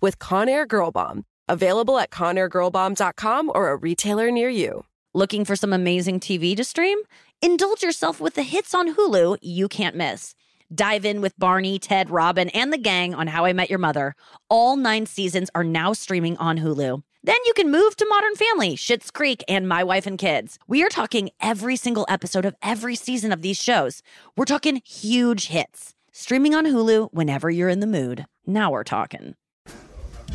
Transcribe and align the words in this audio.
with 0.00 0.18
Conair 0.18 0.66
Girl 0.66 0.90
Bomb. 0.90 1.24
Available 1.48 1.98
at 1.98 2.10
ConairGirlBomb.com 2.10 3.52
or 3.54 3.70
a 3.70 3.76
retailer 3.76 4.30
near 4.30 4.48
you. 4.48 4.84
Looking 5.14 5.44
for 5.44 5.56
some 5.56 5.72
amazing 5.72 6.20
TV 6.20 6.56
to 6.56 6.64
stream? 6.64 6.98
Indulge 7.40 7.82
yourself 7.82 8.20
with 8.20 8.34
the 8.34 8.42
hits 8.42 8.74
on 8.74 8.94
Hulu 8.94 9.38
you 9.40 9.68
can't 9.68 9.96
miss. 9.96 10.34
Dive 10.74 11.04
in 11.04 11.20
with 11.20 11.38
Barney, 11.38 11.78
Ted, 11.78 12.10
Robin, 12.10 12.48
and 12.48 12.72
the 12.72 12.78
gang 12.78 13.14
on 13.14 13.28
How 13.28 13.44
I 13.44 13.52
Met 13.52 13.70
Your 13.70 13.78
Mother. 13.78 14.14
All 14.50 14.76
nine 14.76 15.06
seasons 15.06 15.48
are 15.54 15.62
now 15.62 15.92
streaming 15.92 16.36
on 16.38 16.58
Hulu. 16.58 17.02
Then 17.22 17.36
you 17.44 17.52
can 17.54 17.70
move 17.70 17.96
to 17.96 18.06
Modern 18.08 18.34
Family, 18.34 18.76
Schitt's 18.76 19.10
Creek, 19.10 19.44
and 19.48 19.68
My 19.68 19.84
Wife 19.84 20.06
and 20.06 20.18
Kids. 20.18 20.58
We 20.66 20.82
are 20.84 20.88
talking 20.88 21.30
every 21.40 21.76
single 21.76 22.06
episode 22.08 22.44
of 22.44 22.56
every 22.62 22.96
season 22.96 23.32
of 23.32 23.42
these 23.42 23.60
shows. 23.60 24.02
We're 24.36 24.44
talking 24.44 24.82
huge 24.84 25.46
hits. 25.46 25.94
Streaming 26.12 26.54
on 26.54 26.66
Hulu 26.66 27.10
whenever 27.12 27.48
you're 27.50 27.68
in 27.68 27.80
the 27.80 27.86
mood. 27.86 28.26
Now 28.46 28.70
we're 28.70 28.84
talking. 28.84 29.34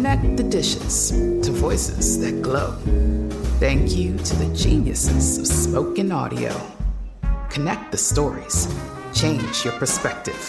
Connect 0.00 0.38
the 0.38 0.44
dishes 0.44 1.10
to 1.10 1.52
voices 1.52 2.18
that 2.20 2.40
glow. 2.40 2.72
Thank 3.60 3.94
you 3.94 4.16
to 4.16 4.36
the 4.36 4.56
geniuses 4.56 5.36
of 5.36 5.46
spoken 5.46 6.10
audio. 6.10 6.58
Connect 7.50 7.92
the 7.92 7.98
stories. 7.98 8.66
Change 9.12 9.62
your 9.62 9.74
perspective. 9.74 10.40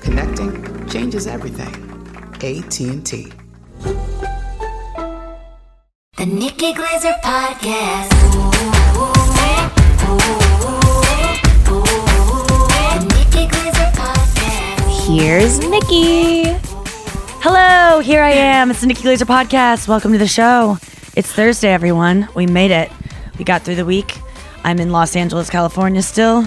Connecting 0.00 0.88
changes 0.88 1.28
everything. 1.28 1.72
AT&T. 2.42 3.32
The 6.16 6.26
Nikki 6.26 6.72
Glazer 6.72 7.14
Podcast. 7.20 8.10
The 12.90 12.98
Nikki 13.14 13.46
Glazer 13.46 13.92
Podcast. 13.92 15.06
Here's 15.06 15.60
Nikki. 15.60 16.71
Hello, 17.44 18.00
here 18.00 18.22
I 18.22 18.30
am. 18.30 18.70
It's 18.70 18.80
the 18.82 18.86
Nikki 18.86 19.02
Glazer 19.02 19.26
podcast. 19.26 19.88
Welcome 19.88 20.12
to 20.12 20.18
the 20.18 20.28
show. 20.28 20.78
It's 21.16 21.30
Thursday, 21.32 21.70
everyone. 21.72 22.28
We 22.34 22.46
made 22.46 22.70
it. 22.70 22.90
We 23.38 23.44
got 23.44 23.62
through 23.62 23.74
the 23.76 23.84
week. 23.84 24.16
I'm 24.64 24.78
in 24.78 24.90
Los 24.92 25.16
Angeles, 25.16 25.50
California 25.50 26.02
still. 26.02 26.44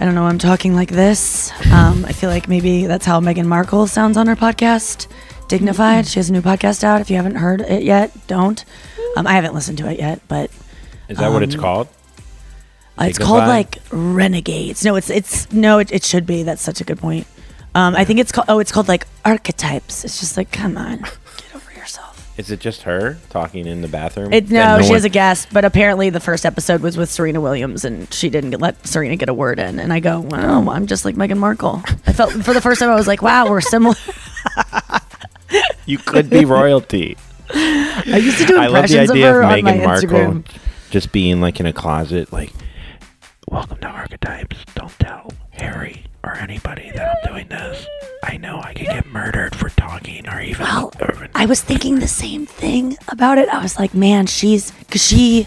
I 0.00 0.04
don't 0.04 0.14
know 0.14 0.22
why 0.22 0.30
I'm 0.30 0.38
talking 0.38 0.74
like 0.74 0.88
this. 0.90 1.52
Um, 1.70 2.04
I 2.06 2.12
feel 2.12 2.30
like 2.30 2.48
maybe 2.48 2.86
that's 2.86 3.04
how 3.06 3.20
Meghan 3.20 3.46
Markle 3.46 3.86
sounds 3.86 4.16
on 4.16 4.26
her 4.26 4.34
podcast. 4.36 5.06
Dignified. 5.48 6.06
She 6.06 6.18
has 6.18 6.30
a 6.30 6.32
new 6.32 6.40
podcast 6.42 6.82
out. 6.84 7.00
If 7.00 7.10
you 7.10 7.16
haven't 7.16 7.36
heard 7.36 7.60
it 7.60 7.82
yet, 7.82 8.10
don't. 8.26 8.64
Um, 9.16 9.26
I 9.26 9.32
haven't 9.32 9.54
listened 9.54 9.78
to 9.78 9.90
it 9.90 9.98
yet, 9.98 10.20
but 10.26 10.50
Is 11.08 11.18
that 11.18 11.30
what 11.32 11.42
it's 11.42 11.54
Um, 11.54 11.60
called? 11.60 11.88
uh, 12.98 13.04
it's 13.04 13.18
called 13.18 13.42
Dignified? 13.42 13.48
like 13.48 13.78
Renegades. 13.90 14.84
No, 14.84 14.96
it's 14.96 15.10
it's 15.10 15.52
no, 15.52 15.78
it, 15.78 15.92
it 15.92 16.02
should 16.02 16.24
be. 16.26 16.42
That's 16.42 16.62
such 16.62 16.80
a 16.80 16.84
good 16.84 16.98
point. 16.98 17.26
Um, 17.74 17.94
I 17.96 18.04
think 18.04 18.20
it's 18.20 18.30
called. 18.32 18.46
Oh, 18.48 18.58
it's 18.60 18.70
called 18.72 18.88
like 18.88 19.06
Archetypes. 19.24 20.04
It's 20.04 20.20
just 20.20 20.36
like, 20.36 20.52
come 20.52 20.76
on, 20.78 20.98
get 20.98 21.54
over 21.54 21.72
yourself. 21.72 22.12
Is 22.38 22.50
it 22.50 22.60
just 22.60 22.82
her 22.82 23.18
talking 23.30 23.66
in 23.66 23.80
the 23.82 23.88
bathroom? 23.88 24.32
It, 24.32 24.48
That 24.48 24.76
no, 24.78 24.82
she 24.82 24.88
one- 24.90 24.94
has 24.94 25.04
a 25.04 25.08
guest, 25.08 25.48
but 25.52 25.64
apparently 25.64 26.10
the 26.10 26.20
first 26.20 26.44
episode 26.46 26.80
was 26.82 26.96
with 26.96 27.10
Serena 27.10 27.40
Williams, 27.40 27.84
and 27.84 28.12
she 28.14 28.28
didn't 28.30 28.50
get, 28.50 28.60
let 28.60 28.86
Serena 28.86 29.16
get 29.16 29.28
a 29.28 29.34
word 29.34 29.58
in. 29.58 29.78
And 29.80 29.92
I 29.92 30.00
go, 30.00 30.20
wow, 30.20 30.68
I'm 30.70 30.86
just 30.86 31.04
like 31.04 31.16
Meghan 31.16 31.38
Markle. 31.38 31.82
I 32.06 32.12
felt 32.12 32.32
for 32.32 32.52
the 32.54 32.60
first 32.60 32.80
time 32.80 32.90
I 32.90 32.94
was 32.94 33.06
like, 33.08 33.22
wow, 33.22 33.48
we're 33.50 33.60
similar. 33.60 33.96
You 35.86 35.98
could 35.98 36.30
be 36.30 36.44
royalty. 36.44 37.16
I 37.50 38.18
used 38.20 38.38
to 38.38 38.46
do 38.46 38.58
I 38.58 38.66
love 38.66 38.88
the 38.88 38.98
impressions 38.98 39.10
of 39.10 39.16
idea 39.16 39.32
her 39.32 39.42
of 39.42 39.50
on 39.50 39.62
my 39.62 39.74
Markle 39.76 40.08
Instagram. 40.08 40.46
just 40.90 41.12
being 41.12 41.40
like 41.40 41.60
in 41.60 41.66
a 41.66 41.72
closet, 41.72 42.32
like, 42.32 42.52
"Welcome 43.48 43.78
to 43.78 43.86
Archetypes. 43.86 44.56
Don't 44.74 44.98
tell 44.98 45.30
Harry 45.50 46.06
or 46.24 46.34
anybody 46.36 46.90
that 46.94 47.16
I'm 47.24 47.32
doing 47.32 47.48
this. 47.48 47.86
I 48.22 48.36
know 48.38 48.60
I 48.60 48.72
could 48.74 48.86
get 48.86 49.06
murdered 49.06 49.54
for 49.54 49.68
talking, 49.68 50.28
or 50.28 50.40
even." 50.40 50.64
Well, 50.64 50.92
or 51.00 51.28
I 51.34 51.46
was 51.46 51.60
thinking 51.60 51.98
the 52.00 52.08
same 52.08 52.46
thing 52.46 52.96
about 53.08 53.38
it. 53.38 53.48
I 53.48 53.62
was 53.62 53.78
like, 53.78 53.94
man, 53.94 54.26
she's 54.26 54.70
because 54.72 55.02
she 55.04 55.46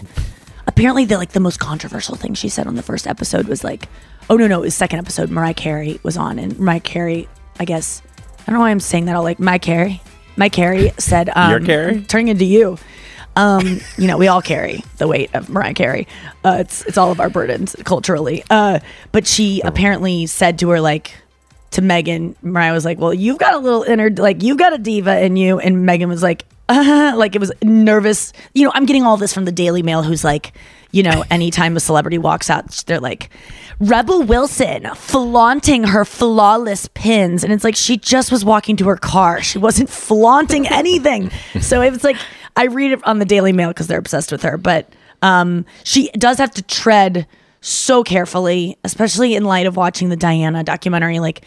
apparently 0.66 1.04
the 1.04 1.16
like 1.16 1.32
the 1.32 1.40
most 1.40 1.58
controversial 1.60 2.14
thing 2.14 2.34
she 2.34 2.48
said 2.48 2.66
on 2.66 2.76
the 2.76 2.82
first 2.82 3.06
episode 3.06 3.48
was 3.48 3.64
like, 3.64 3.88
oh 4.30 4.36
no 4.36 4.46
no, 4.46 4.58
it 4.58 4.66
was 4.66 4.74
second 4.74 5.00
episode. 5.00 5.30
Mariah 5.30 5.54
Carey 5.54 5.98
was 6.02 6.16
on, 6.16 6.38
and 6.38 6.58
Mariah 6.58 6.80
Carey, 6.80 7.28
I 7.58 7.64
guess 7.64 8.02
I 8.40 8.44
don't 8.46 8.54
know 8.54 8.60
why 8.60 8.70
I'm 8.70 8.80
saying 8.80 9.06
that. 9.06 9.16
all 9.16 9.22
like 9.24 9.38
Mariah 9.40 9.58
Carey. 9.58 10.00
Mariah 10.36 10.50
Carey 10.50 10.92
said, 10.98 11.30
um, 11.34 11.50
Your 11.50 11.60
Carey? 11.60 12.02
turning 12.02 12.28
into 12.28 12.44
you. 12.44 12.78
Um, 13.38 13.80
you 13.96 14.08
know, 14.08 14.18
we 14.18 14.26
all 14.26 14.42
carry 14.42 14.82
the 14.96 15.06
weight 15.06 15.30
of 15.32 15.48
Mariah 15.48 15.72
Carey. 15.72 16.08
Uh, 16.44 16.56
it's 16.58 16.84
it's 16.86 16.98
all 16.98 17.12
of 17.12 17.20
our 17.20 17.30
burdens 17.30 17.76
culturally. 17.84 18.42
Uh, 18.50 18.80
but 19.12 19.28
she 19.28 19.60
apparently 19.64 20.26
said 20.26 20.58
to 20.58 20.70
her 20.70 20.80
like 20.80 21.12
to 21.70 21.80
Megan, 21.80 22.34
Mariah 22.42 22.72
was 22.72 22.84
like, 22.84 22.98
"Well, 22.98 23.14
you've 23.14 23.38
got 23.38 23.54
a 23.54 23.58
little 23.58 23.84
inner 23.84 24.10
like 24.10 24.42
you've 24.42 24.58
got 24.58 24.72
a 24.72 24.78
diva 24.78 25.24
in 25.24 25.36
you," 25.36 25.60
and 25.60 25.86
Megan 25.86 26.08
was 26.08 26.20
like, 26.20 26.46
uh, 26.68 27.14
like 27.16 27.36
it 27.36 27.38
was 27.38 27.52
nervous. 27.62 28.32
You 28.54 28.64
know, 28.64 28.72
I'm 28.74 28.86
getting 28.86 29.04
all 29.04 29.16
this 29.16 29.32
from 29.32 29.44
the 29.44 29.52
Daily 29.52 29.82
Mail, 29.82 30.02
who's 30.02 30.24
like, 30.24 30.52
you 30.90 31.04
know, 31.04 31.22
anytime 31.30 31.76
a 31.76 31.80
celebrity 31.80 32.18
walks 32.18 32.50
out, 32.50 32.70
they're 32.86 32.98
like, 32.98 33.30
Rebel 33.78 34.22
Wilson 34.22 34.88
flaunting 34.96 35.84
her 35.84 36.04
flawless 36.04 36.88
pins, 36.94 37.44
and 37.44 37.52
it's 37.52 37.62
like 37.62 37.76
she 37.76 37.96
just 37.96 38.32
was 38.32 38.44
walking 38.44 38.76
to 38.78 38.88
her 38.88 38.96
car. 38.96 39.40
She 39.42 39.58
wasn't 39.58 39.88
flaunting 39.88 40.66
anything. 40.66 41.30
so 41.60 41.82
it's 41.82 42.02
like 42.02 42.16
I 42.58 42.64
read 42.64 42.90
it 42.92 43.06
on 43.06 43.20
the 43.20 43.24
Daily 43.24 43.52
Mail 43.52 43.68
because 43.68 43.86
they're 43.86 43.98
obsessed 43.98 44.32
with 44.32 44.42
her, 44.42 44.58
but 44.58 44.92
um, 45.22 45.64
she 45.84 46.10
does 46.10 46.38
have 46.38 46.50
to 46.52 46.62
tread 46.62 47.26
so 47.60 48.02
carefully, 48.02 48.76
especially 48.84 49.34
in 49.36 49.44
light 49.44 49.66
of 49.66 49.76
watching 49.76 50.08
the 50.08 50.16
Diana 50.16 50.64
documentary. 50.64 51.20
Like, 51.20 51.44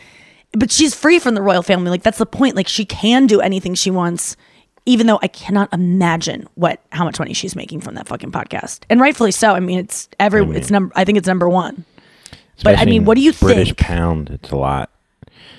but 0.54 0.72
she's 0.72 0.96
free 0.96 1.20
from 1.20 1.36
the 1.36 1.42
royal 1.42 1.64
family. 1.64 1.90
Like, 1.90 2.04
that's 2.04 2.18
the 2.18 2.26
point. 2.26 2.56
Like, 2.56 2.68
she 2.68 2.86
can 2.86 3.28
do 3.28 3.42
anything 3.42 3.76
she 3.76 3.92
wants, 3.92 4.38
even 4.86 5.06
though 5.06 5.20
I 5.22 5.28
cannot 5.28 5.72
imagine 5.74 6.48
what 6.56 6.82
how 6.94 7.04
much 7.04 7.20
money 7.20 7.34
she's 7.34 7.56
making 7.56 7.82
from 7.82 7.96
that 7.96 8.08
fucking 8.08 8.32
podcast, 8.32 8.80
and 8.90 9.00
rightfully 9.02 9.32
so. 9.32 9.54
I 9.54 9.60
mean, 9.60 9.80
it's 9.80 10.08
every 10.20 10.44
it's 10.58 10.72
number. 10.72 10.94
I 10.96 11.04
think 11.04 11.18
it's 11.18 11.28
number 11.28 11.50
one. 11.50 11.86
But 12.64 12.78
I 12.78 12.86
mean, 12.86 13.06
what 13.06 13.16
do 13.16 13.22
you 13.22 13.34
British 13.34 13.68
think? 13.68 13.78
British 13.78 13.88
pound, 13.88 14.30
it's 14.30 14.52
a 14.52 14.56
lot. 14.56 14.92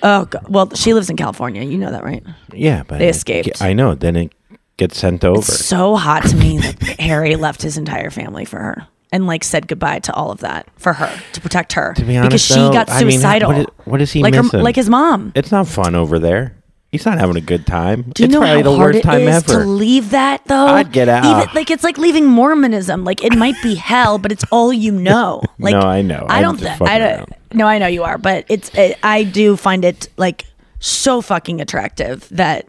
Oh, 0.01 0.25
God. 0.25 0.45
well, 0.49 0.73
she 0.75 0.93
lives 0.93 1.09
in 1.09 1.15
California. 1.15 1.63
You 1.63 1.77
know 1.77 1.91
that, 1.91 2.03
right? 2.03 2.23
Yeah, 2.53 2.83
but 2.83 2.99
They 2.99 3.07
escaped. 3.07 3.61
I 3.61 3.71
know. 3.73 3.95
Then 3.95 4.15
it 4.17 4.33
gets 4.77 4.97
sent 4.97 5.23
over. 5.23 5.39
It's 5.39 5.65
so 5.65 5.95
hot 5.95 6.23
to 6.27 6.35
me 6.35 6.57
that 6.59 6.99
Harry 6.99 7.35
left 7.35 7.61
his 7.61 7.77
entire 7.77 8.09
family 8.09 8.45
for 8.45 8.59
her 8.59 8.87
and 9.11 9.27
like 9.27 9.43
said 9.43 9.67
goodbye 9.67 9.99
to 9.99 10.13
all 10.13 10.31
of 10.31 10.39
that 10.39 10.67
for 10.77 10.93
her 10.93 11.21
to 11.33 11.41
protect 11.41 11.73
her 11.73 11.93
To 11.93 12.03
be 12.03 12.17
honest, 12.17 12.29
because 12.29 12.41
she 12.45 12.53
though, 12.55 12.73
got 12.73 12.89
I 12.89 13.03
mean, 13.03 13.11
suicidal. 13.19 13.49
what 13.49 13.57
is- 13.59 13.65
what 13.85 14.01
is 14.01 14.11
he 14.11 14.21
like 14.23 14.33
missing? 14.33 14.61
like 14.61 14.75
his 14.75 14.89
mom. 14.89 15.31
It's 15.35 15.51
not 15.51 15.67
fun 15.67 15.93
over 15.95 16.17
there. 16.19 16.55
He's 16.91 17.05
not 17.07 17.17
having 17.17 17.37
a 17.37 17.41
good 17.41 17.65
time. 17.65 18.11
Do 18.13 18.21
you 18.21 18.25
it's 18.25 18.33
know 18.33 18.39
probably 18.41 18.57
how 18.61 18.69
the 18.69 18.75
hard 18.77 18.93
worst 18.95 18.99
it 18.99 19.01
time 19.09 19.21
is 19.21 19.35
ever. 19.49 19.63
to 19.63 19.67
leave 19.67 20.11
that 20.11 20.45
though? 20.45 20.67
I'd 20.67 20.91
get 20.91 21.09
out. 21.09 21.25
Even, 21.25 21.55
like 21.55 21.71
it's 21.71 21.83
like 21.83 21.97
leaving 21.97 22.27
Mormonism. 22.27 23.03
Like 23.03 23.23
it 23.23 23.35
might 23.35 23.55
be 23.63 23.73
hell, 23.73 24.19
but 24.19 24.31
it's 24.31 24.43
all 24.51 24.71
you 24.71 24.91
know. 24.91 25.41
Like 25.59 25.73
No, 25.73 25.79
I 25.81 26.01
know. 26.03 26.25
I 26.29 26.41
don't. 26.41 26.57
Th- 26.59 26.69
I 26.81 26.97
don't. 26.99 27.17
around. 27.17 27.35
No, 27.53 27.65
I 27.67 27.79
know 27.79 27.87
you 27.87 28.03
are, 28.03 28.17
but 28.19 28.45
it's. 28.47 28.69
It, 28.75 28.99
I 29.01 29.23
do 29.23 29.55
find 29.57 29.83
it 29.85 30.07
like 30.17 30.45
so 30.79 31.21
fucking 31.21 31.61
attractive 31.61 32.27
that 32.29 32.67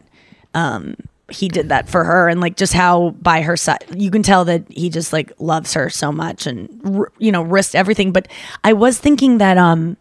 um 0.55 0.95
he 1.31 1.47
did 1.47 1.69
that 1.69 1.89
for 1.89 2.03
her 2.03 2.29
and 2.29 2.39
like 2.39 2.55
just 2.55 2.73
how 2.73 3.09
by 3.21 3.41
her 3.41 3.57
side 3.57 3.83
you 3.95 4.11
can 4.11 4.21
tell 4.21 4.45
that 4.45 4.63
he 4.69 4.89
just 4.89 5.11
like 5.11 5.31
loves 5.39 5.73
her 5.73 5.89
so 5.89 6.11
much 6.11 6.45
and 6.45 6.69
you 7.17 7.31
know 7.31 7.41
risked 7.41 7.73
everything 7.73 8.11
but 8.11 8.27
i 8.63 8.71
was 8.71 8.99
thinking 8.99 9.39
that 9.39 9.57
um 9.57 9.97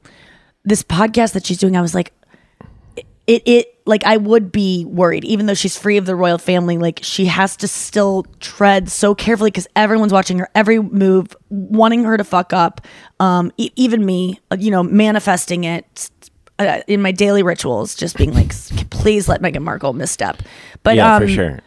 this 0.65 0.82
podcast 0.82 1.32
that 1.32 1.47
she's 1.47 1.59
doing 1.59 1.76
i 1.76 1.81
was 1.81 1.94
like 1.94 2.12
it 3.26 3.43
it 3.47 3.75
like 3.87 4.05
I 4.05 4.17
would 4.17 4.50
be 4.50 4.85
worried, 4.87 5.25
even 5.25 5.47
though 5.47 5.55
she's 5.55 5.76
free 5.76 5.99
of 5.99 6.06
the 6.06 6.17
royal 6.17 6.38
family. 6.38 6.79
Like 6.79 7.00
she 7.03 7.26
has 7.26 7.56
to 7.59 7.69
still 7.69 8.25
tread 8.41 8.91
so 8.91 9.15
carefully 9.15 9.50
because 9.50 9.67
everyone's 9.76 10.12
watching 10.12 10.38
her 10.38 10.49
every 10.55 10.81
move, 10.81 11.37
wanting 11.50 12.05
her 12.05 12.17
to 12.17 12.25
fuck 12.25 12.53
up. 12.53 12.81
Um, 13.21 13.53
e- 13.59 13.71
even 13.76 14.05
me, 14.05 14.41
uh, 14.50 14.56
you 14.59 14.71
know, 14.71 14.82
manifesting 14.82 15.65
it 15.65 16.11
uh, 16.59 16.81
in 16.87 17.03
my 17.03 17.12
daily 17.12 17.43
rituals, 17.43 17.95
just 17.95 18.17
being 18.17 18.33
like, 18.33 18.53
please 18.91 19.29
let 19.29 19.43
Meghan 19.43 19.62
Markle 19.62 19.93
misstep. 19.93 20.43
But 20.83 20.97
yeah, 20.97 21.17
um, 21.17 21.23
for 21.23 21.29
sure. 21.29 21.61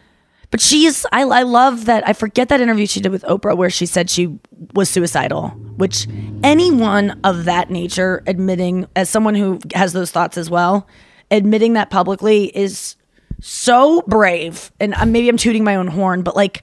but 0.50 0.60
she's 0.60 1.04
I, 1.12 1.22
I 1.22 1.42
love 1.42 1.84
that 1.86 2.06
I 2.08 2.12
forget 2.12 2.48
that 2.48 2.60
interview 2.60 2.86
she 2.86 3.00
did 3.00 3.12
with 3.12 3.22
Oprah 3.24 3.56
where 3.56 3.70
she 3.70 3.86
said 3.86 4.08
she 4.08 4.38
was 4.74 4.88
suicidal, 4.88 5.48
which 5.76 6.06
anyone 6.42 7.20
of 7.24 7.44
that 7.44 7.70
nature 7.70 8.22
admitting 8.26 8.86
as 8.96 9.10
someone 9.10 9.34
who 9.34 9.60
has 9.74 9.92
those 9.92 10.10
thoughts 10.10 10.38
as 10.38 10.48
well, 10.48 10.86
admitting 11.30 11.74
that 11.74 11.90
publicly 11.90 12.56
is 12.56 12.96
so 13.40 14.02
brave. 14.02 14.72
And 14.80 14.94
uh, 14.94 15.06
maybe 15.06 15.28
I'm 15.28 15.36
tooting 15.36 15.64
my 15.64 15.76
own 15.76 15.86
horn, 15.88 16.22
but 16.22 16.34
like 16.34 16.62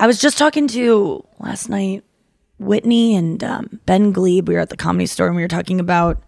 I 0.00 0.06
was 0.06 0.20
just 0.20 0.36
talking 0.36 0.68
to 0.68 1.24
last 1.38 1.68
night 1.68 2.04
Whitney 2.58 3.16
and 3.16 3.42
um, 3.44 3.80
Ben 3.86 4.12
Gleib. 4.12 4.48
We 4.48 4.54
were 4.54 4.60
at 4.60 4.70
the 4.70 4.76
comedy 4.76 5.06
store 5.06 5.26
and 5.26 5.36
we 5.36 5.42
were 5.42 5.48
talking 5.48 5.80
about 5.80 6.22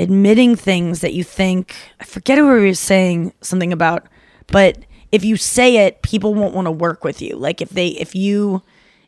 admitting 0.00 0.56
things 0.56 1.00
that 1.00 1.12
you 1.12 1.22
think 1.22 1.74
I 2.00 2.04
forget 2.04 2.38
who 2.38 2.46
we 2.46 2.66
were 2.66 2.74
saying 2.74 3.32
something 3.40 3.72
about, 3.72 4.06
but 4.48 4.78
if 5.12 5.24
you 5.24 5.36
say 5.36 5.86
it, 5.86 6.02
people 6.02 6.34
won't 6.34 6.54
want 6.54 6.66
to 6.66 6.70
work 6.72 7.04
with 7.04 7.20
you. 7.20 7.36
Like 7.36 7.60
if 7.60 7.70
they 7.70 7.88
if 7.88 8.14
you 8.14 8.62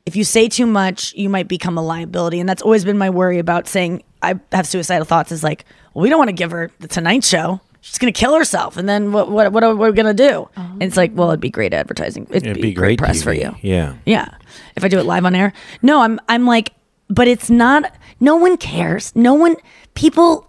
if 0.05 0.17
you 0.17 0.25
say 0.25 0.49
too 0.49 0.67
much, 0.67 1.15
you 1.15 1.29
might 1.29 1.49
become 1.49 1.79
a 1.79 1.83
liability. 1.83 2.41
And 2.41 2.49
that's 2.49 2.63
always 2.63 2.85
been 2.85 2.99
my 2.99 3.11
worry 3.11 3.39
about 3.39 3.69
saying 3.69 4.03
I 4.21 4.39
have 4.53 4.67
suicidal 4.67 5.05
thoughts 5.05 5.33
is 5.33 5.43
like, 5.43 5.65
well, 5.95 6.03
we 6.03 6.09
don't 6.09 6.19
want 6.19 6.29
to 6.29 6.35
give 6.35 6.51
her 6.51 6.71
the 6.81 6.89
Tonight 6.89 7.25
Show. 7.25 7.61
She's 7.81 7.99
gonna 7.99 8.13
kill 8.13 8.37
herself, 8.37 8.77
and 8.77 8.89
then 8.89 9.11
what? 9.11 9.29
What? 9.29 9.53
What 9.53 9.65
are 9.65 9.75
we 9.75 9.91
gonna 9.91 10.15
do? 10.15 10.49
Oh. 10.57 10.71
And 10.75 10.85
it's 10.85 10.97
like, 10.97 11.11
well, 11.15 11.31
it'd 11.31 11.41
be 11.41 11.51
great 11.51 11.75
advertising. 11.75 12.29
It'd, 12.31 12.47
It'd 12.47 12.55
be, 12.55 12.63
be 12.63 12.73
great, 12.73 12.97
great 12.97 12.99
press 12.99 13.25
for 13.25 13.33
you. 13.33 13.57
Yeah. 13.61 13.97
Yeah. 14.07 14.29
If 14.77 14.85
I 14.85 14.89
do 14.89 15.01
it 15.01 15.05
live 15.05 15.25
on 15.25 15.35
air. 15.35 15.53
No, 15.83 16.01
I'm 16.03 16.21
I'm 16.29 16.47
like, 16.47 16.75
but 17.09 17.27
it's 17.27 17.51
not 17.51 17.93
no 18.21 18.37
one 18.37 18.57
cares. 18.57 19.11
No 19.17 19.35
one 19.35 19.57
people 19.95 20.49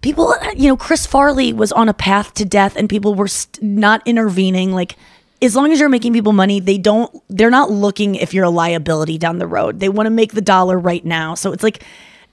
people 0.00 0.34
you 0.56 0.68
know, 0.68 0.76
Chris 0.76 1.06
Farley 1.06 1.52
was 1.52 1.72
on 1.72 1.88
a 1.88 1.94
path 1.94 2.34
to 2.34 2.44
death 2.44 2.76
and 2.76 2.88
people 2.88 3.14
were 3.14 3.28
st- 3.28 3.62
not 3.62 4.06
intervening 4.06 4.72
like 4.72 4.96
as 5.40 5.54
long 5.54 5.70
as 5.72 5.78
you're 5.78 5.88
making 5.88 6.12
people 6.12 6.32
money, 6.32 6.60
they 6.60 6.78
don't 6.78 7.10
they're 7.28 7.50
not 7.50 7.70
looking 7.70 8.16
if 8.16 8.34
you're 8.34 8.44
a 8.44 8.50
liability 8.50 9.18
down 9.18 9.38
the 9.38 9.46
road. 9.46 9.80
They 9.80 9.88
want 9.88 10.06
to 10.06 10.10
make 10.10 10.32
the 10.32 10.40
dollar 10.40 10.78
right 10.78 11.04
now. 11.04 11.34
So 11.34 11.52
it's 11.52 11.62
like 11.62 11.84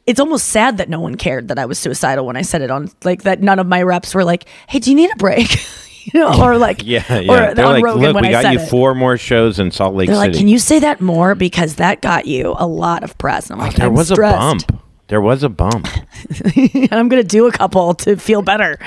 it's 0.08 0.20
almost 0.20 0.48
sad 0.50 0.78
that 0.78 0.90
no 0.90 1.00
one 1.00 1.16
cared 1.16 1.48
that 1.48 1.60
I 1.60 1.66
was 1.66 1.80
suicidal 1.80 2.26
when 2.26 2.36
I 2.36 2.42
said 2.44 2.62
it 2.62 2.72
on 2.72 2.90
like 3.04 3.24
that 3.24 3.42
none 3.42 3.60
of 3.60 3.68
my 3.68 3.82
reps 3.82 4.14
were 4.16 4.24
like, 4.24 4.46
"Hey, 4.68 4.80
do 4.80 4.90
you 4.90 4.96
need 4.96 5.12
a 5.12 5.16
break?" 5.18 5.56
you 6.14 6.20
know, 6.20 6.44
or 6.44 6.58
like 6.58 6.84
Yeah, 6.86 7.04
or 7.10 7.22
yeah. 7.22 7.54
They're 7.54 7.68
like, 7.68 7.84
Rogan 7.84 8.14
look, 8.14 8.22
we 8.22 8.30
got 8.30 8.52
you 8.54 8.60
it. 8.60 8.70
four 8.70 8.96
more 8.96 9.18
shows 9.18 9.60
in 9.60 9.72
Salt 9.72 9.96
Lake 9.96 10.08
They're 10.08 10.16
City. 10.18 10.30
like, 10.32 10.38
"Can 10.38 10.48
you 10.48 10.60
say 10.60 10.80
that 10.80 11.02
more 11.02 11.36
because 11.36 11.76
that 11.76 12.02
got 12.02 12.26
you 12.26 12.56
a 12.58 12.68
lot 12.68 13.04
of 13.04 13.18
press?" 13.18 13.50
And 13.50 13.60
I'm 13.60 13.66
oh, 13.66 13.68
like, 13.68 13.78
there 13.78 13.88
"I'm 13.88 13.94
was 13.94 14.10
stressed. 14.10 14.36
a 14.36 14.68
bump. 14.68 14.82
There 15.08 15.22
was 15.22 15.44
a 15.44 15.50
bump. 15.50 15.88
and 16.56 16.94
I'm 16.94 17.10
gonna 17.10 17.24
do 17.24 17.48
a 17.48 17.52
couple 17.52 17.94
to 17.96 18.18
feel 18.18 18.42
better. 18.42 18.80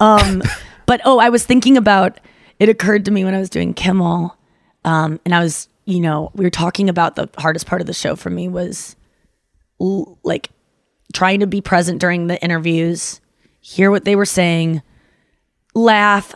Um, 0.00 0.42
but 0.86 1.00
oh, 1.04 1.18
I 1.18 1.30
was 1.30 1.44
thinking 1.44 1.76
about. 1.76 2.20
It 2.60 2.68
occurred 2.68 3.04
to 3.06 3.10
me 3.10 3.24
when 3.24 3.34
I 3.34 3.40
was 3.40 3.50
doing 3.50 3.74
Kimmel, 3.74 4.36
um, 4.84 5.18
and 5.24 5.34
I 5.34 5.42
was, 5.42 5.68
you 5.86 5.98
know, 5.98 6.30
we 6.34 6.44
were 6.44 6.50
talking 6.50 6.88
about 6.88 7.16
the 7.16 7.28
hardest 7.36 7.66
part 7.66 7.80
of 7.80 7.88
the 7.88 7.92
show 7.92 8.14
for 8.14 8.30
me 8.30 8.48
was 8.48 8.94
like 10.22 10.50
trying 11.12 11.40
to 11.40 11.46
be 11.46 11.60
present 11.60 12.00
during 12.00 12.28
the 12.28 12.42
interviews, 12.42 13.20
hear 13.60 13.90
what 13.90 14.04
they 14.04 14.14
were 14.14 14.24
saying, 14.24 14.82
laugh, 15.74 16.34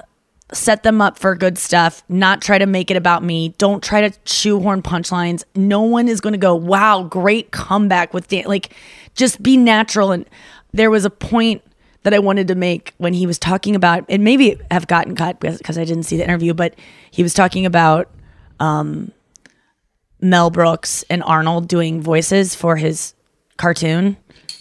set 0.52 0.82
them 0.82 1.00
up 1.00 1.19
for 1.19 1.34
good 1.34 1.58
stuff, 1.58 2.02
not 2.08 2.40
try 2.40 2.58
to 2.58 2.66
make 2.66 2.90
it 2.90 2.96
about 2.96 3.22
me. 3.22 3.50
Don't 3.58 3.82
try 3.82 4.08
to 4.08 4.19
shoehorn 4.25 4.82
punchlines. 4.82 5.44
No 5.54 5.82
one 5.82 6.08
is 6.08 6.20
going 6.20 6.32
to 6.32 6.38
go, 6.38 6.54
wow, 6.54 7.02
great 7.02 7.50
comeback 7.50 8.14
with 8.14 8.28
Dan. 8.28 8.44
Like, 8.46 8.75
just 9.19 9.43
be 9.43 9.56
natural. 9.59 10.12
And 10.12 10.25
there 10.73 10.91
was 10.91 11.05
a 11.05 11.11
point 11.11 11.62
that 12.05 12.15
I 12.15 12.19
wanted 12.20 12.49
to 12.49 12.55
make 12.55 12.94
when 12.97 13.12
he 13.12 13.26
was 13.26 13.38
talking 13.38 13.75
about, 13.76 14.05
and 14.09 14.25
maybe 14.25 14.56
have 14.70 14.87
gotten 14.87 15.15
cut 15.15 15.41
because 15.41 15.76
I 15.76 15.85
didn't 15.85 16.05
see 16.05 16.17
the 16.17 16.25
interview, 16.25 16.55
but 16.55 16.75
he 17.11 17.23
was 17.23 17.35
talking 17.35 17.67
about 17.67 18.09
um, 18.61 19.12
Mel 20.20 20.50
Brooks 20.50 21.05
and 21.11 21.23
Arnold 21.23 21.69
doing 21.69 22.00
voices 22.00 22.55
for 22.55 22.76
his 22.76 23.15
cartoon 23.56 24.17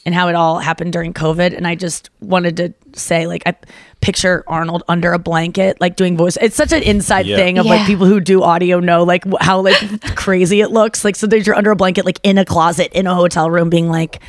and 0.05 0.15
how 0.15 0.27
it 0.29 0.35
all 0.35 0.59
happened 0.59 0.93
during 0.93 1.13
COVID. 1.13 1.55
And 1.55 1.67
I 1.67 1.75
just 1.75 2.09
wanted 2.21 2.57
to 2.57 2.73
say, 2.93 3.27
like, 3.27 3.43
I 3.45 3.55
picture 4.01 4.43
Arnold 4.47 4.83
under 4.87 5.13
a 5.13 5.19
blanket, 5.19 5.79
like 5.81 5.95
doing 5.95 6.17
voice. 6.17 6.37
It's 6.41 6.55
such 6.55 6.71
an 6.71 6.81
inside 6.83 7.25
Yeah. 7.25 7.37
thing 7.37 7.57
of 7.57 7.65
like 7.65 7.85
people 7.85 8.05
who 8.05 8.19
do 8.19 8.41
audio 8.43 8.79
know 8.79 9.03
like 9.03 9.23
how 9.41 9.61
like 9.61 9.77
crazy 10.15 10.61
it 10.61 10.69
looks. 10.71 11.03
Like, 11.03 11.15
so 11.15 11.27
there's 11.27 11.45
you're 11.45 11.55
under 11.55 11.71
a 11.71 11.75
blanket, 11.75 12.05
like 12.05 12.19
in 12.23 12.37
a 12.37 12.45
closet 12.45 12.91
in 12.93 13.05
a 13.05 13.13
hotel 13.15 13.49
room, 13.51 13.69
being 13.69 13.89
like, 13.89 14.21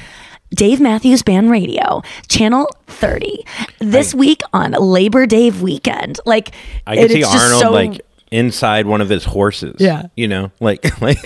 Dave 0.50 0.80
Matthews 0.80 1.22
Band 1.22 1.50
Radio, 1.50 2.02
Channel 2.28 2.68
30, 2.86 3.44
this 3.80 4.14
week 4.14 4.40
on 4.52 4.72
Labor 4.72 5.26
Day 5.26 5.50
weekend. 5.50 6.20
Like, 6.24 6.54
I 6.86 6.94
could 6.96 7.02
and 7.04 7.10
see 7.12 7.20
it's 7.20 7.32
just 7.32 7.44
Arnold 7.44 7.62
so- 7.62 7.70
like 7.72 8.00
inside 8.30 8.86
one 8.86 9.00
of 9.00 9.08
his 9.08 9.24
horses. 9.24 9.76
Yeah. 9.78 10.04
You 10.16 10.28
know, 10.28 10.50
like 10.60 11.00
like 11.00 11.18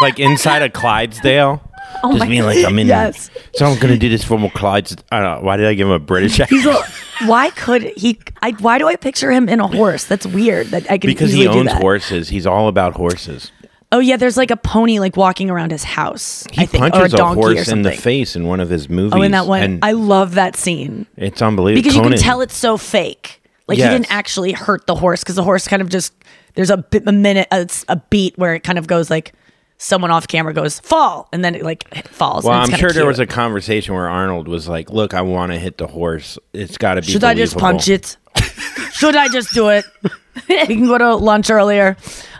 like 0.00 0.18
inside 0.18 0.62
a 0.62 0.70
Clydesdale. 0.70 1.62
Oh 2.02 2.16
Just 2.16 2.28
being 2.28 2.42
like 2.42 2.64
I'm 2.64 2.78
in. 2.78 2.86
Yes. 2.88 3.30
So 3.54 3.66
I'm 3.66 3.78
gonna 3.78 3.96
do 3.96 4.08
this 4.08 4.24
from 4.24 4.44
a 4.44 4.48
Clydes. 4.48 5.00
I 5.12 5.20
don't 5.20 5.38
know. 5.40 5.46
Why 5.46 5.56
did 5.56 5.66
I 5.66 5.74
give 5.74 5.86
him 5.86 5.92
a 5.92 5.98
British 5.98 6.40
accent? 6.40 6.64
Well, 6.64 6.84
why 7.26 7.50
could 7.50 7.82
he? 7.96 8.18
I, 8.42 8.50
why 8.52 8.78
do 8.78 8.88
I 8.88 8.96
picture 8.96 9.30
him 9.30 9.48
in 9.48 9.60
a 9.60 9.68
horse? 9.68 10.04
That's 10.04 10.26
weird. 10.26 10.66
That 10.68 10.90
I 10.90 10.98
can 10.98 11.08
because 11.08 11.30
easily 11.30 11.46
he 11.46 11.52
do 11.52 11.58
owns 11.60 11.70
that. 11.70 11.80
horses. 11.80 12.28
He's 12.28 12.46
all 12.46 12.68
about 12.68 12.94
horses. 12.94 13.52
Oh 13.92 13.98
yeah, 14.00 14.16
there's 14.16 14.36
like 14.36 14.50
a 14.50 14.56
pony 14.56 14.98
like 14.98 15.16
walking 15.16 15.50
around 15.50 15.70
his 15.70 15.84
house. 15.84 16.44
He 16.50 16.62
I 16.62 16.66
think, 16.66 16.82
or 16.82 16.86
a 16.86 16.90
punches 16.90 17.14
a, 17.14 17.16
donkey 17.16 17.40
or 17.40 17.54
horse 17.54 17.68
in 17.68 17.82
the 17.82 17.92
face 17.92 18.34
in 18.34 18.46
one 18.46 18.60
of 18.60 18.68
his 18.70 18.88
movies. 18.88 19.12
Oh, 19.14 19.22
in 19.22 19.32
that 19.32 19.46
one, 19.46 19.62
and 19.62 19.84
I 19.84 19.92
love 19.92 20.34
that 20.34 20.56
scene 20.56 21.06
it's 21.16 21.40
unbelievable 21.40 21.82
because 21.82 21.96
you 21.96 22.02
can 22.02 22.18
tell 22.18 22.40
it's 22.40 22.56
so 22.56 22.76
fake. 22.76 23.40
Like 23.66 23.78
Yes. 23.78 23.90
he 23.90 23.98
didn't 23.98 24.12
actually 24.12 24.52
hurt 24.52 24.86
the 24.86 24.94
horse 24.94 25.22
because 25.22 25.36
the 25.36 25.42
horse 25.42 25.66
kind 25.66 25.80
of 25.80 25.88
just 25.88 26.12
there's 26.54 26.70
a 26.70 26.76
bit, 26.76 27.04
a 27.06 27.12
minute, 27.12 27.48
a, 27.50 27.68
a 27.88 27.96
beat 27.96 28.36
where 28.36 28.54
it 28.54 28.60
kind 28.60 28.78
of 28.78 28.86
goes 28.86 29.10
like 29.10 29.32
someone 29.78 30.10
off 30.10 30.28
camera 30.28 30.52
goes 30.52 30.80
fall 30.80 31.28
and 31.32 31.44
then 31.44 31.54
it 31.54 31.62
like 31.62 32.06
falls. 32.08 32.44
Well, 32.44 32.58
I'm 32.58 32.70
sure 32.70 32.90
there 32.90 33.06
was 33.06 33.18
a 33.18 33.26
conversation 33.26 33.94
where 33.94 34.08
Arnold 34.08 34.48
was 34.48 34.68
like, 34.68 34.90
"Look, 34.90 35.14
I 35.14 35.22
want 35.22 35.52
to 35.52 35.58
hit 35.58 35.78
the 35.78 35.86
horse. 35.86 36.38
It's 36.52 36.78
got 36.78 36.94
to 36.94 37.00
be." 37.00 37.08
Should 37.08 37.24
I 37.24 37.34
just 37.34 37.56
punch 37.56 37.88
it? 37.88 38.16
Should 38.92 39.16
I 39.16 39.28
just 39.28 39.52
do 39.54 39.68
it? 39.68 39.84
we 40.48 40.66
can 40.66 40.86
go 40.86 40.98
to 40.98 41.14
lunch 41.16 41.50
earlier. 41.50 41.96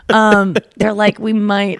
Um, 0.09 0.55
they're 0.77 0.93
like, 0.93 1.17
we 1.19 1.33
might. 1.33 1.79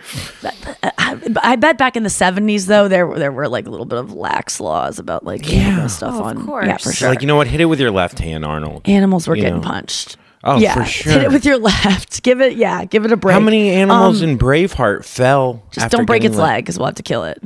I, 0.97 1.19
I 1.43 1.55
bet 1.55 1.77
back 1.77 1.95
in 1.95 2.03
the 2.03 2.09
'70s, 2.09 2.65
though, 2.65 2.87
there 2.87 3.05
were- 3.07 3.19
there 3.19 3.31
were 3.31 3.47
like 3.47 3.67
a 3.67 3.69
little 3.69 3.85
bit 3.85 3.99
of 3.99 4.11
lax 4.13 4.59
laws 4.59 4.97
about 4.99 5.23
like 5.25 5.51
yeah. 5.51 5.87
stuff 5.87 6.13
Oh, 6.15 6.19
of 6.21 6.25
on. 6.25 6.45
course. 6.45 6.65
Yeah, 6.67 6.77
for 6.77 6.91
sure. 6.91 7.09
Like 7.09 7.21
you 7.21 7.27
know 7.27 7.35
what? 7.35 7.47
Hit 7.47 7.61
it 7.61 7.65
with 7.65 7.79
your 7.79 7.91
left 7.91 8.19
hand, 8.19 8.43
Arnold. 8.43 8.81
Animals 8.85 9.27
were 9.27 9.35
you 9.35 9.43
getting 9.43 9.61
know. 9.61 9.67
punched. 9.67 10.17
Oh, 10.43 10.57
yeah, 10.59 10.73
for 10.75 11.09
Hit 11.09 11.23
it 11.23 11.31
with 11.31 11.43
your 11.45 11.57
left. 11.57 12.21
Give 12.23 12.39
it, 12.41 12.55
yeah, 12.55 12.85
give 12.85 13.03
it 13.05 13.11
a 13.11 13.17
break. 13.17 13.33
How 13.33 13.39
many 13.39 13.71
animals 13.71 14.21
Um, 14.21 14.29
in 14.29 14.37
Braveheart 14.37 15.03
fell? 15.03 15.63
Just 15.71 15.85
after 15.85 15.97
don't 15.97 16.05
break 16.05 16.23
its 16.23 16.35
leg, 16.37 16.63
because 16.63 16.77
we'll 16.77 16.85
have 16.85 16.95
to 16.95 17.03
kill 17.03 17.23
it. 17.23 17.41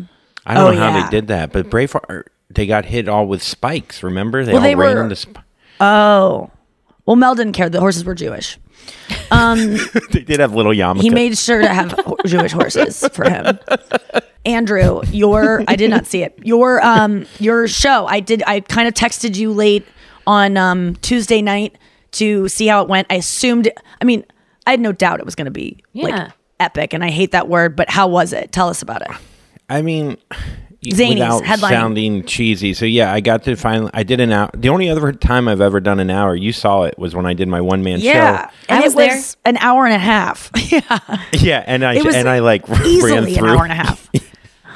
I 0.45 0.53
don't 0.55 0.63
Oh, 0.63 0.71
know 0.71 0.79
how 0.79 0.97
yeah. 0.97 1.03
they 1.05 1.09
did 1.09 1.27
that, 1.27 1.51
but 1.53 1.69
Braveheart 1.69 2.23
they 2.49 2.65
got 2.65 2.85
hit 2.85 3.07
all 3.07 3.25
with 3.27 3.41
spikes. 3.43 4.01
Remember, 4.03 4.43
they 4.43 4.51
Well, 4.53 4.61
all 4.61 4.67
they 4.67 4.75
ran 4.75 4.95
were- 4.97 5.03
into. 5.03 5.15
Sp- 5.15 5.39
Oh, 5.79 6.49
Well, 7.05 7.15
Mel 7.15 7.35
didn't 7.35 7.53
care. 7.53 7.69
The 7.69 7.79
horses 7.79 8.03
were 8.03 8.15
Jewish. 8.15 8.57
Um, 9.31 9.77
they 10.11 10.21
did 10.21 10.39
have 10.39 10.53
little 10.53 10.71
yarmulke. 10.71 11.01
he 11.01 11.09
made 11.09 11.37
sure 11.37 11.61
to 11.61 11.67
have 11.67 11.99
Jewish 12.25 12.51
horses 12.51 13.07
for 13.13 13.29
him. 13.29 13.59
Andrew, 14.45 15.01
your 15.11 15.63
I 15.67 15.75
did 15.75 15.89
not 15.89 16.05
see 16.05 16.23
it. 16.23 16.37
Your 16.43 16.83
um 16.85 17.25
your 17.39 17.67
show. 17.67 18.05
I 18.07 18.19
did. 18.19 18.41
I 18.47 18.61
kind 18.61 18.87
of 18.87 18.93
texted 18.93 19.35
you 19.35 19.51
late 19.51 19.85
on 20.25 20.57
um 20.57 20.95
Tuesday 20.97 21.41
night 21.41 21.77
to 22.11 22.47
see 22.47 22.67
how 22.67 22.81
it 22.81 22.89
went. 22.89 23.07
I 23.09 23.15
assumed. 23.15 23.69
I 24.01 24.05
mean, 24.05 24.23
I 24.65 24.71
had 24.71 24.79
no 24.79 24.91
doubt 24.91 25.19
it 25.19 25.25
was 25.25 25.35
going 25.35 25.45
to 25.45 25.51
be 25.51 25.83
Yeah. 25.93 26.03
like 26.07 26.31
epic, 26.59 26.93
and 26.93 27.03
I 27.03 27.09
hate 27.09 27.31
that 27.31 27.47
word. 27.47 27.75
But 27.75 27.89
how 27.89 28.07
was 28.07 28.33
it? 28.33 28.51
Tell 28.51 28.69
us 28.69 28.81
about 28.81 29.01
it. 29.01 29.09
I 29.69 29.81
mean, 29.83 30.17
Zanies, 30.85 31.09
without 31.15 31.43
headlining. 31.43 31.69
sounding 31.69 32.23
cheesy. 32.23 32.73
So 32.73 32.85
yeah, 32.85 33.13
I 33.13 33.19
got 33.19 33.43
to 33.43 33.55
finally. 33.55 33.91
I 33.93 34.03
did 34.03 34.19
an 34.21 34.31
hour. 34.31 34.49
The 34.53 34.69
only 34.69 34.89
other 34.89 35.11
time 35.11 35.47
I've 35.47 35.59
ever 35.61 35.79
done 35.79 35.99
an 35.99 36.09
hour, 36.09 36.35
you 36.35 36.51
saw 36.53 36.83
it, 36.83 36.97
was 36.97 37.13
when 37.15 37.25
I 37.25 37.33
did 37.33 37.47
my 37.49 37.59
one 37.61 37.83
man 37.83 37.99
Yeah, 37.99 38.47
show. 38.47 38.51
and 38.69 38.79
I 38.79 38.85
was 38.85 38.93
it 38.93 38.97
was 38.97 39.37
an 39.45 39.57
hour 39.57 39.85
and 39.85 39.93
a 39.93 39.99
half. 39.99 40.49
yeah, 40.71 40.99
Yeah, 41.33 41.63
and 41.67 41.83
I 41.83 41.95
it 41.95 42.05
was 42.05 42.15
and 42.15 42.29
I 42.29 42.39
like 42.39 42.67
ran 42.69 42.85
easily 42.85 43.35
through. 43.35 43.49
an 43.49 43.57
hour 43.57 43.63
and 43.63 43.71
a 43.71 43.75
half. 43.75 44.09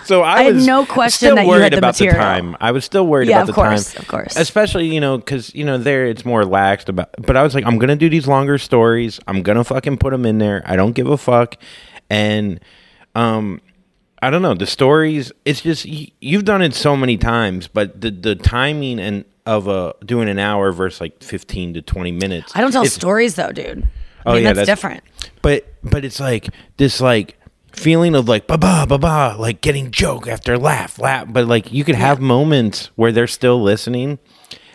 So 0.06 0.22
I, 0.22 0.34
I 0.34 0.44
had 0.44 0.56
was 0.56 0.68
no 0.68 0.86
question 0.86 1.16
still 1.28 1.36
that 1.38 1.44
you 1.46 1.50
worried 1.52 1.62
had 1.64 1.72
the 1.72 1.78
about 1.78 1.94
material. 1.94 2.18
the 2.18 2.22
time. 2.22 2.58
I 2.60 2.72
was 2.72 2.84
still 2.84 3.08
worried 3.08 3.30
Yeah, 3.30 3.38
about 3.38 3.48
the 3.48 3.54
course, 3.54 3.94
time, 3.94 4.02
of 4.02 4.08
course. 4.10 4.36
Especially 4.36 4.94
you 4.94 5.00
know 5.00 5.18
because 5.18 5.56
you 5.56 5.64
know 5.64 5.78
there 5.78 6.06
it's 6.08 6.26
more 6.26 6.44
laxed 6.44 6.90
about. 6.90 7.12
But 7.20 7.38
I 7.38 7.42
was 7.42 7.56
like, 7.56 7.66
I'm 7.66 7.80
gonna 7.80 7.96
do 7.96 8.10
these 8.10 8.28
longer 8.28 8.58
stories. 8.58 9.22
I'm 9.30 9.44
gonna 9.44 9.64
fucking 9.64 10.00
put 10.00 10.12
them 10.12 10.26
in 10.26 10.40
there. 10.40 10.62
I 10.66 10.76
don't 10.76 10.92
give 10.92 11.08
a 11.08 11.18
fuck. 11.18 11.56
And 12.10 12.60
um, 13.16 13.62
I 14.26 14.30
don't 14.30 14.42
know 14.42 14.54
the 14.54 14.66
stories. 14.66 15.32
It's 15.46 15.62
just 15.62 15.86
you've 15.86 16.46
done 16.46 16.62
it 16.62 16.74
so 16.74 16.96
many 16.96 17.18
times, 17.18 17.68
but 17.68 18.00
the 18.02 18.10
the 18.12 18.36
timing 18.36 19.00
and 19.00 19.26
of 19.46 19.68
a 19.68 19.94
doing 20.06 20.30
an 20.30 20.40
hour 20.40 20.72
versus 20.72 21.02
like 21.02 21.22
15 21.22 21.74
to 21.74 21.82
20 21.82 22.12
minutes. 22.14 22.54
I 22.56 22.62
don't 22.62 22.72
tell 22.72 22.86
stories 22.86 23.36
though, 23.36 23.52
dude. 23.52 23.84
I 24.26 24.30
Oh 24.30 24.34
mean, 24.36 24.44
yeah, 24.44 24.54
that's, 24.54 24.68
different. 24.68 25.04
But 25.42 25.68
but 25.84 26.06
it's 26.06 26.20
like 26.22 26.48
this 26.78 27.02
like 27.02 27.38
feeling 27.74 28.16
of 28.16 28.30
like 28.30 28.48
ba 28.48 28.58
ba 28.58 28.86
ba 28.88 28.98
ba 28.98 29.36
like 29.38 29.60
getting 29.62 29.92
joke 29.92 30.28
after 30.28 30.58
laugh 30.58 30.98
laugh. 31.00 31.26
But 31.28 31.48
like 31.48 31.74
you 31.74 31.84
could 31.84 31.96
have 31.96 32.22
moments 32.22 32.90
where 32.96 33.12
they're 33.12 33.28
still 33.28 33.62
listening, 33.62 34.20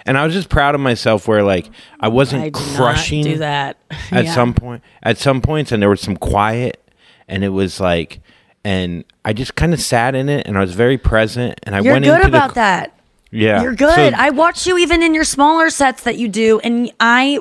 and 0.04 0.18
I 0.18 0.24
was 0.26 0.34
just 0.34 0.50
proud 0.50 0.74
of 0.74 0.82
myself 0.82 1.26
where 1.26 1.42
like 1.42 1.70
I 1.98 2.08
wasn't 2.08 2.42
I 2.44 2.50
crushing 2.50 3.24
do 3.24 3.38
that. 3.38 3.78
at 4.12 4.26
Yeah. 4.26 4.34
some 4.34 4.52
point 4.52 4.82
at 5.02 5.16
some 5.16 5.40
points, 5.40 5.72
and 5.72 5.80
there 5.82 5.88
was 5.88 6.02
some 6.02 6.16
quiet, 6.18 6.86
and 7.26 7.42
it 7.42 7.50
was 7.50 7.80
like. 7.80 8.20
And 8.68 9.06
I 9.24 9.32
just 9.32 9.54
kind 9.54 9.72
of 9.72 9.80
sat 9.80 10.14
in 10.14 10.28
it, 10.28 10.46
and 10.46 10.58
I 10.58 10.60
was 10.60 10.74
very 10.74 10.98
present. 10.98 11.58
And 11.62 11.74
I 11.74 11.80
You're 11.80 11.94
went 11.94 12.04
good 12.04 12.16
into 12.16 12.28
about 12.28 12.50
the, 12.50 12.54
that. 12.56 13.00
Yeah, 13.30 13.62
You're 13.62 13.74
good. 13.74 13.94
So- 13.94 14.18
I 14.18 14.28
watch 14.28 14.66
you 14.66 14.76
even 14.76 15.02
in 15.02 15.14
your 15.14 15.24
smaller 15.24 15.70
sets 15.70 16.02
that 16.02 16.18
you 16.18 16.28
do, 16.28 16.60
and 16.60 16.92
I, 17.00 17.38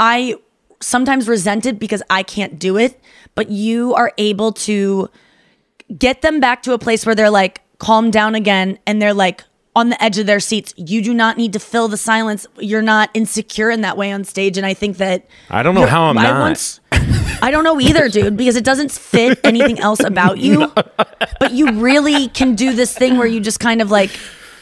I 0.00 0.34
sometimes 0.80 1.28
resent 1.28 1.64
it 1.64 1.78
because 1.78 2.02
I 2.10 2.24
can't 2.24 2.58
do 2.58 2.76
it. 2.76 3.00
But 3.36 3.50
you 3.50 3.94
are 3.94 4.12
able 4.18 4.50
to 4.66 5.10
get 5.96 6.22
them 6.22 6.40
back 6.40 6.64
to 6.64 6.72
a 6.72 6.78
place 6.78 7.06
where 7.06 7.14
they're 7.14 7.30
like 7.30 7.60
calm 7.78 8.10
down 8.10 8.34
again, 8.34 8.80
and 8.84 9.00
they're 9.00 9.14
like 9.14 9.44
on 9.76 9.88
the 9.88 10.02
edge 10.02 10.18
of 10.18 10.26
their 10.26 10.40
seats. 10.40 10.72
You 10.76 11.02
do 11.02 11.12
not 11.12 11.36
need 11.36 11.52
to 11.54 11.58
fill 11.58 11.88
the 11.88 11.96
silence. 11.96 12.46
You're 12.58 12.82
not 12.82 13.10
insecure 13.14 13.70
in 13.70 13.80
that 13.80 13.96
way 13.96 14.12
on 14.12 14.24
stage, 14.24 14.56
and 14.56 14.64
I 14.66 14.74
think 14.74 14.98
that 14.98 15.26
I 15.50 15.62
don't 15.62 15.74
know 15.74 15.86
how 15.86 16.04
I'm 16.04 16.18
I 16.18 16.22
not. 16.24 16.40
once- 16.40 16.80
I 17.42 17.50
don't 17.50 17.64
know 17.64 17.78
either, 17.80 18.08
dude, 18.08 18.36
because 18.36 18.56
it 18.56 18.64
doesn't 18.64 18.90
fit 18.90 19.38
anything 19.44 19.78
else 19.80 20.00
about 20.00 20.38
you. 20.38 20.72
But 21.40 21.52
you 21.52 21.72
really 21.80 22.28
can 22.28 22.54
do 22.54 22.72
this 22.72 22.96
thing 22.96 23.18
where 23.18 23.26
you 23.26 23.40
just 23.40 23.60
kind 23.60 23.82
of 23.82 23.90
like 23.90 24.10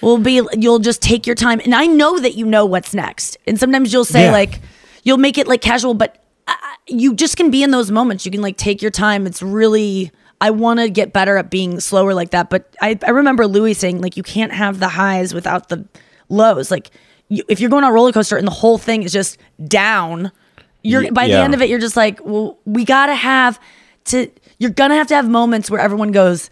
will 0.01 0.19
be 0.19 0.41
you'll 0.55 0.79
just 0.81 1.01
take 1.03 1.27
your 1.27 1.37
time. 1.37 1.61
And 1.65 1.75
I 1.75 1.87
know 1.87 2.19
that 2.19 2.35
you 2.35 2.45
know 2.47 2.65
what's 2.67 2.93
next. 2.95 3.37
And 3.47 3.61
sometimes 3.61 3.93
you'll 3.93 4.05
say 4.07 4.25
Yeah. 4.25 4.33
like 4.33 4.61
you'll 5.05 5.19
make 5.19 5.39
it 5.39 5.47
like 5.47 5.61
casual, 5.61 5.95
but 5.95 6.25
uh, 6.49 6.55
you 6.89 7.15
just 7.15 7.37
can 7.37 7.51
be 7.51 7.63
in 7.63 7.71
those 7.71 7.91
moments. 7.93 8.25
You 8.25 8.33
can 8.33 8.41
like 8.41 8.57
take 8.57 8.83
your 8.83 8.91
time. 8.91 9.27
It's 9.27 9.43
really 9.43 10.11
I 10.43 10.51
want 10.51 10.81
to 10.81 10.91
get 10.91 11.13
better 11.13 11.39
at 11.39 11.51
being 11.51 11.81
slower 11.81 12.13
like 12.13 12.31
that. 12.31 12.51
But 12.51 12.77
I, 12.83 12.99
I 13.07 13.11
remember 13.11 13.47
Louis 13.47 13.75
saying 13.75 14.03
like 14.03 14.17
you 14.17 14.23
can't 14.23 14.53
have 14.53 14.81
the 14.81 14.89
highs 14.89 15.33
without 15.33 15.69
the 15.69 15.87
lows. 16.29 16.71
Like 16.71 16.91
you, 17.29 17.45
if 17.49 17.61
you're 17.61 17.71
going 17.71 17.85
on 17.85 17.91
a 17.91 17.95
roller 17.95 18.13
coaster 18.13 18.37
and 18.37 18.47
the 18.47 18.53
whole 18.53 18.77
thing 18.77 19.05
is 19.05 19.13
just 19.13 19.39
down, 19.67 20.33
you're 20.83 21.13
by 21.13 21.29
the 21.29 21.35
end 21.35 21.55
of 21.55 21.63
it 21.63 21.69
you're 21.69 21.79
just 21.79 21.97
like 21.97 22.19
well 22.25 22.59
we 22.65 22.85
gotta 22.85 23.15
have 23.15 23.61
to 24.05 24.31
you're 24.59 24.71
gonna 24.71 24.97
have 24.97 25.07
to 25.07 25.15
have 25.15 25.29
moments 25.29 25.71
where 25.71 25.81
everyone 25.81 26.11
goes 26.11 26.51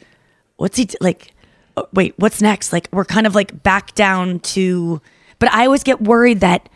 what's 0.56 0.76
he 0.76 0.86
t- 0.86 0.96
like 1.00 1.34
oh, 1.76 1.86
wait 1.92 2.14
what's 2.16 2.40
next 2.40 2.72
like 2.72 2.88
we're 2.92 3.04
kind 3.04 3.26
of 3.26 3.34
like 3.34 3.62
back 3.62 3.94
down 3.94 4.38
to 4.40 5.00
but 5.38 5.52
i 5.52 5.64
always 5.64 5.82
get 5.82 6.00
worried 6.00 6.40
that 6.40 6.68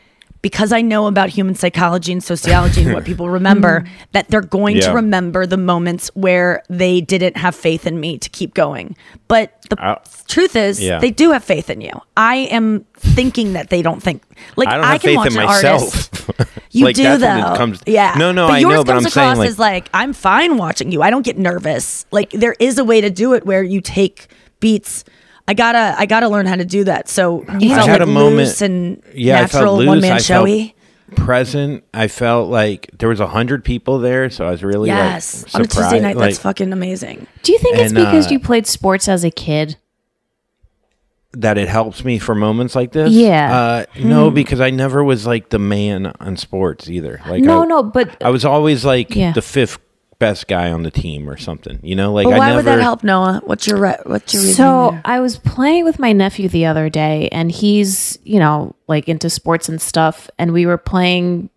because 0.44 0.72
i 0.72 0.80
know 0.82 1.06
about 1.06 1.30
human 1.30 1.54
psychology 1.54 2.12
and 2.12 2.22
sociology 2.22 2.82
and 2.84 2.92
what 2.92 3.04
people 3.10 3.30
remember 3.30 3.80
mm-hmm. 3.80 3.94
that 4.12 4.28
they're 4.28 4.42
going 4.60 4.78
to 4.78 4.90
remember 4.92 5.46
the 5.46 5.56
moments 5.56 6.10
where 6.14 6.62
they 6.68 7.00
didn't 7.00 7.36
have 7.38 7.54
faith 7.56 7.86
in 7.86 7.98
me 7.98 8.18
to 8.18 8.28
keep 8.28 8.52
going 8.52 8.94
but 9.26 9.58
the 9.70 9.76
I- 9.82 10.00
truth 10.28 10.54
is 10.54 10.80
Yeah. 10.80 10.98
they 11.00 11.10
do 11.10 11.32
have 11.32 11.42
faith 11.42 11.70
in 11.70 11.80
you 11.80 11.92
i 12.16 12.36
am 12.52 12.84
thinking 12.96 13.54
that 13.54 13.70
they 13.70 13.80
don't 13.82 14.02
think 14.02 14.22
like 14.56 14.68
I 14.68 14.76
don't 14.76 14.84
I 14.84 14.98
can 14.98 15.08
faith 15.08 15.16
watch 15.16 15.32
in 15.32 15.38
an 15.40 15.46
myself. 15.46 15.82
artist 15.82 16.50
You 16.74 16.86
Like, 16.86 16.96
do 16.96 17.04
that's 17.04 17.20
though. 17.22 17.56
comes- 17.56 17.80
yeah. 17.86 18.14
No, 18.18 18.32
no, 18.32 18.48
but 18.48 18.54
I 18.54 18.58
yours 18.58 18.74
know, 18.74 18.84
but 18.84 18.92
comes 18.94 19.06
I'm 19.06 19.10
saying, 19.12 19.26
across 19.28 19.38
like- 19.38 19.48
as 19.48 19.58
like 19.60 19.88
I'm 19.94 20.12
fine 20.12 20.56
watching 20.56 20.90
you. 20.90 21.02
I 21.02 21.10
don't 21.10 21.24
get 21.24 21.38
nervous. 21.38 22.04
Like 22.10 22.30
there 22.30 22.56
is 22.58 22.78
a 22.78 22.84
way 22.84 23.00
to 23.00 23.10
do 23.10 23.32
it 23.34 23.46
where 23.46 23.62
you 23.62 23.80
take 23.80 24.26
beats. 24.58 25.04
I 25.46 25.54
gotta, 25.54 25.94
I 25.98 26.06
gotta 26.06 26.28
learn 26.28 26.46
how 26.46 26.56
to 26.56 26.64
do 26.64 26.84
that. 26.84 27.08
So 27.08 27.42
you 27.60 27.72
I 27.72 27.76
felt 27.76 27.88
had 27.88 28.00
like 28.00 28.08
a 28.08 28.12
moment- 28.12 28.36
loose 28.36 28.62
and 28.62 29.02
yeah, 29.14 29.40
I 29.42 29.46
felt 29.46 29.64
natural, 29.78 29.86
one 29.86 30.00
man 30.00 30.12
I 30.12 30.18
felt 30.20 30.48
showy. 30.48 30.74
present. 31.16 31.84
I 31.92 32.08
felt 32.08 32.48
like 32.50 32.90
there 32.98 33.08
was 33.10 33.20
a 33.20 33.26
hundred 33.26 33.62
people 33.64 33.98
there, 33.98 34.30
so 34.30 34.46
I 34.46 34.50
was 34.52 34.64
really 34.64 34.88
Yes, 34.88 35.44
like 35.44 35.54
on 35.56 35.60
a 35.62 35.66
Tuesday 35.66 36.00
night, 36.00 36.16
like- 36.16 36.30
that's 36.30 36.38
fucking 36.38 36.72
amazing. 36.72 37.26
Do 37.42 37.52
you 37.52 37.58
think 37.58 37.76
it's 37.76 37.92
And, 37.92 37.94
because 37.94 38.26
uh, 38.26 38.30
you 38.30 38.40
played 38.40 38.66
sports 38.66 39.06
as 39.08 39.22
a 39.24 39.30
kid? 39.30 39.76
that 41.36 41.58
it 41.58 41.66
helps 41.68 42.04
me 42.04 42.16
for 42.20 42.32
moments 42.32 42.76
like 42.76 42.92
this. 42.92 43.10
Yeah. 43.12 43.52
Uh, 43.52 43.84
no, 43.98 44.30
because 44.30 44.60
I 44.60 44.70
never 44.70 45.02
was 45.02 45.26
like 45.26 45.48
the 45.50 45.58
man 45.58 46.12
on 46.20 46.36
sports 46.36 46.88
either. 46.88 47.20
Like 47.28 47.42
no, 47.42 47.64
I, 47.64 47.66
no, 47.66 47.82
but 47.82 48.22
I 48.22 48.30
was 48.30 48.44
always 48.44 48.84
like 48.84 49.16
Yeah. 49.16 49.32
the 49.32 49.42
fifth 49.42 49.78
best 50.24 50.48
guy 50.48 50.70
on 50.72 50.82
the 50.82 50.90
team 50.90 51.28
or 51.28 51.36
something. 51.36 51.78
You 51.82 51.94
know, 51.96 52.12
like 52.12 52.24
But 52.24 52.34
I 52.34 52.38
why 52.38 52.46
never. 52.46 52.56
would 52.56 52.64
that 52.66 52.80
help, 52.80 53.04
Noah? 53.04 53.42
What's 53.44 53.66
your 53.66 53.78
re- 53.78 53.98
what's 54.04 54.32
your 54.32 54.42
reason? 54.42 54.56
So 54.56 54.90
there? 54.92 55.02
I 55.04 55.20
was 55.20 55.36
playing 55.38 55.84
with 55.84 55.98
my 55.98 56.12
nephew 56.12 56.48
the 56.48 56.66
other 56.66 56.88
day, 56.88 57.28
and 57.30 57.50
he's 57.52 58.18
you 58.24 58.38
know 58.38 58.74
like 58.88 59.08
into 59.08 59.28
sports 59.30 59.68
and 59.68 59.80
stuff, 59.80 60.28
and 60.38 60.52
we 60.52 60.66
were 60.66 60.78
playing 60.78 61.50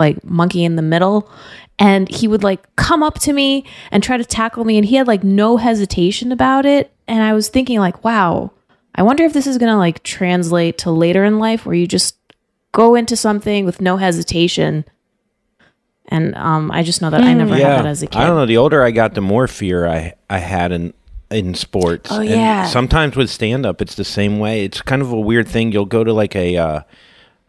like 0.00 0.22
monkey 0.24 0.64
in 0.64 0.76
the 0.76 0.82
middle, 0.82 1.30
and 1.78 2.08
he 2.08 2.28
would 2.28 2.42
like 2.42 2.74
come 2.76 3.02
up 3.02 3.18
to 3.20 3.32
me 3.32 3.64
and 3.90 4.02
try 4.02 4.16
to 4.16 4.24
tackle 4.24 4.64
me, 4.64 4.76
and 4.78 4.86
he 4.86 4.96
had 4.96 5.06
like 5.06 5.24
no 5.24 5.56
hesitation 5.56 6.32
about 6.32 6.64
it, 6.66 6.92
and 7.06 7.22
I 7.22 7.32
was 7.34 7.48
thinking 7.48 7.78
like, 7.78 8.04
wow, 8.04 8.52
I 8.94 9.02
wonder 9.02 9.24
if 9.24 9.32
this 9.32 9.46
is 9.46 9.58
gonna 9.58 9.78
like 9.78 10.02
translate 10.02 10.78
to 10.78 10.90
later 10.90 11.24
in 11.24 11.38
life 11.38 11.66
where 11.66 11.74
you 11.74 11.86
just 11.86 12.16
go 12.72 12.94
into 12.94 13.16
something 13.16 13.64
with 13.64 13.80
no 13.80 13.96
hesitation. 13.96 14.84
And 16.08 16.34
um, 16.36 16.70
I 16.70 16.82
just 16.82 17.02
know 17.02 17.10
that 17.10 17.22
I 17.22 17.34
never 17.34 17.56
yeah, 17.56 17.76
had 17.76 17.84
that 17.84 17.86
as 17.86 18.02
a 18.02 18.06
kid. 18.06 18.18
I 18.18 18.26
don't 18.26 18.36
know. 18.36 18.46
The 18.46 18.56
older 18.56 18.82
I 18.82 18.90
got, 18.90 19.14
the 19.14 19.20
more 19.20 19.46
fear 19.46 19.86
I 19.86 20.14
I 20.30 20.38
had 20.38 20.72
in 20.72 20.94
in 21.30 21.54
sports. 21.54 22.10
Oh, 22.10 22.20
And 22.20 22.30
yeah. 22.30 22.66
sometimes 22.66 23.14
with 23.14 23.28
stand 23.28 23.66
up, 23.66 23.82
it's 23.82 23.94
the 23.94 24.04
same 24.04 24.38
way. 24.38 24.64
It's 24.64 24.80
kind 24.80 25.02
of 25.02 25.12
a 25.12 25.20
weird 25.20 25.46
thing. 25.46 25.72
You'll 25.72 25.84
go 25.86 26.04
to 26.04 26.12
like 26.12 26.34
a. 26.34 26.56
Uh, 26.56 26.80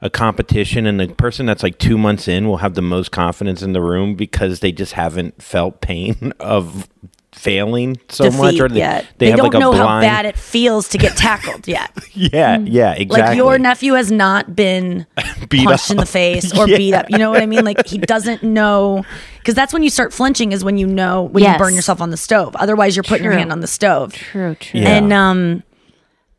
a 0.01 0.09
competition 0.09 0.85
and 0.85 0.97
the 0.97 1.09
person 1.09 1.45
that's 1.45 1.61
like 1.61 1.77
two 1.77 1.97
months 1.97 2.27
in 2.29 2.47
will 2.47 2.57
have 2.57 2.73
the 2.73 2.81
most 2.81 3.11
confidence 3.11 3.61
in 3.61 3.73
the 3.73 3.81
room 3.81 4.15
because 4.15 4.61
they 4.61 4.71
just 4.71 4.93
haven't 4.93 5.43
felt 5.43 5.81
pain 5.81 6.31
of 6.39 6.87
failing 7.31 7.97
so 8.09 8.25
Defeat 8.25 8.37
much 8.37 8.59
or 8.59 8.67
they, 8.69 8.77
yet. 8.79 9.05
they, 9.17 9.25
They, 9.27 9.29
have 9.31 9.37
don't 9.37 9.45
like 9.47 9.53
a 9.55 9.59
know 9.59 9.71
blind 9.71 9.87
how 9.87 10.01
bad 10.01 10.25
it 10.25 10.35
feels 10.37 10.89
to 10.89 10.97
get 10.97 11.15
tackled 11.15 11.67
yet. 11.67 11.91
yeah 12.13 12.57
yeah 12.59 12.93
exactly 12.93 13.21
Like 13.29 13.37
your 13.37 13.59
nephew 13.59 13.93
has 13.93 14.11
not 14.11 14.55
been 14.55 15.05
Beat 15.49 15.65
punched 15.65 15.91
in 15.91 15.97
the 15.97 16.05
face 16.07 16.51
or 16.57 16.67
Yeah. 16.67 16.77
beat 16.77 16.93
up. 16.95 17.09
You 17.09 17.17
know 17.19 17.29
what 17.29 17.41
I 17.41 17.45
mean? 17.45 17.63
Like 17.63 17.85
he 17.85 17.97
doesn't 17.99 18.41
know 18.43 19.05
because 19.37 19.53
that's 19.55 19.71
when 19.73 19.83
you 19.83 19.89
start 19.89 20.11
flinching 20.11 20.51
is 20.51 20.63
when 20.63 20.77
you 20.77 20.87
know 20.87 21.23
when 21.23 21.43
Yes. 21.43 21.53
you 21.53 21.59
burn 21.65 21.75
yourself 21.75 22.01
on 22.01 22.09
the 22.09 22.17
stove. 22.17 22.55
Otherwise, 22.55 22.95
you're 22.95 23.03
putting 23.03 23.23
your 23.23 23.33
hand 23.33 23.51
on 23.51 23.61
the 23.61 23.67
stove. 23.67 24.13
True, 24.13 24.55
true. 24.55 24.79
Yeah. 24.81 24.89
And 24.89 25.13
um, 25.13 25.63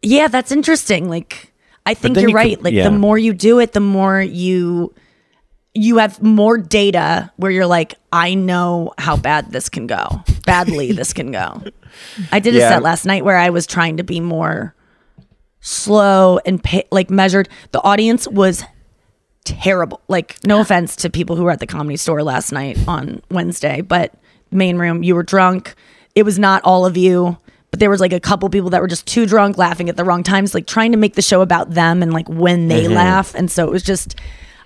yeah, 0.02 0.28
that's 0.28 0.50
interesting. 0.52 1.08
Like 1.08 1.52
I 1.86 1.94
think 1.94 2.16
you're 2.18 2.30
you 2.30 2.34
right. 2.34 2.56
could- 2.56 2.64
like 2.64 2.74
yeah. 2.74 2.84
the 2.84 2.90
more 2.90 3.16
you 3.16 3.32
do 3.32 3.58
it, 3.60 3.72
the 3.72 3.80
more 3.80 4.20
you 4.20 4.92
you 5.74 5.98
have 5.98 6.22
more 6.22 6.58
data 6.58 7.30
where 7.36 7.50
you're 7.50 7.66
like, 7.66 7.94
I 8.12 8.34
know 8.34 8.92
how 8.98 9.16
bad 9.16 9.52
this 9.52 9.68
can 9.68 9.86
go. 9.86 10.22
Badly 10.44 10.92
this 10.92 11.12
can 11.12 11.30
go. 11.30 11.62
I 12.32 12.40
did 12.40 12.56
a 12.56 12.60
set 12.60 12.82
last 12.82 13.04
night 13.04 13.24
where 13.24 13.36
I 13.36 13.50
was 13.50 13.66
trying 13.66 13.96
to 13.98 14.02
be 14.02 14.20
more 14.20 14.74
slow 15.60 16.40
and 16.44 16.62
pa- 16.62 16.82
like 16.90 17.10
measured. 17.10 17.48
The 17.72 17.82
audience 17.82 18.26
was 18.26 18.64
terrible. 19.44 20.00
Like, 20.08 20.36
no 20.44 20.60
offense 20.60 20.96
to 20.96 21.10
people 21.10 21.36
who 21.36 21.44
were 21.44 21.50
at 21.50 21.60
the 21.60 21.66
comedy 21.66 21.96
store 21.96 22.22
last 22.22 22.52
night 22.52 22.78
on 22.88 23.22
Wednesday, 23.30 23.80
but 23.80 24.14
main 24.50 24.76
room, 24.78 25.02
you 25.02 25.14
were 25.14 25.22
drunk. 25.22 25.74
It 26.14 26.24
was 26.24 26.38
not 26.38 26.62
all 26.64 26.84
of 26.84 26.96
you, 26.96 27.38
but 27.70 27.80
there 27.80 27.90
was 27.90 28.00
like 28.00 28.12
a 28.12 28.20
couple 28.20 28.48
people 28.50 28.70
that 28.70 28.80
were 28.80 28.88
just 28.88 29.06
too 29.06 29.26
drunk, 29.26 29.56
laughing 29.56 29.88
at 29.88 29.96
the 29.96 30.04
wrong 30.04 30.22
times, 30.22 30.54
like 30.54 30.66
trying 30.66 30.92
to 30.92 30.98
make 30.98 31.14
the 31.14 31.22
show 31.22 31.40
about 31.40 31.70
them 31.70 32.02
and 32.02 32.12
like 32.12 32.28
when 32.28 32.68
they 32.68 32.84
mm-hmm. 32.84 32.94
laugh. 32.94 33.34
And 33.34 33.50
so 33.50 33.66
it 33.66 33.70
was 33.70 33.82
just, 33.82 34.16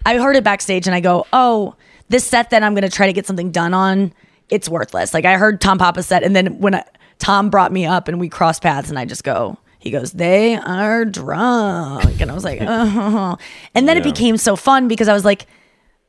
I 0.04 0.18
heard 0.18 0.36
it 0.36 0.44
backstage 0.44 0.86
and 0.86 0.94
I 0.94 1.00
go, 1.00 1.26
oh, 1.32 1.74
this 2.08 2.24
set 2.24 2.50
that 2.50 2.62
I'm 2.62 2.74
going 2.74 2.82
to 2.82 2.90
try 2.90 3.06
to 3.06 3.12
get 3.12 3.26
something 3.26 3.50
done 3.50 3.74
on, 3.74 4.12
it's 4.50 4.68
worthless. 4.68 5.14
Like 5.14 5.24
I 5.24 5.36
heard 5.36 5.60
Tom 5.60 5.78
Papa 5.78 6.02
set, 6.02 6.22
and 6.22 6.34
then 6.36 6.58
when 6.60 6.74
I, 6.74 6.84
Tom 7.18 7.50
brought 7.50 7.72
me 7.72 7.86
up 7.86 8.08
and 8.08 8.20
we 8.20 8.28
crossed 8.28 8.62
paths, 8.62 8.90
and 8.90 8.98
I 8.98 9.04
just 9.04 9.24
go, 9.24 9.58
he 9.78 9.90
goes, 9.90 10.12
they 10.12 10.56
are 10.56 11.04
drunk, 11.04 12.20
and 12.20 12.30
I 12.30 12.34
was 12.34 12.44
like, 12.44 12.58
oh, 12.62 13.38
and 13.74 13.88
then 13.88 13.96
it 13.96 14.04
became 14.04 14.36
so 14.36 14.56
fun 14.56 14.88
because 14.88 15.08
I 15.08 15.14
was 15.14 15.24
like, 15.24 15.46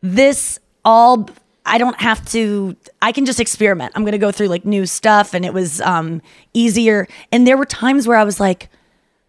this 0.01 0.59
all. 0.83 1.29
I 1.67 1.79
don't 1.79 1.99
have 1.99 2.23
to 2.25 2.75
I 3.01 3.11
can 3.11 3.25
just 3.25 3.39
experiment. 3.39 3.93
I'm 3.95 4.03
going 4.03 4.11
to 4.11 4.19
go 4.19 4.31
through 4.31 4.49
like 4.49 4.65
new 4.65 4.85
stuff 4.85 5.33
and 5.33 5.43
it 5.43 5.51
was 5.51 5.81
um 5.81 6.21
easier 6.53 7.07
and 7.31 7.47
there 7.47 7.57
were 7.57 7.65
times 7.65 8.07
where 8.07 8.19
I 8.19 8.23
was 8.23 8.39
like 8.39 8.69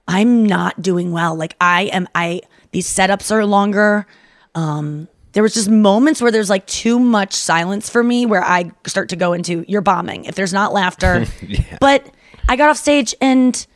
I'm 0.07 0.45
not 0.45 0.83
doing 0.83 1.13
well. 1.13 1.35
Like 1.35 1.57
I 1.63 1.85
am 1.85 2.07
I 2.15 2.43
these 2.73 2.87
setups 2.87 3.33
are 3.33 3.47
longer. 3.47 4.07
Um 4.57 5.07
there 5.33 5.43
was 5.43 5.53
just 5.55 5.69
moments 5.69 6.21
where 6.23 6.31
there's 6.33 6.49
like 6.51 6.67
too 6.67 6.99
much 6.99 7.35
silence 7.35 7.91
for 7.91 8.03
me 8.03 8.25
where 8.25 8.43
I 8.43 8.73
start 8.87 9.11
to 9.11 9.17
go 9.17 9.35
into 9.35 9.65
you're 9.69 9.83
bombing 9.83 10.25
if 10.25 10.35
there's 10.35 10.53
not 10.53 10.73
laughter. 10.73 11.27
But 11.81 12.07
I 12.49 12.57
got 12.57 12.71
off 12.71 12.77
stage 12.79 13.15
and 13.21 13.67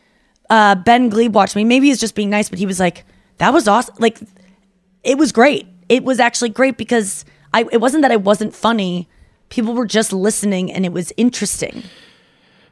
uh 0.49 0.75
Ben 0.77 1.11
Gleib 1.11 1.33
watched 1.33 1.55
me. 1.57 1.65
Maybe 1.65 1.89
he's 1.89 2.01
just 2.01 2.15
being 2.15 2.31
nice, 2.31 2.49
but 2.49 2.59
he 2.59 2.67
was 2.67 2.81
like, 2.81 3.05
that 3.39 3.53
was 3.53 3.69
awesome. 3.69 3.95
Like 3.99 4.19
it 5.05 5.19
was 5.19 5.33
great. 5.33 5.67
It 5.89 6.03
was 6.03 6.19
actually 6.19 6.49
great 6.51 6.77
because 6.79 7.25
I 7.53 7.67
it 7.71 7.81
wasn't 7.81 8.03
that 8.03 8.11
I 8.13 8.17
wasn't 8.17 8.55
funny. 8.55 9.09
People 9.51 9.75
were 9.75 9.87
just 9.87 10.13
listening 10.13 10.73
and 10.73 10.87
it 10.87 10.93
was 10.93 11.13
interesting. 11.17 11.83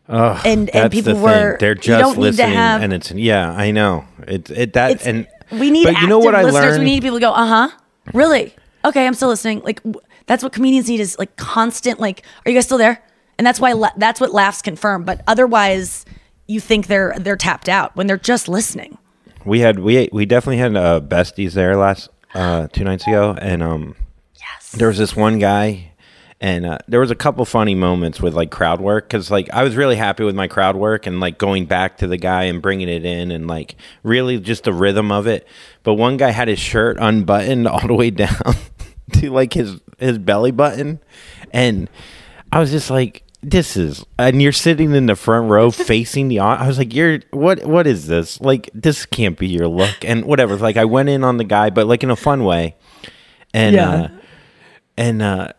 and 0.08 0.40
and 0.46 0.68
That's 0.68 0.94
people 0.94 1.14
the 1.14 1.20
were. 1.20 1.56
They're 1.60 1.74
just 1.74 1.86
don't 2.00 2.10
need 2.10 2.14
to 2.14 2.20
listening, 2.20 2.54
have- 2.54 2.82
and 2.82 2.92
it's 2.92 3.10
yeah, 3.10 3.50
I 3.52 3.70
know 3.72 4.04
it. 4.26 4.48
It 4.50 4.72
that 4.74 5.04
and 5.06 5.26
we 5.52 5.70
need 5.70 5.84
But 5.84 6.00
you 6.00 6.06
know 6.06 6.18
what 6.20 6.34
I 6.34 6.42
listeners. 6.44 6.64
learned? 6.64 6.78
We 6.84 6.84
need 6.90 7.02
people 7.02 7.16
to 7.18 7.20
go, 7.20 7.32
uh 7.32 7.46
huh. 7.46 7.68
Really? 8.14 8.54
Okay, 8.84 9.06
I'm 9.06 9.14
still 9.14 9.28
listening. 9.28 9.60
Like 9.60 9.82
w- 9.82 10.00
that's 10.26 10.42
what 10.42 10.52
comedians 10.52 10.88
need 10.88 11.00
is 11.00 11.18
like 11.18 11.36
constant. 11.36 12.00
Like, 12.00 12.24
are 12.44 12.50
you 12.50 12.56
guys 12.56 12.64
still 12.64 12.78
there? 12.78 13.02
And 13.38 13.46
that's 13.46 13.60
why 13.60 13.72
la- 13.72 13.90
that's 13.96 14.20
what 14.20 14.32
laughs 14.32 14.62
confirm. 14.62 15.04
But 15.04 15.22
otherwise, 15.26 16.04
you 16.46 16.60
think 16.60 16.86
they're 16.86 17.14
they're 17.18 17.36
tapped 17.36 17.68
out 17.68 17.94
when 17.96 18.06
they're 18.06 18.16
just 18.18 18.48
listening. 18.48 18.98
we 19.44 19.60
had 19.60 19.78
we 19.78 20.08
we 20.12 20.26
definitely 20.26 20.58
had 20.58 20.76
uh, 20.76 21.00
besties 21.00 21.52
there 21.52 21.76
last 21.76 22.08
uh, 22.34 22.66
two 22.68 22.84
nights 22.84 23.06
ago, 23.06 23.36
and 23.40 23.62
um, 23.62 23.94
Yes. 24.34 24.72
there 24.72 24.88
was 24.88 24.98
this 24.98 25.14
one 25.16 25.38
guy, 25.38 25.87
and 26.40 26.64
uh, 26.66 26.78
there 26.86 27.00
was 27.00 27.10
a 27.10 27.16
couple 27.16 27.44
funny 27.44 27.74
moments 27.74 28.20
with 28.20 28.34
like 28.34 28.50
crowd 28.50 28.80
work 28.80 29.08
because 29.08 29.30
like 29.30 29.50
I 29.52 29.64
was 29.64 29.74
really 29.76 29.96
happy 29.96 30.22
with 30.24 30.36
my 30.36 30.46
crowd 30.46 30.76
work 30.76 31.06
and 31.06 31.18
like 31.18 31.36
going 31.38 31.66
back 31.66 31.98
to 31.98 32.06
the 32.06 32.16
guy 32.16 32.44
and 32.44 32.62
bringing 32.62 32.88
it 32.88 33.04
in 33.04 33.30
and 33.32 33.46
like 33.48 33.74
really 34.04 34.38
just 34.38 34.64
the 34.64 34.72
rhythm 34.72 35.10
of 35.10 35.26
it. 35.26 35.46
But 35.82 35.94
one 35.94 36.16
guy 36.16 36.30
had 36.30 36.46
his 36.48 36.60
shirt 36.60 36.96
unbuttoned 37.00 37.66
all 37.68 37.86
the 37.86 37.94
way 37.94 38.10
down 38.10 38.54
to 39.14 39.30
like 39.30 39.52
his 39.54 39.80
his 39.98 40.18
belly 40.18 40.52
button, 40.52 41.00
and 41.52 41.88
I 42.52 42.60
was 42.60 42.70
just 42.70 42.90
like. 42.90 43.24
This 43.40 43.76
is, 43.76 44.04
and 44.18 44.42
you're 44.42 44.50
sitting 44.50 44.92
in 44.96 45.06
the 45.06 45.14
front 45.14 45.48
row 45.48 45.70
facing 45.70 46.26
the. 46.26 46.40
I 46.40 46.66
was 46.66 46.76
like, 46.76 46.92
"You're 46.92 47.20
what? 47.30 47.64
What 47.64 47.86
is 47.86 48.08
this? 48.08 48.40
Like, 48.40 48.68
this 48.74 49.06
can't 49.06 49.38
be 49.38 49.46
your 49.46 49.68
look." 49.68 50.04
And 50.04 50.24
whatever. 50.24 50.56
Like, 50.56 50.76
I 50.76 50.86
went 50.86 51.08
in 51.08 51.22
on 51.22 51.36
the 51.36 51.44
guy, 51.44 51.70
but 51.70 51.86
like 51.86 52.02
in 52.02 52.10
a 52.10 52.16
fun 52.16 52.42
way. 52.42 52.74
And 53.54 53.76
Yeah. 53.76 53.90
uh, 53.90 54.08
and 54.96 55.22
uh, 55.22 55.52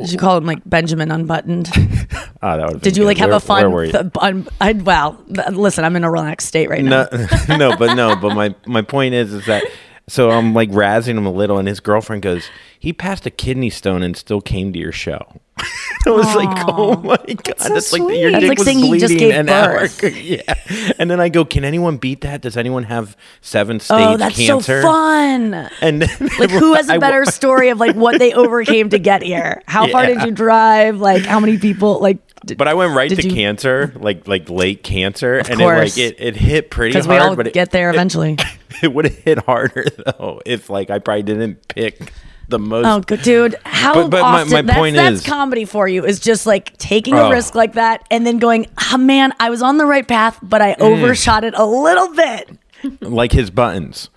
Did 0.00 0.12
you 0.12 0.18
call 0.18 0.36
him 0.36 0.44
like 0.44 0.60
Benjamin 0.64 1.10
Unbuttoned? 1.10 1.68
Oh, 1.74 1.76
that 2.56 2.72
would. 2.72 2.80
Did 2.80 2.96
you 2.96 3.04
like 3.04 3.18
have 3.18 3.28
where, 3.28 3.36
a 3.36 3.40
fun? 3.40 3.60
Where 3.62 3.70
were 3.70 3.84
you? 3.84 3.92
th- 3.92 4.06
un- 4.20 4.48
I, 4.60 4.72
well, 4.72 5.14
th- 5.32 5.48
listen, 5.50 5.84
I'm 5.84 5.96
in 5.96 6.04
a 6.04 6.10
relaxed 6.10 6.48
state 6.48 6.68
right 6.68 6.82
now. 6.84 7.08
no, 7.48 7.56
no, 7.56 7.76
but 7.76 7.94
no, 7.94 8.16
but 8.16 8.34
my 8.34 8.54
my 8.66 8.82
point 8.82 9.14
is, 9.14 9.32
is 9.32 9.46
that 9.46 9.64
so 10.08 10.30
I'm 10.30 10.54
like 10.54 10.70
razzing 10.70 11.16
him 11.16 11.26
a 11.26 11.32
little, 11.32 11.58
and 11.58 11.66
his 11.66 11.80
girlfriend 11.80 12.22
goes, 12.22 12.48
"He 12.78 12.92
passed 12.92 13.26
a 13.26 13.30
kidney 13.30 13.70
stone 13.70 14.02
and 14.02 14.16
still 14.16 14.40
came 14.40 14.72
to 14.72 14.78
your 14.78 14.92
show." 14.92 15.40
I 16.06 16.10
was 16.10 16.34
like, 16.36 16.64
"Oh 16.68 16.96
my 17.00 17.16
god, 17.16 17.56
that's, 17.58 17.92
like 17.92 18.02
your 18.02 18.30
That's 18.30 18.40
dick 18.42 18.48
like 18.50 18.58
was 18.58 18.66
saying 18.66 18.80
bleeding 18.80 18.98
just 19.00 19.18
gave 19.18 19.34
an 19.34 19.48
hour 19.48 19.80
birth. 19.80 20.02
ago." 20.02 20.16
Yeah, 20.16 20.54
and 20.98 21.10
then 21.10 21.18
I 21.20 21.28
go, 21.30 21.44
"Can 21.44 21.64
anyone 21.64 21.96
beat 21.96 22.20
that? 22.20 22.42
Does 22.42 22.56
anyone 22.56 22.84
have 22.84 23.16
seven 23.40 23.76
oh, 23.76 23.78
stage 23.78 23.98
oh, 24.00 24.16
that's 24.18 24.36
cancer?" 24.36 24.82
so 24.82 24.86
fun. 24.86 25.54
And 25.80 26.02
then 26.02 26.28
Like, 26.38 26.50
who 26.50 26.74
has 26.74 26.88
a 26.88 26.98
better 26.98 27.24
story 27.24 27.70
of 27.70 27.80
like 27.80 27.96
what 27.96 28.18
they 28.18 28.32
overcame 28.34 28.90
to 28.90 28.98
get 28.98 29.22
here? 29.22 29.62
How 29.66 29.88
far 29.88 30.06
did 30.06 30.22
you 30.22 30.30
drive? 30.30 31.00
Like, 31.00 31.24
how 31.24 31.40
many 31.40 31.58
people? 31.58 32.00
Like, 32.00 32.18
did, 32.44 32.58
But 32.58 32.68
I 32.68 32.74
went 32.74 32.94
right 32.94 33.10
to 33.10 33.22
you- 33.28 33.34
cancer, 33.34 33.92
like 33.96 34.28
like 34.28 34.50
late 34.50 34.82
cancer, 34.84 35.38
and 35.38 35.48
it 35.48 35.56
course. 35.58 35.96
like 35.96 35.98
it, 35.98 36.16
it 36.20 36.36
hit 36.36 36.70
pretty 36.70 36.92
hard. 36.98 37.06
we 37.08 37.16
all 37.16 37.34
but 37.34 37.46
it, 37.48 37.54
get 37.54 37.70
there 37.70 37.88
eventually. 37.90 38.36
it 38.82 38.92
would 38.92 39.06
have 39.06 39.16
hit 39.16 39.38
harder 39.38 39.86
though 40.04 40.40
if 40.44 40.68
like 40.68 40.90
I 40.90 40.98
probably 40.98 41.22
didn't 41.22 41.66
pick 41.68 42.12
the 42.48 42.58
most. 42.58 42.86
Oh, 42.86 43.00
good 43.00 43.22
dude. 43.22 43.56
How 43.64 43.94
But- 43.94 44.10
but 44.10 44.22
my- 44.22 44.40
often? 44.42 44.52
my 44.52 44.62
that's, 44.62 44.78
point 44.78 44.96
that's 44.96 45.16
is- 45.20 45.26
comedy 45.26 45.64
for 45.64 45.88
you. 45.88 46.04
Is 46.04 46.20
just 46.20 46.46
like 46.46 46.76
taking 46.78 47.14
Oh. 47.14 47.26
a 47.26 47.30
risk 47.30 47.54
like 47.54 47.72
that 47.74 48.02
and 48.10 48.26
then 48.26 48.38
going, 48.38 48.66
oh, 48.92 48.96
man, 48.98 49.32
I 49.40 49.50
was 49.50 49.62
on 49.62 49.78
the 49.78 49.86
right 49.86 50.06
path, 50.06 50.38
but 50.42 50.60
I 50.62 50.74
Mm. 50.74 50.80
overshot 51.02 51.44
it 51.44 51.54
a 51.56 51.64
little 51.64 52.08
bit. 52.14 52.50
like 53.00 53.32
his 53.32 53.50
buttons. 53.50 54.10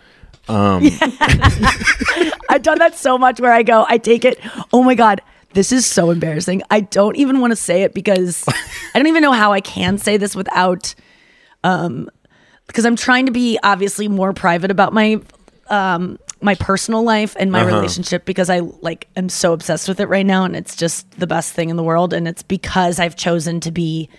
Um, 0.48 0.84
I've 2.50 2.62
done 2.64 2.80
that 2.80 2.98
so 2.98 3.18
much 3.18 3.40
where 3.40 3.52
I 3.54 3.64
go, 3.64 3.86
I 3.88 3.98
take 3.98 4.26
it. 4.26 4.40
Oh 4.74 4.84
my 4.84 4.96
God, 4.96 5.22
this 5.54 5.72
is 5.72 5.86
so 5.86 6.10
embarrassing. 6.10 6.64
I 6.72 6.82
don't 6.82 7.16
even 7.18 7.40
want 7.40 7.52
to 7.52 7.56
say 7.56 7.84
it 7.84 7.94
because 7.94 8.44
I 8.96 9.00
don't 9.00 9.08
even 9.08 9.22
know 9.22 9.32
how 9.32 9.54
I 9.54 9.62
can 9.62 9.98
say 9.98 10.18
this 10.18 10.36
without, 10.36 10.96
um, 11.64 12.10
because 12.68 12.86
I'm 12.86 12.96
trying 12.96 13.26
to 13.28 13.32
be 13.32 13.60
obviously 13.64 14.08
more 14.08 14.34
private 14.34 14.72
about 14.72 14.94
my, 14.94 15.20
um, 15.70 16.18
my 16.42 16.56
personal 16.56 17.04
life 17.04 17.36
and 17.40 17.52
my 17.52 17.64
relationship 17.64 18.26
because 18.26 18.50
I 18.50 18.60
like 18.60 19.08
am 19.16 19.30
so 19.30 19.52
obsessed 19.54 19.88
with 19.88 20.00
it 20.00 20.08
right 20.08 20.26
now 20.26 20.46
and 20.46 20.56
it's 20.56 20.76
just 20.76 21.10
the 21.20 21.28
best 21.28 21.54
thing 21.54 21.70
in 21.70 21.76
the 21.76 21.84
world 21.84 22.14
and 22.14 22.28
it's 22.28 22.44
because 22.44 23.00
I've 23.00 23.16
chosen 23.16 23.60
to 23.62 23.72
be, 23.72 24.10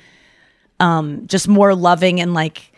um, 0.80 1.26
just 1.26 1.48
more 1.48 1.74
loving 1.74 2.20
and 2.20 2.34
like 2.34 2.72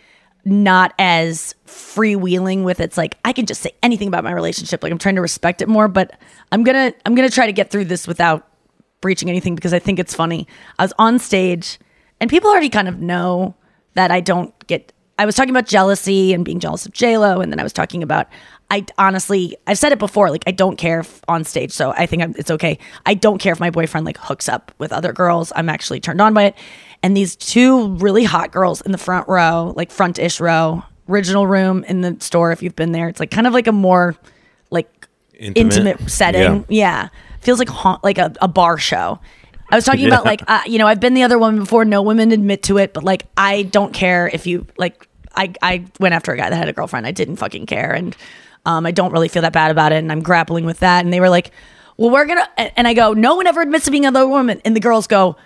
not 0.44 0.92
as 0.98 1.54
freewheeling 1.66 2.64
with 2.64 2.80
it's 2.80 2.98
like 2.98 3.16
I 3.24 3.32
can 3.32 3.46
just 3.46 3.62
say 3.62 3.72
anything 3.82 4.08
about 4.08 4.24
my 4.24 4.32
relationship. 4.32 4.82
Like 4.82 4.92
I'm 4.92 4.98
trying 4.98 5.14
to 5.14 5.20
respect 5.20 5.62
it 5.62 5.68
more, 5.68 5.88
but 5.88 6.18
I'm 6.50 6.64
gonna 6.64 6.92
I'm 7.06 7.14
gonna 7.14 7.30
try 7.30 7.46
to 7.46 7.52
get 7.52 7.70
through 7.70 7.86
this 7.86 8.06
without 8.06 8.48
breaching 9.00 9.28
anything 9.28 9.54
because 9.54 9.72
I 9.72 9.78
think 9.78 9.98
it's 9.98 10.14
funny. 10.14 10.46
I 10.78 10.84
was 10.84 10.92
on 10.98 11.18
stage 11.18 11.78
and 12.20 12.30
people 12.30 12.50
already 12.50 12.68
kind 12.68 12.88
of 12.88 13.00
know 13.00 13.54
that 13.94 14.10
I 14.10 14.20
don't 14.20 14.54
get 14.66 14.92
I 15.18 15.26
was 15.26 15.36
talking 15.36 15.50
about 15.50 15.66
jealousy 15.66 16.32
and 16.32 16.44
being 16.44 16.58
jealous 16.58 16.86
of 16.86 17.00
Lo, 17.00 17.40
and 17.40 17.52
then 17.52 17.60
I 17.60 17.62
was 17.62 17.72
talking 17.72 18.02
about 18.02 18.26
I 18.72 18.86
honestly 18.96 19.54
I've 19.66 19.76
said 19.76 19.92
it 19.92 19.98
before 19.98 20.30
like 20.30 20.44
I 20.46 20.50
don't 20.50 20.76
care 20.76 21.00
if 21.00 21.20
on 21.28 21.44
stage 21.44 21.72
so 21.72 21.90
I 21.90 22.06
think 22.06 22.22
I'm, 22.22 22.34
it's 22.38 22.50
okay 22.50 22.78
I 23.04 23.12
don't 23.12 23.38
care 23.38 23.52
if 23.52 23.60
my 23.60 23.68
boyfriend 23.68 24.06
like 24.06 24.16
hooks 24.16 24.48
up 24.48 24.72
with 24.78 24.94
other 24.94 25.12
girls 25.12 25.52
I'm 25.54 25.68
actually 25.68 26.00
turned 26.00 26.22
on 26.22 26.32
by 26.32 26.44
it 26.44 26.54
and 27.02 27.14
these 27.14 27.36
two 27.36 27.88
really 27.96 28.24
hot 28.24 28.50
girls 28.50 28.80
in 28.80 28.90
the 28.90 28.98
front 28.98 29.28
row 29.28 29.74
like 29.76 29.90
front-ish 29.90 30.40
row 30.40 30.82
original 31.06 31.46
room 31.46 31.84
in 31.84 32.00
the 32.00 32.16
store 32.20 32.50
if 32.50 32.62
you've 32.62 32.74
been 32.74 32.92
there 32.92 33.08
it's 33.08 33.20
like 33.20 33.30
kind 33.30 33.46
of 33.46 33.52
like 33.52 33.66
a 33.66 33.72
more 33.72 34.16
like 34.70 34.88
Intimate? 35.34 35.60
intimate, 35.60 36.10
setting 36.10 36.64
yeah, 36.68 37.08
feels 37.40 37.58
like 37.58 37.68
ha- 37.68 37.98
like 38.02 38.16
a, 38.16 38.32
a 38.40 38.48
bar 38.48 38.78
show 38.78 39.18
I 39.68 39.74
was 39.74 39.84
talking 39.84 40.06
about 40.06 40.24
like 40.32 40.42
uh, 40.46 40.62
you 40.66 40.78
know 40.78 40.86
I've 40.86 41.00
been 41.00 41.14
the 41.14 41.24
other 41.24 41.38
woman 41.38 41.60
before. 41.60 41.84
No 41.84 42.02
women 42.02 42.30
admit 42.30 42.62
to 42.64 42.78
it, 42.78 42.94
but 42.94 43.02
like 43.02 43.26
I 43.36 43.62
don't 43.64 43.92
care 43.92 44.30
if 44.32 44.46
you 44.46 44.66
like. 44.76 45.08
I 45.34 45.52
I 45.62 45.86
went 45.98 46.14
after 46.14 46.30
a 46.32 46.36
guy 46.36 46.48
that 46.50 46.56
had 46.56 46.68
a 46.68 46.72
girlfriend. 46.72 47.06
I 47.06 47.10
didn't 47.10 47.36
fucking 47.36 47.66
care, 47.66 47.92
and 47.92 48.14
um, 48.66 48.86
I 48.86 48.90
don't 48.90 49.12
really 49.12 49.28
feel 49.28 49.42
that 49.42 49.52
bad 49.52 49.70
about 49.70 49.92
it. 49.92 49.96
And 49.96 50.10
I'm 50.10 50.22
grappling 50.22 50.64
with 50.64 50.80
that. 50.80 51.04
And 51.04 51.12
they 51.12 51.20
were 51.20 51.28
like, 51.28 51.50
"Well, 51.96 52.10
we're 52.10 52.26
gonna," 52.26 52.48
and 52.56 52.86
I 52.86 52.94
go, 52.94 53.12
"No 53.12 53.36
one 53.36 53.46
ever 53.46 53.60
admits 53.60 53.86
to 53.86 53.90
being 53.90 54.06
another 54.06 54.28
woman." 54.28 54.60
And 54.64 54.76
the 54.76 54.80
girls 54.80 55.06
go. 55.06 55.36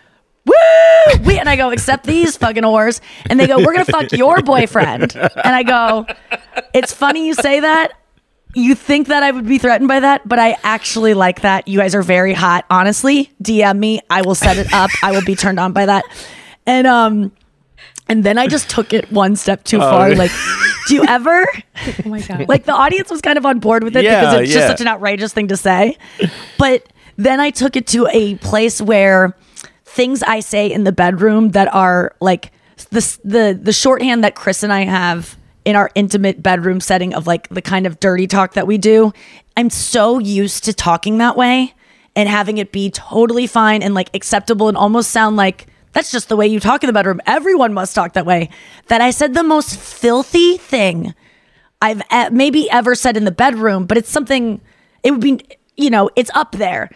Woo! 0.45 1.25
We, 1.25 1.41
and 1.41 1.49
I 1.49 1.57
go, 1.57 1.71
except 1.71 2.07
these 2.07 2.37
fucking 2.37 2.63
whores. 2.63 3.01
And 3.29 3.41
they 3.41 3.49
go, 3.49 3.59
we're 3.59 3.75
to 3.75 3.85
fuck 3.85 4.13
your 4.13 4.43
boyfriend. 4.43 5.17
And 5.17 5.31
I 5.45 5.65
go, 5.65 6.07
it's 6.73 6.93
funny 6.93 7.27
you 7.27 7.35
say 7.35 7.59
that 7.59 7.95
you 8.57 8.75
think 8.75 9.09
that 9.09 9.23
I 9.23 9.31
would 9.31 9.47
be 9.47 9.59
threatened 9.59 9.89
by 9.89 10.01
that, 10.01 10.27
but 10.27 10.39
I 10.39 10.57
actually 10.63 11.15
like 11.15 11.43
that. 11.43 11.69
You 11.69 11.79
guys 11.79 11.95
are 11.95 12.03
very 12.03 12.33
hot. 12.33 12.65
Honestly, 12.71 13.31
DM 13.43 13.79
me. 13.79 14.01
I 14.09 14.23
will 14.23 14.35
set 14.35 14.57
it 14.57 14.73
up. 14.73 14.91
I 15.03 15.13
will 15.13 15.25
be 15.25 15.35
turned 15.37 15.61
on 15.61 15.73
by 15.73 15.87
that. 15.87 16.05
And 16.65 16.87
um 16.87 17.33
and 18.09 18.23
then 18.25 18.39
I 18.39 18.47
just 18.47 18.69
took 18.71 18.93
it 18.93 19.11
one 19.13 19.37
step 19.37 19.65
too 19.65 19.79
Oh, 19.79 19.81
far. 19.81 20.15
Like, 20.15 20.31
do 20.89 20.95
you 20.95 21.05
ever 21.07 21.47
Oh 22.05 22.09
my 22.09 22.21
god. 22.21 22.49
like 22.49 22.65
the 22.65 22.73
audience 22.73 23.11
was 23.11 23.21
kind 23.21 23.37
of 23.39 23.45
on 23.47 23.59
board 23.59 23.83
with 23.85 23.97
it 23.97 24.05
Yeah, 24.05 24.21
because 24.21 24.41
it's 24.43 24.53
just 24.53 24.67
such 24.69 24.81
an 24.81 24.89
outrageous 24.89 25.33
thing 25.33 25.49
to 25.49 25.57
say. 25.57 25.97
But 26.59 26.85
then 27.17 27.41
I 27.41 27.51
took 27.51 27.77
it 27.77 27.87
to 27.89 28.07
a 28.13 28.37
place 28.37 28.81
where 28.81 29.37
things 29.85 30.23
I 30.23 30.41
say 30.41 30.71
in 30.71 30.85
the 30.85 30.93
bedroom 30.93 31.51
that 31.51 31.73
are 31.75 32.15
like 32.21 32.53
the 32.91 33.19
the 33.25 33.59
the 33.61 33.73
shorthand 33.73 34.23
that 34.25 34.35
Chris 34.35 34.63
and 34.63 34.73
I 34.73 34.85
have 34.85 35.37
in 35.65 35.75
our 35.75 35.91
intimate 35.95 36.43
bedroom 36.43 36.79
setting 36.81 37.15
of 37.15 37.27
like 37.27 37.49
the 37.49 37.63
kind 37.63 37.87
of 37.87 37.99
dirty 37.99 38.27
talk 38.27 38.53
that 38.55 38.67
we 38.67 38.79
do. 38.79 39.13
I'm 39.57 39.71
so 39.71 40.19
used 40.19 40.65
to 40.65 40.73
talking 40.75 41.19
that 41.19 41.37
way 41.37 41.75
and 42.15 42.29
having 42.29 42.59
it 42.59 42.71
be 42.71 42.91
totally 42.91 43.47
fine 43.47 43.83
and 43.83 43.95
like 43.95 44.11
acceptable 44.15 44.69
and 44.69 44.77
almost 44.77 45.11
sound 45.11 45.37
like 45.37 45.67
that's 45.97 46.13
just 46.13 46.29
the 46.29 46.37
way 46.37 46.47
you 46.47 46.61
talk 46.61 46.85
in 46.85 46.89
the 46.89 46.93
bedroom. 46.93 47.23
Everyone 47.25 47.73
must 47.73 47.95
talk 47.95 48.13
that 48.13 48.27
way. 48.27 48.51
That 48.89 49.01
I 49.01 49.11
said 49.11 49.33
the 49.33 49.43
most 49.43 49.81
filthy 49.81 50.59
thing 50.59 51.15
I've 51.81 52.03
e- 52.13 52.29
maybe 52.31 52.69
ever 52.69 52.95
said 52.95 53.17
in 53.17 53.25
the 53.25 53.31
bedroom, 53.31 53.87
but 53.87 53.97
it's 53.97 54.11
something 54.11 54.61
it 55.03 55.13
would 55.13 55.23
be, 55.23 55.41
you 55.75 55.89
know, 55.89 56.11
it's 56.15 56.31
up 56.35 56.53
there. 56.53 56.91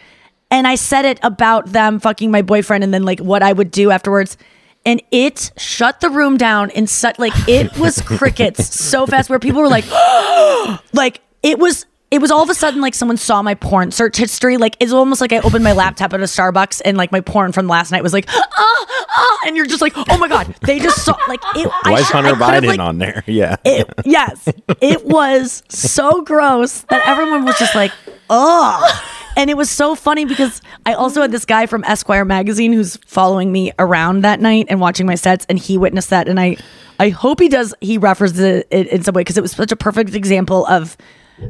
And 0.50 0.68
I 0.68 0.74
said 0.74 1.06
it 1.06 1.18
about 1.22 1.72
them 1.72 1.98
fucking 1.98 2.30
my 2.30 2.42
boyfriend 2.42 2.84
and 2.84 2.92
then 2.92 3.04
like 3.04 3.20
what 3.20 3.42
I 3.42 3.54
would 3.54 3.70
do 3.70 3.90
afterwards. 3.90 4.36
And 4.84 5.02
it 5.10 5.50
shut 5.56 6.00
the 6.00 6.10
room 6.10 6.36
down 6.36 6.70
and 6.72 6.86
such 6.86 7.18
like 7.18 7.32
it 7.48 7.78
was 7.78 8.02
crickets 8.06 8.78
so 8.78 9.06
fast 9.06 9.30
where 9.30 9.38
people 9.38 9.62
were 9.62 9.68
like, 9.68 9.90
like 10.92 11.22
it 11.42 11.58
was 11.58 11.86
it 12.10 12.20
was 12.20 12.30
all 12.30 12.42
of 12.42 12.50
a 12.50 12.54
sudden 12.54 12.80
like 12.80 12.94
someone 12.94 13.16
saw 13.16 13.40
my 13.40 13.54
porn 13.54 13.92
search 13.92 14.16
history. 14.16 14.56
Like 14.56 14.76
it's 14.80 14.92
almost 14.92 15.20
like 15.20 15.32
I 15.32 15.38
opened 15.38 15.62
my 15.62 15.72
laptop 15.72 16.12
at 16.12 16.20
a 16.20 16.24
Starbucks 16.24 16.82
and 16.84 16.96
like 16.96 17.12
my 17.12 17.20
porn 17.20 17.52
from 17.52 17.68
last 17.68 17.92
night 17.92 18.02
was 18.02 18.12
like, 18.12 18.26
ah, 18.28 18.86
ah, 19.08 19.38
and 19.46 19.56
you're 19.56 19.66
just 19.66 19.80
like, 19.80 19.92
oh 19.96 20.18
my 20.18 20.26
god, 20.26 20.54
they 20.62 20.80
just 20.80 21.04
saw 21.04 21.16
like 21.28 21.40
it. 21.54 21.70
I 21.84 21.92
Why 21.92 22.00
is 22.00 22.08
Hunter 22.08 22.32
Biden 22.32 22.66
like, 22.66 22.80
on 22.80 22.98
there? 22.98 23.22
Yeah. 23.30 23.56
it, 23.64 23.88
yes, 24.04 24.48
it 24.80 25.04
was 25.04 25.62
so 25.68 26.22
gross 26.22 26.80
that 26.82 27.06
everyone 27.06 27.44
was 27.44 27.56
just 27.58 27.74
like, 27.76 27.92
"Ugh." 28.28 29.02
And 29.36 29.48
it 29.48 29.56
was 29.56 29.70
so 29.70 29.94
funny 29.94 30.24
because 30.24 30.60
I 30.84 30.94
also 30.94 31.22
had 31.22 31.30
this 31.30 31.44
guy 31.44 31.66
from 31.66 31.84
Esquire 31.84 32.24
magazine 32.24 32.72
who's 32.72 32.96
following 33.06 33.52
me 33.52 33.72
around 33.78 34.22
that 34.22 34.40
night 34.40 34.66
and 34.68 34.80
watching 34.80 35.06
my 35.06 35.14
sets, 35.14 35.46
and 35.48 35.58
he 35.58 35.78
witnessed 35.78 36.10
that. 36.10 36.28
And 36.28 36.40
I, 36.40 36.56
I 36.98 37.10
hope 37.10 37.40
he 37.40 37.48
does. 37.48 37.72
He 37.80 37.98
references 37.98 38.40
it 38.40 38.66
in 38.70 39.04
some 39.04 39.14
way 39.14 39.20
because 39.20 39.38
it 39.38 39.42
was 39.42 39.52
such 39.52 39.70
a 39.70 39.76
perfect 39.76 40.14
example 40.14 40.66
of 40.66 40.96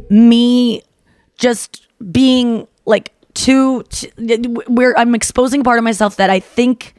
me 0.09 0.83
just 1.37 1.87
being 2.11 2.66
like 2.87 3.12
too, 3.35 3.83
t- 3.85 4.11
where 4.66 4.98
I'm 4.98 5.14
exposing 5.14 5.62
part 5.62 5.79
of 5.79 5.85
myself 5.85 6.16
that 6.16 6.31
I 6.31 6.40
think 6.40 6.94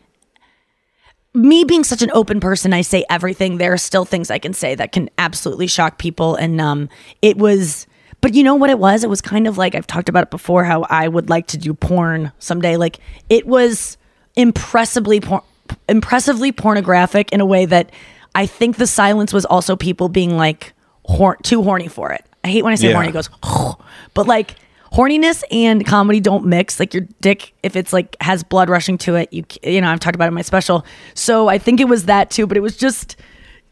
me 1.34 1.64
being 1.64 1.84
such 1.84 2.02
an 2.02 2.12
open 2.14 2.40
person, 2.40 2.74
I 2.74 2.82
say 2.82 3.06
everything. 3.10 3.58
There 3.58 3.74
are 3.74 3.78
still 3.78 4.06
things 4.06 4.30
I 4.30 4.40
can 4.40 4.54
say 4.54 4.76
that 4.76 4.92
can 4.92 5.10
absolutely 5.18 5.68
shock 5.68 5.98
people. 5.98 6.36
And 6.36 6.60
um, 6.60 6.90
it 7.22 7.38
was, 7.38 7.88
but 8.20 8.34
you 8.34 8.44
know 8.44 8.56
what 8.56 8.70
it 8.70 8.80
was? 8.80 9.04
It 9.04 9.10
was 9.10 9.22
kind 9.22 9.48
of 9.48 9.58
like 9.58 9.76
I've 9.76 9.88
talked 9.88 10.10
about 10.10 10.24
it 10.24 10.32
before. 10.32 10.64
How 10.64 10.84
I 10.90 11.08
would 11.08 11.30
like 11.30 11.48
to 11.48 11.58
do 11.58 11.74
porn 11.74 12.32
someday. 12.40 12.76
Like 12.76 13.00
it 13.30 13.48
was 13.48 13.98
impressively, 14.36 15.22
por- 15.22 15.44
impressively 15.88 16.52
pornographic 16.52 17.32
in 17.32 17.40
a 17.40 17.46
way 17.46 17.66
that 17.66 17.92
I 18.36 18.46
think 18.46 18.78
the 18.78 18.88
silence 18.88 19.32
was 19.34 19.46
also 19.46 19.76
people 19.76 20.10
being 20.10 20.38
like 20.38 20.74
hor- 21.06 21.38
too 21.38 21.64
horny 21.64 21.88
for 21.88 22.12
it. 22.12 22.26
I 22.44 22.50
hate 22.50 22.64
when 22.64 22.74
I 22.74 22.76
say 22.76 22.88
Yeah. 22.88 22.94
horny. 22.94 23.10
It 23.10 23.14
goes, 23.14 23.30
but 24.14 24.28
like 24.28 24.56
horniness 24.92 25.44
and 25.52 25.86
comedy 25.86 26.20
don't 26.20 26.46
mix. 26.46 26.80
Like 26.80 26.94
your 26.94 27.08
dick, 27.22 27.54
if 27.64 27.76
it's 27.76 27.94
like 27.94 28.16
has 28.22 28.44
blood 28.44 28.70
rushing 28.70 28.98
to 29.00 29.16
it, 29.16 29.32
you 29.32 29.44
you 29.64 29.82
know 29.82 29.90
I've 29.90 30.00
talked 30.00 30.16
about 30.16 30.26
it 30.26 30.30
in 30.30 30.34
my 30.34 30.42
special. 30.42 30.86
So 31.14 31.48
I 31.48 31.58
think 31.58 31.80
it 31.80 31.88
was 31.88 32.06
that 32.06 32.30
too. 32.30 32.48
But 32.48 32.58
it 32.58 32.62
was 32.62 32.76
just 32.78 33.16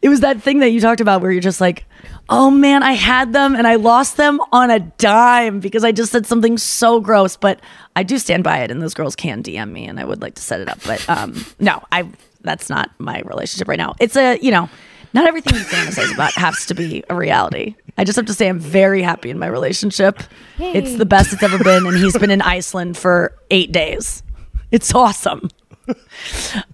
it 0.02 0.08
was 0.08 0.20
that 0.20 0.40
thing 0.42 0.60
that 0.60 0.70
you 0.70 0.80
talked 0.80 1.00
about 1.00 1.20
where 1.20 1.30
you're 1.30 1.42
just 1.42 1.60
like, 1.60 1.84
oh 2.30 2.50
man, 2.50 2.82
I 2.82 2.92
had 2.92 3.32
them 3.34 3.54
and 3.54 3.66
I 3.66 3.74
lost 3.74 4.16
them 4.16 4.40
on 4.52 4.70
a 4.70 4.78
dime 4.80 5.60
because 5.60 5.84
I 5.84 5.92
just 5.92 6.10
said 6.12 6.24
something 6.26 6.56
so 6.56 7.00
gross. 7.00 7.36
But 7.36 7.60
I 7.96 8.02
do 8.02 8.18
stand 8.18 8.44
by 8.44 8.58
it, 8.60 8.70
and 8.70 8.80
those 8.80 8.94
girls 8.94 9.14
can 9.16 9.42
DM 9.42 9.70
me, 9.72 9.86
and 9.86 10.00
I 10.00 10.04
would 10.04 10.22
like 10.22 10.36
to 10.36 10.42
set 10.42 10.60
it 10.60 10.68
up. 10.68 10.78
But 10.86 11.06
um, 11.08 11.44
no, 11.58 11.82
I 11.92 12.08
that's 12.42 12.70
not 12.70 12.90
my 12.98 13.20
relationship 13.26 13.68
right 13.68 13.76
now. 13.78 13.94
It's 14.00 14.16
a 14.16 14.38
you 14.38 14.52
know. 14.52 14.68
Not 15.12 15.26
everything 15.26 15.54
you 15.58 15.64
fantasize 15.64 16.14
about 16.14 16.32
has 16.34 16.66
to 16.66 16.74
be 16.74 17.02
a 17.10 17.16
reality. 17.16 17.74
I 18.00 18.04
just 18.04 18.16
have 18.16 18.24
to 18.26 18.32
say 18.32 18.48
I'm 18.48 18.58
very 18.58 19.02
happy 19.02 19.28
in 19.28 19.38
my 19.38 19.46
relationship. 19.46 20.22
It's 20.58 20.96
the 20.96 21.04
best 21.04 21.34
it's 21.34 21.42
ever 21.42 21.62
been, 21.62 21.84
and 21.86 21.94
he's 21.98 22.16
been 22.16 22.30
in 22.30 22.40
Iceland 22.56 22.96
for 22.96 23.36
eight 23.50 23.72
days. 23.72 24.22
It's 24.70 24.94
awesome. 24.94 25.50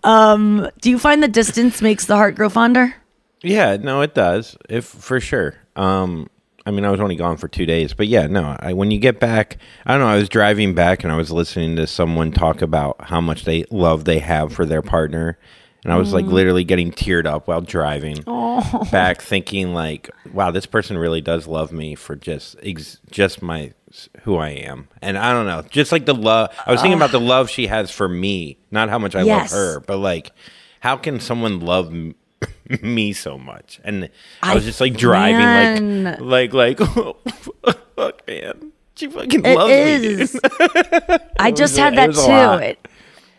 Um, 0.05 0.71
do 0.81 0.89
you 0.89 1.01
find 1.01 1.25
the 1.25 1.29
distance 1.29 1.83
makes 1.83 2.05
the 2.05 2.15
heart 2.15 2.37
grow 2.37 2.49
fonder? 2.49 2.95
Yeah, 3.43 3.77
no, 3.77 4.03
it 4.03 4.15
does. 4.15 4.57
If 4.69 4.85
for 4.85 5.19
sure. 5.19 5.57
Um, 5.75 6.31
I 6.65 6.71
mean, 6.71 6.85
I 6.85 6.93
was 6.93 7.01
only 7.01 7.17
gone 7.17 7.39
for 7.39 7.49
two 7.49 7.67
days, 7.67 7.93
but 7.93 8.07
yeah, 8.07 8.29
no. 8.29 8.57
I, 8.61 8.73
when 8.75 8.93
you 8.93 8.99
get 9.01 9.19
back, 9.19 9.57
I 9.85 9.95
don't 9.95 10.03
know. 10.03 10.07
I 10.07 10.19
was 10.19 10.29
driving 10.29 10.75
back 10.75 11.03
and 11.03 11.13
I 11.13 11.17
was 11.17 11.33
listening 11.33 11.75
to 11.75 11.89
someone 11.89 12.31
talk 12.31 12.63
about 12.63 13.01
how 13.01 13.21
much 13.21 13.45
they 13.45 13.65
love 13.73 14.05
they 14.05 14.21
have 14.21 14.53
for 14.53 14.65
their 14.65 14.83
partner, 14.83 15.39
and 15.87 15.93
I 15.93 15.99
was 15.99 16.13
like 16.13 16.25
mm. 16.25 16.33
literally 16.33 16.65
getting 16.65 16.91
teared 16.91 17.27
up 17.27 17.47
while 17.47 17.61
driving 17.61 18.25
back, 18.91 19.23
thinking 19.23 19.73
like, 19.73 20.11
"Wow, 20.33 20.51
this 20.51 20.67
person 20.67 20.99
really 20.99 21.21
does 21.21 21.47
love 21.47 21.71
me 21.71 21.95
for 21.95 22.17
just 22.17 22.57
ex- 22.61 22.99
just 23.09 23.41
my 23.41 23.73
who 24.23 24.35
I 24.37 24.49
am." 24.49 24.89
And 25.01 25.17
I 25.17 25.33
don't 25.33 25.47
know, 25.47 25.63
just 25.71 25.93
like 25.93 26.05
the 26.05 26.13
love. 26.13 26.53
I 26.67 26.73
was 26.73 26.81
thinking 26.81 26.99
about 26.99 27.13
the 27.13 27.21
love 27.21 27.49
she 27.49 27.69
has 27.69 27.93
for 27.93 28.09
me, 28.09 28.59
not 28.73 28.89
how 28.89 28.99
much 28.99 29.15
I 29.15 29.23
Yes. 29.23 29.53
love 29.53 29.61
her, 29.61 29.81
but 29.81 29.99
like, 29.99 30.33
how 30.81 30.97
can 30.97 31.21
someone 31.21 31.61
love 31.61 31.93
me 32.83 33.13
so 33.13 33.39
much? 33.39 33.81
And 33.85 34.11
I, 34.43 34.57
was 34.57 34.65
just 34.65 34.81
like 34.81 34.97
driving, 34.97 36.03
man. 36.03 36.19
like, 36.19 36.53
like, 36.53 36.81
like, 36.81 36.91
fuck, 37.95 38.27
man, 38.27 38.73
she 38.97 39.07
fucking 39.07 39.45
It 39.47 39.57
loves 39.57 40.35
me. 40.35 40.41
I 41.39 41.53
just 41.53 41.77
had 41.77 41.95
that 41.97 42.13
too. 42.13 42.65
It, 42.65 42.89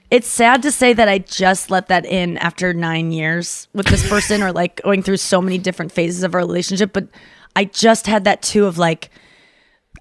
it's 0.10 0.28
sad 0.28 0.62
to 0.63 0.72
say 0.72 0.93
that 0.93 1.10
I 1.10 1.20
just 1.20 1.70
let 1.70 1.88
that 1.88 2.06
in 2.06 2.38
after 2.38 2.74
nine 2.74 3.12
years 3.12 3.67
with 3.74 3.88
this 3.88 4.08
person 4.08 4.41
or 4.41 4.52
like 4.52 4.82
going 4.84 5.04
through 5.04 5.17
so 5.17 5.41
many 5.41 5.58
different 5.58 5.91
phases 5.91 6.24
of 6.24 6.34
our 6.34 6.41
relationship. 6.41 6.93
But 6.93 7.08
I 7.56 7.65
just 7.65 8.08
had 8.08 8.24
that 8.24 8.41
too 8.41 8.65
of 8.65 8.78
like, 8.78 9.10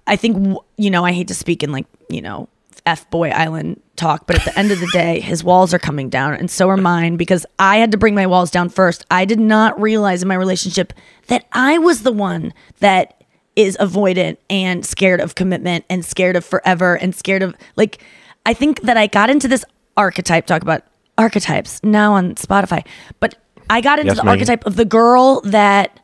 I 0.05 0.15
think, 0.15 0.57
you 0.77 0.89
know, 0.89 1.03
I 1.03 1.11
hate 1.11 1.27
to 1.27 1.35
speak 1.35 1.63
in 1.63 1.71
like, 1.71 1.85
you 2.09 2.21
know, 2.21 2.47
F 2.85 3.09
Boy 3.09 3.29
Island 3.31 3.81
talk, 3.97 4.27
but 4.27 4.37
at 4.37 4.45
the 4.45 4.57
end 4.57 4.71
of 4.71 4.79
the 4.79 4.89
day, 4.93 5.19
his 5.19 5.43
walls 5.43 5.73
are 5.73 5.79
coming 5.79 6.07
down 6.07 6.35
and 6.35 6.49
so 6.49 6.69
are 6.69 6.77
mine 6.77 7.17
because 7.17 7.45
I 7.59 7.77
had 7.77 7.91
to 7.91 7.97
bring 7.97 8.15
my 8.15 8.27
walls 8.27 8.49
down 8.49 8.69
first. 8.69 9.05
I 9.11 9.25
did 9.25 9.41
not 9.41 9.79
realize 9.81 10.21
in 10.21 10.29
my 10.29 10.35
relationship 10.35 10.93
that 11.27 11.45
I 11.51 11.79
was 11.79 12.03
the 12.03 12.13
one 12.13 12.53
that 12.79 13.25
is 13.57 13.75
avoidant 13.81 14.37
and 14.49 14.85
scared 14.85 15.19
of 15.19 15.35
commitment 15.35 15.83
and 15.89 16.05
scared 16.05 16.37
of 16.37 16.45
forever 16.45 16.95
and 16.95 17.13
scared 17.13 17.43
of 17.43 17.55
like, 17.75 18.01
I 18.45 18.53
think 18.53 18.83
that 18.83 18.95
I 18.95 19.07
got 19.07 19.29
into 19.29 19.49
this 19.49 19.65
archetype, 19.97 20.45
talk 20.45 20.61
about 20.61 20.83
archetypes 21.17 21.81
now 21.83 22.13
on 22.13 22.35
Spotify, 22.35 22.85
but 23.19 23.35
I 23.69 23.81
got 23.81 23.99
into 23.99 24.13
Yes, 24.13 24.21
the 24.21 24.27
archetype 24.29 24.65
of 24.65 24.75
the 24.75 24.85
girl 24.85 25.41
that 25.41 25.99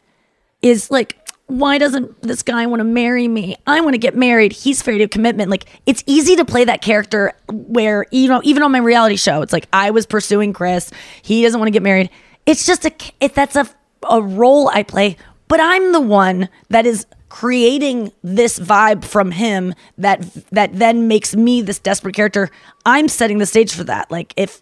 is 0.62 0.92
like, 0.92 1.18
why 1.48 1.78
doesn't 1.78 2.22
this 2.22 2.42
guy 2.42 2.66
want 2.66 2.80
to 2.80 2.84
marry 2.86 3.28
me? 3.28 3.56
I 3.68 3.80
want 3.82 3.94
to 3.94 3.98
get 4.00 4.16
married. 4.16 4.52
He's 4.54 4.82
afraid 4.82 5.02
of 5.02 5.10
commitment. 5.12 5.50
Like 5.52 5.66
it's 5.86 6.04
easy 6.08 6.36
to 6.38 6.46
play 6.46 6.66
that 6.66 6.82
character 6.82 7.34
where 7.52 8.06
you 8.12 8.28
know, 8.28 8.42
even 8.44 8.64
on 8.64 8.72
my 8.72 8.80
reality 8.80 9.18
show, 9.18 9.42
it's 9.42 9.54
like 9.54 9.68
I 9.72 9.92
was 9.92 10.06
pursuing 10.06 10.52
Chris. 10.54 10.90
He 11.22 11.44
doesn't 11.44 11.60
want 11.60 11.68
to 11.68 11.72
get 11.72 11.84
married. 11.84 12.10
It's 12.46 12.66
just 12.66 12.86
a 12.86 12.92
it, 13.20 13.36
that's 13.36 13.56
a 13.56 13.70
a 14.10 14.22
role 14.22 14.70
I 14.70 14.84
play, 14.84 15.16
but 15.48 15.60
I'm 15.62 15.92
the 15.92 16.02
one 16.02 16.50
that 16.70 16.86
is 16.86 17.06
creating 17.34 18.12
this 18.24 18.60
vibe 18.60 19.04
from 19.04 19.32
him 19.32 19.74
that 19.98 20.22
that 20.52 20.70
then 20.78 21.08
makes 21.08 21.36
me 21.36 21.64
this 21.64 21.80
desperate 21.80 22.14
character. 22.14 22.48
I'm 22.86 23.08
setting 23.08 23.40
the 23.40 23.48
stage 23.48 23.74
for 23.74 23.84
that. 23.86 24.12
Like 24.12 24.36
if 24.38 24.62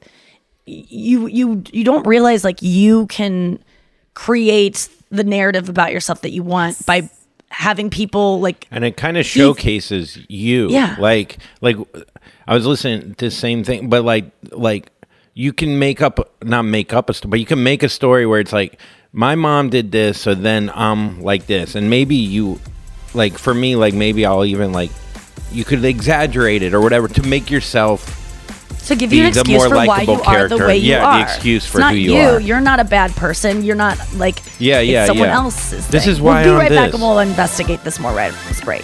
you 0.66 1.28
you 1.28 1.64
you 1.74 1.84
don't 1.84 2.08
realize 2.08 2.46
like 2.46 2.62
you 2.62 3.08
can 3.08 3.60
create 4.14 4.88
the 5.10 5.26
narrative 5.26 5.68
about 5.68 5.92
yourself 5.92 6.22
that 6.22 6.32
you 6.32 6.44
want 6.44 6.86
by 6.86 7.10
having 7.50 7.90
people 7.90 8.40
like 8.40 8.70
and 8.72 8.86
it 8.86 8.96
kind 8.96 9.18
of 9.18 9.26
showcases 9.26 10.18
you 10.30 10.70
Yeah. 10.70 10.96
like 10.98 11.40
like 11.60 11.76
i 12.48 12.54
was 12.54 12.66
listening 12.66 13.16
to 13.16 13.26
the 13.26 13.32
same 13.32 13.66
thing 13.66 13.90
but 13.90 14.06
like 14.06 14.32
like 14.54 14.90
you 15.34 15.52
can 15.52 15.78
make 15.78 16.02
up 16.02 16.34
not 16.42 16.62
make 16.64 16.94
up 16.94 17.10
a 17.10 17.14
story 17.14 17.30
but 17.32 17.40
you 17.42 17.46
can 17.46 17.62
make 17.62 17.84
a 17.84 17.90
story 17.90 18.26
where 18.26 18.40
it's 18.40 18.54
like 18.54 18.80
my 19.14 19.36
mom 19.36 19.70
did 19.70 19.92
this 19.92 20.20
so 20.20 20.34
then 20.34 20.72
i'm 20.74 21.22
like 21.22 21.46
this 21.46 21.76
and 21.76 21.90
maybe 21.90 22.16
you 22.16 22.60
like 23.14 23.38
for 23.38 23.54
me 23.54 23.76
like 23.76 23.94
maybe 23.94 24.26
i'll 24.26 24.46
even 24.46 24.72
like 24.72 24.92
you 25.52 25.66
could 25.66 25.84
exaggerate 25.84 26.64
it 26.64 26.74
or 26.74 26.80
whatever 26.82 27.08
to 27.10 27.22
make 27.28 27.52
yourself 27.52 28.18
to 28.88 28.96
give 28.96 29.12
you 29.14 29.22
an 29.24 29.28
excuse 29.28 29.48
more 29.50 29.70
for 29.70 29.76
why 29.76 29.86
likable 29.86 30.16
you 30.16 30.22
are 30.24 30.48
the 30.48 30.58
way 30.58 30.78
you 30.78 30.92
Yeah, 30.92 31.00
the 31.02 31.06
are. 31.06 31.22
excuse 31.24 31.64
It's 31.64 31.72
for 31.72 31.80
not 31.80 31.92
who 31.94 32.00
you 32.00 32.16
are. 32.16 32.40
You're 32.40 32.60
not 32.62 32.80
a 32.80 32.84
bad 32.84 33.12
person. 33.12 33.64
You're 33.64 33.76
not 33.76 33.96
like 34.16 34.42
Yeah, 34.60 34.80
it's 34.80 34.90
yeah, 34.90 35.06
someone 35.06 35.28
yeah. 35.28 35.36
else's. 35.36 35.88
This 35.90 36.06
thing. 36.06 36.14
is 36.14 36.20
why 36.20 36.42
we'll 36.44 36.46
be 36.46 36.50
on 36.52 36.58
right 36.58 36.70
back 36.72 36.94
and 36.94 37.02
we'll 37.02 37.20
investigate 37.20 37.84
this 37.84 38.00
more 38.00 38.12
right 38.12 38.34
after 38.34 38.48
this 38.50 38.60
break. 38.62 38.84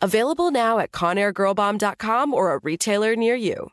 Available 0.00 0.50
now 0.50 0.78
at 0.78 0.92
ConairGirlBomb.com 0.92 2.34
or 2.34 2.52
a 2.52 2.60
retailer 2.62 3.16
near 3.16 3.34
you. 3.34 3.70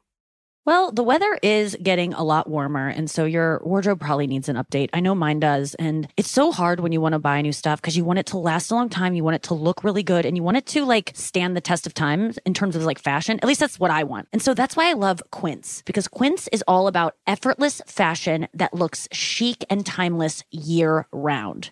Well, 0.66 0.94
the 0.94 1.04
weather 1.04 1.38
is 1.44 1.76
getting 1.84 2.14
a 2.14 2.24
lot 2.24 2.50
warmer, 2.50 2.88
and 2.88 3.12
so 3.12 3.26
your 3.26 3.62
wardrobe 3.66 4.00
probably 4.00 4.28
needs 4.28 4.48
an 4.48 4.56
update. 4.56 4.90
I 4.94 5.02
know 5.02 5.14
mine 5.14 5.42
does. 5.42 5.76
And 5.76 6.08
it's 6.16 6.32
so 6.32 6.54
hard 6.54 6.80
when 6.80 6.94
you 6.94 7.02
want 7.02 7.12
to 7.12 7.20
buy 7.20 7.42
new 7.42 7.52
stuff 7.52 7.82
because 7.82 7.98
you 7.98 8.06
want 8.06 8.20
it 8.20 8.28
to 8.28 8.38
last 8.38 8.72
a 8.72 8.76
long 8.76 8.88
time. 8.88 9.14
You 9.14 9.26
want 9.26 9.36
it 9.36 9.44
to 9.44 9.56
look 9.56 9.84
really 9.84 10.04
good 10.04 10.26
and 10.26 10.38
you 10.38 10.44
want 10.44 10.56
it 10.56 10.66
to 10.68 10.86
like 10.86 11.12
stand 11.16 11.58
the 11.58 11.62
test 11.62 11.86
of 11.86 11.94
time 11.94 12.34
in 12.46 12.54
terms 12.54 12.78
of 12.78 12.86
like 12.86 12.98
fashion. 13.00 13.40
At 13.40 13.48
least 13.48 13.60
that's 13.60 13.78
what 13.78 13.92
I 13.92 14.06
want. 14.06 14.30
And 14.32 14.42
so 14.42 14.54
that's 14.54 14.78
why 14.78 14.90
I 14.90 14.94
love 14.94 15.22
Quince 15.32 15.84
because 15.86 16.08
Quince 16.08 16.48
is 16.54 16.64
all 16.66 16.88
about 16.88 17.18
effortless 17.28 17.82
fashion 17.86 18.48
that 18.54 18.74
looks 18.74 19.10
chic 19.12 19.66
and 19.70 19.86
timeless 19.86 20.46
year 20.50 21.08
round. 21.12 21.72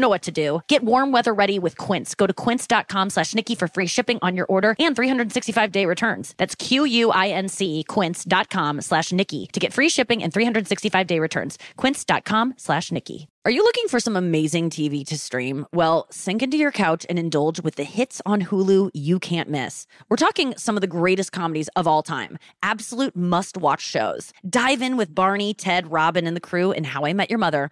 know 0.01 0.09
what 0.09 0.23
to 0.23 0.31
do. 0.31 0.59
Get 0.67 0.83
warm 0.83 1.11
weather 1.11 1.33
ready 1.33 1.59
with 1.59 1.77
Quince. 1.77 2.15
Go 2.15 2.27
to 2.27 2.33
quince.com 2.33 3.11
slash 3.11 3.35
Nikki 3.35 3.55
for 3.55 3.67
free 3.67 3.87
shipping 3.87 4.19
on 4.21 4.35
your 4.35 4.47
order 4.47 4.75
and 4.79 4.95
365 4.95 5.71
day 5.71 5.85
returns. 5.85 6.33
That's 6.37 6.55
Q-U-I-N-C 6.55 7.83
quince.com 7.87 8.81
slash 8.81 9.11
Nikki 9.11 9.47
to 9.53 9.59
get 9.59 9.73
free 9.73 9.89
shipping 9.89 10.23
and 10.23 10.33
365 10.33 11.07
day 11.07 11.19
returns. 11.19 11.57
Quince.com 11.77 12.55
slash 12.57 12.91
Nikki. 12.91 13.29
Are 13.43 13.49
you 13.49 13.63
looking 13.63 13.87
for 13.87 13.99
some 13.99 14.15
amazing 14.15 14.69
TV 14.69 15.03
to 15.07 15.17
stream? 15.17 15.65
Well, 15.73 16.05
sink 16.11 16.43
into 16.43 16.57
your 16.57 16.71
couch 16.71 17.07
and 17.09 17.17
indulge 17.17 17.59
with 17.59 17.73
the 17.73 17.83
hits 17.83 18.21
on 18.23 18.43
Hulu 18.43 18.91
you 18.93 19.17
can't 19.17 19.49
miss. 19.49 19.87
We're 20.09 20.17
talking 20.17 20.53
some 20.57 20.77
of 20.77 20.81
the 20.81 20.87
greatest 20.87 21.31
comedies 21.31 21.67
of 21.69 21.87
all 21.87 22.03
time, 22.03 22.37
absolute 22.61 23.15
must 23.15 23.57
watch 23.57 23.81
shows. 23.81 24.31
Dive 24.47 24.83
in 24.83 24.95
with 24.95 25.15
Barney, 25.15 25.55
Ted, 25.55 25.91
Robin, 25.91 26.27
and 26.27 26.35
the 26.35 26.41
crew 26.41 26.71
in 26.71 26.83
How 26.83 27.05
I 27.05 27.13
Met 27.13 27.31
Your 27.31 27.39
Mother. 27.39 27.71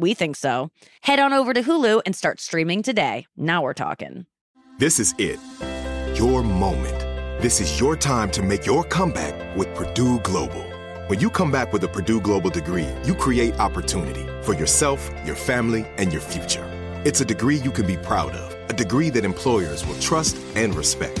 We 0.00 0.14
think 0.14 0.36
so. 0.36 0.70
Head 1.02 1.18
on 1.18 1.34
over 1.34 1.52
to 1.52 1.62
Hulu 1.62 2.00
and 2.06 2.16
start 2.16 2.40
streaming 2.40 2.82
today. 2.82 3.26
Now 3.36 3.60
we're 3.60 3.74
talking. 3.74 4.24
This 4.78 4.98
is 4.98 5.14
it. 5.18 5.38
Your 6.18 6.42
moment. 6.42 6.98
This 7.42 7.60
is 7.60 7.78
your 7.78 7.96
time 7.96 8.30
to 8.30 8.42
make 8.42 8.64
your 8.64 8.82
comeback 8.82 9.56
with 9.58 9.74
Purdue 9.74 10.18
Global. 10.20 10.64
When 11.08 11.20
you 11.20 11.28
come 11.28 11.52
back 11.52 11.74
with 11.74 11.84
a 11.84 11.88
Purdue 11.88 12.18
Global 12.18 12.48
degree, 12.48 12.88
you 13.04 13.14
create 13.14 13.60
opportunity 13.60 14.26
for 14.42 14.54
yourself, 14.54 15.10
your 15.26 15.36
family, 15.36 15.84
and 15.98 16.10
your 16.14 16.22
future. 16.22 16.64
It's 17.04 17.20
a 17.20 17.26
degree 17.26 17.56
you 17.56 17.70
can 17.70 17.86
be 17.86 17.98
proud 17.98 18.32
of, 18.32 18.70
a 18.70 18.72
degree 18.72 19.10
that 19.10 19.26
employers 19.26 19.86
will 19.86 20.00
trust 20.00 20.38
and 20.56 20.74
respect. 20.74 21.20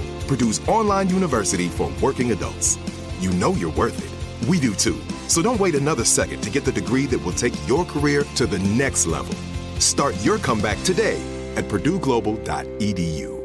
Purdue's 0.31 0.65
online 0.69 1.09
university 1.09 1.67
for 1.67 1.91
working 2.01 2.31
adults. 2.31 2.79
You 3.19 3.31
know 3.31 3.51
you're 3.51 3.73
worth 3.73 3.99
it. 3.99 4.47
We 4.47 4.61
do 4.61 4.73
too. 4.73 4.97
So 5.27 5.41
don't 5.41 5.59
wait 5.59 5.75
another 5.75 6.05
second 6.05 6.39
to 6.43 6.49
get 6.49 6.63
the 6.63 6.71
degree 6.71 7.05
that 7.07 7.19
will 7.19 7.33
take 7.33 7.51
your 7.67 7.83
career 7.83 8.23
to 8.35 8.47
the 8.47 8.59
next 8.59 9.07
level. 9.07 9.35
Start 9.79 10.15
your 10.23 10.37
comeback 10.37 10.81
today 10.83 11.21
at 11.57 11.65
purdueglobal.edu. 11.65 13.41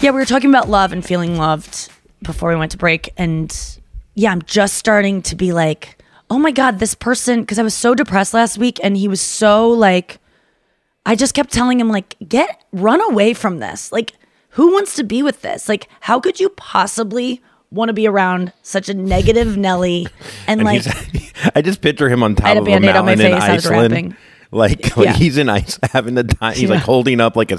Yeah, 0.00 0.10
we 0.10 0.18
were 0.18 0.24
talking 0.24 0.50
about 0.50 0.68
love 0.68 0.90
and 0.90 1.06
feeling 1.06 1.36
loved 1.36 1.88
before 2.24 2.48
we 2.48 2.56
went 2.56 2.72
to 2.72 2.78
break. 2.78 3.12
And 3.16 3.56
yeah, 4.16 4.32
I'm 4.32 4.42
just 4.42 4.74
starting 4.74 5.22
to 5.22 5.36
be 5.36 5.52
like, 5.52 6.02
oh 6.28 6.38
my 6.40 6.50
God, 6.50 6.80
this 6.80 6.96
person, 6.96 7.42
because 7.42 7.60
I 7.60 7.62
was 7.62 7.74
so 7.74 7.94
depressed 7.94 8.34
last 8.34 8.58
week 8.58 8.80
and 8.82 8.96
he 8.96 9.06
was 9.06 9.20
so 9.20 9.68
like, 9.70 10.18
I 11.10 11.16
just 11.16 11.34
kept 11.34 11.52
telling 11.52 11.80
him, 11.80 11.88
like, 11.88 12.14
get, 12.28 12.62
run 12.70 13.00
away 13.00 13.34
from 13.34 13.58
this. 13.58 13.90
Like, 13.90 14.12
who 14.50 14.72
wants 14.72 14.94
to 14.94 15.02
be 15.02 15.24
with 15.24 15.42
this? 15.42 15.68
Like, 15.68 15.88
how 16.02 16.20
could 16.20 16.38
you 16.38 16.50
possibly 16.50 17.42
want 17.72 17.88
to 17.88 17.92
be 17.92 18.06
around 18.06 18.52
such 18.62 18.88
a 18.88 18.94
negative 18.94 19.56
Nelly? 19.56 20.06
And, 20.46 20.60
And 20.60 20.64
like, 20.64 20.84
I 21.56 21.62
just 21.62 21.80
picture 21.82 22.08
him 22.08 22.22
on 22.22 22.36
top 22.36 22.56
of 22.56 22.62
a 22.62 22.64
Band-Aid 22.64 22.94
on 22.94 23.04
my 23.06 23.16
mountain 23.16 23.26
in 23.26 23.32
I 23.42 23.54
Iceland. 23.54 24.16
Like, 24.52 24.96
like 24.96 25.04
Yeah. 25.04 25.12
he's 25.14 25.36
in 25.36 25.48
ice 25.48 25.80
having 25.92 26.14
the 26.14 26.22
time. 26.22 26.54
He's 26.54 26.70
like 26.70 26.82
holding 26.82 27.20
up 27.20 27.34
like 27.34 27.50
a 27.50 27.58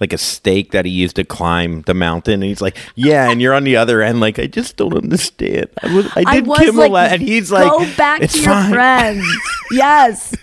like 0.00 0.12
a 0.12 0.18
stake 0.18 0.72
that 0.72 0.84
he 0.84 0.90
used 0.90 1.14
to 1.16 1.24
climb 1.24 1.82
the 1.82 1.94
mountain. 1.94 2.34
And 2.34 2.42
he's 2.44 2.60
like, 2.60 2.76
yeah, 2.96 3.30
and 3.30 3.40
you're 3.40 3.54
on 3.54 3.62
the 3.62 3.76
other 3.76 4.02
end. 4.02 4.18
Like, 4.18 4.40
I 4.40 4.48
just 4.48 4.76
don't 4.76 4.94
understand. 4.94 5.68
I, 5.80 5.94
was, 5.94 6.06
I 6.16 6.34
did 6.34 6.46
was 6.48 6.58
Kimmel, 6.58 6.90
like, 6.90 7.12
and 7.12 7.22
he's 7.22 7.52
like, 7.52 7.70
go 7.70 7.78
back 7.96 8.20
to 8.28 8.38
your 8.40 8.50
fine. 8.52 8.72
friends. 8.72 9.24
yes. 9.70 10.34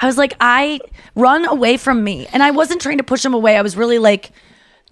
I 0.00 0.06
was 0.06 0.18
like, 0.18 0.34
I 0.40 0.80
run 1.14 1.44
away 1.46 1.76
from 1.76 2.04
me. 2.04 2.26
And 2.32 2.42
I 2.42 2.50
wasn't 2.50 2.80
trying 2.80 2.98
to 2.98 3.04
push 3.04 3.24
him 3.24 3.34
away. 3.34 3.56
I 3.56 3.62
was 3.62 3.76
really 3.76 3.98
like, 3.98 4.30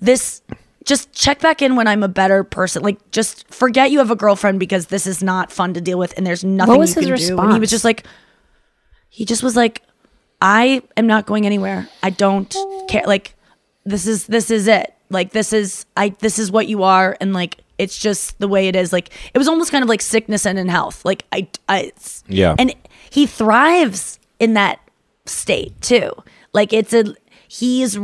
this, 0.01 0.43
just 0.85 1.13
check 1.13 1.41
back 1.41 1.61
in 1.63 1.77
when 1.77 1.87
I'm 1.87 2.03
a 2.03 2.09
better 2.09 2.43
person. 2.45 2.83
Like, 2.83 3.11
just 3.11 3.47
forget 3.53 3.91
you 3.91 3.99
have 3.99 4.11
a 4.11 4.17
girlfriend 4.17 4.59
because 4.61 4.87
this 4.87 5.07
is 5.07 5.23
not 5.23 5.53
fun 5.53 5.75
to 5.75 5.81
deal 5.81 5.99
with 5.99 6.15
and 6.17 6.27
there's 6.27 6.43
nothing 6.45 6.73
was 6.79 6.97
you 6.97 7.03
can 7.03 7.11
his 7.13 7.29
do. 7.29 7.39
And 7.39 7.53
he 7.53 7.61
was 7.61 7.71
just 7.71 7.85
like, 7.85 8.07
he 9.09 9.25
just 9.25 9.43
was 9.43 9.57
like, 9.57 9.83
I 10.41 10.83
am 10.97 11.07
not 11.07 11.27
going 11.27 11.47
anywhere. 11.47 11.89
I 12.03 12.11
don't 12.11 12.55
care. 12.89 13.05
Like, 13.07 13.35
this 13.85 14.07
is, 14.07 14.27
this 14.27 14.51
is 14.51 14.67
it. 14.67 14.95
Like, 15.11 15.31
this 15.33 15.53
is, 15.53 15.87
I, 15.97 16.11
this 16.21 16.39
is 16.39 16.51
what 16.51 16.67
you 16.67 16.83
are. 16.83 17.17
And 17.21 17.33
like, 17.33 17.59
it's 17.79 17.99
just 17.99 18.39
the 18.39 18.49
way 18.49 18.69
it 18.69 18.77
is. 18.77 18.93
Like 18.93 19.11
it 19.35 19.39
was 19.39 19.49
almost 19.49 19.71
kind 19.73 19.83
of 19.83 19.89
like 19.89 20.01
sickness 20.01 20.47
and 20.47 20.59
in 20.59 20.69
health. 20.69 21.05
Like 21.05 21.25
I, 21.33 21.49
I 21.69 21.81
it's- 21.87 22.23
Yeah. 22.29 22.55
and 22.59 22.75
he 23.11 23.27
thrives 23.27 24.19
in 24.39 24.55
that 24.55 24.79
state 25.27 25.81
too. 25.81 26.11
Like 26.53 26.73
it's 26.73 26.93
a 26.93 27.15
he's 27.49 27.99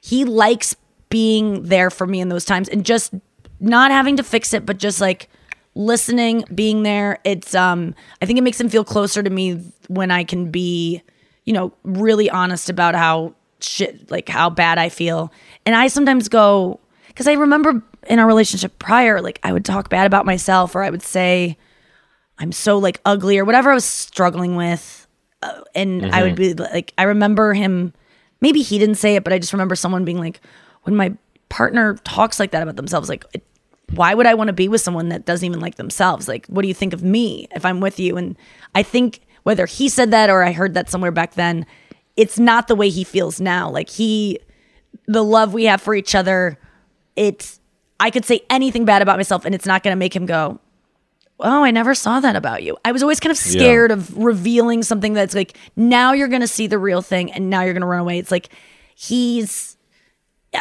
he 0.00 0.24
likes 0.24 0.76
being 1.08 1.64
there 1.64 1.90
for 1.90 2.06
me 2.06 2.20
in 2.20 2.28
those 2.28 2.44
times 2.44 2.68
and 2.68 2.84
just 2.84 3.14
not 3.60 3.90
having 3.90 4.16
to 4.16 4.22
fix 4.22 4.52
it, 4.52 4.66
but 4.66 4.78
just 4.78 5.00
like 5.00 5.28
listening, 5.74 6.44
being 6.54 6.82
there. 6.82 7.18
It's 7.24 7.54
um 7.54 7.94
I 8.20 8.26
think 8.26 8.38
it 8.38 8.42
makes 8.42 8.60
him 8.60 8.68
feel 8.68 8.84
closer 8.84 9.22
to 9.22 9.30
me 9.30 9.60
when 9.88 10.10
I 10.10 10.24
can 10.24 10.50
be, 10.50 11.02
you 11.44 11.52
know, 11.52 11.72
really 11.84 12.28
honest 12.30 12.70
about 12.70 12.94
how 12.94 13.34
shit 13.60 14.10
like 14.10 14.28
how 14.28 14.50
bad 14.50 14.78
I 14.78 14.88
feel. 14.88 15.32
And 15.64 15.74
I 15.74 15.88
sometimes 15.88 16.28
go 16.28 16.80
because 17.08 17.28
I 17.28 17.32
remember 17.34 17.82
in 18.08 18.18
our 18.18 18.26
relationship 18.26 18.78
prior, 18.78 19.20
like 19.20 19.38
I 19.42 19.52
would 19.52 19.64
talk 19.64 19.88
bad 19.88 20.06
about 20.06 20.26
myself 20.26 20.74
or 20.74 20.82
I 20.82 20.90
would 20.90 21.02
say 21.02 21.56
I'm 22.38 22.52
so 22.52 22.78
like 22.78 23.00
ugly 23.04 23.38
or 23.38 23.44
whatever 23.44 23.70
I 23.70 23.74
was 23.74 23.84
struggling 23.84 24.56
with. 24.56 25.01
Uh, 25.42 25.62
and 25.74 26.14
I 26.14 26.22
would 26.22 26.36
be 26.36 26.54
like, 26.54 26.94
I 26.96 27.02
remember 27.02 27.52
him, 27.52 27.92
maybe 28.40 28.62
he 28.62 28.78
didn't 28.78 28.94
say 28.94 29.16
it, 29.16 29.24
but 29.24 29.32
I 29.32 29.38
just 29.38 29.52
remember 29.52 29.74
someone 29.74 30.04
being 30.04 30.18
like, 30.18 30.40
when 30.84 30.94
my 30.94 31.14
partner 31.48 31.94
talks 32.04 32.38
like 32.38 32.52
that 32.52 32.62
about 32.62 32.76
themselves, 32.76 33.08
like, 33.08 33.24
it, 33.32 33.44
why 33.94 34.14
would 34.14 34.26
I 34.26 34.34
want 34.34 34.48
to 34.48 34.52
be 34.52 34.68
with 34.68 34.80
someone 34.80 35.08
that 35.10 35.26
doesn't 35.26 35.44
even 35.44 35.60
like 35.60 35.74
themselves? 35.74 36.28
Like, 36.28 36.46
what 36.46 36.62
do 36.62 36.68
you 36.68 36.74
think 36.74 36.92
of 36.92 37.02
me 37.02 37.48
if 37.54 37.64
I'm 37.64 37.80
with 37.80 37.98
you? 37.98 38.16
And 38.16 38.36
I 38.74 38.82
think 38.82 39.20
whether 39.42 39.66
he 39.66 39.88
said 39.88 40.12
that 40.12 40.30
or 40.30 40.42
I 40.42 40.52
heard 40.52 40.74
that 40.74 40.88
somewhere 40.88 41.10
back 41.10 41.34
then, 41.34 41.66
it's 42.16 42.38
not 42.38 42.68
the 42.68 42.74
way 42.74 42.88
he 42.88 43.04
feels 43.04 43.40
now. 43.40 43.68
Like, 43.68 43.90
he, 43.90 44.38
the 45.06 45.24
love 45.24 45.52
we 45.52 45.64
have 45.64 45.82
for 45.82 45.94
each 45.94 46.14
other, 46.14 46.58
it's, 47.16 47.60
I 47.98 48.10
could 48.10 48.24
say 48.24 48.42
anything 48.48 48.84
bad 48.84 49.02
about 49.02 49.18
myself 49.18 49.44
and 49.44 49.54
it's 49.54 49.66
not 49.66 49.82
going 49.82 49.92
to 49.92 49.98
make 49.98 50.14
him 50.14 50.26
go, 50.26 50.58
oh, 51.40 51.64
I 51.64 51.70
never 51.70 51.94
saw 51.94 52.20
that 52.20 52.36
about 52.36 52.62
you. 52.62 52.76
I 52.84 52.92
was 52.92 53.02
always 53.02 53.18
kind 53.20 53.30
of 53.30 53.36
scared 53.36 53.90
of 53.90 54.16
revealing 54.16 54.82
something 54.82 55.12
that's 55.12 55.34
like, 55.34 55.56
now 55.76 56.12
you're 56.12 56.28
going 56.28 56.40
to 56.40 56.46
see 56.48 56.66
the 56.66 56.78
real 56.78 57.02
thing 57.02 57.32
and 57.32 57.50
now 57.50 57.62
you're 57.62 57.72
going 57.72 57.80
to 57.82 57.86
run 57.86 58.00
away. 58.00 58.18
It's 58.18 58.30
like, 58.30 58.48
he's, 58.94 59.76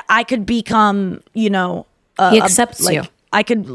I 0.10 0.24
could 0.24 0.46
become, 0.46 1.22
you 1.34 1.50
know, 1.50 1.86
a, 2.18 2.32
He 2.32 2.40
a- 2.40 2.44
accepts 2.44 2.82
like, 2.82 2.96
you. 2.96 3.04
I 3.32 3.44
could 3.44 3.66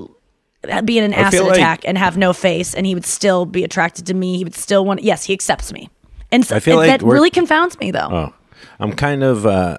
be 0.84 0.98
in 0.98 1.04
an 1.04 1.14
acid 1.14 1.42
like- 1.42 1.52
attack 1.52 1.82
and 1.84 1.96
have 1.96 2.16
no 2.16 2.32
face 2.32 2.74
and 2.74 2.84
he 2.86 2.94
would 2.94 3.06
still 3.06 3.46
be 3.46 3.62
attracted 3.62 4.06
to 4.06 4.14
me. 4.14 4.38
He 4.38 4.44
would 4.44 4.54
still 4.54 4.84
want, 4.84 5.02
yes, 5.02 5.24
he 5.24 5.32
accepts 5.32 5.72
me. 5.72 5.88
And 6.32 6.44
so, 6.44 6.56
I 6.56 6.60
feel 6.60 6.80
and 6.80 6.88
like 6.88 7.00
that 7.00 7.06
really 7.06 7.30
confounds 7.30 7.78
me 7.78 7.92
though. 7.92 8.08
Oh, 8.10 8.34
I'm 8.80 8.92
kind 8.92 9.22
of 9.22 9.46
uh, 9.46 9.78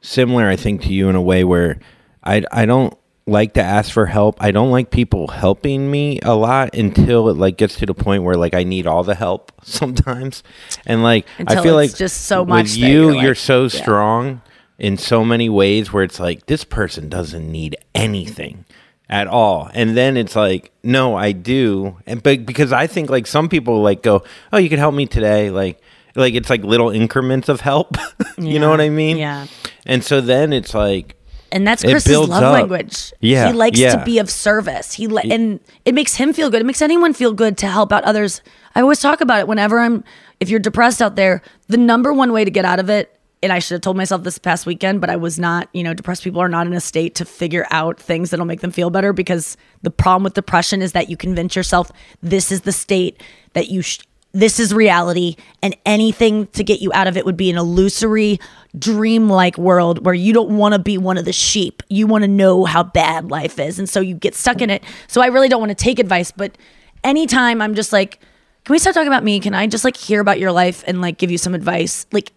similar, 0.00 0.48
I 0.48 0.56
think, 0.56 0.82
to 0.82 0.88
you 0.88 1.10
in 1.10 1.16
a 1.16 1.20
way 1.20 1.44
where 1.44 1.78
I 2.24 2.42
I 2.50 2.64
don't 2.64 2.96
like 3.26 3.54
to 3.54 3.62
ask 3.62 3.90
for 3.92 4.06
help. 4.06 4.36
I 4.40 4.50
don't 4.52 4.70
like 4.70 4.90
people 4.90 5.26
helping 5.28 5.90
me 5.90 6.20
a 6.22 6.34
lot 6.34 6.74
until 6.74 7.28
it 7.28 7.36
like 7.36 7.56
gets 7.56 7.76
to 7.76 7.86
the 7.86 7.94
point 7.94 8.22
where 8.22 8.36
like 8.36 8.54
I 8.54 8.62
need 8.62 8.86
all 8.86 9.02
the 9.02 9.14
help 9.16 9.52
sometimes, 9.64 10.42
and 10.86 11.02
like 11.02 11.26
Until 11.38 11.58
I 11.58 11.62
feel 11.62 11.78
it's 11.78 11.92
like 11.92 11.98
just 11.98 12.22
so 12.26 12.44
much 12.44 12.64
with 12.64 12.76
you, 12.76 12.86
you're 13.10 13.12
you're 13.22 13.28
like- 13.30 13.36
so 13.36 13.62
yeah. 13.64 13.68
strong 13.68 14.42
in 14.78 14.96
so 14.96 15.24
many 15.24 15.48
ways 15.48 15.92
where 15.92 16.04
it's 16.04 16.20
like 16.20 16.46
this 16.46 16.62
person 16.62 17.08
doesn't 17.08 17.50
need 17.50 17.76
anything 17.94 18.64
at 19.08 19.26
all. 19.26 19.70
And 19.72 19.96
then 19.96 20.16
it's 20.16 20.36
like 20.36 20.70
no 20.82 21.16
i 21.16 21.32
do. 21.32 21.96
And 22.06 22.22
but 22.22 22.44
because 22.46 22.72
i 22.72 22.86
think 22.86 23.08
like 23.08 23.26
some 23.26 23.48
people 23.48 23.80
like 23.82 24.02
go 24.02 24.22
oh 24.52 24.58
you 24.58 24.68
can 24.68 24.78
help 24.78 24.94
me 24.94 25.06
today. 25.06 25.50
Like 25.50 25.80
like 26.14 26.34
it's 26.34 26.50
like 26.50 26.62
little 26.62 26.90
increments 26.90 27.48
of 27.48 27.60
help. 27.60 27.96
You 28.38 28.58
know 28.58 28.68
what 28.68 28.82
i 28.82 28.90
mean? 28.90 29.16
Yeah. 29.16 29.46
and 29.86 30.04
so 30.04 30.20
then 30.20 30.52
it's 30.52 30.74
like 30.74 31.16
And 31.56 31.66
that's 31.66 31.82
Chris's 31.82 32.28
love 32.28 32.42
up. 32.42 32.52
language. 32.52 33.14
Yeah, 33.20 33.46
he 33.46 33.54
likes 33.54 33.78
yeah. 33.78 33.96
to 33.96 34.04
be 34.04 34.18
of 34.18 34.28
service. 34.28 34.92
He 34.92 35.06
li- 35.06 35.30
and 35.30 35.58
it 35.86 35.94
makes 35.94 36.14
him 36.14 36.34
feel 36.34 36.50
good. 36.50 36.60
It 36.60 36.66
makes 36.66 36.82
anyone 36.82 37.14
feel 37.14 37.32
good 37.32 37.56
to 37.58 37.66
help 37.66 37.94
out 37.94 38.04
others. 38.04 38.42
I 38.74 38.82
always 38.82 39.00
talk 39.00 39.22
about 39.22 39.40
it 39.40 39.48
whenever 39.48 39.78
I'm. 39.78 40.04
If 40.38 40.50
you're 40.50 40.60
depressed 40.60 41.00
out 41.00 41.16
there, 41.16 41.40
the 41.68 41.78
number 41.78 42.12
one 42.12 42.30
way 42.30 42.44
to 42.44 42.50
get 42.50 42.66
out 42.66 42.78
of 42.78 42.90
it. 42.90 43.18
And 43.42 43.54
I 43.54 43.58
should 43.58 43.76
have 43.76 43.80
told 43.80 43.96
myself 43.96 44.22
this 44.22 44.36
past 44.36 44.66
weekend, 44.66 45.00
but 45.00 45.08
I 45.08 45.16
was 45.16 45.38
not. 45.38 45.70
You 45.72 45.82
know, 45.82 45.94
depressed 45.94 46.24
people 46.24 46.42
are 46.42 46.48
not 46.48 46.66
in 46.66 46.74
a 46.74 46.80
state 46.80 47.14
to 47.14 47.24
figure 47.24 47.66
out 47.70 47.98
things 47.98 48.28
that'll 48.28 48.44
make 48.44 48.60
them 48.60 48.70
feel 48.70 48.90
better 48.90 49.14
because 49.14 49.56
the 49.80 49.90
problem 49.90 50.24
with 50.24 50.34
depression 50.34 50.82
is 50.82 50.92
that 50.92 51.08
you 51.08 51.16
convince 51.16 51.56
yourself 51.56 51.90
this 52.22 52.52
is 52.52 52.62
the 52.62 52.72
state 52.72 53.22
that 53.54 53.70
you. 53.70 53.80
Sh- 53.80 54.00
this 54.36 54.60
is 54.60 54.74
reality, 54.74 55.36
and 55.62 55.74
anything 55.86 56.46
to 56.48 56.62
get 56.62 56.80
you 56.80 56.92
out 56.92 57.06
of 57.06 57.16
it 57.16 57.24
would 57.24 57.38
be 57.38 57.48
an 57.48 57.56
illusory, 57.56 58.38
dreamlike 58.78 59.56
world 59.56 60.04
where 60.04 60.14
you 60.14 60.34
don't 60.34 60.58
want 60.58 60.74
to 60.74 60.78
be 60.78 60.98
one 60.98 61.16
of 61.16 61.24
the 61.24 61.32
sheep. 61.32 61.82
You 61.88 62.06
want 62.06 62.22
to 62.22 62.28
know 62.28 62.66
how 62.66 62.82
bad 62.82 63.30
life 63.30 63.58
is. 63.58 63.78
And 63.78 63.88
so 63.88 64.00
you 64.00 64.14
get 64.14 64.34
stuck 64.34 64.60
in 64.60 64.68
it. 64.68 64.84
So 65.08 65.22
I 65.22 65.28
really 65.28 65.48
don't 65.48 65.60
want 65.60 65.70
to 65.70 65.74
take 65.74 65.98
advice, 65.98 66.32
but 66.32 66.58
anytime 67.02 67.62
I'm 67.62 67.74
just 67.74 67.94
like, 67.94 68.20
can 68.64 68.74
we 68.74 68.78
stop 68.78 68.92
talking 68.92 69.08
about 69.08 69.24
me? 69.24 69.40
Can 69.40 69.54
I 69.54 69.66
just 69.68 69.84
like 69.84 69.96
hear 69.96 70.20
about 70.20 70.38
your 70.38 70.52
life 70.52 70.84
and 70.86 71.00
like 71.00 71.16
give 71.16 71.30
you 71.30 71.38
some 71.38 71.54
advice? 71.54 72.04
Like 72.12 72.32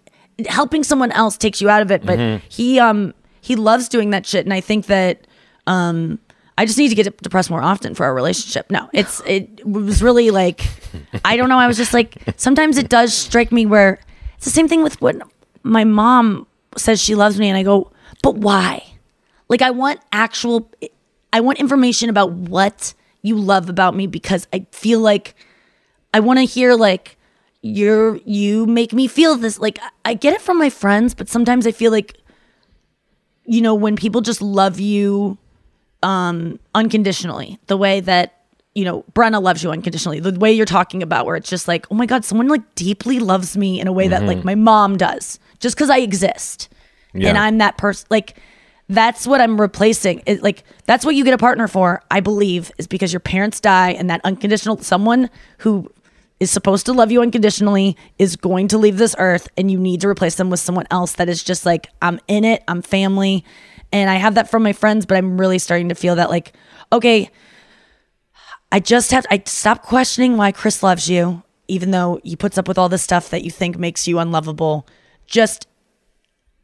helping 0.48 0.86
someone 0.86 1.12
else 1.12 1.36
takes 1.36 1.60
you 1.60 1.70
out 1.70 1.82
of 1.82 1.92
it, 1.92 2.06
but 2.06 2.18
he 2.48 2.80
um 2.80 3.14
he 3.42 3.58
loves 3.58 3.90
doing 3.90 4.12
that 4.12 4.26
shit 4.26 4.46
and 4.46 4.54
I 4.54 4.62
think 4.62 4.86
that 4.86 5.28
um 5.68 6.20
I 6.60 6.66
just 6.66 6.78
need 6.78 6.90
to 6.90 6.96
get 6.96 7.16
depressed 7.22 7.50
more 7.50 7.62
often 7.62 7.96
for 7.96 8.06
our 8.06 8.14
relationship. 8.14 8.70
No, 8.70 8.90
it's 8.92 9.22
it 9.26 9.66
was 9.66 10.04
really 10.04 10.30
like 10.30 10.68
I 11.24 11.38
don't 11.38 11.48
know. 11.48 11.58
I 11.58 11.68
was 11.68 11.78
just 11.78 11.94
like 11.94 12.22
sometimes 12.36 12.78
it 12.78 12.90
does 12.90 13.14
strike 13.14 13.54
me 13.54 13.66
where 13.66 13.98
it's 14.36 14.44
the 14.44 14.52
same 14.52 14.68
thing 14.68 14.84
with 14.84 15.02
what 15.02 15.16
my 15.64 15.86
mom 15.86 16.48
says 16.76 17.02
she 17.02 17.16
loves 17.16 17.40
me, 17.40 17.48
and 17.48 17.58
I 17.58 17.64
go, 17.64 17.94
but 18.22 18.36
why? 18.36 18.84
Like 19.48 19.62
I 19.62 19.72
want 19.72 20.02
actual, 20.12 20.70
I 21.32 21.40
want 21.40 21.62
information 21.62 22.10
about 22.10 22.34
what 22.34 22.94
you 23.22 23.38
love 23.38 23.70
about 23.70 23.96
me 23.96 24.06
because 24.06 24.46
I 24.52 24.66
feel 24.74 25.00
like 25.00 25.36
I 26.14 26.20
want 26.20 26.40
to 26.40 26.44
hear 26.44 26.74
like 26.76 27.16
you're 27.62 28.18
you 28.26 28.66
make 28.66 28.92
me 28.92 29.08
feel 29.08 29.38
this. 29.38 29.60
Like 29.60 29.80
I 30.04 30.14
get 30.14 30.34
it 30.34 30.42
from 30.42 30.60
my 30.60 30.70
friends, 30.70 31.14
but 31.16 31.30
sometimes 31.30 31.66
I 31.66 31.72
feel 31.72 31.94
like 31.94 32.18
you 33.46 33.62
know 33.62 33.76
when 33.76 33.96
people 33.96 34.20
just 34.20 34.42
love 34.42 34.78
you 34.82 35.38
um 36.04 36.60
unconditionally 36.76 37.60
the 37.68 37.76
way 37.78 38.00
that 38.00 38.36
you 38.76 38.86
know 38.86 39.04
brenna 39.14 39.42
loves 39.42 39.64
you 39.64 39.72
unconditionally 39.72 40.20
the 40.20 40.38
way 40.40 40.52
you're 40.52 40.66
talking 40.66 41.04
about 41.04 41.26
where 41.26 41.36
it's 41.36 41.50
just 41.50 41.68
like 41.68 41.86
oh 41.92 41.96
my 41.96 42.06
god 42.06 42.24
someone 42.24 42.48
like 42.48 42.76
deeply 42.76 43.20
loves 43.20 43.58
me 43.58 43.80
in 43.80 43.88
a 43.88 43.92
way 43.92 44.08
that 44.08 44.24
like 44.24 44.44
my 44.44 44.56
mom 44.56 44.96
does 44.98 45.40
just 45.60 45.76
because 45.76 45.90
i 45.90 45.98
exist. 45.98 46.70
And 47.30 47.38
i'm 47.38 47.58
that 47.58 47.78
person 47.78 48.08
like 48.10 48.38
that's 48.88 49.28
what 49.28 49.42
i'm 49.42 49.60
replacing. 49.60 50.24
It, 50.26 50.42
like 50.42 50.64
that's 50.86 51.06
what 51.06 51.16
you 51.16 51.24
get 51.24 51.34
a 51.34 51.38
partner 51.38 51.68
for 51.68 52.02
i 52.10 52.20
believe 52.20 52.72
is 52.78 52.88
because 52.88 53.12
your 53.12 53.20
parents 53.20 53.60
die 53.60 53.92
and 53.92 54.10
that 54.10 54.22
unconditional 54.24 54.78
someone 54.78 55.30
who 55.60 55.92
is 56.40 56.50
supposed 56.50 56.86
to 56.86 56.94
love 56.94 57.12
you 57.12 57.22
unconditionally 57.22 57.98
is 58.18 58.36
going 58.36 58.68
to 58.70 58.78
leave 58.78 58.98
this 58.98 59.16
earth 59.20 59.50
and 59.58 59.70
you 59.70 59.78
need 59.78 60.02
to 60.02 60.08
replace 60.08 60.36
them 60.36 60.50
with 60.50 60.60
someone 60.60 60.86
else 60.90 61.14
that 61.14 61.28
is 61.28 61.44
just 61.44 61.66
like 61.66 61.88
i'm 62.02 62.20
in 62.28 62.46
it 62.46 62.64
i'm 62.68 62.82
family 62.82 63.44
and 63.92 64.10
i 64.10 64.16
have 64.16 64.36
that 64.36 64.50
from 64.50 64.64
my 64.64 64.74
friends 64.74 65.06
but 65.06 65.18
i'm 65.18 65.40
really 65.40 65.60
starting 65.60 65.90
to 65.90 65.96
feel 65.96 66.16
that 66.16 66.30
like 66.30 66.54
okay 66.92 67.30
i 68.72 68.80
just 68.80 69.12
have 69.12 69.26
i 69.30 69.42
stop 69.46 69.84
questioning 69.84 70.38
why 70.38 70.52
chris 70.52 70.84
loves 70.84 71.10
you 71.10 71.44
even 71.70 71.92
though 71.92 72.20
he 72.24 72.36
puts 72.36 72.58
up 72.58 72.68
with 72.68 72.78
all 72.78 72.90
the 72.90 72.98
stuff 72.98 73.30
that 73.30 73.44
you 73.44 73.52
think 73.52 73.78
makes 73.78 74.08
you 74.08 74.20
unlovable. 74.20 74.86
Just 75.28 75.68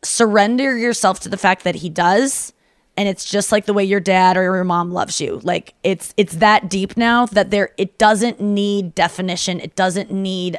surrender 0.03 0.75
yourself 0.77 1.19
to 1.21 1.29
the 1.29 1.38
fact 1.38 1.63
that 1.63 1.75
he 1.75 1.89
does 1.89 2.51
and 2.97 3.09
it's 3.09 3.25
just 3.25 3.51
like 3.51 3.65
the 3.65 3.73
way 3.73 3.83
your 3.83 3.99
dad 3.99 4.38
or 4.38 4.43
your 4.43 4.63
mom 4.63 4.91
loves 4.91 5.19
you. 5.19 5.39
Like 5.43 5.73
it's 5.83 6.13
it's 6.17 6.35
that 6.35 6.69
deep 6.69 6.97
now 6.97 7.25
that 7.27 7.51
there 7.51 7.71
it 7.77 7.97
doesn't 7.97 8.39
need 8.39 8.95
definition. 8.95 9.59
It 9.59 9.75
doesn't 9.75 10.11
need 10.11 10.57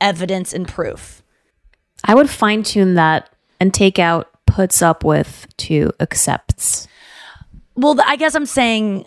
evidence 0.00 0.52
and 0.52 0.66
proof. 0.66 1.22
I 2.02 2.14
would 2.14 2.30
fine 2.30 2.62
tune 2.62 2.94
that 2.94 3.30
and 3.60 3.72
take 3.72 3.98
out 3.98 4.30
puts 4.54 4.82
up 4.82 5.04
with 5.04 5.46
to 5.56 5.90
accepts. 6.00 6.86
well 7.74 7.98
i 8.06 8.16
guess 8.16 8.34
i'm 8.34 8.46
saying 8.46 9.04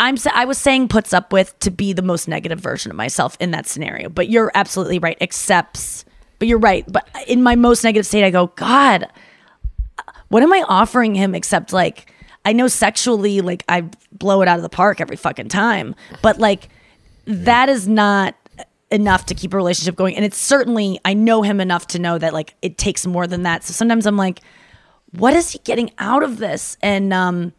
i'm 0.00 0.16
i 0.32 0.44
was 0.44 0.58
saying 0.58 0.88
puts 0.88 1.12
up 1.12 1.32
with 1.32 1.58
to 1.60 1.70
be 1.70 1.92
the 1.92 2.02
most 2.02 2.26
negative 2.26 2.58
version 2.58 2.90
of 2.90 2.96
myself 2.96 3.36
in 3.38 3.52
that 3.52 3.66
scenario 3.66 4.08
but 4.08 4.28
you're 4.28 4.50
absolutely 4.54 4.98
right 4.98 5.16
accepts 5.20 6.04
but 6.38 6.48
you're 6.48 6.58
right 6.58 6.84
but 6.88 7.08
in 7.26 7.42
my 7.42 7.54
most 7.54 7.84
negative 7.84 8.06
state 8.06 8.24
i 8.24 8.30
go 8.30 8.48
god 8.56 9.08
what 10.28 10.42
am 10.42 10.52
I 10.52 10.64
offering 10.68 11.14
him 11.14 11.34
except 11.34 11.72
like 11.72 12.12
I 12.44 12.52
know 12.52 12.68
sexually 12.68 13.40
like 13.40 13.64
I 13.68 13.88
blow 14.12 14.42
it 14.42 14.48
out 14.48 14.56
of 14.56 14.62
the 14.62 14.68
park 14.68 15.00
every 15.00 15.16
fucking 15.16 15.48
time, 15.48 15.94
but 16.22 16.38
like 16.38 16.68
that 17.26 17.68
is 17.68 17.88
not 17.88 18.34
enough 18.90 19.26
to 19.26 19.34
keep 19.34 19.52
a 19.52 19.56
relationship 19.56 19.96
going 19.96 20.14
and 20.14 20.24
it's 20.24 20.38
certainly 20.38 21.00
I 21.04 21.12
know 21.12 21.42
him 21.42 21.60
enough 21.60 21.88
to 21.88 21.98
know 21.98 22.18
that 22.18 22.32
like 22.32 22.54
it 22.62 22.78
takes 22.78 23.06
more 23.06 23.26
than 23.26 23.42
that. 23.42 23.64
So 23.64 23.72
sometimes 23.72 24.06
I'm 24.06 24.16
like 24.16 24.40
what 25.12 25.34
is 25.34 25.52
he 25.52 25.58
getting 25.60 25.90
out 25.98 26.22
of 26.22 26.38
this? 26.38 26.76
And 26.82 27.12
um 27.12 27.52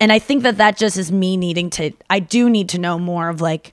and 0.00 0.12
I 0.12 0.18
think 0.18 0.42
that 0.42 0.58
that 0.58 0.76
just 0.76 0.96
is 0.98 1.10
me 1.10 1.36
needing 1.36 1.70
to 1.70 1.92
I 2.10 2.18
do 2.20 2.50
need 2.50 2.68
to 2.70 2.78
know 2.78 2.98
more 2.98 3.28
of 3.28 3.40
like 3.40 3.72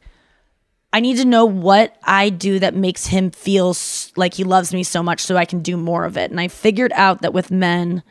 I 0.91 0.99
need 0.99 1.18
to 1.18 1.26
know 1.26 1.45
what 1.45 1.95
I 2.03 2.30
do 2.30 2.59
that 2.59 2.76
makes 2.76 3.07
him 3.07 3.32
feel 3.32 3.72
s- 3.72 4.11
like 4.16 4.36
he 4.36 4.43
loves 4.43 4.74
me 4.74 4.84
so 4.84 5.01
much 5.01 5.22
so 5.22 5.36
I 5.36 5.45
can 5.45 5.61
do 5.61 5.76
more 5.76 6.05
of 6.05 6.18
it. 6.18 6.30
And 6.30 6.39
I 6.39 6.47
figured 6.47 6.91
out 6.93 7.24
that 7.24 7.34
with 7.34 7.49
men, 7.49 8.03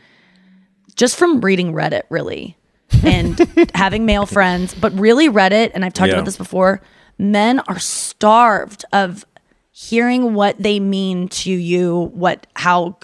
just 0.97 1.17
from 1.17 1.41
reading 1.41 1.73
Reddit, 1.75 2.03
really, 2.11 2.57
and 3.05 3.39
having 3.77 4.05
male 4.05 4.27
friends, 4.27 4.75
but 4.75 4.93
really 4.99 5.29
Reddit, 5.29 5.71
and 5.75 5.85
I've 5.85 5.95
talked 5.95 6.09
Yeah. 6.09 6.15
about 6.17 6.25
this 6.25 6.37
before, 6.37 6.83
men 7.19 7.61
are 7.61 7.79
starved 7.79 8.85
of 8.93 9.25
hearing 9.71 10.35
what 10.35 10.59
they 10.59 10.81
mean 10.81 11.29
to 11.29 11.53
you, 11.53 12.11
what 12.15 12.49
how 12.57 12.99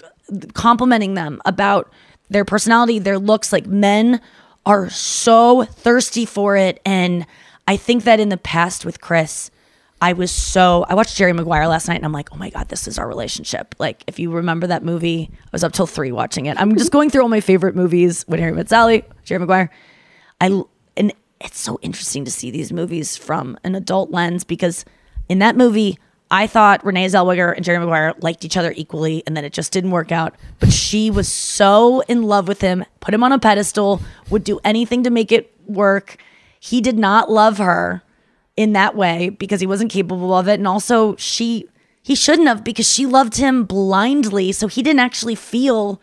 complimenting 0.53 1.13
them 1.13 1.41
about 1.45 1.91
their 2.29 2.45
personality, 2.45 2.99
their 2.99 3.19
looks. 3.19 3.51
Like 3.51 3.65
men 3.65 4.21
are 4.65 4.89
so 4.89 5.63
thirsty 5.63 6.25
for 6.25 6.55
it. 6.55 6.81
And 6.85 7.25
I 7.67 7.77
think 7.77 8.03
that 8.03 8.19
in 8.19 8.29
the 8.29 8.37
past 8.37 8.85
with 8.85 9.01
Chris, 9.01 9.51
I 10.01 10.13
was 10.13 10.31
so 10.31 10.85
I 10.87 10.95
watched 10.95 11.17
Jerry 11.17 11.33
Maguire 11.33 11.67
last 11.67 11.87
night 11.87 11.95
and 11.95 12.05
I'm 12.05 12.13
like, 12.13 12.29
oh 12.31 12.37
my 12.37 12.49
God, 12.49 12.69
this 12.69 12.87
is 12.87 12.97
our 12.97 13.07
relationship. 13.07 13.75
Like, 13.79 14.03
if 14.07 14.17
you 14.17 14.31
remember 14.31 14.67
that 14.67 14.83
movie, 14.83 15.29
I 15.33 15.49
was 15.51 15.63
up 15.63 15.73
till 15.73 15.87
three 15.87 16.11
watching 16.11 16.45
it. 16.45 16.59
I'm 16.59 16.77
just 16.77 16.91
going 16.91 17.09
through 17.09 17.23
all 17.23 17.29
my 17.29 17.41
favorite 17.41 17.75
movies. 17.75 18.23
When 18.27 18.39
Harry 18.39 18.53
Met 18.53 18.69
Sally, 18.69 19.03
Jerry 19.23 19.39
Maguire. 19.39 19.69
I 20.39 20.61
and 20.95 21.13
it's 21.41 21.59
so 21.59 21.79
interesting 21.81 22.25
to 22.25 22.31
see 22.31 22.51
these 22.51 22.71
movies 22.71 23.17
from 23.17 23.57
an 23.63 23.75
adult 23.75 24.11
lens 24.11 24.43
because 24.43 24.85
in 25.27 25.39
that 25.39 25.55
movie, 25.55 25.99
I 26.31 26.45
thought 26.45 26.85
Renee 26.85 27.07
Zellweger 27.07 27.55
and 27.55 27.65
Jerry 27.65 27.79
Maguire 27.79 28.13
liked 28.19 28.45
each 28.45 28.57
other 28.57 28.73
equally, 28.75 29.23
and 29.25 29.35
then 29.35 29.45
it 29.45 29.53
just 29.53 29.71
didn't 29.71 29.91
work 29.91 30.11
out. 30.11 30.35
But 30.59 30.71
she 30.71 31.09
was 31.09 31.27
so 31.27 32.01
in 32.01 32.23
love 32.23 32.47
with 32.47 32.61
him, 32.61 32.85
put 32.99 33.13
him 33.13 33.23
on 33.23 33.31
a 33.31 33.39
pedestal, 33.39 34.01
would 34.29 34.43
do 34.43 34.59
anything 34.63 35.03
to 35.03 35.09
make 35.09 35.31
it 35.31 35.53
work. 35.65 36.17
He 36.59 36.81
did 36.81 36.97
not 36.97 37.31
love 37.31 37.57
her 37.57 38.03
in 38.55 38.73
that 38.73 38.95
way 38.95 39.29
because 39.29 39.59
he 39.59 39.67
wasn't 39.67 39.91
capable 39.91 40.33
of 40.33 40.47
it, 40.47 40.59
and 40.59 40.67
also 40.67 41.15
she 41.15 41.67
he 42.01 42.15
shouldn't 42.15 42.47
have 42.47 42.63
because 42.63 42.91
she 42.91 43.05
loved 43.05 43.37
him 43.37 43.63
blindly, 43.63 44.51
so 44.51 44.67
he 44.67 44.83
didn't 44.83 44.99
actually 44.99 45.35
feel 45.35 46.01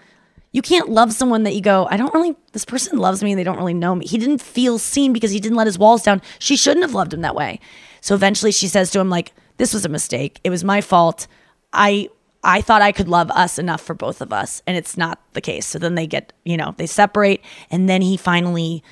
you 0.53 0.63
can't 0.63 0.89
love 0.89 1.13
someone 1.13 1.43
that 1.43 1.55
you 1.55 1.61
go, 1.61 1.87
I 1.91 1.99
don't 1.99 2.15
really, 2.15 2.35
this 2.53 2.65
person 2.65 2.97
loves 2.99 3.23
me 3.23 3.33
and 3.33 3.39
they 3.39 3.45
don't 3.45 3.59
really 3.59 3.75
know 3.75 3.95
me. 3.95 4.07
He 4.07 4.17
didn't 4.17 4.41
feel 4.41 4.79
seen 4.79 5.13
because 5.13 5.31
he 5.31 5.39
didn't 5.39 5.57
let 5.57 5.67
his 5.67 5.79
walls 5.79 6.03
down. 6.03 6.23
She 6.39 6.57
shouldn't 6.57 6.83
have 6.83 6.95
loved 6.95 7.13
him 7.13 7.21
that 7.21 7.35
way. 7.35 7.61
So 8.01 8.15
eventually 8.15 8.53
she 8.53 8.67
says 8.67 8.91
to 8.93 9.01
him, 9.01 9.11
like, 9.11 9.33
this 9.57 9.73
was 9.75 9.85
a 9.85 9.89
mistake. 9.89 10.41
It 10.45 10.51
was 10.51 10.65
my 10.65 10.81
fault. 10.81 11.27
I, 11.73 12.09
I 12.43 12.61
thought 12.61 12.83
I 12.83 12.93
could 12.93 13.09
love 13.09 13.31
us 13.31 13.59
enough 13.59 13.81
for 13.81 13.95
both 13.95 14.21
of 14.21 14.33
us. 14.33 14.63
And 14.67 14.77
it's 14.77 14.97
not 14.97 15.21
the 15.33 15.41
case. 15.41 15.67
So 15.67 15.79
then 15.79 15.95
they 15.95 16.07
get, 16.07 16.33
you 16.45 16.57
know, 16.57 16.75
they 16.77 16.87
separate 16.87 17.43
and 17.71 17.89
then 17.89 18.03
he 18.03 18.17
finally, 18.17 18.83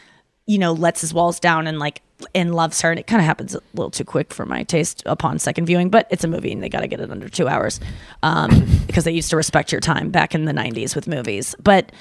you 0.47 0.59
know, 0.59 0.73
lets 0.73 1.01
his 1.01 1.15
walls 1.15 1.41
down 1.41 1.67
and 1.67 1.79
like, 1.79 2.03
and 2.35 2.55
loves 2.55 2.81
her. 2.81 2.91
And 2.91 2.99
it 2.99 3.07
kind 3.07 3.21
of 3.21 3.27
happens 3.27 3.55
a 3.55 3.61
little 3.75 3.91
too 3.91 4.05
quick 4.05 4.33
for 4.33 4.47
my 4.47 4.63
taste 4.63 5.03
upon 5.07 5.39
second 5.39 5.67
viewing, 5.67 5.89
but 5.89 6.07
it's 6.11 6.25
a 6.25 6.29
movie 6.29 6.53
and 6.53 6.63
they 6.63 6.69
got 6.69 6.81
to 6.81 6.87
get 6.87 7.01
it 7.01 7.11
under 7.11 7.29
two 7.29 7.49
hours 7.49 7.81
um, 8.23 8.67
because 8.87 9.05
they 9.05 9.13
used 9.13 9.31
to 9.31 9.37
respect 9.37 9.73
your 9.73 9.81
time 9.81 10.11
back 10.11 10.35
in 10.35 10.45
the 10.45 10.53
90s 10.53 10.95
with 10.95 11.07
movies. 11.07 11.55
But 11.63 11.93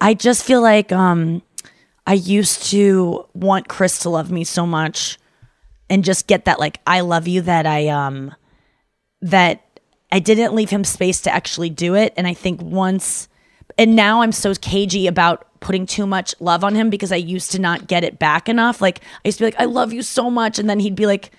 I 0.00 0.14
just 0.14 0.44
feel 0.44 0.62
like 0.62 0.92
um, 0.92 1.42
I 2.06 2.14
used 2.14 2.64
to 2.70 3.26
want 3.34 3.68
Chris 3.68 4.00
to 4.00 4.10
love 4.10 4.30
me 4.30 4.44
so 4.44 4.66
much 4.66 5.18
and 5.90 6.04
just 6.04 6.26
get 6.26 6.44
that, 6.44 6.58
like, 6.58 6.80
I 6.86 7.00
love 7.00 7.28
you 7.28 7.42
that 7.42 7.66
I, 7.66 7.88
um, 7.88 8.34
that 9.20 9.64
I 10.10 10.18
didn't 10.18 10.54
leave 10.54 10.70
him 10.70 10.84
space 10.84 11.20
to 11.22 11.34
actually 11.34 11.70
do 11.70 11.94
it. 11.94 12.14
And 12.16 12.26
I 12.26 12.34
think 12.34 12.62
once, 12.62 13.28
and 13.76 13.94
now 13.94 14.22
I'm 14.22 14.32
so 14.32 14.54
cagey 14.54 15.06
about 15.06 15.46
putting 15.60 15.86
too 15.86 16.06
much 16.06 16.34
love 16.40 16.64
on 16.64 16.74
him 16.74 16.90
because 16.90 17.12
I 17.12 17.16
used 17.16 17.52
to 17.52 17.58
not 17.58 17.86
get 17.86 18.04
it 18.04 18.18
back 18.18 18.48
enough. 18.48 18.80
Like 18.80 19.00
I 19.24 19.28
used 19.28 19.38
to 19.38 19.42
be 19.42 19.46
like, 19.46 19.60
I 19.60 19.64
love 19.64 19.92
you 19.92 20.02
so 20.02 20.30
much. 20.30 20.58
And 20.58 20.70
then 20.70 20.80
he'd 20.80 20.94
be 20.94 21.06
like, 21.06 21.30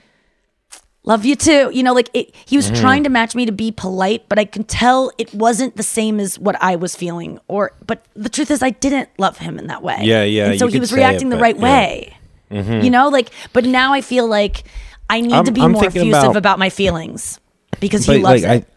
love 1.03 1.25
you 1.25 1.35
too. 1.35 1.71
You 1.73 1.83
know, 1.83 1.93
like 1.93 2.09
it, 2.13 2.35
he 2.45 2.57
was 2.57 2.69
trying 2.71 3.03
to 3.05 3.09
match 3.09 3.33
me 3.33 3.45
to 3.45 3.51
be 3.51 3.71
polite, 3.71 4.27
but 4.29 4.37
I 4.37 4.45
can 4.45 4.63
tell 4.63 5.11
it 5.17 5.33
wasn't 5.33 5.75
the 5.75 5.83
same 5.83 6.19
as 6.19 6.37
what 6.37 6.61
I 6.61 6.75
was 6.75 6.95
feeling. 6.95 7.39
Or, 7.47 7.71
but 7.87 8.05
the 8.13 8.29
truth 8.29 8.51
is 8.51 8.61
I 8.61 8.71
didn't 8.71 9.09
love 9.17 9.37
him 9.37 9.57
in 9.57 9.67
that 9.67 9.81
way. 9.81 9.99
Yeah, 10.01 10.23
yeah, 10.23 10.51
And 10.51 10.59
so 10.59 10.67
he 10.67 10.79
was 10.79 10.93
reacting 10.93 11.27
it, 11.27 11.31
the 11.31 11.41
right 11.41 11.55
yeah. 11.55 12.13
Mm-hmm. 12.51 12.81
You 12.83 12.89
know, 12.89 13.09
like, 13.09 13.29
but 13.53 13.65
now 13.65 13.93
I 13.93 14.01
feel 14.01 14.27
like 14.27 14.63
I 15.09 15.21
need 15.21 15.33
I'm- 15.33 15.45
to 15.45 15.51
be 15.51 15.61
I'm 15.61 15.71
more 15.73 15.85
effusive 15.85 16.09
about- 16.09 16.35
about, 16.35 16.59
my 16.59 16.69
feelings 16.69 17.39
because 17.79 18.05
he 18.05 18.17
loves 18.17 18.43
like 18.43 18.61
it. 18.63 18.67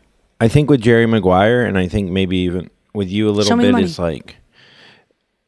I, 0.41 0.45
I 0.45 0.49
think 0.49 0.71
with 0.71 0.81
Jerry 0.81 1.07
Maguire, 1.07 1.65
and 1.65 1.79
I 1.79 1.89
think 1.89 2.11
maybe 2.11 2.37
even 2.39 2.71
with 2.95 3.09
you 3.09 3.29
a 3.29 3.33
little 3.33 3.57
bit 3.57 3.75
is 3.79 3.99
like, 3.99 4.37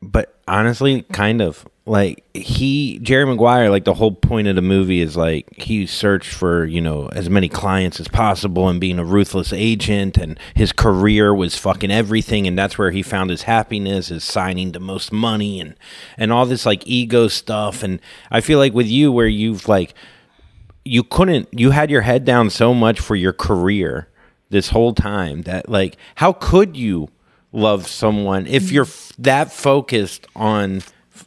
but 0.01 0.39
honestly, 0.49 1.03
kind 1.13 1.43
of 1.43 1.67
like 1.87 2.25
he 2.35 2.99
Jerry 3.01 3.27
Maguire. 3.27 3.69
Like 3.69 3.85
the 3.85 3.95
whole 3.95 4.13
point 4.13 4.49
of 4.49 4.57
the 4.57 4.63
movie 4.63 5.01
is 5.01 5.17
like 5.17 5.55
he 5.57 5.87
searched 5.87 6.33
for 6.33 6.65
you 6.65 6.81
know 6.81 7.09
as 7.09 7.29
many 7.29 7.49
clients 7.49 8.01
as 8.01 8.09
possible 8.09 8.69
and 8.69 8.81
being 8.81 8.99
a 8.99 9.05
ruthless 9.05 9.53
agent, 9.53 10.17
and 10.17 10.39
his 10.55 10.73
career 10.73 11.35
was 11.35 11.57
fucking 11.57 11.91
everything, 11.91 12.47
and 12.47 12.59
that's 12.59 12.79
where 12.79 12.91
he 12.91 13.03
found 13.03 13.31
his 13.31 13.43
happiness 13.43 14.11
is 14.11 14.25
signing 14.25 14.73
the 14.73 14.81
most 14.81 15.13
money 15.13 15.61
and 15.61 15.75
and 16.17 16.33
all 16.33 16.47
this 16.47 16.65
like 16.65 16.87
ego 16.87 17.29
stuff. 17.29 17.83
And 17.83 18.01
I 18.31 18.41
feel 18.41 18.59
like 18.59 18.73
with 18.73 18.89
you, 18.89 19.13
where 19.13 19.27
you've 19.27 19.69
like 19.69 19.95
you 20.85 21.03
couldn't 21.03 21.49
you 21.53 21.71
had 21.71 21.91
your 21.91 22.03
head 22.03 22.25
down 22.25 22.49
so 22.49 22.73
much 22.73 22.99
for 23.01 23.17
your 23.17 23.33
career 23.33 24.09
this 24.51 24.69
whole 24.71 24.95
time 24.95 25.43
that 25.43 25.69
like 25.69 25.97
how 26.17 26.33
could 26.33 26.77
you 26.77 27.09
love 27.53 27.87
someone 27.87 28.47
if 28.47 28.71
you're 28.71 28.85
f- 28.85 29.13
that 29.19 29.51
focused 29.51 30.27
on 30.37 30.83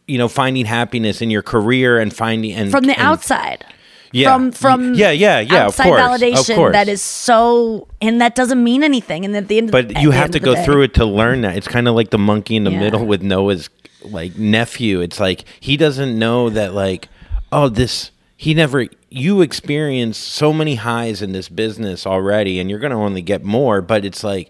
you 0.07 0.17
know 0.17 0.27
finding 0.27 0.65
happiness 0.65 1.21
in 1.21 1.29
your 1.29 1.41
career 1.41 1.99
and 1.99 2.13
finding 2.13 2.53
and 2.53 2.71
from 2.71 2.85
the 2.85 2.93
and- 2.97 3.01
outside. 3.07 3.65
Yeah. 4.13 4.33
From 4.33 4.51
from 4.53 4.93
Yeah, 4.93 5.11
yeah, 5.11 5.41
yeah, 5.41 5.55
of 5.63 5.67
outside 5.67 5.83
course, 5.83 6.01
validation 6.01 6.71
that 6.71 6.87
is 6.87 7.01
so 7.01 7.89
and 8.01 8.21
that 8.21 8.35
doesn't 8.35 8.63
mean 8.63 8.81
anything. 8.81 9.25
And 9.25 9.35
at 9.35 9.49
the 9.49 9.57
end, 9.57 9.69
but 9.69 10.01
you 10.01 10.11
have 10.11 10.31
to 10.31 10.39
go 10.39 10.55
through 10.63 10.83
it 10.83 10.93
to 10.93 11.05
learn 11.05 11.41
that 11.41 11.57
it's 11.57 11.67
kind 11.67 11.89
of 11.89 11.93
like 11.95 12.09
the 12.11 12.17
monkey 12.17 12.55
in 12.55 12.63
the 12.63 12.71
Yeah. 12.71 12.79
middle 12.79 13.05
with 13.05 13.21
noah's 13.21 13.69
like 14.03 14.37
nephew 14.37 15.01
it's 15.01 15.19
like 15.19 15.43
he 15.59 15.75
doesn't 15.75 16.17
know 16.17 16.49
that 16.49 16.73
like 16.73 17.09
oh 17.51 17.67
this 17.67 18.11
he 18.37 18.53
never 18.53 18.87
you 19.09 19.41
experience 19.41 20.17
so 20.17 20.53
many 20.53 20.75
highs 20.75 21.21
in 21.21 21.33
this 21.33 21.49
business 21.49 22.07
already 22.07 22.59
and 22.59 22.69
you're 22.69 22.79
going 22.79 22.91
to 22.91 22.97
only 22.97 23.21
get 23.21 23.43
more 23.43 23.81
but 23.81 24.05
it's 24.05 24.23
like 24.23 24.49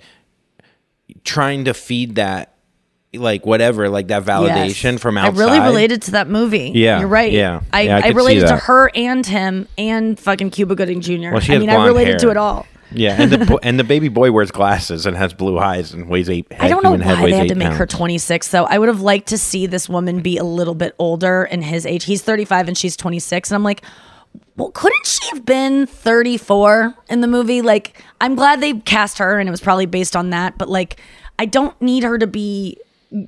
trying 1.24 1.66
to 1.66 1.74
feed 1.74 2.14
that 2.16 2.54
like 3.18 3.46
whatever 3.46 3.90
like 3.90 4.08
that 4.08 4.24
validation 4.24 4.94
Yes. 4.94 5.02
from 5.02 5.18
outside. 5.18 5.42
I 5.42 5.46
really 5.46 5.60
related 5.60 6.02
to 6.04 6.12
that 6.12 6.30
movie. 6.30 6.72
Yeah, 6.74 7.00
you're 7.00 7.08
right. 7.08 7.32
yeah. 7.32 7.62
I, 7.74 7.82
Yeah, 7.82 7.98
I 8.04 8.08
I, 8.08 8.12
related 8.12 8.48
to 8.48 8.56
her 8.58 8.90
and 8.96 9.26
him 9.26 9.68
and 9.78 10.20
fucking 10.20 10.52
Cuba 10.52 10.76
Gooding 10.76 11.02
Jr. 11.02 11.32
Well, 11.32 11.40
she 11.40 11.56
I 11.56 11.60
mean, 11.60 11.70
I 11.70 11.86
related 11.86 12.20
to 12.20 12.30
it 12.30 12.38
all. 12.38 12.66
yeah 12.92 13.22
and 13.22 13.30
the 13.32 13.60
and 13.64 13.78
the 13.78 13.84
baby 13.84 14.08
boy 14.08 14.32
wears 14.32 14.50
glasses 14.50 15.06
and 15.06 15.18
has 15.18 15.34
blue 15.34 15.60
eyes 15.60 15.94
and 15.94 16.08
weighs 16.08 16.30
eight 16.30 16.48
I 16.58 16.70
don't 16.70 16.84
know 16.84 16.92
why 16.96 17.16
they 17.30 17.34
had 17.34 17.50
to 17.50 17.56
make 17.56 17.74
her 17.74 17.86
26 17.86 18.48
though. 18.50 18.64
I 18.64 18.78
would 18.78 18.88
have 18.88 19.02
liked 19.02 19.28
to 19.30 19.38
see 19.38 19.66
this 19.66 19.90
woman 19.90 20.22
be 20.22 20.38
a 20.38 20.46
little 20.46 20.76
bit 20.76 20.96
older 20.98 21.44
in 21.44 21.62
his 21.64 21.86
age. 21.86 22.06
He's 22.06 22.22
35 22.22 22.70
and 22.70 22.78
she's 22.78 22.96
26 22.96 23.52
and 23.52 23.56
I'm 23.56 23.64
like, 23.64 23.82
well, 24.56 24.72
couldn't 24.72 25.06
she 25.06 25.20
have 25.32 25.46
been 25.46 25.86
34 25.86 26.96
in 27.10 27.22
the 27.22 27.28
movie? 27.28 27.62
Like, 27.62 28.02
I'm 28.22 28.36
glad 28.36 28.62
they 28.62 28.74
cast 28.74 29.18
her 29.20 29.38
and 29.40 29.48
it 29.48 29.52
was 29.52 29.62
probably 29.62 29.86
based 29.86 30.16
on 30.16 30.30
that, 30.32 30.58
but 30.58 30.70
like, 30.70 31.00
I 31.38 31.46
don't 31.46 31.80
need 31.82 32.04
her 32.04 32.18
to 32.18 32.26
be 32.28 32.78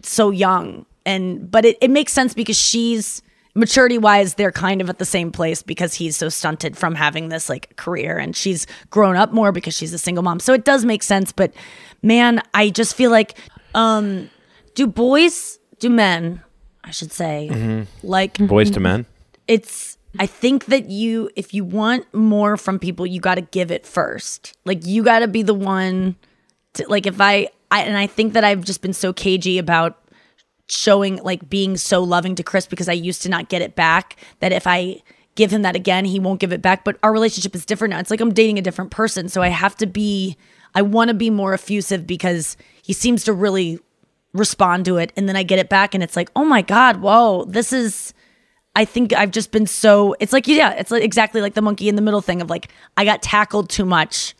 so 0.04 0.30
young. 0.32 0.86
And, 1.06 1.50
but 1.50 1.66
it, 1.66 1.78
it 1.82 1.90
makes 1.90 2.14
sense 2.14 2.34
because 2.34 2.60
she's 2.60 3.22
maturity 3.56 3.98
wise, 3.98 4.36
they're 4.36 4.52
kind 4.52 4.82
of 4.82 4.90
at 4.90 5.00
the 5.00 5.06
same 5.06 5.32
place 5.32 5.64
because 5.64 5.94
he's 5.94 6.16
so 6.16 6.30
stunted 6.30 6.78
from 6.78 6.96
having 6.96 7.30
this 7.30 7.50
like 7.50 7.76
career 7.76 8.18
and 8.18 8.36
she's 8.36 8.68
grown 8.90 9.16
up 9.16 9.34
more 9.34 9.52
because 9.52 9.76
she's 9.76 9.94
a 9.94 9.98
single 9.98 10.24
mom. 10.24 10.40
So 10.40 10.54
it 10.54 10.66
does 10.66 10.86
make 10.86 11.04
sense. 11.04 11.32
But 11.32 11.54
man, 12.02 12.42
I 12.54 12.70
just 12.70 12.96
feel 12.96 13.12
like, 13.12 13.38
um, 13.74 14.30
do 14.76 14.88
boys, 14.88 15.60
do 15.80 15.90
men, 15.90 16.42
I 16.84 16.92
should 16.92 17.12
say, 17.12 17.86
like 18.04 18.38
boys 18.38 18.72
to 18.72 18.80
men 18.80 19.06
it's 19.50 19.98
I 20.18 20.28
think 20.28 20.66
that 20.66 20.90
you 20.90 21.30
if 21.36 21.54
you 21.54 21.66
want 21.66 22.12
more 22.14 22.56
from 22.56 22.80
people, 22.80 23.06
you 23.06 23.20
got 23.20 23.36
to 23.36 23.42
give 23.42 23.72
it 23.72 23.86
first. 23.86 24.56
Like 24.64 24.86
you 24.86 25.04
got 25.04 25.20
to 25.20 25.28
be 25.28 25.42
the 25.42 25.54
one 25.54 26.16
to 26.76 26.88
like 26.88 27.06
if 27.06 27.20
I 27.20 27.50
I 27.72 27.82
and 27.82 27.98
I 27.98 28.08
think 28.08 28.34
that 28.34 28.44
I've 28.44 28.64
just 28.64 28.82
been 28.82 28.94
so 28.94 29.14
cagey 29.14 29.58
about 29.58 29.98
showing 30.68 31.18
like 31.18 31.50
being 31.50 31.78
so 31.78 32.04
loving 32.04 32.36
to 32.36 32.44
Chris 32.44 32.68
because 32.68 32.90
I 32.90 32.94
used 32.94 33.22
to 33.24 33.30
not 33.30 33.50
get 33.50 33.62
it 33.62 33.76
back 33.76 34.18
that 34.40 34.52
if 34.52 34.68
I 34.68 35.02
give 35.36 35.52
him 35.52 35.62
that 35.64 35.76
again, 35.76 36.06
he 36.06 36.20
won't 36.20 36.40
give 36.40 36.52
it 36.52 36.62
back, 36.62 36.84
but 36.84 36.98
our 37.02 37.12
relationship 37.12 37.56
is 37.56 37.66
different 37.66 37.94
now. 37.94 38.00
It's 38.00 38.12
like 38.12 38.22
I'm 38.22 38.34
dating 38.34 38.60
a 38.60 38.64
different 38.64 38.92
person, 38.92 39.30
so 39.30 39.42
I 39.42 39.48
have 39.48 39.76
to 39.78 39.88
be 39.88 40.38
I 40.76 40.82
want 40.82 41.08
to 41.10 41.14
be 41.14 41.30
more 41.30 41.54
effusive 41.54 42.06
because 42.06 42.56
he 42.84 42.94
seems 42.94 43.24
to 43.24 43.34
really 43.34 43.80
respond 44.34 44.86
to 44.86 44.98
it. 44.98 45.12
And 45.18 45.28
then 45.28 45.36
I 45.36 45.44
get 45.44 45.60
it 45.60 45.70
back 45.70 45.94
and 45.94 46.04
it's 46.04 46.16
like, 46.16 46.30
"Oh 46.36 46.46
my 46.46 46.62
god, 46.62 46.98
whoa, 46.98 47.46
this 47.46 47.74
is 47.74 48.14
I 48.76 48.86
think 48.86 49.14
I've 49.14 49.32
just 49.32 49.52
been 49.52 49.66
so 49.66 50.16
it's 50.20 50.34
like 50.34 50.48
yeah, 50.48 50.72
it's 50.72 50.92
like 50.92 51.04
exactly 51.04 51.42
like 51.42 51.54
the 51.54 51.62
monkey 51.62 51.90
in 51.90 51.96
the 51.96 52.02
middle 52.02 52.22
thing 52.22 52.42
of 52.42 52.50
like 52.50 52.70
I 52.96 53.06
got 53.06 53.22
tackled 53.22 53.70
too 53.70 53.86
much 53.86 54.36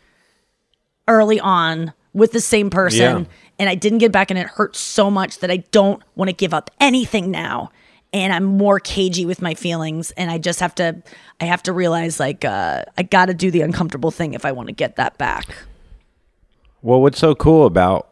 early 1.08 1.40
on 1.40 1.92
with 2.12 2.32
the 2.32 2.40
same 2.40 2.70
person 2.70 3.18
Yeah. 3.20 3.24
and 3.58 3.68
I 3.68 3.74
didn't 3.74 3.98
get 3.98 4.12
back 4.12 4.30
and 4.30 4.38
it 4.38 4.46
hurt 4.46 4.74
so 4.76 5.10
much 5.10 5.38
that 5.38 5.50
I 5.50 5.58
don't 5.70 6.02
want 6.16 6.28
to 6.28 6.34
give 6.34 6.52
up 6.52 6.70
anything 6.80 7.30
now 7.30 7.70
and 8.12 8.32
I'm 8.32 8.44
more 8.44 8.80
cagey 8.80 9.24
with 9.26 9.40
my 9.40 9.54
feelings 9.54 10.10
and 10.12 10.30
I 10.30 10.38
just 10.38 10.58
have 10.60 10.74
to 10.76 11.02
I 11.40 11.44
have 11.44 11.62
to 11.64 11.72
realize 11.72 12.18
like 12.18 12.44
uh 12.44 12.84
I 12.98 13.02
got 13.04 13.26
to 13.26 13.34
do 13.34 13.50
the 13.50 13.60
uncomfortable 13.62 14.10
thing 14.10 14.34
if 14.34 14.44
I 14.44 14.52
want 14.52 14.68
to 14.68 14.74
get 14.74 14.96
that 14.96 15.18
back. 15.18 15.46
Well, 16.82 17.00
what's 17.00 17.18
so 17.18 17.34
cool 17.34 17.66
about 17.66 18.08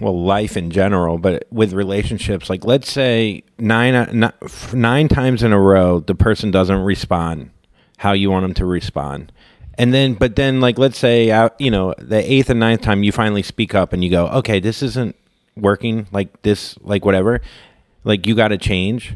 well 0.00 0.20
life 0.22 0.56
in 0.56 0.70
general, 0.70 1.18
but 1.18 1.46
with 1.50 1.72
relationships, 1.72 2.50
like 2.50 2.64
let's 2.64 2.90
say 2.90 3.42
nine 3.58 3.94
uh, 3.94 4.30
nine 4.72 5.08
times 5.08 5.42
in 5.42 5.52
a 5.52 5.60
row 5.60 6.00
the 6.00 6.14
person 6.14 6.50
doesn't 6.50 6.80
respond 6.80 7.50
how 7.98 8.12
you 8.12 8.30
want 8.30 8.42
them 8.44 8.54
to 8.54 8.66
respond. 8.66 9.32
And 9.76 9.92
then, 9.92 10.14
but 10.14 10.36
then, 10.36 10.60
like, 10.60 10.78
let's 10.78 10.98
say, 10.98 11.30
uh, 11.30 11.50
you 11.58 11.70
know, 11.70 11.94
the 11.98 12.18
eighth 12.32 12.50
and 12.50 12.60
ninth 12.60 12.82
time 12.82 13.02
you 13.02 13.12
finally 13.12 13.42
speak 13.42 13.74
up 13.74 13.92
and 13.92 14.04
you 14.04 14.10
go, 14.10 14.26
okay, 14.28 14.60
this 14.60 14.82
isn't 14.82 15.16
working, 15.56 16.06
like 16.12 16.42
this, 16.42 16.76
like 16.82 17.04
whatever, 17.04 17.40
like 18.04 18.26
you 18.26 18.34
got 18.34 18.48
to 18.48 18.58
change. 18.58 19.14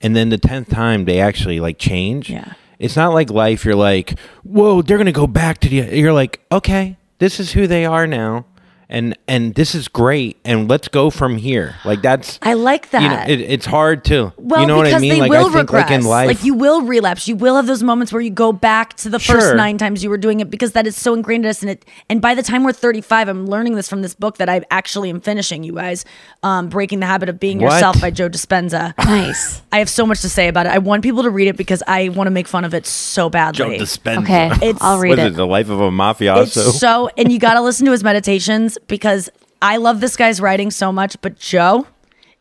And 0.00 0.16
then 0.16 0.30
the 0.30 0.38
tenth 0.38 0.68
time 0.68 1.04
they 1.04 1.20
actually 1.20 1.60
like 1.60 1.78
change. 1.78 2.28
Yeah. 2.28 2.54
It's 2.78 2.96
not 2.96 3.14
like 3.14 3.30
life. 3.30 3.64
You're 3.64 3.76
like, 3.76 4.18
whoa, 4.42 4.82
they're 4.82 4.98
gonna 4.98 5.12
go 5.12 5.28
back 5.28 5.58
to 5.60 5.68
the. 5.68 5.96
You're 5.96 6.12
like, 6.12 6.40
okay, 6.50 6.96
this 7.18 7.38
is 7.38 7.52
who 7.52 7.68
they 7.68 7.86
are 7.86 8.08
now, 8.08 8.44
and 8.92 9.16
and 9.26 9.54
this 9.56 9.74
is 9.74 9.88
great, 9.88 10.36
and 10.44 10.68
let's 10.68 10.86
go 10.86 11.10
from 11.10 11.38
here. 11.38 11.74
Like 11.84 12.02
that's. 12.02 12.38
I 12.42 12.52
like 12.52 12.90
that. 12.90 13.02
You 13.02 13.08
know, 13.08 13.24
it, 13.26 13.40
it's 13.50 13.66
hard 13.66 14.04
to. 14.04 14.32
Well, 14.36 14.60
you 14.60 14.66
know 14.66 14.76
what 14.76 14.84
because 14.84 14.98
I 14.98 15.00
mean? 15.00 15.14
they 15.14 15.20
like 15.20 15.30
will 15.30 15.38
I 15.48 15.52
think, 15.52 15.54
regress. 15.70 15.90
like 15.90 15.98
in 15.98 16.04
life, 16.04 16.26
like 16.28 16.44
you 16.44 16.54
will 16.54 16.82
relapse. 16.82 17.26
You 17.26 17.34
will 17.36 17.56
have 17.56 17.66
those 17.66 17.82
moments 17.82 18.12
where 18.12 18.22
you 18.22 18.30
go 18.30 18.52
back 18.52 18.94
to 18.98 19.08
the 19.08 19.18
first 19.18 19.46
Sure. 19.46 19.54
nine 19.56 19.78
times 19.78 20.04
you 20.04 20.10
were 20.10 20.18
doing 20.18 20.40
it 20.40 20.50
because 20.50 20.72
that 20.72 20.86
is 20.86 20.94
so 20.96 21.14
ingrained 21.14 21.44
in 21.46 21.50
us. 21.50 21.62
And 21.62 21.70
it, 21.70 21.84
and 22.10 22.20
by 22.20 22.34
the 22.34 22.42
time 22.42 22.62
we're 22.64 22.72
35, 22.72 23.28
I'm 23.28 23.46
learning 23.46 23.74
this 23.76 23.88
from 23.88 24.02
this 24.02 24.14
book 24.14 24.36
that 24.36 24.48
I 24.50 24.60
actually 24.70 25.08
am 25.10 25.20
finishing. 25.20 25.64
You 25.64 25.72
guys, 25.74 26.04
um, 26.42 26.68
breaking 26.68 27.00
the 27.00 27.06
habit 27.06 27.28
of 27.30 27.40
being 27.40 27.58
What? 27.58 27.72
yourself 27.72 28.00
by 28.00 28.10
Joe 28.10 28.28
Dispenza. 28.28 28.92
Nice. 28.98 29.62
I 29.72 29.78
have 29.78 29.88
so 29.88 30.04
much 30.06 30.20
to 30.20 30.28
say 30.28 30.48
about 30.48 30.66
it. 30.66 30.72
I 30.72 30.78
want 30.78 31.02
people 31.02 31.22
to 31.22 31.30
read 31.30 31.48
it 31.48 31.56
because 31.56 31.82
I 31.86 32.10
want 32.10 32.26
to 32.26 32.30
make 32.30 32.46
fun 32.46 32.64
of 32.64 32.74
it 32.74 32.86
so 32.86 33.30
badly. 33.30 33.56
Joe 33.78 33.82
dispenza 33.82 34.22
okay, 34.22 34.46
It's- 34.68 34.78
I'll 34.82 34.98
read 34.98 35.10
What 35.10 35.18
is 35.20 35.24
it. 35.24 35.28
it? 35.28 35.36
The 35.36 35.46
life 35.46 35.70
of 35.70 35.80
a 35.80 35.90
mafioso. 35.90 36.42
It's 36.42 36.78
so, 36.78 37.08
and 37.16 37.32
you 37.32 37.38
got 37.38 37.54
to 37.54 37.62
listen 37.62 37.86
to 37.86 37.92
his 37.92 38.04
meditations 38.04 38.76
because 38.88 39.30
I 39.60 39.76
love 39.76 40.00
this 40.00 40.16
guy's 40.16 40.40
writing 40.40 40.70
so 40.70 40.92
much. 40.92 41.16
But 41.20 41.38
Joe, 41.38 41.86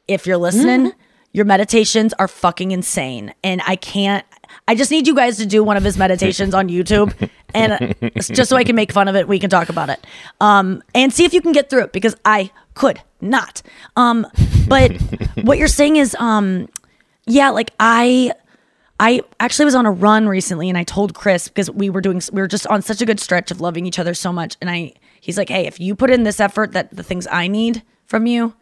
if 0.08 0.26
you're 0.26 0.38
listening, 0.38 0.92
Mm-hmm. 0.92 1.00
your 1.34 1.46
meditations 1.46 2.14
are 2.20 2.28
fucking 2.28 2.72
insane, 2.72 3.34
and 3.44 3.62
I 3.66 3.76
can't. 3.76 4.26
I 4.68 4.76
just 4.76 4.92
need 4.92 5.08
you 5.08 5.16
guys 5.16 5.38
to 5.38 5.46
do 5.46 5.64
one 5.64 5.78
of 5.78 5.84
his 5.84 5.98
meditations 5.98 6.54
on 6.54 6.68
YouTube, 6.68 7.14
and 7.54 7.96
just 8.20 8.50
so 8.50 8.58
I 8.58 8.64
can 8.64 8.76
make 8.76 8.92
fun 8.92 9.08
of 9.08 9.16
it, 9.16 9.28
we 9.28 9.40
can 9.40 9.50
talk 9.50 9.70
about 9.70 9.90
it, 9.90 10.06
um, 10.42 10.84
and 10.94 11.14
see 11.14 11.24
if 11.26 11.34
you 11.34 11.42
can 11.42 11.52
get 11.54 11.70
through 11.70 11.84
it 11.84 11.94
because 11.94 12.16
I 12.26 12.52
could 12.74 13.02
not. 13.22 13.62
Um, 13.96 14.28
but 14.68 14.92
what 15.44 15.58
you're 15.58 15.68
saying 15.70 15.96
is, 15.98 16.16
um, 16.20 16.68
yeah, 17.26 17.50
like 17.50 17.72
I. 17.80 18.34
I 19.04 19.22
actually 19.40 19.66
was 19.66 19.74
on 19.74 19.88
a 19.88 19.92
run 19.92 20.28
recently 20.28 20.70
and 20.70 20.78
I 20.78 20.84
told 20.84 21.16
Chris 21.16 21.48
because 21.48 21.72
we 21.72 21.90
were 21.90 22.02
doing 22.02 22.22
we 22.32 22.40
were 22.40 22.48
just 22.48 22.68
on 22.68 22.84
such 22.84 23.02
a 23.02 23.06
good 23.08 23.20
stretch 23.20 23.50
of 23.50 23.60
loving 23.60 23.88
each 23.88 23.98
other 23.98 24.14
so 24.14 24.32
much 24.32 24.58
and 24.62 24.70
I 24.70 24.94
he's 25.22 25.38
like, 25.38 25.48
"Hey, 25.48 25.66
if 25.66 25.80
you 25.80 25.96
put 25.96 26.10
in 26.10 26.24
this 26.24 26.42
effort 26.42 26.74
that 26.74 26.94
the 26.94 27.04
things 27.04 27.26
I 27.32 27.48
need 27.48 27.84
from 28.06 28.26
you, 28.26 28.54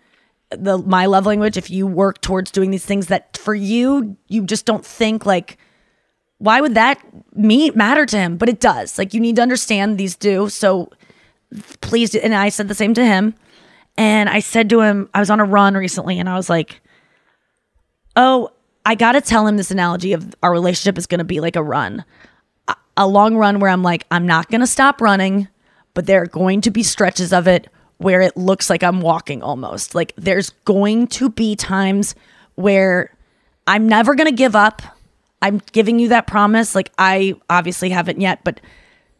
the 0.51 0.77
my 0.77 1.07
love 1.07 1.25
language, 1.25 1.57
if 1.57 1.71
you 1.71 1.87
work 1.87 2.21
towards 2.21 2.51
doing 2.51 2.69
these 2.69 2.85
things 2.85 3.07
that 3.07 3.35
for 3.37 3.55
you 3.55 4.15
you 4.27 4.43
just 4.45 4.65
don't 4.65 4.85
think 4.85 5.25
like 5.25 5.57
why 6.39 6.61
would 6.61 6.73
that 6.75 6.99
me 7.35 7.69
matter 7.71 8.05
to 8.05 8.17
him? 8.17 8.37
But 8.37 8.49
it 8.49 8.59
does. 8.59 8.97
Like 8.97 9.13
you 9.13 9.19
need 9.19 9.35
to 9.35 9.41
understand 9.41 9.97
these 9.97 10.15
do. 10.15 10.49
So 10.49 10.89
please 11.81 12.15
and 12.15 12.33
I 12.33 12.49
said 12.49 12.67
the 12.67 12.75
same 12.75 12.93
to 12.95 13.05
him. 13.05 13.35
And 13.97 14.29
I 14.29 14.39
said 14.39 14.69
to 14.69 14.79
him, 14.79 15.09
I 15.13 15.19
was 15.19 15.29
on 15.29 15.41
a 15.41 15.45
run 15.45 15.75
recently 15.75 16.17
and 16.19 16.29
I 16.29 16.35
was 16.35 16.49
like, 16.49 16.81
oh, 18.15 18.49
I 18.85 18.95
got 18.95 19.11
to 19.11 19.21
tell 19.21 19.45
him 19.45 19.57
this 19.57 19.71
analogy 19.71 20.13
of 20.13 20.33
our 20.41 20.51
relationship 20.51 20.97
is 20.97 21.05
going 21.05 21.19
to 21.19 21.25
be 21.25 21.41
like 21.41 21.57
a 21.57 21.63
run, 21.63 22.05
A- 22.69 22.75
a 22.95 23.07
long 23.07 23.35
run 23.35 23.59
where 23.59 23.69
I'm 23.69 23.83
like, 23.83 24.05
I'm 24.09 24.25
not 24.25 24.49
going 24.49 24.61
to 24.61 24.67
stop 24.67 25.01
running, 25.01 25.49
but 25.99 26.05
there 26.05 26.21
are 26.21 26.27
going 26.27 26.61
to 26.61 26.71
be 26.71 26.81
stretches 26.81 27.33
of 27.33 27.45
it 27.45 27.67
where 27.97 28.21
it 28.21 28.37
looks 28.37 28.69
like 28.69 28.83
I'm 28.83 29.01
walking 29.01 29.43
almost. 29.43 29.93
Like 29.93 30.13
there's 30.15 30.51
going 30.63 31.07
to 31.07 31.27
be 31.27 31.57
times 31.57 32.15
where 32.55 33.13
I'm 33.67 33.89
never 33.89 34.15
going 34.15 34.29
to 34.29 34.33
give 34.33 34.55
up. 34.55 34.81
I'm 35.41 35.59
giving 35.73 35.99
you 35.99 36.07
that 36.07 36.25
promise. 36.25 36.73
Like 36.73 36.93
I 36.97 37.35
obviously 37.49 37.89
haven't 37.89 38.21
yet, 38.21 38.45
but 38.45 38.61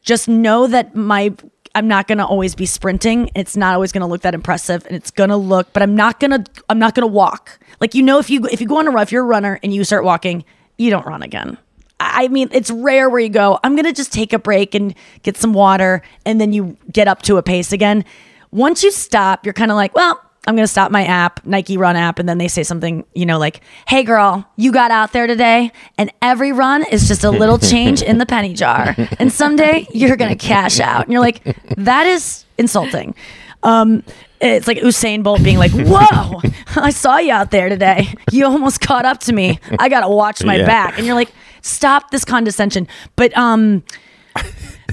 just 0.04 0.30
know 0.30 0.68
that 0.68 0.96
my 0.96 1.36
I'm 1.76 1.90
not 1.90 2.08
going 2.08 2.20
to 2.20 2.26
always 2.26 2.56
be 2.56 2.66
sprinting. 2.66 3.30
It's 3.36 3.58
not 3.58 3.74
always 3.74 3.92
going 3.92 4.00
to 4.00 4.08
look 4.08 4.22
that 4.22 4.34
impressive 4.34 4.86
and 4.86 4.96
it's 4.96 5.12
going 5.12 5.32
to 5.32 5.36
look, 5.36 5.74
but 5.74 5.84
I'm 5.84 5.98
not 5.98 6.22
going 6.22 6.32
to 6.32 6.50
I'm 6.70 6.80
not 6.80 6.96
going 6.96 7.06
to 7.06 7.14
walk. 7.14 7.60
Like 7.82 7.94
you 7.94 8.04
know 8.04 8.20
if 8.20 8.30
you 8.30 8.46
if 8.46 8.62
you 8.62 8.68
go 8.68 8.78
on 8.78 8.88
a 8.88 8.92
run, 8.92 9.04
if 9.04 9.12
you're 9.12 9.24
a 9.24 9.28
runner 9.28 9.60
and 9.64 9.74
you 9.74 9.84
start 9.84 10.06
walking, 10.06 10.46
you 10.78 10.92
don't 10.92 11.06
run 11.06 11.24
again. 11.24 11.58
I 12.00 12.28
mean, 12.30 12.50
it's 12.52 12.72
rare 12.72 13.10
where 13.10 13.20
you 13.20 13.30
go, 13.30 13.60
I'm 13.64 13.76
going 13.76 13.86
to 13.86 13.94
just 13.94 14.14
take 14.14 14.32
a 14.34 14.40
break 14.40 14.74
and 14.76 14.96
get 15.24 15.36
some 15.38 15.54
water 15.54 16.02
and 16.26 16.40
then 16.40 16.54
you 16.54 16.78
get 16.92 17.08
up 17.08 17.22
to 17.24 17.38
a 17.38 17.44
pace 17.44 17.72
again. 17.74 18.06
Once 18.52 18.84
you 18.84 18.92
stop, 18.92 19.46
you're 19.46 19.54
kind 19.54 19.70
of 19.72 19.76
like, 19.76 19.94
well, 19.94 20.22
I'm 20.48 20.56
going 20.56 20.64
to 20.64 20.72
stop 20.72 20.90
my 20.92 21.04
app, 21.04 21.46
Nike 21.46 21.76
Run 21.78 21.96
app, 21.98 22.18
and 22.18 22.28
then 22.28 22.38
they 22.38 22.48
say 22.48 22.64
something, 22.64 23.04
you 23.14 23.26
know, 23.26 23.38
like, 23.38 23.62
hey, 23.88 24.04
girl, 24.04 24.48
you 24.56 24.72
got 24.72 24.90
out 24.90 25.12
there 25.12 25.28
today, 25.28 25.72
and 25.98 26.12
every 26.22 26.54
run 26.54 26.84
is 26.90 27.08
just 27.08 27.24
a 27.26 27.30
little 27.30 27.60
change 27.60 28.02
in 28.02 28.18
the 28.18 28.26
penny 28.26 28.54
jar. 28.54 28.96
And 29.20 29.32
someday 29.32 29.86
you're 29.92 30.16
going 30.16 30.36
to 30.36 30.38
cash 30.38 30.80
out. 30.80 31.04
And 31.04 31.12
you're 31.12 31.22
like, 31.22 31.44
that 31.76 32.08
is 32.08 32.46
insulting. 32.58 33.14
Um, 33.62 34.04
it's 34.40 34.68
like 34.68 34.78
Usain 34.78 35.22
Bolt 35.22 35.44
being 35.44 35.58
like, 35.58 35.72
whoa, 35.74 36.42
I 36.78 36.92
saw 36.92 37.18
you 37.18 37.34
out 37.34 37.52
there 37.52 37.68
today. 37.68 38.08
You 38.32 38.46
almost 38.46 38.80
caught 38.80 39.06
up 39.06 39.20
to 39.22 39.34
me. 39.34 39.60
I 39.78 39.90
got 39.90 40.00
to 40.02 40.10
watch 40.10 40.42
my 40.44 40.56
Yeah. 40.56 40.66
back. 40.66 40.98
And 40.98 41.06
you're 41.06 41.16
like, 41.16 41.30
stop 41.62 42.12
this 42.12 42.26
condescension. 42.26 42.88
But, 43.16 43.36
um, 43.38 43.84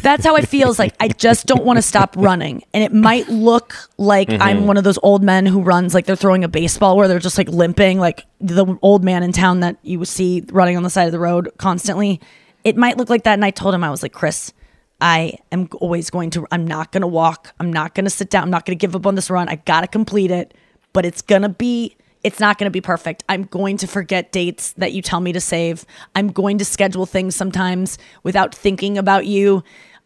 that's 0.03 0.25
how 0.25 0.37
it 0.37 0.47
feels 0.47 0.79
like 0.79 0.95
I 1.01 1.09
just 1.09 1.47
don't 1.47 1.64
want 1.64 1.79
to 1.79 1.83
stop 1.83 2.14
running. 2.17 2.62
And 2.73 2.85
it 2.85 2.93
might 2.93 3.29
look 3.29 3.75
like 3.97 4.31
I'm 4.31 4.67
one 4.67 4.77
of 4.77 4.85
those 4.85 4.99
old 5.03 5.23
men 5.23 5.47
who 5.47 5.62
runs 5.62 5.95
like 5.95 6.07
they're 6.07 6.17
throwing 6.17 6.45
a 6.45 6.49
baseball 6.49 6.97
where 6.97 7.09
they're 7.09 7.19
just 7.19 7.39
like 7.39 7.49
limping, 7.49 7.99
like 7.99 8.25
the 8.41 8.79
old 8.83 9.05
man 9.05 9.23
in 9.23 9.33
town 9.33 9.61
that 9.61 9.79
you 9.83 9.99
would 9.99 10.09
see 10.09 10.45
running 10.53 10.77
on 10.77 10.83
the 10.83 10.91
side 10.91 11.07
of 11.07 11.12
the 11.12 11.19
road 11.19 11.51
constantly. 11.59 12.21
It 12.62 12.77
might 12.77 12.97
look 12.99 13.11
like 13.11 13.25
that. 13.25 13.35
And 13.35 13.45
I 13.45 13.51
told 13.51 13.75
him, 13.75 13.83
I 13.83 13.91
was 13.91 14.03
like, 14.03 14.12
Chris, 14.12 14.53
I 15.01 15.39
am 15.51 15.69
always 15.81 16.11
going 16.11 16.31
to, 16.31 16.47
I'm 16.51 16.67
not 16.67 16.93
going 16.93 17.03
to 17.03 17.07
walk. 17.07 17.53
I'm 17.59 17.73
not 17.73 17.95
going 17.95 18.05
to 18.05 18.11
sit 18.11 18.31
down. 18.31 18.45
I'm 18.45 18.51
not 18.51 18.64
going 18.64 18.79
to 18.79 18.81
give 18.81 18.95
up 18.95 19.07
on 19.07 19.14
this 19.14 19.31
run. 19.31 19.49
I 19.49 19.57
got 19.57 19.81
to 19.81 19.87
complete 19.87 20.31
it, 20.31 20.55
but 20.93 21.05
it's 21.05 21.23
going 21.23 21.43
to 21.43 21.49
be, 21.49 21.97
it's 22.27 22.41
not 22.41 22.59
going 22.59 22.66
to 22.66 22.70
be 22.72 22.81
perfect. 22.81 23.22
I'm 23.29 23.45
going 23.45 23.77
to 23.79 23.87
forget 23.87 24.33
dates 24.33 24.72
that 24.74 24.93
you 24.93 25.01
tell 25.03 25.20
me 25.20 25.33
to 25.33 25.41
save. 25.41 25.85
I'm 26.16 26.29
going 26.33 26.59
to 26.59 26.64
schedule 26.64 27.07
things 27.07 27.37
sometimes 27.37 27.99
without 28.24 28.53
thinking 28.55 28.99
about 28.99 29.27
you. 29.27 29.62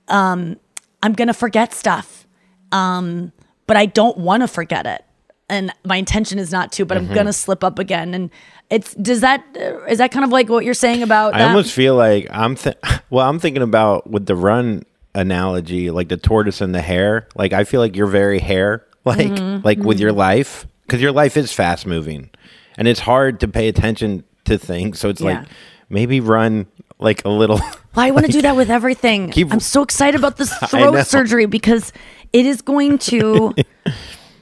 Um, 0.09 0.57
I'm 1.03 1.15
going 1.15 1.29
to 1.29 1.35
forget 1.35 1.73
stuff. 1.73 2.27
Um, 2.73 3.33
but 3.67 3.77
I 3.77 3.87
don't 3.87 4.19
want 4.19 4.43
to 4.43 4.49
forget 4.49 4.85
it. 4.87 5.03
And 5.49 5.73
my 5.85 5.97
intention 5.97 6.39
is 6.39 6.53
not 6.53 6.73
to, 6.73 6.85
but 6.85 6.99
Mm-hmm. 6.99 7.09
I'm 7.09 7.15
going 7.15 7.27
to 7.27 7.33
slip 7.33 7.65
up 7.65 7.79
again. 7.79 8.13
And 8.15 8.31
it's, 8.71 8.95
does 8.95 9.21
that, 9.23 9.43
uh, 9.57 9.95
that 9.95 10.13
kind 10.13 10.25
of 10.25 10.31
like 10.31 10.49
what 10.49 10.65
you're 10.65 10.75
saying 10.75 11.03
about 11.03 11.35
I 11.35 11.39
that? 11.39 11.49
almost 11.49 11.73
feel 11.73 11.97
like 11.97 12.27
I'm 12.31 12.55
th- 12.55 12.77
well. 13.11 13.27
I'm 13.29 13.39
thinking 13.39 13.63
about 13.63 14.09
with 14.11 14.27
the 14.27 14.37
run 14.37 14.85
analogy, 15.15 15.91
like 15.91 16.09
the 16.09 16.17
tortoise 16.17 16.61
and 16.61 16.75
the 16.75 16.81
hare. 16.83 17.27
Like 17.35 17.53
I 17.53 17.65
feel 17.65 17.81
like 17.81 17.97
you're 17.97 18.07
very 18.07 18.39
hare, 18.41 18.87
like 19.05 19.19
Mm-hmm. 19.29 19.65
like 19.65 19.79
with 19.79 19.99
your 19.99 20.13
life, 20.13 20.67
because 20.91 21.01
your 21.01 21.13
life 21.13 21.37
is 21.37 21.53
fast 21.53 21.87
moving, 21.87 22.31
and 22.77 22.89
it's 22.89 22.99
hard 22.99 23.39
to 23.41 23.47
pay 23.47 23.69
attention 23.69 24.25
to 24.47 24.59
things. 24.59 24.99
So 24.99 25.09
it's 25.09 25.21
Yeah. 25.21 25.27
like 25.39 25.49
maybe 25.89 26.19
run 26.19 26.67
like 26.99 27.25
a 27.25 27.29
little. 27.29 27.61
Well, 27.93 28.07
I 28.07 28.13
want 28.13 28.27
to 28.27 28.31
do 28.33 28.43
that 28.43 28.55
with 28.55 28.71
everything. 28.79 29.31
Keep- 29.31 29.53
I'm 29.53 29.59
so 29.59 29.83
excited 29.83 30.19
about 30.19 30.37
this 30.37 30.51
know. 30.63 30.69
throat 30.69 31.07
surgery 31.09 31.47
because 31.47 31.93
it 32.33 32.47
is 32.47 32.63
going 32.63 32.99
to 33.11 33.53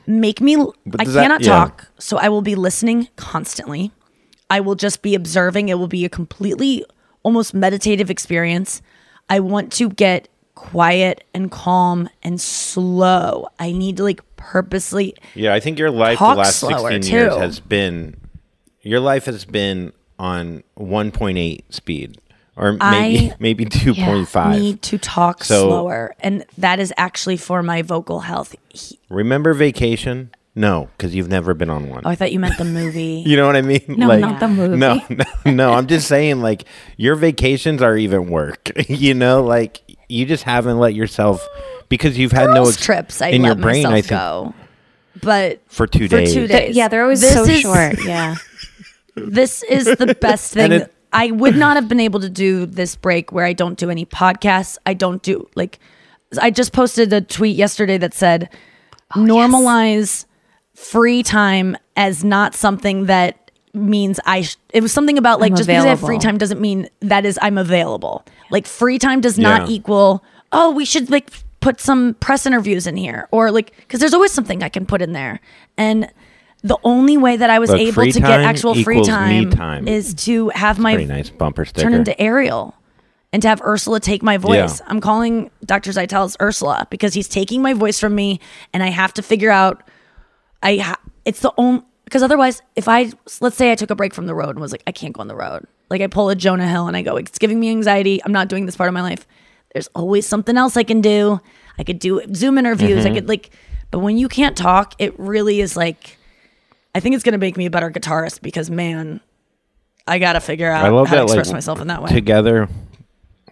make 0.06 0.40
me. 0.42 0.56
I 0.56 1.04
does 1.04 1.14
that- 1.14 1.22
cannot 1.22 1.40
yeah. 1.42 1.48
talk, 1.48 1.88
so 1.98 2.16
I 2.18 2.28
will 2.28 2.42
be 2.42 2.54
listening 2.54 3.08
constantly. 3.16 3.90
I 4.50 4.60
will 4.60 4.74
just 4.74 5.00
be 5.02 5.14
observing. 5.14 5.68
It 5.70 5.78
will 5.78 5.88
be 5.88 6.04
a 6.04 6.08
completely 6.08 6.84
almost 7.22 7.52
meditative 7.54 8.10
experience. 8.10 8.80
I 9.30 9.40
want 9.40 9.72
to 9.74 9.88
get 9.90 10.28
quiet 10.54 11.24
and 11.34 11.50
calm 11.50 12.08
and 12.22 12.40
slow. 12.40 13.48
I 13.58 13.72
need 13.72 13.96
to 13.98 14.02
like 14.04 14.20
purposely. 14.38 15.14
Yeah, 15.34 15.52
I 15.52 15.60
think 15.60 15.78
your 15.78 15.90
life 15.90 16.18
the 16.18 16.24
last 16.24 16.60
slower, 16.60 16.90
16 16.90 17.12
years 17.12 17.34
has 17.36 17.60
been 17.60 18.16
your 18.80 19.00
life 19.00 19.26
has 19.26 19.44
been 19.44 19.92
on 20.18 20.62
1.8 20.78 21.62
speed 21.70 22.18
or 22.56 22.72
maybe 22.72 23.30
I- 23.30 23.36
maybe 23.40 23.66
2.5. 23.66 24.58
Need 24.58 24.82
to 24.82 24.98
talk 24.98 25.44
So- 25.44 25.68
slower, 25.68 26.14
and 26.20 26.44
that 26.56 26.80
is 26.80 26.92
actually 26.96 27.36
for 27.36 27.62
my 27.62 27.82
vocal 27.82 28.20
health. 28.20 28.56
He- 28.70 28.98
Remember 29.10 29.52
vacation? 29.54 30.30
No, 30.54 30.88
because 30.96 31.14
you've 31.14 31.28
never 31.28 31.54
been 31.54 31.70
on 31.70 31.88
one. 31.88 32.02
oh, 32.04 32.10
I 32.10 32.16
thought 32.16 32.32
you 32.32 32.40
meant 32.40 32.58
the 32.58 32.64
movie. 32.64 33.22
You 33.26 33.36
know 33.36 33.46
what 33.46 33.54
I 33.54 33.62
mean? 33.62 33.82
No, 33.86 34.18
not 34.18 34.40
the 34.40 34.48
movie. 34.48 34.76
No, 34.76 35.00
no, 35.44 35.52
no. 35.52 35.72
I'm 35.72 35.86
just 35.86 36.08
saying, 36.08 36.40
like, 36.40 36.64
your 36.96 37.14
vacations 37.14 37.80
are 37.80 37.96
even 37.96 38.28
work. 38.28 38.72
you 38.88 39.14
know, 39.14 39.40
like, 39.44 39.82
you 40.08 40.26
just 40.26 40.42
haven't 40.42 40.78
let 40.78 40.94
yourself, 40.94 41.46
because 41.88 42.18
you've 42.18 42.32
had 42.32 42.50
no 42.50 42.66
ex- 42.68 42.76
trips. 42.76 43.20
I 43.22 43.28
in 43.28 43.42
let 43.42 43.48
your 43.48 43.54
brain, 43.56 43.82
myself 43.84 43.94
I 43.94 44.00
think, 44.00 44.10
go, 44.10 44.54
but 45.22 45.60
for 45.66 45.86
two 45.86 46.08
for 46.08 46.16
days. 46.18 46.32
two 46.34 46.46
Th- 46.46 46.50
days. 46.68 46.76
yeah, 46.76 46.88
they're 46.88 47.02
always 47.02 47.20
This 47.20 47.34
so 47.34 47.44
is- 47.44 47.60
short. 47.60 47.98
Yeah. 48.04 48.36
This 49.16 49.62
is 49.64 49.84
the 49.86 50.16
best 50.20 50.52
thing. 50.54 50.72
it- 50.72 50.94
I 51.12 51.30
would 51.30 51.56
not 51.56 51.76
have 51.76 51.88
been 51.88 52.00
able 52.00 52.20
to 52.20 52.28
do 52.28 52.66
this 52.66 52.94
break 52.94 53.32
where 53.32 53.46
I 53.46 53.54
don't 53.54 53.78
do 53.78 53.88
any 53.90 54.04
podcasts. 54.04 54.76
I 54.84 54.92
don't 54.94 55.22
do 55.22 55.48
like. 55.54 55.78
I 56.40 56.50
just 56.50 56.74
posted 56.74 57.10
a 57.14 57.22
tweet 57.22 57.56
yesterday 57.56 57.96
that 57.96 58.12
said, 58.12 58.50
Oh, 59.16 59.20
"Normalize 59.20 60.26
free 60.74 61.22
time 61.22 61.76
as 61.96 62.22
not 62.24 62.54
something 62.54 63.06
that 63.06 63.50
means 63.72 64.20
I. 64.26 64.42
Sh- 64.42 64.56
it 64.74 64.82
was 64.82 64.92
something 64.92 65.16
about 65.16 65.40
like 65.40 65.52
I'm 65.52 65.56
just 65.56 65.66
because 65.66 65.86
I 65.86 65.88
have 65.88 66.00
free 66.00 66.18
time 66.18 66.36
doesn't 66.36 66.60
mean 66.60 66.90
that 67.00 67.24
is 67.24 67.38
I'm 67.40 67.56
available. 67.56 68.22
Like 68.50 68.66
free 68.66 68.98
time 68.98 69.22
does 69.22 69.38
not 69.38 69.62
Yeah. 69.68 69.74
equal. 69.76 70.22
Oh, 70.52 70.72
we 70.72 70.84
should 70.84 71.08
like 71.10 71.30
put 71.68 71.80
some 71.80 72.14
press 72.14 72.46
interviews 72.46 72.86
in 72.86 72.96
here, 72.96 73.28
or 73.30 73.50
like 73.50 73.76
because 73.76 74.00
there's 74.00 74.14
always 74.14 74.32
something 74.32 74.62
I 74.62 74.68
can 74.68 74.86
put 74.86 75.02
in 75.02 75.12
there, 75.12 75.40
and. 75.76 76.10
The 76.64 76.76
only 76.82 77.16
way 77.16 77.36
that 77.36 77.50
I 77.50 77.60
was 77.60 77.70
Look, 77.70 77.78
able 77.80 78.02
to 78.04 78.20
get 78.20 78.40
actual 78.40 78.74
free 78.82 79.04
time, 79.04 79.50
time. 79.50 79.86
is 79.86 80.12
to 80.26 80.48
have 80.48 80.76
my 80.80 80.94
Pretty 80.94 81.06
nice 81.08 81.30
bumper 81.30 81.64
sticker. 81.64 81.84
turn 81.84 81.94
into 81.94 82.20
Ariel 82.20 82.74
and 83.32 83.40
to 83.42 83.48
have 83.48 83.62
Ursula 83.62 84.00
take 84.00 84.24
my 84.24 84.38
voice. 84.38 84.80
Yeah. 84.80 84.86
I'm 84.88 85.00
calling 85.00 85.52
Dr. 85.64 85.92
Zeitels 85.92 86.34
Ursula 86.42 86.88
because 86.90 87.14
he's 87.14 87.28
taking 87.28 87.62
my 87.62 87.74
voice 87.74 88.00
from 88.00 88.12
me 88.16 88.40
and 88.72 88.82
I 88.82 88.88
have 88.88 89.14
to 89.14 89.22
figure 89.22 89.52
out 89.52 89.88
I 90.60 90.78
ha- 90.78 91.00
it's 91.24 91.38
the 91.42 91.52
only 91.56 91.82
because 92.04 92.24
otherwise 92.24 92.60
if 92.74 92.88
I 92.88 93.12
let's 93.40 93.56
say 93.56 93.70
I 93.70 93.76
took 93.76 93.90
a 93.90 93.94
break 93.94 94.12
from 94.12 94.26
the 94.26 94.34
road 94.34 94.50
and 94.50 94.58
was 94.58 94.72
like 94.72 94.82
I 94.84 94.90
can't 94.90 95.14
go 95.14 95.20
on 95.20 95.28
the 95.28 95.36
road. 95.36 95.64
Like 95.90 96.00
I 96.00 96.08
pull 96.08 96.28
a 96.28 96.34
Jonah 96.34 96.66
Hill 96.68 96.88
and 96.88 96.96
I 96.96 97.02
go 97.02 97.14
it's 97.16 97.38
giving 97.38 97.60
me 97.60 97.70
anxiety. 97.70 98.20
I'm 98.24 98.32
not 98.32 98.48
doing 98.48 98.66
this 98.66 98.74
part 98.74 98.88
of 98.88 98.94
my 98.94 99.02
life. 99.02 99.28
There's 99.74 99.88
always 99.94 100.26
something 100.26 100.56
else 100.56 100.76
I 100.76 100.82
can 100.82 101.00
do. 101.00 101.40
I 101.78 101.84
could 101.84 101.98
do 101.98 102.22
Zoom 102.34 102.58
interviews. 102.58 103.04
Mm-hmm. 103.04 103.12
I 103.12 103.14
could 103.14 103.28
like 103.28 103.50
but 103.90 104.00
when 104.00 104.18
you 104.18 104.28
can't 104.28 104.56
talk, 104.56 104.94
it 104.98 105.18
really 105.18 105.60
is 105.60 105.76
like 105.76 106.18
I 106.94 107.00
think 107.00 107.14
it's 107.14 107.24
going 107.24 107.32
to 107.32 107.38
make 107.38 107.56
me 107.56 107.66
a 107.66 107.70
better 107.70 107.90
guitarist 107.90 108.42
because 108.42 108.70
man, 108.70 109.20
I 110.06 110.18
got 110.18 110.34
to 110.34 110.40
figure 110.40 110.70
out 110.70 110.84
I 110.84 110.88
love 110.88 111.08
how 111.08 111.16
to 111.16 111.22
express 111.24 111.48
like 111.48 111.54
myself 111.54 111.80
in 111.80 111.88
that 111.88 112.02
way. 112.02 112.10
together. 112.10 112.68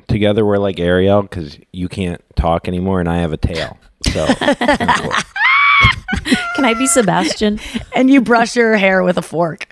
Together 0.09 0.45
we're 0.47 0.59
like 0.59 0.79
Ariel 0.79 1.23
because 1.23 1.59
you 1.73 1.89
can't 1.89 2.23
talk 2.37 2.69
anymore 2.69 3.01
and 3.01 3.09
I 3.09 3.19
have 3.19 3.33
a 3.33 3.37
tail. 3.37 3.79
So. 4.05 4.27
Can 6.55 6.65
I 6.65 6.75
be 6.75 6.87
Sebastian? 6.87 7.61
and 7.95 8.11
you 8.11 8.21
brush 8.21 8.57
your 8.57 8.77
hair 8.77 9.03
with 9.03 9.19
a 9.19 9.23
fork. 9.23 9.67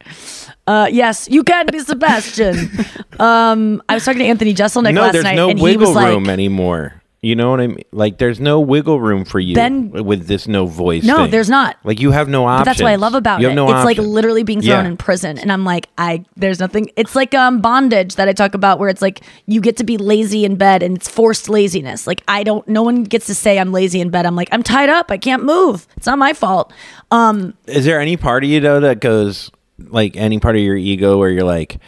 Uh, 0.66 0.88
yes, 0.90 1.28
you 1.30 1.44
can 1.44 1.66
be 1.66 1.78
Sebastian. 1.80 2.70
um, 3.18 3.82
I 3.88 3.94
was 3.94 4.04
talking 4.04 4.20
to 4.20 4.24
Anthony 4.24 4.54
Jeselnik 4.54 4.94
no, 4.94 5.02
last 5.02 5.22
night, 5.22 5.36
no 5.36 5.50
and 5.50 5.58
he 5.58 5.62
wiggle 5.62 5.88
was 5.88 5.96
like, 5.96 6.08
room 6.08 6.28
anymore. 6.28 7.02
You 7.24 7.34
know 7.34 7.50
what 7.50 7.60
I 7.60 7.68
mean? 7.68 7.84
Like 7.92 8.18
there's 8.18 8.38
no 8.38 8.60
wiggle 8.60 9.00
room 9.00 9.24
for 9.24 9.40
you 9.40 9.54
Ben- 9.54 9.90
with 9.90 10.26
this 10.26 10.46
no 10.46 10.66
voice. 10.66 11.04
No, 11.04 11.16
thing. 11.18 11.30
there's 11.30 11.48
not. 11.48 11.76
Like 11.84 11.98
you 12.00 12.10
have 12.10 12.28
no 12.28 12.42
But 12.42 12.48
options. 12.48 12.64
that's 12.66 12.82
what 12.82 12.92
I 12.92 12.96
love 12.96 13.14
about 13.14 13.40
you 13.40 13.46
it. 13.46 13.50
have 13.50 13.56
no 13.56 13.64
it's 13.74 13.84
like 13.84 13.98
options. 13.98 14.08
literally 14.14 14.42
being 14.42 14.60
thrown 14.60 14.84
Yeah. 14.84 14.90
in 14.90 14.96
prison, 14.96 15.38
and 15.38 15.50
I'm 15.50 15.64
like, 15.64 15.88
I 15.96 16.24
there's 16.36 16.60
nothing. 16.60 16.90
It's 16.96 17.16
like 17.16 17.32
um 17.34 17.60
bondage 17.60 18.16
that 18.16 18.28
I 18.28 18.32
talk 18.32 18.54
about, 18.54 18.78
where 18.78 18.88
it's 18.88 19.00
like 19.02 19.22
you 19.46 19.60
get 19.60 19.76
to 19.78 19.84
be 19.84 19.96
lazy 19.96 20.44
in 20.44 20.56
bed, 20.56 20.82
and 20.82 20.96
it's 20.96 21.08
forced 21.08 21.48
laziness. 21.48 22.06
Like 22.06 22.22
I 22.28 22.42
don't. 22.44 22.66
No 22.68 22.82
one 22.82 23.04
gets 23.04 23.26
to 23.26 23.34
say 23.34 23.58
I'm 23.58 23.72
lazy 23.72 24.00
in 24.00 24.10
bed. 24.10 24.26
I'm 24.26 24.36
like 24.36 24.48
I'm 24.52 24.62
tied 24.62 24.88
up. 24.90 25.10
I 25.10 25.16
can't 25.18 25.42
move. 25.44 25.86
It's 25.96 26.06
not 26.06 26.18
my 26.18 26.32
fault. 26.34 26.72
Um, 27.10 27.54
Is 27.66 27.84
there 27.84 28.00
any 28.00 28.16
part 28.16 28.44
of 28.44 28.50
you 28.50 28.60
though 28.60 28.80
that 28.80 29.00
goes 29.00 29.50
like 29.78 30.16
any 30.16 30.38
part 30.38 30.56
of 30.56 30.62
your 30.62 30.76
ego 30.76 31.18
where 31.18 31.30
you're 31.30 31.44
like, 31.44 31.78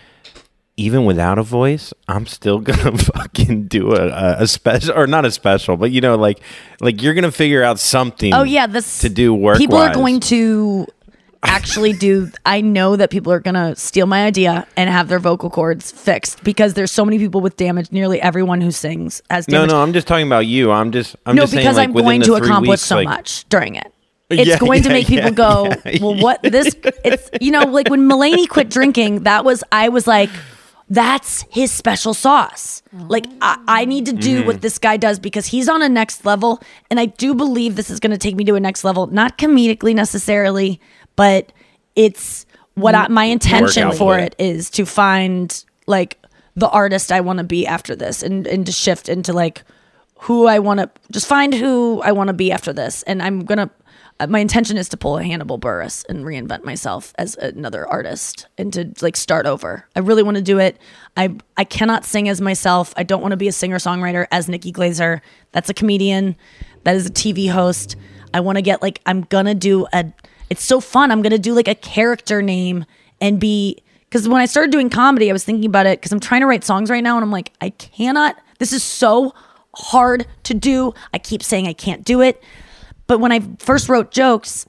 even 0.76 1.04
without 1.04 1.38
a 1.38 1.42
voice, 1.42 1.92
I'm 2.08 2.26
still 2.26 2.58
gonna 2.60 2.96
fucking 2.98 3.66
do 3.68 3.94
a, 3.94 4.42
a, 4.42 4.46
special 4.46 4.94
or 4.94 5.06
not 5.06 5.24
a 5.24 5.30
special, 5.30 5.76
but 5.76 5.90
you 5.90 6.00
know, 6.00 6.16
like 6.16 6.40
like 6.80 7.02
you're 7.02 7.14
gonna 7.14 7.32
figure 7.32 7.62
out 7.62 7.78
something. 7.78 8.34
Oh 8.34 8.42
yeah, 8.42 8.66
this 8.66 9.00
to 9.00 9.08
do 9.08 9.32
work. 9.34 9.58
People 9.58 9.78
are 9.78 9.94
going 9.94 10.20
to 10.20 10.86
actually 11.42 11.92
do. 11.92 12.30
I 12.46 12.60
know 12.60 12.96
that 12.96 13.10
people 13.10 13.32
are 13.32 13.40
going 13.40 13.54
to 13.54 13.76
steal 13.76 14.06
my 14.06 14.24
idea 14.26 14.66
and 14.76 14.90
have 14.90 15.08
their 15.08 15.18
vocal 15.18 15.48
cords 15.48 15.92
fixed 15.92 16.42
because 16.44 16.74
there's 16.74 16.90
so 16.90 17.04
many 17.04 17.18
people 17.18 17.40
with 17.40 17.56
damage. 17.56 17.92
Nearly 17.92 18.20
everyone 18.20 18.60
who 18.60 18.70
sings 18.70 19.22
has 19.30 19.48
No, 19.48 19.58
damage. 19.58 19.70
no, 19.70 19.76
no, 19.76 19.82
I'm 19.82 19.92
just 19.92 20.06
talking 20.06 20.26
about 20.26 20.46
you. 20.46 20.72
I'm 20.72 20.92
just 20.92 21.16
I'm 21.24 21.36
no, 21.36 21.42
just 21.42 21.52
saying, 21.52 21.62
because 21.64 21.76
like, 21.76 21.88
I'm 21.88 21.94
going 21.94 22.22
to 22.22 22.34
accomplish 22.34 22.68
weeks, 22.70 22.82
so 22.82 22.96
like- 22.96 23.06
much 23.06 23.48
during 23.48 23.76
it. 23.76 23.92
It's 24.28 24.48
Yeah, 24.48 24.58
going 24.58 24.82
to 24.82 24.88
yeah, 24.88 24.94
make 24.94 25.06
people 25.06 25.26
yeah, 25.26 25.30
go, 25.30 25.72
yeah, 25.86 25.98
well, 26.02 26.20
what 26.20 26.42
this? 26.42 26.74
It's 27.04 27.30
you 27.40 27.52
know, 27.52 27.62
like 27.62 27.88
when 27.88 28.08
Mulaney 28.08 28.48
quit 28.48 28.68
drinking, 28.68 29.22
that 29.22 29.44
was 29.44 29.62
I 29.70 29.88
was 29.88 30.08
like, 30.08 30.30
that's 30.88 31.42
his 31.50 31.72
special 31.72 32.14
sauce. 32.14 32.82
Like 32.92 33.26
I, 33.40 33.58
I 33.66 33.84
need 33.84 34.06
to 34.06 34.12
do 34.12 34.38
Mm-hmm. 34.38 34.46
what 34.46 34.60
this 34.62 34.78
guy 34.78 34.96
does 34.96 35.18
because 35.18 35.46
he's 35.46 35.68
on 35.68 35.82
a 35.82 35.88
next 35.88 36.24
level, 36.24 36.60
and 36.90 37.00
I 37.00 37.06
do 37.06 37.34
believe 37.34 37.74
this 37.76 37.90
is 37.90 37.98
going 38.00 38.12
to 38.12 38.18
take 38.18 38.36
me 38.36 38.44
to 38.44 38.54
a 38.54 38.60
next 38.60 38.84
level, 38.84 39.06
not 39.08 39.36
comedically 39.38 39.94
necessarily, 39.94 40.80
but 41.16 41.52
it's 41.96 42.46
what 42.74 42.94
I, 42.94 43.08
my 43.08 43.24
intention 43.24 43.90
for 43.92 43.96
for 43.96 44.18
it 44.18 44.36
is 44.38 44.70
to 44.70 44.84
find 44.86 45.64
like 45.86 46.18
the 46.54 46.68
artist 46.68 47.10
I 47.10 47.20
want 47.20 47.38
to 47.38 47.44
be 47.44 47.66
after 47.66 47.96
this, 47.96 48.22
and 48.22 48.46
and 48.46 48.64
to 48.66 48.72
shift 48.72 49.08
into 49.08 49.32
like 49.32 49.64
who 50.20 50.46
I 50.46 50.58
want 50.58 50.80
to 50.80 50.90
just 51.10 51.26
find 51.26 51.52
who 51.54 52.00
I 52.02 52.12
want 52.12 52.28
to 52.28 52.34
be 52.34 52.52
after 52.52 52.72
this. 52.72 53.02
And 53.02 53.22
I'm 53.22 53.44
going 53.44 53.58
to, 53.58 53.70
Uh, 54.18 54.26
my 54.26 54.38
intention 54.38 54.76
is 54.76 54.88
to 54.88 54.96
pull 54.96 55.18
a 55.18 55.24
Hannibal 55.24 55.58
Buress 55.58 56.04
and 56.08 56.24
reinvent 56.24 56.64
myself 56.64 57.12
as 57.18 57.34
another 57.36 57.86
artist 57.86 58.46
and 58.56 58.72
to 58.72 58.92
like 59.02 59.16
start 59.16 59.46
over. 59.46 59.86
I 59.94 60.00
really 60.00 60.22
want 60.22 60.38
to 60.38 60.42
do 60.42 60.58
it. 60.58 60.78
I, 61.16 61.36
I 61.56 61.64
cannot 61.64 62.04
sing 62.04 62.28
as 62.28 62.40
myself. 62.40 62.94
I 62.96 63.02
don't 63.02 63.20
want 63.20 63.32
to 63.32 63.36
be 63.36 63.48
a 63.48 63.52
singer 63.52 63.76
songwriter 63.76 64.26
as 64.30 64.48
Nikki 64.48 64.72
Glazer. 64.72 65.20
That's 65.52 65.68
a 65.68 65.74
comedian. 65.74 66.36
That 66.84 66.96
is 66.96 67.06
a 67.06 67.10
TV 67.10 67.50
host. 67.50 67.96
I 68.32 68.40
want 68.40 68.56
to 68.56 68.62
get 68.62 68.80
like, 68.80 69.00
I'm 69.04 69.24
to 69.24 69.54
do 69.54 69.86
a, 69.92 70.06
it's 70.48 70.64
so 70.64 70.80
fun. 70.80 71.10
I'm 71.10 71.22
to 71.22 71.38
do 71.38 71.52
like 71.52 71.68
a 71.68 71.74
character 71.74 72.40
name 72.40 72.86
and 73.20 73.38
be, 73.38 73.82
because 74.08 74.28
when 74.28 74.40
I 74.40 74.46
started 74.46 74.70
doing 74.70 74.88
comedy, 74.88 75.28
I 75.28 75.32
was 75.32 75.44
thinking 75.44 75.66
about 75.66 75.86
it 75.86 76.00
because 76.00 76.12
I'm 76.12 76.20
trying 76.20 76.40
to 76.40 76.46
write 76.46 76.64
songs 76.64 76.90
right 76.90 77.02
now 77.02 77.16
and 77.16 77.24
I'm 77.24 77.32
like, 77.32 77.52
I 77.60 77.70
cannot, 77.70 78.38
this 78.58 78.72
is 78.72 78.82
so 78.82 79.34
hard 79.74 80.26
to 80.44 80.54
do. 80.54 80.94
I 81.12 81.18
keep 81.18 81.42
saying 81.42 81.66
I 81.66 81.74
can't 81.74 82.02
do 82.02 82.22
it. 82.22 82.42
But 83.06 83.18
when 83.20 83.32
I 83.32 83.40
first 83.58 83.88
wrote 83.88 84.10
jokes, 84.10 84.66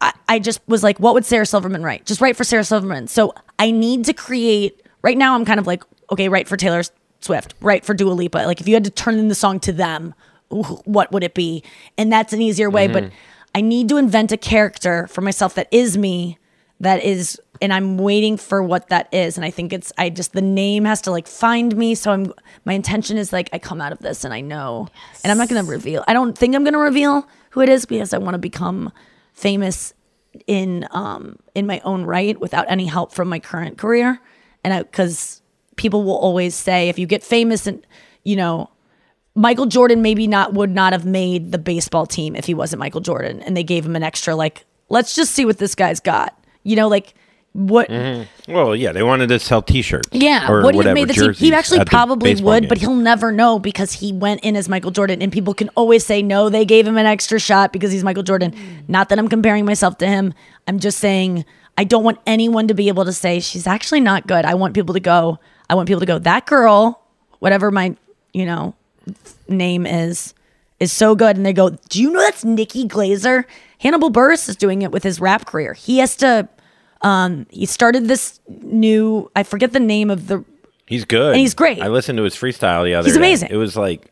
I, 0.00 0.12
I 0.28 0.38
just 0.38 0.60
was 0.66 0.82
like, 0.82 0.98
what 0.98 1.14
would 1.14 1.24
Sarah 1.24 1.46
Silverman 1.46 1.82
write? 1.82 2.06
Just 2.06 2.20
write 2.20 2.36
for 2.36 2.44
Sarah 2.44 2.64
Silverman. 2.64 3.06
So 3.06 3.34
I 3.58 3.70
need 3.70 4.04
to 4.06 4.12
create, 4.12 4.82
right 5.02 5.16
now, 5.16 5.34
I'm 5.34 5.44
kind 5.44 5.60
of 5.60 5.66
like, 5.66 5.84
okay, 6.10 6.28
write 6.28 6.48
for 6.48 6.56
Taylor 6.56 6.82
Swift, 7.20 7.54
write 7.60 7.84
for 7.84 7.94
Dua 7.94 8.12
Lipa. 8.12 8.38
Like 8.38 8.60
if 8.60 8.68
you 8.68 8.74
had 8.74 8.84
to 8.84 8.90
turn 8.90 9.18
in 9.18 9.28
the 9.28 9.34
song 9.34 9.60
to 9.60 9.72
them, 9.72 10.14
what 10.48 11.12
would 11.12 11.24
it 11.24 11.34
be? 11.34 11.62
And 11.96 12.12
that's 12.12 12.32
an 12.32 12.42
easier 12.42 12.68
way. 12.68 12.88
But 12.88 13.04
mm-hmm. 13.04 13.14
I 13.54 13.60
need 13.60 13.88
to 13.90 13.96
invent 13.96 14.32
a 14.32 14.36
character 14.36 15.06
for 15.06 15.20
myself 15.20 15.54
that 15.54 15.68
is 15.70 15.96
me, 15.96 16.38
that 16.80 17.02
is, 17.02 17.40
and 17.60 17.72
I'm 17.72 17.96
waiting 17.96 18.36
for 18.36 18.62
what 18.62 18.88
that 18.88 19.08
is. 19.14 19.38
And 19.38 19.44
I 19.44 19.50
think 19.50 19.72
it's, 19.72 19.92
I 19.96 20.10
just, 20.10 20.32
the 20.32 20.42
name 20.42 20.84
has 20.84 21.00
to 21.02 21.10
like 21.10 21.28
find 21.28 21.76
me. 21.76 21.94
So 21.94 22.10
I'm, 22.10 22.32
my 22.64 22.72
intention 22.72 23.16
is 23.16 23.32
like, 23.32 23.48
I 23.52 23.58
come 23.58 23.80
out 23.80 23.92
of 23.92 24.00
this 24.00 24.24
and 24.24 24.34
I 24.34 24.40
know, 24.40 24.88
and 25.22 25.30
I'm 25.30 25.38
not 25.38 25.48
going 25.48 25.64
to 25.64 25.70
reveal, 25.70 26.04
I 26.08 26.12
don't 26.12 26.36
think 26.36 26.54
I'm 26.54 26.64
going 26.64 26.74
to 26.74 26.80
reveal 26.80 27.26
who 27.52 27.60
it 27.60 27.68
is 27.68 27.84
because 27.84 28.12
I 28.12 28.18
want 28.18 28.34
to 28.34 28.38
become 28.38 28.92
famous 29.32 29.94
in 30.46 30.86
um 30.90 31.36
in 31.54 31.66
my 31.66 31.80
own 31.84 32.04
right 32.04 32.38
without 32.40 32.64
any 32.68 32.86
help 32.86 33.12
from 33.12 33.28
my 33.28 33.38
current 33.38 33.78
career. 33.78 34.20
And 34.64 34.90
cuz 34.92 35.42
people 35.76 36.02
will 36.02 36.16
always 36.16 36.54
say 36.54 36.88
if 36.88 36.98
you 36.98 37.06
get 37.06 37.22
famous 37.22 37.66
and 37.66 37.86
you 38.24 38.36
know 38.36 38.70
Michael 39.34 39.66
Jordan 39.66 40.02
maybe 40.02 40.26
not 40.26 40.54
would 40.54 40.70
not 40.70 40.92
have 40.92 41.06
made 41.06 41.52
the 41.52 41.58
baseball 41.58 42.06
team 42.06 42.34
if 42.36 42.46
he 42.46 42.54
wasn't 42.54 42.80
Michael 42.80 43.00
Jordan. 43.00 43.40
And 43.42 43.56
they 43.56 43.64
gave 43.64 43.84
him 43.84 43.96
an 43.96 44.02
extra 44.02 44.34
like 44.34 44.64
let's 44.88 45.14
just 45.14 45.32
see 45.32 45.44
what 45.44 45.58
this 45.58 45.74
guy's 45.74 46.00
got. 46.00 46.38
You 46.62 46.76
know 46.76 46.88
like 46.88 47.14
what 47.54 47.90
mm-hmm. 47.90 48.52
Well, 48.52 48.74
yeah, 48.74 48.92
they 48.92 49.02
wanted 49.02 49.28
to 49.28 49.38
sell 49.38 49.60
T-shirts. 49.60 50.08
yeah, 50.12 50.50
or 50.50 50.62
would 50.62 50.74
he 50.74 50.78
whatever, 50.78 50.94
made 50.94 51.08
the 51.08 51.14
team? 51.14 51.32
He 51.34 51.52
actually 51.52 51.84
probably 51.84 52.34
would, 52.36 52.68
but 52.68 52.78
he'll 52.78 52.94
never 52.94 53.30
know 53.30 53.58
because 53.58 53.92
he 53.92 54.12
went 54.12 54.40
in 54.42 54.56
as 54.56 54.68
Michael 54.68 54.90
Jordan, 54.90 55.20
and 55.20 55.30
people 55.30 55.52
can 55.52 55.68
always 55.70 56.04
say 56.04 56.22
no, 56.22 56.48
they 56.48 56.64
gave 56.64 56.86
him 56.86 56.96
an 56.96 57.04
extra 57.04 57.38
shot 57.38 57.72
because 57.72 57.92
he's 57.92 58.04
Michael 58.04 58.22
Jordan. 58.22 58.54
Not 58.88 59.10
that 59.10 59.18
I'm 59.18 59.28
comparing 59.28 59.66
myself 59.66 59.98
to 59.98 60.06
him. 60.06 60.32
I'm 60.66 60.78
just 60.78 60.98
saying 60.98 61.44
I 61.76 61.84
don't 61.84 62.04
want 62.04 62.18
anyone 62.26 62.68
to 62.68 62.74
be 62.74 62.88
able 62.88 63.04
to 63.04 63.12
say 63.12 63.40
she's 63.40 63.66
actually 63.66 64.00
not 64.00 64.26
good. 64.26 64.44
I 64.44 64.54
want 64.54 64.74
people 64.74 64.94
to 64.94 65.00
go. 65.00 65.38
I 65.68 65.74
want 65.74 65.88
people 65.88 66.00
to 66.00 66.06
go. 66.06 66.18
That 66.18 66.46
girl, 66.46 67.02
whatever 67.38 67.70
my 67.70 67.96
you 68.32 68.46
know 68.46 68.74
name 69.48 69.84
is, 69.84 70.32
is 70.80 70.90
so 70.90 71.14
good, 71.14 71.36
and 71.36 71.44
they 71.44 71.52
go. 71.52 71.70
Do 71.90 72.00
you 72.00 72.10
know 72.10 72.20
that's 72.20 72.44
Nikki 72.44 72.88
Glazer? 72.88 73.44
Hannibal 73.78 74.10
Buress 74.10 74.48
is 74.48 74.56
doing 74.56 74.82
it 74.82 74.90
with 74.90 75.02
his 75.02 75.20
rap 75.20 75.44
career. 75.44 75.74
He 75.74 75.98
has 75.98 76.16
to. 76.16 76.48
Um, 77.02 77.46
he 77.50 77.66
started 77.66 78.08
this 78.08 78.40
new. 78.48 79.30
I 79.34 79.42
forget 79.42 79.72
the 79.72 79.80
name 79.80 80.10
of 80.10 80.28
the 80.28 80.44
He's 80.86 81.04
good. 81.06 81.32
And 81.32 81.40
he's 81.40 81.54
great. 81.54 81.80
I 81.80 81.88
listened 81.88 82.18
to 82.18 82.22
his 82.24 82.34
freestyle 82.34 82.84
the 82.84 82.94
other 82.94 83.06
He's 83.06 83.14
day. 83.14 83.20
amazing. 83.20 83.48
It 83.50 83.56
was 83.56 83.76
like, 83.78 84.10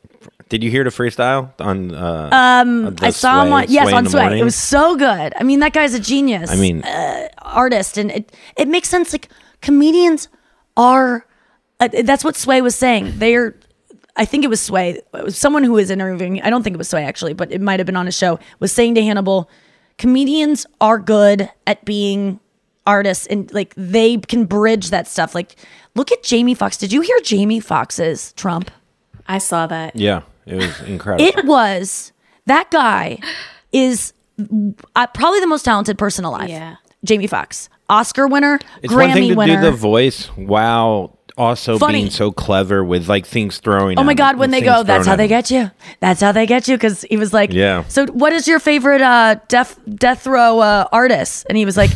did 0.49 0.65
you 0.65 0.71
hear 0.71 0.83
the 0.83 0.91
freestyle 0.91 1.53
on? 1.61 1.95
Uh, 1.95 2.31
um, 2.33 2.97
I 3.03 3.11
saw 3.11 3.45
him 3.45 3.53
on 3.53 3.67
yes 3.69 3.93
on 3.93 4.09
Sway. 4.09 4.41
It 4.41 4.45
was 4.45 4.57
so 4.57 4.97
good. 4.97 5.35
I 5.39 5.43
mean, 5.43 5.61
that 5.61 5.73
guy's 5.73 5.95
a 5.95 6.01
genius. 6.01 6.51
I 6.51 6.57
mean, 6.57 6.83
artist, 7.39 7.99
and 7.99 8.11
it 8.11 8.35
it 8.57 8.67
makes 8.67 8.89
sense. 8.89 9.13
Like 9.13 9.29
comedians 9.61 10.29
are. 10.77 11.27
Uh, 11.79 11.89
that's 12.03 12.25
what 12.25 12.35
Sway 12.37 12.63
was 12.63 12.75
saying. 12.75 13.13
They're. 13.19 13.55
I 14.17 14.25
think 14.25 14.45
it 14.45 14.49
was 14.49 14.61
Sway. 14.61 15.01
It 15.15 15.25
was 15.25 15.39
someone 15.39 15.63
who 15.65 15.73
was 15.73 15.91
interviewing. 15.91 16.43
I 16.43 16.51
don't 16.51 16.63
think 16.63 16.75
it 16.75 16.79
was 16.79 16.89
Sway 16.89 17.05
actually, 17.05 17.35
but 17.35 17.53
it 17.53 17.61
might 17.61 17.79
have 17.79 17.87
been 17.87 17.97
on 17.97 18.09
a 18.09 18.13
show. 18.13 18.39
Was 18.59 18.73
saying 18.73 18.95
to 18.97 19.03
Hannibal, 19.03 19.49
comedians 19.99 20.67
are 20.81 20.99
good 20.99 21.51
at 21.67 21.85
being 21.85 22.41
artists, 22.87 23.27
and 23.27 23.53
like 23.53 23.75
they 23.77 24.17
can 24.19 24.45
bridge 24.47 24.91
that 24.91 25.07
stuff. 25.09 25.35
Like, 25.35 25.57
look 25.95 26.11
at 26.13 26.23
Jamie 26.23 26.55
Foxx. 26.55 26.77
Did 26.77 26.93
you 26.93 27.01
hear 27.01 27.19
Jamie 27.21 27.61
Foxx's 27.61 28.33
Trump? 28.35 28.71
I 29.27 29.39
saw 29.39 29.67
that. 29.69 29.95
yeah, 29.97 30.23
it 30.47 30.57
was 30.57 30.81
incredible. 30.83 31.25
It 31.27 31.45
was 31.45 32.13
that 32.47 32.71
guy 32.71 33.19
is 33.73 34.13
uh, 34.97 35.07
probably 35.09 35.41
the 35.41 35.47
most 35.47 35.65
talented 35.65 35.99
person 35.99 36.25
alive. 36.25 36.49
Yeah. 36.49 36.77
Jamie 37.05 37.27
Foxx, 37.29 37.69
Oscar 37.89 38.27
winner, 38.27 38.59
It's 38.83 38.93
Grammy 38.93 38.97
one 39.07 39.13
thing 39.15 39.29
to 39.31 39.35
winner. 39.37 39.57
do 39.57 39.71
the 39.71 39.73
voice 39.77 40.27
while 40.37 41.17
also 41.39 41.79
Funny. 41.79 42.01
being 42.01 42.11
so 42.11 42.31
clever 42.31 42.85
with 42.85 43.09
like 43.09 43.25
things 43.25 43.59
throwing. 43.59 43.99
Oh 43.99 44.03
my 44.05 44.13
God! 44.15 44.33
him, 44.35 44.39
When 44.41 44.51
they 44.51 44.61
go, 44.61 44.83
that's 44.83 45.07
how 45.07 45.17
they 45.17 45.25
him." 45.25 45.29
get 45.31 45.51
you. 45.51 45.71
That's 46.01 46.21
how 46.21 46.33
they 46.33 46.45
get 46.47 46.69
you. 46.69 46.77
Because 46.77 47.03
he 47.09 47.17
was 47.17 47.33
like, 47.33 47.53
Yeah. 47.53 47.85
So, 47.89 48.05
what 48.07 48.33
is 48.35 48.47
your 48.47 48.59
favorite 48.61 49.01
uh, 49.01 49.37
death 49.49 49.79
death 49.89 50.27
row 50.27 50.59
uh, 50.61 50.89
artist? 50.93 51.47
And 51.49 51.57
he 51.57 51.65
was 51.65 51.77
like, 51.79 51.91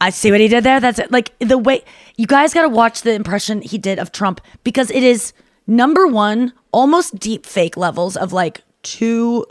I 0.00 0.10
see 0.10 0.30
what 0.30 0.40
he 0.40 0.48
did 0.48 0.64
there. 0.64 0.80
That's 0.80 0.98
it. 0.98 1.10
Like 1.10 1.36
the 1.38 1.58
way 1.58 1.84
you 2.16 2.26
guys 2.26 2.54
got 2.54 2.62
to 2.62 2.68
watch 2.68 3.02
the 3.02 3.12
impression 3.12 3.62
he 3.62 3.78
did 3.78 3.98
of 3.98 4.12
Trump 4.12 4.40
because 4.64 4.90
it 4.90 5.02
is 5.02 5.32
number 5.66 6.06
one, 6.06 6.52
almost 6.72 7.18
deep 7.18 7.46
fake 7.46 7.76
levels 7.76 8.16
of 8.16 8.32
like 8.32 8.62
too 8.82 9.46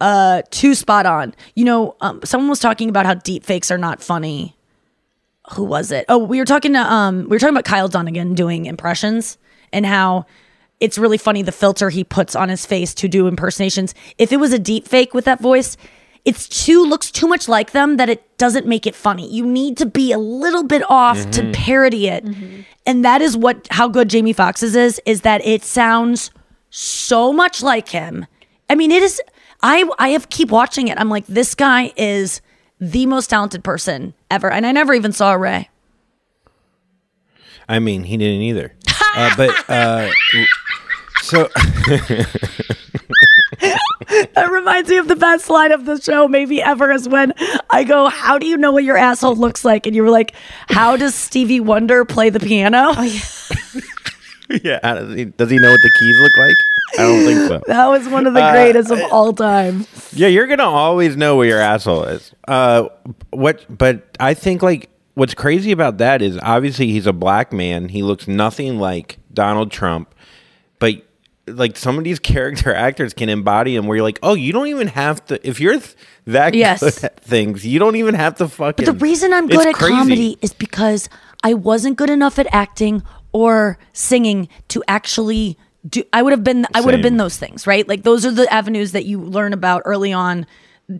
uh 0.00 0.42
too 0.50 0.74
spot 0.74 1.06
on. 1.06 1.34
You 1.54 1.64
know, 1.64 1.96
um, 2.00 2.20
someone 2.24 2.50
was 2.50 2.60
talking 2.60 2.88
about 2.88 3.06
how 3.06 3.14
deep 3.14 3.44
fakes 3.44 3.70
are 3.70 3.78
not 3.78 4.02
funny. 4.02 4.56
Who 5.54 5.64
was 5.64 5.90
it? 5.92 6.04
Oh, 6.08 6.18
we 6.18 6.38
were 6.38 6.44
talking 6.44 6.72
to 6.74 6.80
um 6.80 7.22
we 7.22 7.28
were 7.28 7.38
talking 7.38 7.54
about 7.54 7.64
Kyle 7.64 7.88
Dunnigan 7.88 8.34
doing 8.34 8.66
impressions 8.66 9.38
and 9.72 9.86
how 9.86 10.26
it's 10.80 10.98
really 10.98 11.18
funny 11.18 11.42
the 11.42 11.52
filter 11.52 11.90
he 11.90 12.04
puts 12.04 12.36
on 12.36 12.48
his 12.48 12.64
face 12.64 12.94
to 12.94 13.08
do 13.08 13.26
impersonations. 13.26 13.94
If 14.16 14.32
it 14.32 14.36
was 14.36 14.52
a 14.52 14.58
deep 14.58 14.86
fake 14.86 15.14
with 15.14 15.24
that 15.24 15.40
voice, 15.40 15.76
it's 16.28 16.46
too 16.46 16.84
looks 16.84 17.10
too 17.10 17.26
much 17.26 17.48
like 17.48 17.70
them 17.70 17.96
that 17.96 18.10
it 18.10 18.36
doesn't 18.36 18.66
make 18.66 18.86
it 18.86 18.94
funny. 18.94 19.26
You 19.32 19.46
need 19.46 19.78
to 19.78 19.86
be 19.86 20.12
a 20.12 20.18
little 20.18 20.62
bit 20.62 20.82
off 20.90 21.30
to 21.30 21.50
parody 21.52 22.06
it. 22.06 22.22
And 22.84 23.02
that 23.02 23.22
is 23.22 23.34
what 23.34 23.66
how 23.70 23.88
good 23.88 24.10
Jamie 24.10 24.34
Foxx's 24.34 24.76
is 24.76 25.00
is 25.06 25.22
that 25.22 25.40
it 25.46 25.64
sounds 25.64 26.30
so 26.68 27.32
much 27.32 27.62
like 27.62 27.88
him. 27.88 28.26
I 28.68 28.74
mean, 28.74 28.92
it 28.92 29.02
is 29.02 29.22
I 29.62 29.88
I 29.98 30.10
have 30.10 30.28
keep 30.28 30.50
watching 30.50 30.88
it. 30.88 30.98
I'm 31.00 31.08
like 31.08 31.26
this 31.28 31.54
guy 31.54 31.94
is 31.96 32.42
the 32.78 33.06
most 33.06 33.30
talented 33.30 33.64
person 33.64 34.12
ever. 34.30 34.50
And 34.50 34.66
I 34.66 34.72
never 34.72 34.92
even 34.92 35.12
saw 35.12 35.32
Ray. 35.32 35.70
I 37.70 37.78
mean, 37.78 38.04
he 38.04 38.18
didn't 38.18 38.42
either. 38.42 38.74
uh, 39.16 39.34
but 39.34 39.70
uh, 39.70 40.10
so 41.22 41.48
That 44.06 44.50
reminds 44.50 44.88
me 44.90 44.96
of 44.98 45.08
the 45.08 45.16
best 45.16 45.50
line 45.50 45.72
of 45.72 45.84
the 45.84 46.00
show, 46.00 46.28
maybe 46.28 46.62
ever, 46.62 46.90
is 46.92 47.08
when 47.08 47.32
I 47.70 47.84
go, 47.84 48.08
How 48.08 48.38
do 48.38 48.46
you 48.46 48.56
know 48.56 48.72
what 48.72 48.84
your 48.84 48.96
asshole 48.96 49.36
looks 49.36 49.64
like? 49.64 49.86
And 49.86 49.94
you 49.96 50.02
were 50.02 50.10
like, 50.10 50.34
How 50.68 50.96
does 50.96 51.14
Stevie 51.14 51.60
Wonder 51.60 52.04
play 52.04 52.30
the 52.30 52.40
piano? 52.40 52.92
Oh, 52.96 53.02
yeah. 53.02 53.80
yeah, 54.80 54.94
does 54.94 55.14
he, 55.14 55.24
does 55.26 55.50
he 55.50 55.58
know 55.58 55.70
what 55.70 55.80
the 55.82 55.90
keys 55.98 56.16
look 56.20 56.36
like? 56.38 56.56
I 56.98 57.02
don't 57.02 57.24
think 57.26 57.48
so. 57.48 57.62
That 57.66 57.86
was 57.88 58.08
one 58.08 58.26
of 58.26 58.34
the 58.34 58.42
Uh, 58.42 58.52
greatest 58.52 58.90
of 58.90 59.00
all 59.12 59.32
time. 59.32 59.86
Yeah, 60.12 60.28
you're 60.28 60.46
gonna 60.46 60.62
always 60.62 61.16
know 61.16 61.36
where 61.36 61.46
your 61.46 61.60
asshole 61.60 62.04
is. 62.04 62.32
Uh, 62.46 62.88
what? 63.30 63.66
But 63.68 64.16
I 64.18 64.32
think 64.34 64.62
like 64.62 64.88
what's 65.14 65.34
crazy 65.34 65.70
about 65.72 65.98
that 65.98 66.22
is 66.22 66.38
obviously 66.42 66.86
he's 66.86 67.06
a 67.06 67.12
black 67.12 67.52
man. 67.52 67.88
He 67.90 68.02
looks 68.02 68.26
nothing 68.26 68.78
like 68.78 69.18
Donald 69.34 69.70
Trump, 69.70 70.14
but 70.78 70.94
like 71.56 71.76
some 71.76 71.98
of 71.98 72.04
these 72.04 72.18
character 72.32 72.74
actors 72.74 73.12
can 73.14 73.28
embody 73.28 73.76
them 73.76 73.86
Where 73.86 73.96
you're 73.96 74.04
like, 74.04 74.18
oh, 74.22 74.34
you 74.34 74.52
don't 74.52 74.68
even 74.68 74.88
have 74.88 75.24
to. 75.26 75.46
If 75.46 75.60
you're 75.60 75.78
th- 75.78 75.94
that 76.26 76.54
Yes. 76.54 76.80
good 76.80 77.04
at 77.04 77.20
things, 77.20 77.66
you 77.66 77.78
don't 77.78 77.96
even 77.96 78.14
have 78.14 78.36
to 78.36 78.48
fucking. 78.48 78.84
But 78.84 78.92
the 78.92 78.98
reason 78.98 79.32
I'm 79.32 79.46
good 79.46 79.66
at 79.66 79.74
crazy. 79.74 79.94
comedy 79.94 80.38
is 80.42 80.52
because 80.52 81.08
I 81.42 81.54
wasn't 81.54 81.96
good 81.96 82.10
enough 82.10 82.38
at 82.38 82.46
acting 82.52 83.02
or 83.32 83.78
singing 83.92 84.48
to 84.68 84.82
actually 84.88 85.56
do 85.88 86.02
I 86.12 86.22
would 86.22 86.32
have 86.32 86.42
been 86.44 86.66
I 86.74 86.80
would 86.80 86.92
have 86.94 87.02
been 87.02 87.18
those 87.18 87.36
things, 87.36 87.66
right? 87.66 87.86
Like 87.86 88.02
those 88.02 88.26
are 88.26 88.32
the 88.32 88.52
avenues 88.52 88.92
that 88.92 89.04
you 89.04 89.20
learn 89.20 89.52
about 89.52 89.82
early 89.84 90.12
on 90.12 90.46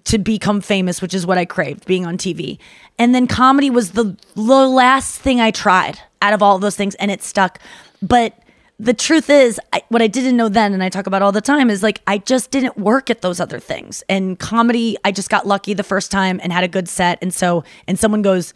to 0.04 0.18
become 0.18 0.60
famous, 0.60 1.00
which 1.00 1.14
is 1.14 1.26
what 1.26 1.38
I 1.38 1.44
craved, 1.46 1.86
being 1.86 2.06
on 2.06 2.18
TV. 2.18 2.58
And 2.98 3.14
then 3.14 3.26
comedy 3.26 3.70
was 3.70 3.92
the, 3.92 4.16
the 4.34 4.42
last 4.42 5.18
thing 5.18 5.40
I 5.40 5.50
tried 5.50 5.98
out 6.20 6.34
of 6.34 6.42
all 6.42 6.56
of 6.56 6.62
those 6.62 6.76
things 6.76 6.94
and 6.96 7.10
it 7.10 7.22
stuck. 7.22 7.58
But 8.02 8.38
the 8.80 8.94
truth 8.94 9.28
is, 9.28 9.60
I, 9.72 9.82
what 9.88 10.02
I 10.02 10.06
didn't 10.06 10.36
know 10.36 10.48
then, 10.48 10.72
and 10.72 10.82
I 10.84 10.88
talk 10.88 11.06
about 11.06 11.20
all 11.20 11.32
the 11.32 11.40
time, 11.40 11.68
is 11.68 11.82
like 11.82 12.00
I 12.06 12.18
just 12.18 12.50
didn't 12.50 12.76
work 12.76 13.10
at 13.10 13.22
those 13.22 13.40
other 13.40 13.58
things. 13.58 14.04
And 14.08 14.38
comedy, 14.38 14.96
I 15.04 15.10
just 15.10 15.30
got 15.30 15.46
lucky 15.46 15.74
the 15.74 15.82
first 15.82 16.12
time 16.12 16.38
and 16.42 16.52
had 16.52 16.62
a 16.62 16.68
good 16.68 16.88
set. 16.88 17.18
And 17.20 17.34
so, 17.34 17.64
and 17.88 17.98
someone 17.98 18.22
goes, 18.22 18.54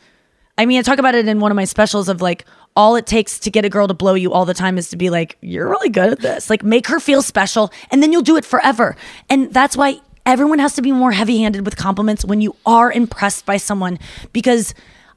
I 0.57 0.66
mean, 0.66 0.79
I 0.79 0.83
talk 0.83 0.99
about 0.99 1.16
it 1.16 1.27
in 1.27 1.41
one 1.41 1.51
of 1.51 1.57
my 1.57 1.64
specials 1.64 2.09
of 2.09 2.23
like, 2.23 2.45
all 2.77 2.95
it 2.97 3.07
takes 3.07 3.39
to 3.41 3.51
get 3.51 3.64
a 3.64 3.68
girl 3.68 3.89
to 3.89 3.95
blow 3.95 4.14
you 4.14 4.33
all 4.33 4.45
the 4.45 4.55
time 4.55 4.79
is 4.79 4.89
to 4.91 4.97
be 4.97 5.11
like, 5.11 5.37
you're 5.41 5.68
really 5.68 5.89
good 5.89 6.12
at 6.12 6.20
this. 6.20 6.49
Like, 6.49 6.62
make 6.62 6.87
her 6.87 7.01
feel 7.01 7.20
special, 7.20 7.73
and 7.91 8.03
then 8.03 8.12
you'll 8.12 8.23
do 8.23 8.37
it 8.37 8.45
forever. 8.45 8.97
And 9.29 9.53
that's 9.53 9.77
why 9.77 10.01
everyone 10.25 10.59
has 10.61 10.75
to 10.75 10.83
be 10.83 10.93
more 10.93 11.11
heavy 11.12 11.43
handed 11.43 11.64
with 11.64 11.77
compliments 11.77 12.25
when 12.25 12.41
you 12.41 12.55
are 12.64 12.93
impressed 12.93 13.45
by 13.45 13.57
someone. 13.57 13.99
Because 14.33 14.73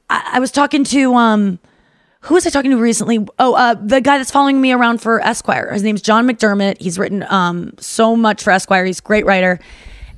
I, 0.10 0.32
I 0.34 0.40
was 0.40 0.52
talking 0.52 0.84
to, 0.86 1.16
um, 1.16 1.60
who 2.26 2.34
was 2.34 2.48
I 2.48 2.50
talking 2.50 2.72
to 2.72 2.78
recently? 2.78 3.26
Oh, 3.38 3.54
uh, 3.54 3.76
the 3.76 4.02
guy 4.02 4.18
that's 4.18 4.32
following 4.32 4.60
me 4.60 4.72
around 4.72 5.00
for 5.00 5.22
Esquire. 5.22 5.72
His 5.72 5.84
name's 5.84 6.02
John 6.02 6.28
McDermott. 6.28 6.82
He's 6.82 6.98
written 6.98 7.24
um, 7.30 7.74
so 7.80 8.16
much 8.16 8.44
for 8.44 8.52
Esquire. 8.52 8.84
He's 8.86 9.00
a 9.00 9.04
great 9.04 9.26
writer. 9.26 9.60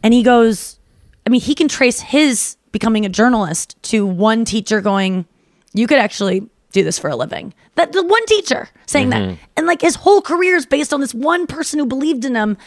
And 0.03 0.13
he 0.13 0.23
goes, 0.23 0.79
I 1.25 1.29
mean, 1.29 1.41
he 1.41 1.53
can 1.53 1.67
trace 1.67 1.99
his 1.99 2.55
becoming 2.71 3.05
a 3.05 3.09
journalist 3.09 3.81
to 3.83 4.05
one 4.05 4.45
teacher 4.45 4.79
going, 4.79 5.25
You 5.73 5.85
could 5.85 5.97
actually 5.97 6.47
do 6.71 6.83
this 6.83 6.97
for 6.97 7.09
a 7.09 7.15
living. 7.15 7.53
That 7.75 7.91
the 7.91 8.03
one 8.03 8.25
teacher 8.25 8.69
saying 8.85 9.09
that. 9.09 9.37
And 9.57 9.67
like 9.67 9.81
his 9.81 9.95
whole 9.95 10.21
career 10.21 10.55
is 10.55 10.65
based 10.65 10.93
on 10.93 11.01
this 11.01 11.13
one 11.13 11.45
person 11.45 11.79
who 11.79 11.85
believed 11.85 12.23
in 12.23 12.35
him. 12.35 12.57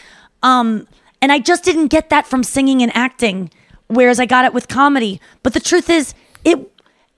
Um, 0.43 0.87
and 1.21 1.31
I 1.31 1.39
just 1.39 1.63
didn't 1.63 1.87
get 1.87 2.09
that 2.09 2.27
from 2.27 2.43
singing 2.43 2.81
and 2.83 2.95
acting, 2.95 3.49
whereas 3.87 4.19
I 4.19 4.25
got 4.27 4.45
it 4.45 4.53
with 4.53 4.67
comedy. 4.67 5.19
But 5.41 5.53
the 5.53 5.59
truth 5.59 5.89
is, 5.89 6.13
it 6.43 6.70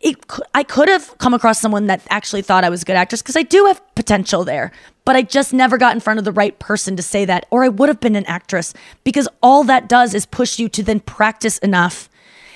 it 0.03 0.17
I 0.53 0.63
could 0.63 0.89
have 0.89 1.17
come 1.17 1.33
across 1.33 1.59
someone 1.59 1.87
that 1.87 2.01
actually 2.09 2.41
thought 2.41 2.63
I 2.63 2.69
was 2.69 2.83
a 2.83 2.85
good 2.85 2.95
actress 2.95 3.21
because 3.21 3.37
I 3.37 3.43
do 3.43 3.65
have 3.65 3.81
potential 3.95 4.43
there, 4.43 4.71
but 5.05 5.15
I 5.15 5.21
just 5.21 5.53
never 5.53 5.77
got 5.77 5.93
in 5.95 6.01
front 6.01 6.19
of 6.19 6.25
the 6.25 6.31
right 6.31 6.57
person 6.59 6.95
to 6.97 7.01
say 7.01 7.25
that, 7.25 7.45
or 7.49 7.63
I 7.63 7.69
would 7.69 7.89
have 7.89 7.99
been 7.99 8.15
an 8.15 8.25
actress 8.25 8.73
because 9.03 9.27
all 9.41 9.63
that 9.63 9.87
does 9.87 10.13
is 10.13 10.25
push 10.25 10.59
you 10.59 10.69
to 10.69 10.83
then 10.83 10.99
practice 10.99 11.57
enough 11.59 12.09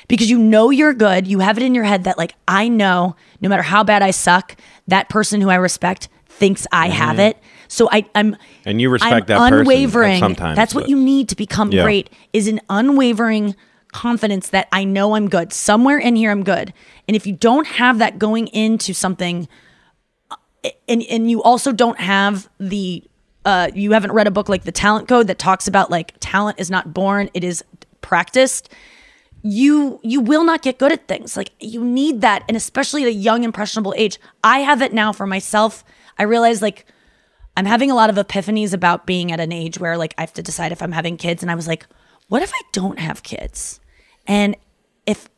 because 0.08 0.30
you 0.30 0.38
know 0.38 0.70
you're 0.70 0.94
good. 0.94 1.26
You 1.28 1.40
have 1.40 1.58
it 1.58 1.64
in 1.64 1.74
your 1.74 1.84
head 1.86 2.04
that, 2.04 2.18
like, 2.18 2.34
I 2.48 2.68
know 2.68 3.16
no 3.42 3.50
matter 3.50 3.64
how 3.64 3.84
bad 3.84 4.02
I 4.04 4.12
suck, 4.12 4.56
that 4.88 5.10
person 5.10 5.42
who 5.42 5.50
I 5.50 5.56
respect 5.56 6.10
thinks 6.28 6.68
I 6.72 6.90
mm-hmm. 6.90 6.98
have 6.98 7.20
it. 7.20 7.38
So 7.68 7.90
I, 7.92 8.06
I'm 8.16 8.38
And 8.66 8.80
you 8.80 8.90
respect 8.90 9.14
I'm 9.14 9.26
that 9.26 9.40
person 9.40 9.60
unwavering. 9.60 10.20
sometimes, 10.20 10.56
That's 10.56 10.74
what 10.74 10.84
but- 10.84 10.90
you 10.90 10.98
need 10.98 11.30
to 11.30 11.36
become 11.36 11.72
Yeah. 11.72 11.84
great 11.84 12.10
is 12.34 12.48
an 12.48 12.62
unwavering 12.70 13.56
confidence 13.98 14.50
that 14.50 14.68
I 14.72 14.84
know 14.84 15.16
I'm 15.16 15.28
good. 15.28 15.52
Somewhere 15.52 15.98
in 15.98 16.16
here 16.16 16.30
I'm 16.30 16.44
good. 16.44 16.72
And 17.08 17.16
if 17.16 17.26
you 17.26 17.34
don't 17.34 17.66
have 17.66 17.98
that 17.98 18.20
going 18.20 18.46
into 18.50 18.94
something 18.94 19.48
uh, 20.30 20.36
and 20.88 21.02
and 21.10 21.32
you 21.32 21.42
also 21.42 21.72
don't 21.72 22.00
have 22.00 22.48
the 22.60 23.04
uh 23.44 23.72
you 23.74 23.94
haven't 23.94 24.12
read 24.12 24.28
a 24.28 24.32
book 24.32 24.50
like 24.50 24.66
The 24.66 24.72
Talent 24.72 25.08
Code 25.08 25.26
that 25.28 25.40
talks 25.40 25.68
about 25.68 25.90
like 25.90 26.14
talent 26.20 26.60
is 26.60 26.70
not 26.70 26.94
born, 26.94 27.32
it 27.34 27.44
is 27.44 27.64
practiced. 28.02 28.70
You 29.42 30.00
you 30.04 30.22
will 30.22 30.44
not 30.44 30.62
get 30.62 30.78
good 30.78 30.92
at 30.92 31.08
things. 31.08 31.36
Like 31.36 31.50
you 31.60 31.84
need 31.84 32.22
that 32.22 32.44
and 32.48 32.56
especially 32.56 33.02
at 33.02 33.10
a 33.10 33.14
young 33.14 33.44
impressionable 33.44 33.96
age. 33.98 34.20
I 34.44 34.60
have 34.60 34.84
it 34.84 34.94
now 34.94 35.12
for 35.12 35.26
myself. 35.26 35.84
I 36.20 36.24
realize 36.24 36.62
like 36.62 36.86
I'm 37.56 37.66
having 37.66 37.90
a 37.90 37.96
lot 37.96 38.12
of 38.12 38.16
epiphanies 38.18 38.74
about 38.76 39.08
being 39.08 39.32
at 39.32 39.40
an 39.40 39.52
age 39.52 39.80
where 39.80 39.98
like 39.98 40.14
I 40.20 40.22
have 40.22 40.34
to 40.34 40.44
decide 40.44 40.72
if 40.72 40.84
I'm 40.84 40.92
having 40.92 41.18
kids 41.18 41.42
and 41.42 41.52
I 41.52 41.56
was 41.56 41.68
like, 41.68 41.88
what 42.28 42.44
if 42.44 42.54
I 42.54 42.62
don't 42.74 43.00
have 43.00 43.24
kids? 43.24 43.80
And 44.28 44.56
if 45.06 45.30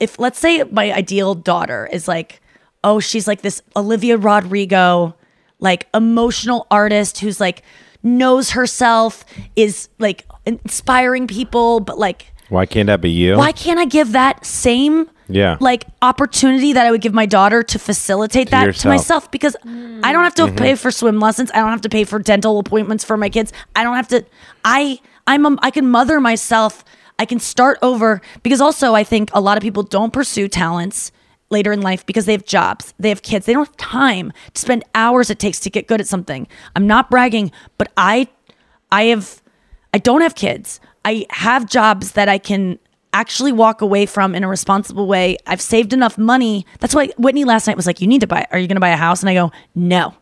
if 0.00 0.18
let's 0.18 0.38
say 0.38 0.62
my 0.64 0.92
ideal 0.92 1.34
daughter 1.34 1.88
is 1.92 2.08
like, 2.08 2.40
oh, 2.84 3.00
she's 3.00 3.26
like 3.26 3.42
this 3.42 3.62
Olivia 3.76 4.16
Rodrigo, 4.16 5.14
like 5.58 5.88
emotional 5.94 6.66
artist 6.70 7.18
who's 7.20 7.40
like 7.40 7.62
knows 8.02 8.50
herself, 8.50 9.24
is 9.56 9.88
like 9.98 10.24
inspiring 10.46 11.26
people, 11.26 11.80
but 11.80 11.98
like 11.98 12.32
Why 12.48 12.66
can't 12.66 12.86
that 12.86 13.00
be 13.00 13.10
you? 13.10 13.36
why 13.36 13.52
can't 13.52 13.78
I 13.78 13.84
give 13.84 14.12
that 14.12 14.46
same 14.46 15.10
Yeah. 15.28 15.56
like 15.60 15.84
opportunity 16.00 16.72
that 16.72 16.86
I 16.86 16.90
would 16.90 17.00
give 17.00 17.12
my 17.12 17.26
daughter 17.26 17.62
to 17.62 17.78
facilitate 17.78 18.50
that 18.50 18.74
to 18.76 18.88
myself 18.88 19.30
because 19.30 19.56
I 19.64 20.12
don't 20.12 20.24
have 20.24 20.34
to 20.36 20.44
mm-hmm. 20.44 20.56
pay 20.56 20.74
for 20.74 20.90
swim 20.90 21.18
lessons. 21.20 21.50
I 21.52 21.58
don't 21.58 21.70
have 21.70 21.82
to 21.82 21.88
pay 21.88 22.04
for 22.04 22.18
dental 22.18 22.58
appointments 22.58 23.04
for 23.04 23.16
my 23.16 23.28
kids. 23.28 23.52
I 23.76 23.82
don't 23.84 23.96
have 23.96 24.08
to 24.08 24.24
I 24.64 25.00
I'm 25.26 25.44
a, 25.44 25.56
I 25.60 25.70
can 25.70 25.90
mother 25.90 26.20
myself. 26.20 26.84
I 27.18 27.24
can 27.24 27.40
start 27.40 27.78
over 27.82 28.20
because 28.42 28.60
also 28.60 28.94
I 28.94 29.04
think 29.04 29.30
a 29.32 29.40
lot 29.40 29.56
of 29.56 29.62
people 29.62 29.82
don't 29.82 30.12
pursue 30.12 30.48
talents 30.48 31.10
later 31.50 31.72
in 31.72 31.80
life 31.80 32.04
because 32.06 32.26
they 32.26 32.32
have 32.32 32.44
jobs, 32.44 32.94
they 32.98 33.08
have 33.08 33.22
kids. 33.22 33.46
They 33.46 33.52
don't 33.52 33.66
have 33.66 33.76
time 33.76 34.32
to 34.54 34.60
spend 34.60 34.84
hours 34.94 35.30
it 35.30 35.38
takes 35.38 35.60
to 35.60 35.70
get 35.70 35.88
good 35.88 36.00
at 36.00 36.06
something. 36.06 36.46
I'm 36.76 36.86
not 36.86 37.10
bragging, 37.10 37.50
but 37.76 37.90
I 37.96 38.28
I 38.92 39.04
have 39.04 39.42
I 39.92 39.98
don't 39.98 40.20
have 40.20 40.34
kids. 40.34 40.80
I 41.04 41.26
have 41.30 41.68
jobs 41.68 42.12
that 42.12 42.28
I 42.28 42.38
can 42.38 42.78
actually 43.12 43.52
walk 43.52 43.80
away 43.80 44.04
from 44.04 44.34
in 44.34 44.44
a 44.44 44.48
responsible 44.48 45.06
way. 45.06 45.38
I've 45.46 45.62
saved 45.62 45.92
enough 45.92 46.18
money. 46.18 46.66
That's 46.80 46.94
why 46.94 47.08
Whitney 47.16 47.44
last 47.44 47.66
night 47.66 47.76
was 47.76 47.86
like, 47.86 48.00
"You 48.00 48.06
need 48.06 48.20
to 48.20 48.26
buy. 48.26 48.46
Are 48.52 48.58
you 48.58 48.66
going 48.68 48.76
to 48.76 48.80
buy 48.80 48.90
a 48.90 48.96
house?" 48.96 49.22
And 49.22 49.30
I 49.30 49.34
go, 49.34 49.50
"No. 49.74 50.14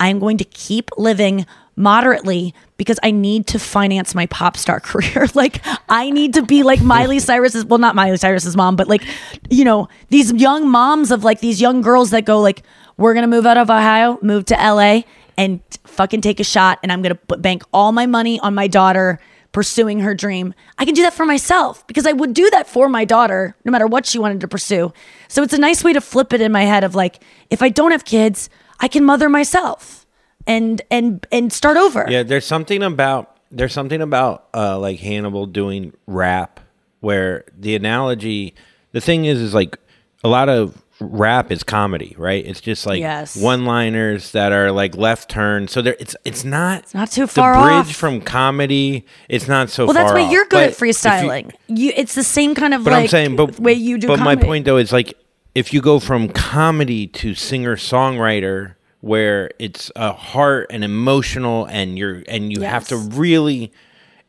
I'm 0.00 0.18
going 0.18 0.36
to 0.38 0.44
keep 0.44 0.90
living 0.98 1.46
moderately 1.76 2.54
because 2.76 2.98
I 3.02 3.10
need 3.10 3.46
to 3.48 3.58
finance 3.58 4.14
my 4.14 4.26
pop 4.26 4.56
star 4.56 4.80
career. 4.80 5.26
like 5.34 5.64
I 5.88 6.10
need 6.10 6.34
to 6.34 6.42
be 6.42 6.62
like 6.62 6.80
Miley 6.80 7.18
Cyrus's 7.18 7.64
well 7.64 7.78
not 7.78 7.94
Miley 7.94 8.16
Cyrus's 8.16 8.56
mom, 8.56 8.76
but 8.76 8.88
like 8.88 9.02
you 9.50 9.64
know, 9.64 9.88
these 10.08 10.32
young 10.32 10.68
moms 10.68 11.10
of 11.10 11.24
like 11.24 11.40
these 11.40 11.60
young 11.60 11.80
girls 11.82 12.10
that 12.10 12.24
go 12.24 12.40
like 12.40 12.62
we're 12.96 13.14
going 13.14 13.22
to 13.22 13.36
move 13.36 13.46
out 13.46 13.56
of 13.56 13.70
Ohio, 13.70 14.18
move 14.22 14.44
to 14.46 14.54
LA 14.54 15.02
and 15.36 15.60
fucking 15.84 16.20
take 16.20 16.40
a 16.40 16.44
shot 16.44 16.78
and 16.82 16.92
I'm 16.92 17.02
going 17.02 17.16
to 17.16 17.36
bank 17.38 17.62
all 17.72 17.90
my 17.92 18.06
money 18.06 18.38
on 18.40 18.54
my 18.54 18.66
daughter 18.66 19.18
pursuing 19.52 20.00
her 20.00 20.14
dream. 20.14 20.54
I 20.78 20.84
can 20.84 20.94
do 20.94 21.02
that 21.02 21.12
for 21.14 21.26
myself 21.26 21.86
because 21.86 22.06
I 22.06 22.12
would 22.12 22.34
do 22.34 22.48
that 22.50 22.66
for 22.66 22.88
my 22.88 23.04
daughter 23.04 23.54
no 23.64 23.72
matter 23.72 23.86
what 23.86 24.06
she 24.06 24.18
wanted 24.18 24.40
to 24.40 24.48
pursue. 24.48 24.92
So 25.28 25.42
it's 25.42 25.52
a 25.52 25.58
nice 25.58 25.84
way 25.84 25.92
to 25.92 26.00
flip 26.00 26.32
it 26.32 26.40
in 26.40 26.52
my 26.52 26.64
head 26.64 26.84
of 26.84 26.94
like 26.94 27.22
if 27.50 27.62
I 27.62 27.68
don't 27.68 27.92
have 27.92 28.04
kids, 28.04 28.50
I 28.80 28.88
can 28.88 29.04
mother 29.04 29.28
myself 29.28 30.01
and 30.46 30.82
and 30.90 31.26
and 31.32 31.52
start 31.52 31.76
over. 31.76 32.06
Yeah, 32.08 32.22
there's 32.22 32.46
something 32.46 32.82
about 32.82 33.36
there's 33.50 33.72
something 33.72 34.00
about 34.00 34.46
uh, 34.54 34.78
like 34.78 34.98
Hannibal 35.00 35.46
doing 35.46 35.92
rap 36.06 36.60
where 37.00 37.44
the 37.58 37.74
analogy, 37.74 38.54
the 38.92 39.00
thing 39.00 39.24
is, 39.24 39.40
is 39.40 39.54
like 39.54 39.78
a 40.24 40.28
lot 40.28 40.48
of 40.48 40.80
rap 41.00 41.50
is 41.50 41.64
comedy, 41.64 42.14
right? 42.16 42.46
It's 42.46 42.60
just 42.60 42.86
like 42.86 43.00
Yes. 43.00 43.36
one-liners 43.36 44.30
that 44.32 44.52
are 44.52 44.70
like 44.70 44.96
left 44.96 45.28
turn. 45.28 45.66
So 45.66 45.82
there, 45.82 45.96
it's 45.98 46.14
it's 46.24 46.44
not 46.44 46.84
it's 46.84 46.94
not 46.94 47.10
too 47.10 47.26
far 47.26 47.54
the 47.54 47.60
bridge 47.62 47.90
off. 47.90 47.96
from 47.96 48.20
comedy. 48.20 49.04
It's 49.28 49.48
not 49.48 49.68
so. 49.68 49.86
Far. 49.86 49.94
Well, 49.94 50.04
that's 50.04 50.14
why 50.14 50.22
off. 50.24 50.32
you're 50.32 50.44
good 50.44 50.50
But 50.50 50.62
at 50.62 50.70
if 50.70 50.80
you- 50.80 50.86
freestyling. 50.86 51.52
You, 51.68 51.92
it's 51.96 52.14
the 52.14 52.22
same 52.22 52.54
kind 52.54 52.72
of 52.72 52.84
but 52.84 52.92
like 52.92 53.02
I'm 53.02 53.08
saying, 53.08 53.36
but 53.36 53.58
way 53.58 53.72
you 53.74 53.98
do. 53.98 54.06
But 54.06 54.20
my 54.20 54.36
point 54.36 54.64
though 54.64 54.76
is 54.76 54.92
like 54.92 55.14
if 55.54 55.72
you 55.74 55.82
go 55.82 55.98
from 55.98 56.28
comedy 56.28 57.06
to 57.08 57.34
singer 57.34 57.76
songwriter, 57.76 58.76
where 59.02 59.50
it's 59.58 59.92
a 59.94 60.12
heart 60.12 60.68
and 60.70 60.82
emotional, 60.82 61.66
and 61.66 61.98
you're 61.98 62.22
and 62.26 62.50
you 62.50 62.62
have 62.62 62.88
to 62.88 62.96
really. 62.96 63.70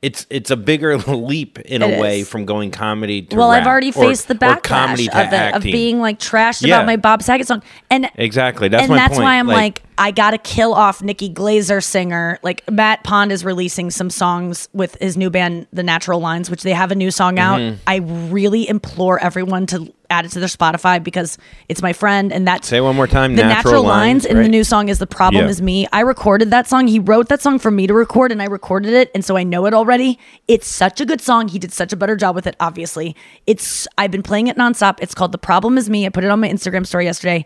It's 0.02 0.28
it's 0.30 0.52
a 0.52 0.58
bigger 0.58 0.98
leap 1.08 1.58
in 1.60 1.82
It 1.82 1.98
a 1.98 2.02
way 2.02 2.20
is. 2.20 2.28
from 2.28 2.44
going 2.46 2.72
comedy 2.72 3.22
to 3.22 3.38
well, 3.38 3.52
I've 3.52 3.66
already 3.66 3.92
faced 3.94 4.28
the 4.28 4.34
or 4.36 4.58
comedy 4.58 5.08
backlash 5.08 5.28
of 5.28 5.34
it 5.34 5.56
of 5.56 5.64
being 5.64 6.02
like 6.02 6.20
trashed 6.20 6.62
Yeah. 6.68 6.76
about 6.76 6.88
my 6.88 6.98
Bob 6.98 7.24
Saget 7.24 7.48
song, 7.48 7.64
and 7.90 8.10
exactly 8.16 8.68
that's 8.68 8.82
and 8.84 8.90
my 8.90 8.98
that's 8.98 9.14
point. 9.14 9.24
why 9.24 9.40
I'm 9.40 9.48
like, 9.48 9.82
I 9.98 10.12
gotta 10.12 10.38
kill 10.38 10.74
off 10.74 11.02
Nikki 11.02 11.30
Glazer 11.30 11.84
singer. 11.84 12.40
Like 12.44 12.70
Matt 12.70 13.04
Pond 13.04 13.32
is 13.32 13.46
releasing 13.46 13.92
some 13.92 14.10
songs 14.10 14.68
with 14.74 14.98
his 15.00 15.16
new 15.18 15.30
band, 15.30 15.68
The 15.72 15.84
Natural 15.84 16.20
Lines, 16.20 16.50
which 16.50 16.64
they 16.64 16.72
have 16.74 16.92
a 16.92 16.96
new 16.96 17.12
song 17.12 17.38
out. 17.40 17.60
Mhm. 17.60 17.78
I 17.88 17.98
really 17.98 18.68
implore 18.68 19.20
everyone 19.20 19.66
to 19.68 19.92
add 20.10 20.26
it 20.26 20.32
to 20.32 20.40
their 20.40 20.48
Spotify 20.50 21.04
because 21.04 21.38
it's 21.70 21.82
my 21.82 21.92
friend, 21.94 22.32
and 22.32 22.48
that's 22.48 22.68
say 22.68 22.80
one 22.82 22.96
more 22.96 23.08
time. 23.08 23.36
the 23.36 23.44
natural, 23.44 23.84
lines, 23.84 24.26
in 24.26 24.38
the 24.38 24.48
new 24.48 24.64
song 24.64 24.90
is 24.90 25.00
the 25.00 25.08
problem 25.08 25.46
Yeah. 25.46 25.50
is 25.50 25.60
me. 25.62 25.88
I 25.92 26.02
recorded 26.02 26.52
that 26.52 26.68
song. 26.68 26.88
He 26.88 27.00
wrote 27.00 27.30
that 27.30 27.42
song 27.42 27.58
for 27.58 27.72
me 27.72 27.88
to 27.88 27.94
record, 27.96 28.32
and 28.32 28.40
I 28.42 28.46
recorded 28.46 28.94
it, 28.94 29.10
and 29.16 29.26
so 29.26 29.38
I 29.38 29.44
know 29.44 29.66
it 29.66 29.74
already. 29.74 30.20
It's 30.48 30.68
such 30.68 31.02
a 31.02 31.06
good 31.06 31.20
song. 31.22 31.48
He 31.48 31.58
did 31.58 31.74
such 31.74 31.94
a 31.94 31.96
better 31.96 32.16
job 32.16 32.36
with 32.36 32.46
it. 32.46 32.56
Obviously, 32.60 33.16
it's 33.48 33.88
I've 33.98 34.12
been 34.12 34.22
playing 34.24 34.48
it 34.48 34.58
nonstop. 34.58 34.98
It's 35.02 35.16
called 35.16 35.32
"The 35.32 35.38
Problem 35.40 35.78
Is 35.80 35.90
Me." 35.90 36.06
I 36.06 36.10
put 36.10 36.24
it 36.24 36.30
on 36.30 36.40
my 36.40 36.50
Instagram 36.50 36.86
story 36.86 37.06
yesterday. 37.06 37.44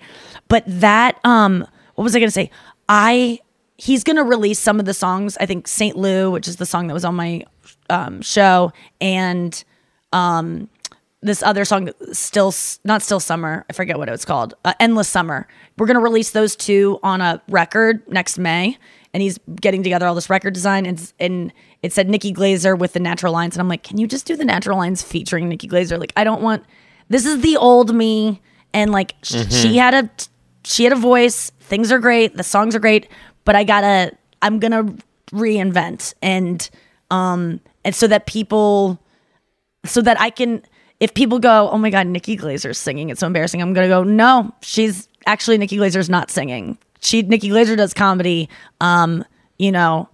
But 0.49 0.63
that, 0.67 1.19
um, 1.23 1.65
what 1.97 2.03
was 2.03 2.15
I 2.15 2.19
gonna 2.19 2.31
say? 2.31 2.49
I 2.87 3.39
he's 3.77 4.03
gonna 4.03 4.23
release 4.23 4.59
some 4.59 4.79
of 4.79 4.85
the 4.85 4.93
songs. 4.93 5.37
I 5.39 5.45
think 5.45 5.67
Saint 5.67 5.97
Lou, 5.97 6.31
which 6.31 6.47
is 6.47 6.55
the 6.55 6.65
song 6.65 6.87
that 6.87 6.93
was 6.93 7.03
on 7.05 7.15
my 7.15 7.43
um, 7.89 8.21
show, 8.21 8.71
and 9.01 9.63
um 10.13 10.69
this 11.21 11.41
other 11.43 11.65
song 11.65 11.89
still 12.13 12.53
not 12.85 13.01
still 13.01 13.19
summer 13.19 13.65
i 13.69 13.73
forget 13.73 13.97
what 13.97 14.07
it 14.07 14.11
was 14.11 14.23
called 14.23 14.53
uh, 14.63 14.73
endless 14.79 15.09
summer 15.09 15.47
we're 15.77 15.87
going 15.87 15.97
to 15.97 16.01
release 16.03 16.29
those 16.31 16.55
two 16.55 16.99
on 17.03 17.19
a 17.21 17.41
record 17.49 18.07
next 18.07 18.37
may 18.37 18.77
and 19.13 19.21
he's 19.23 19.37
getting 19.59 19.81
together 19.83 20.05
all 20.07 20.13
this 20.15 20.29
record 20.29 20.53
design 20.53 20.85
and, 20.85 21.11
and 21.19 21.51
it 21.81 21.91
said 21.91 22.07
nikki 22.07 22.31
glazer 22.31 22.77
with 22.77 22.93
the 22.93 22.99
natural 22.99 23.33
lines 23.33 23.55
and 23.55 23.61
i'm 23.61 23.67
like 23.67 23.81
can 23.83 23.97
you 23.97 24.07
just 24.07 24.25
do 24.27 24.35
the 24.37 24.45
natural 24.45 24.77
lines 24.77 25.01
featuring 25.01 25.49
nikki 25.49 25.67
glazer 25.67 25.99
like 25.99 26.13
i 26.15 26.23
don't 26.23 26.41
want 26.41 26.63
this 27.09 27.25
is 27.25 27.41
the 27.41 27.57
old 27.57 27.93
me 27.93 28.39
and 28.73 28.91
like 28.91 29.19
Mhm. 29.23 29.51
she 29.61 29.75
had 29.77 29.93
a 29.95 30.09
she 30.63 30.83
had 30.83 30.93
a 30.93 30.97
voice 30.97 31.51
things 31.67 31.91
are 31.91 31.99
great 31.99 32.35
the 32.35 32.43
songs 32.43 32.75
are 32.75 32.79
great 32.79 33.07
but 33.45 33.55
i 33.55 33.63
gotta 33.63 34.11
i'm 34.41 34.59
gonna 34.59 34.83
reinvent 35.31 36.13
and 36.21 36.69
um 37.11 37.59
and 37.83 37.95
so 37.95 38.07
that 38.07 38.25
people 38.25 38.99
so 39.87 40.01
that 40.01 40.19
I 40.19 40.29
can, 40.29 40.61
if 40.99 41.13
people 41.13 41.39
go, 41.39 41.69
oh 41.71 41.77
my 41.77 41.89
God, 41.89 42.07
Nikki 42.07 42.37
Glazer's 42.37 42.77
singing, 42.77 43.09
it's 43.09 43.19
so 43.19 43.27
embarrassing. 43.27 43.61
I'm 43.61 43.73
gonna 43.73 43.87
go, 43.87 44.03
no, 44.03 44.53
she's 44.61 45.07
actually 45.25 45.57
Nikki 45.57 45.77
Glazer's 45.77 46.09
not 46.09 46.29
singing. 46.29 46.77
She 46.99 47.21
Nikki 47.21 47.49
Glazer 47.49 47.77
does 47.77 47.93
comedy. 47.93 48.49
Um, 48.81 49.23
you 49.57 49.71
know, 49.71 50.09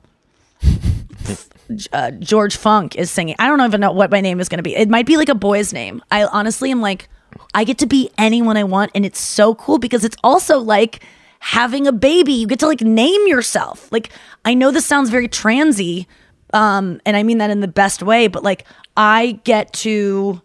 uh, 1.93 2.11
George 2.11 2.57
Funk 2.57 2.95
is 2.95 3.09
singing. 3.09 3.35
I 3.39 3.47
don't 3.47 3.61
even 3.61 3.79
know 3.79 3.91
what 3.91 4.11
my 4.11 4.21
name 4.21 4.39
is 4.39 4.49
gonna 4.49 4.63
be. 4.63 4.75
It 4.75 4.89
might 4.89 5.05
be 5.05 5.17
like 5.17 5.29
a 5.29 5.35
boy's 5.35 5.73
name. 5.73 6.03
I 6.11 6.25
honestly 6.25 6.71
am 6.71 6.81
like, 6.81 7.09
I 7.53 7.63
get 7.63 7.77
to 7.79 7.87
be 7.87 8.11
anyone 8.17 8.57
I 8.57 8.65
want, 8.65 8.91
and 8.93 9.05
it's 9.05 9.19
so 9.19 9.55
cool 9.55 9.79
because 9.79 10.03
it's 10.03 10.17
also 10.23 10.59
like 10.59 11.03
having 11.45 11.87
a 11.87 11.91
baby. 11.91 12.31
You 12.33 12.47
get 12.47 12.59
to 12.59 12.67
like 12.67 12.81
name 12.81 13.27
yourself. 13.27 13.91
Like 13.91 14.09
I 14.45 14.53
know 14.53 14.71
this 14.71 14.85
sounds 14.85 15.09
very 15.09 15.27
transy, 15.27 16.05
um, 16.53 17.01
and 17.05 17.17
I 17.17 17.23
mean 17.23 17.37
that 17.39 17.49
in 17.49 17.59
the 17.59 17.67
best 17.67 18.01
way, 18.01 18.27
but 18.27 18.43
like 18.43 18.65
I 18.95 19.39
get 19.43 19.73
to 19.73 20.41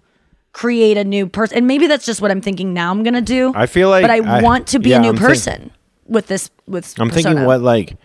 create 0.53 0.97
a 0.97 1.05
new 1.05 1.29
person, 1.29 1.59
and 1.59 1.67
maybe 1.67 1.87
that's 1.87 2.05
just 2.05 2.21
what 2.21 2.31
I'm 2.31 2.41
thinking 2.41 2.75
now. 2.75 2.91
I'm 2.91 3.03
gonna 3.05 3.21
do. 3.21 3.53
I 3.55 3.67
feel 3.67 3.89
like 3.91 4.03
but 4.03 4.11
I, 4.11 4.39
I- 4.39 4.43
want 4.43 4.67
to 4.69 4.79
be 4.79 4.91
yeah, 4.91 4.99
a 4.99 5.01
new 5.03 5.09
I'm 5.11 5.17
think- 5.17 5.27
person 5.29 5.71
with 6.07 6.27
this. 6.27 6.51
With 6.67 6.95
I'm 6.99 7.11
thinking 7.11 7.45
what 7.45 7.61
like 7.63 7.97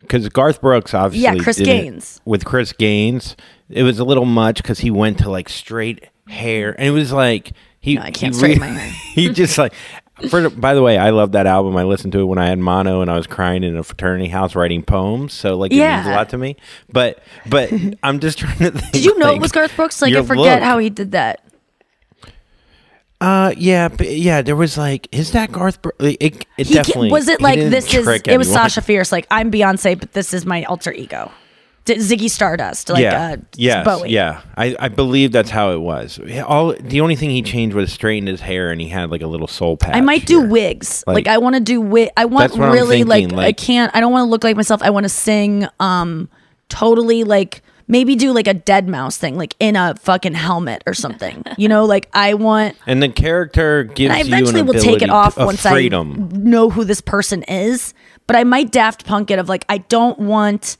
because 0.00 0.28
Garth 0.28 0.60
Brooks 0.60 0.94
obviously 0.94 1.24
Yeah, 1.38 1.42
Chris 1.42 1.58
Gaines. 1.58 2.20
with 2.24 2.44
Chris 2.44 2.72
Gaines 2.72 3.34
it 3.68 3.82
was 3.82 3.98
a 3.98 4.04
little 4.04 4.24
much 4.24 4.58
because 4.62 4.78
he 4.78 4.90
went 4.90 5.18
to 5.18 5.28
like 5.30 5.48
straight 5.48 6.06
hair 6.28 6.70
and 6.78 6.86
it 6.86 6.90
was 6.92 7.12
like 7.12 7.52
he 7.80 7.98
I 7.98 8.12
can't 8.12 8.34
he 8.36 8.54
my 8.54 8.66
hair. 8.66 8.90
he 9.14 9.28
just 9.30 9.58
like 9.58 9.72
for, 10.30 10.50
by 10.50 10.74
the 10.74 10.82
way 10.82 10.98
I 10.98 11.10
love 11.10 11.32
that 11.32 11.46
album 11.46 11.76
I 11.76 11.84
listened 11.84 12.12
to 12.14 12.20
it 12.20 12.24
when 12.24 12.38
I 12.38 12.46
had 12.46 12.58
mono 12.58 13.00
and 13.00 13.10
I 13.10 13.16
was 13.16 13.26
crying 13.26 13.62
in 13.62 13.76
a 13.76 13.82
fraternity 13.82 14.28
house 14.28 14.54
writing 14.54 14.82
poems 14.82 15.32
so 15.32 15.56
like 15.56 15.72
it 15.72 15.76
means 15.76 16.06
a 16.06 16.10
lot 16.10 16.28
to 16.30 16.38
me 16.38 16.56
but 16.92 17.22
but 17.46 17.72
I'm 18.02 18.18
just 18.20 18.38
trying 18.38 18.58
to 18.58 18.70
think 18.72 18.92
Did 18.92 19.04
you 19.04 19.16
know 19.18 19.26
like, 19.26 19.36
it 19.36 19.42
was 19.42 19.52
Garth 19.52 19.76
Brooks? 19.76 20.02
Like 20.02 20.14
I 20.14 20.22
forget 20.22 20.60
look. 20.60 20.62
how 20.62 20.78
he 20.78 20.90
did 20.90 21.12
that. 21.12 21.44
uh 23.20 23.52
yeah 23.56 23.88
but 23.88 24.10
yeah 24.10 24.42
there 24.42 24.56
was 24.56 24.76
like 24.78 25.08
is 25.12 25.32
that 25.32 25.50
Garth 25.52 25.82
Brooks 25.82 26.04
it, 26.04 26.46
it 26.56 26.66
He 26.66 26.74
definitely 26.74 27.10
was 27.10 27.28
it 27.28 27.40
like 27.40 27.58
this 27.58 27.92
is 27.92 28.06
it 28.06 28.06
was 28.06 28.22
anyone. 28.26 28.44
Sasha 28.44 28.80
Fierce 28.80 29.10
like 29.12 29.26
I'm 29.30 29.50
Beyonce 29.50 29.98
but 29.98 30.12
this 30.12 30.32
is 30.34 30.46
my 30.46 30.64
alter 30.64 30.92
ego. 30.92 31.30
Ziggy 31.96 32.30
Stardust 32.30 32.88
like 32.90 33.02
yeah, 33.02 33.32
uh 33.32 33.36
yes, 33.56 33.84
Bowie. 33.84 34.10
yeah. 34.10 34.42
I, 34.56 34.76
I 34.78 34.88
believe 34.88 35.32
that's 35.32 35.50
how 35.50 35.72
it 35.72 35.80
was. 35.80 36.20
All 36.46 36.74
the 36.74 37.00
only 37.00 37.16
thing 37.16 37.30
he 37.30 37.42
changed 37.42 37.74
was 37.74 37.92
straightened 37.92 38.28
his 38.28 38.40
hair 38.40 38.70
and 38.70 38.80
he 38.80 38.88
had 38.88 39.10
like 39.10 39.22
a 39.22 39.26
little 39.26 39.46
soul 39.48 39.76
patch. 39.76 39.94
I 39.96 40.00
might 40.00 40.26
do 40.26 40.40
wigs. 40.42 41.04
Like, 41.06 41.14
Like- 41.14 41.28
I 41.28 41.38
want 41.38 41.54
to 41.56 41.60
do 41.60 41.80
wig. 41.80 42.10
I 42.16 42.24
want 42.24 42.50
That's 42.50 42.58
what 42.58 42.68
I'm 42.68 42.74
really 42.74 43.04
like, 43.04 43.22
thinking, 43.24 43.38
I 43.38 43.52
can't. 43.52 43.94
I 43.94 44.00
don't 44.00 44.12
want 44.12 44.26
to 44.26 44.30
look 44.30 44.44
like 44.44 44.56
myself. 44.56 44.82
I 44.82 44.90
want 44.90 45.04
to 45.04 45.08
sing. 45.10 45.66
Um, 45.80 46.28
totally 46.68 47.24
like 47.24 47.62
maybe 47.86 48.14
do 48.14 48.32
like 48.32 48.46
a 48.46 48.52
dead 48.54 48.86
mouse 48.88 49.16
thing, 49.16 49.36
like 49.38 49.54
in 49.58 49.74
a 49.76 49.94
fucking 49.96 50.34
helmet 50.34 50.82
or 50.86 50.92
something. 50.94 51.42
you 51.56 51.68
know, 51.68 51.84
like 51.86 52.08
I 52.12 52.34
want. 52.34 52.76
And 52.86 53.02
the 53.02 53.08
character 53.08 53.84
gives 53.84 54.14
I 54.14 54.18
you 54.18 54.26
eventually 54.26 54.60
an 54.60 54.66
will 54.66 54.74
take 54.74 55.02
it 55.02 55.10
off 55.10 55.36
once 55.38 55.62
freedom. 55.62 56.28
I 56.32 56.36
know 56.36 56.68
who 56.70 56.84
this 56.84 57.00
person 57.00 57.42
is. 57.44 57.94
But 58.26 58.36
I 58.36 58.44
might 58.44 58.70
daft 58.70 59.06
punk 59.06 59.30
it 59.30 59.38
of 59.38 59.48
like 59.48 59.64
I 59.70 59.78
don't 59.78 60.18
want 60.18 60.76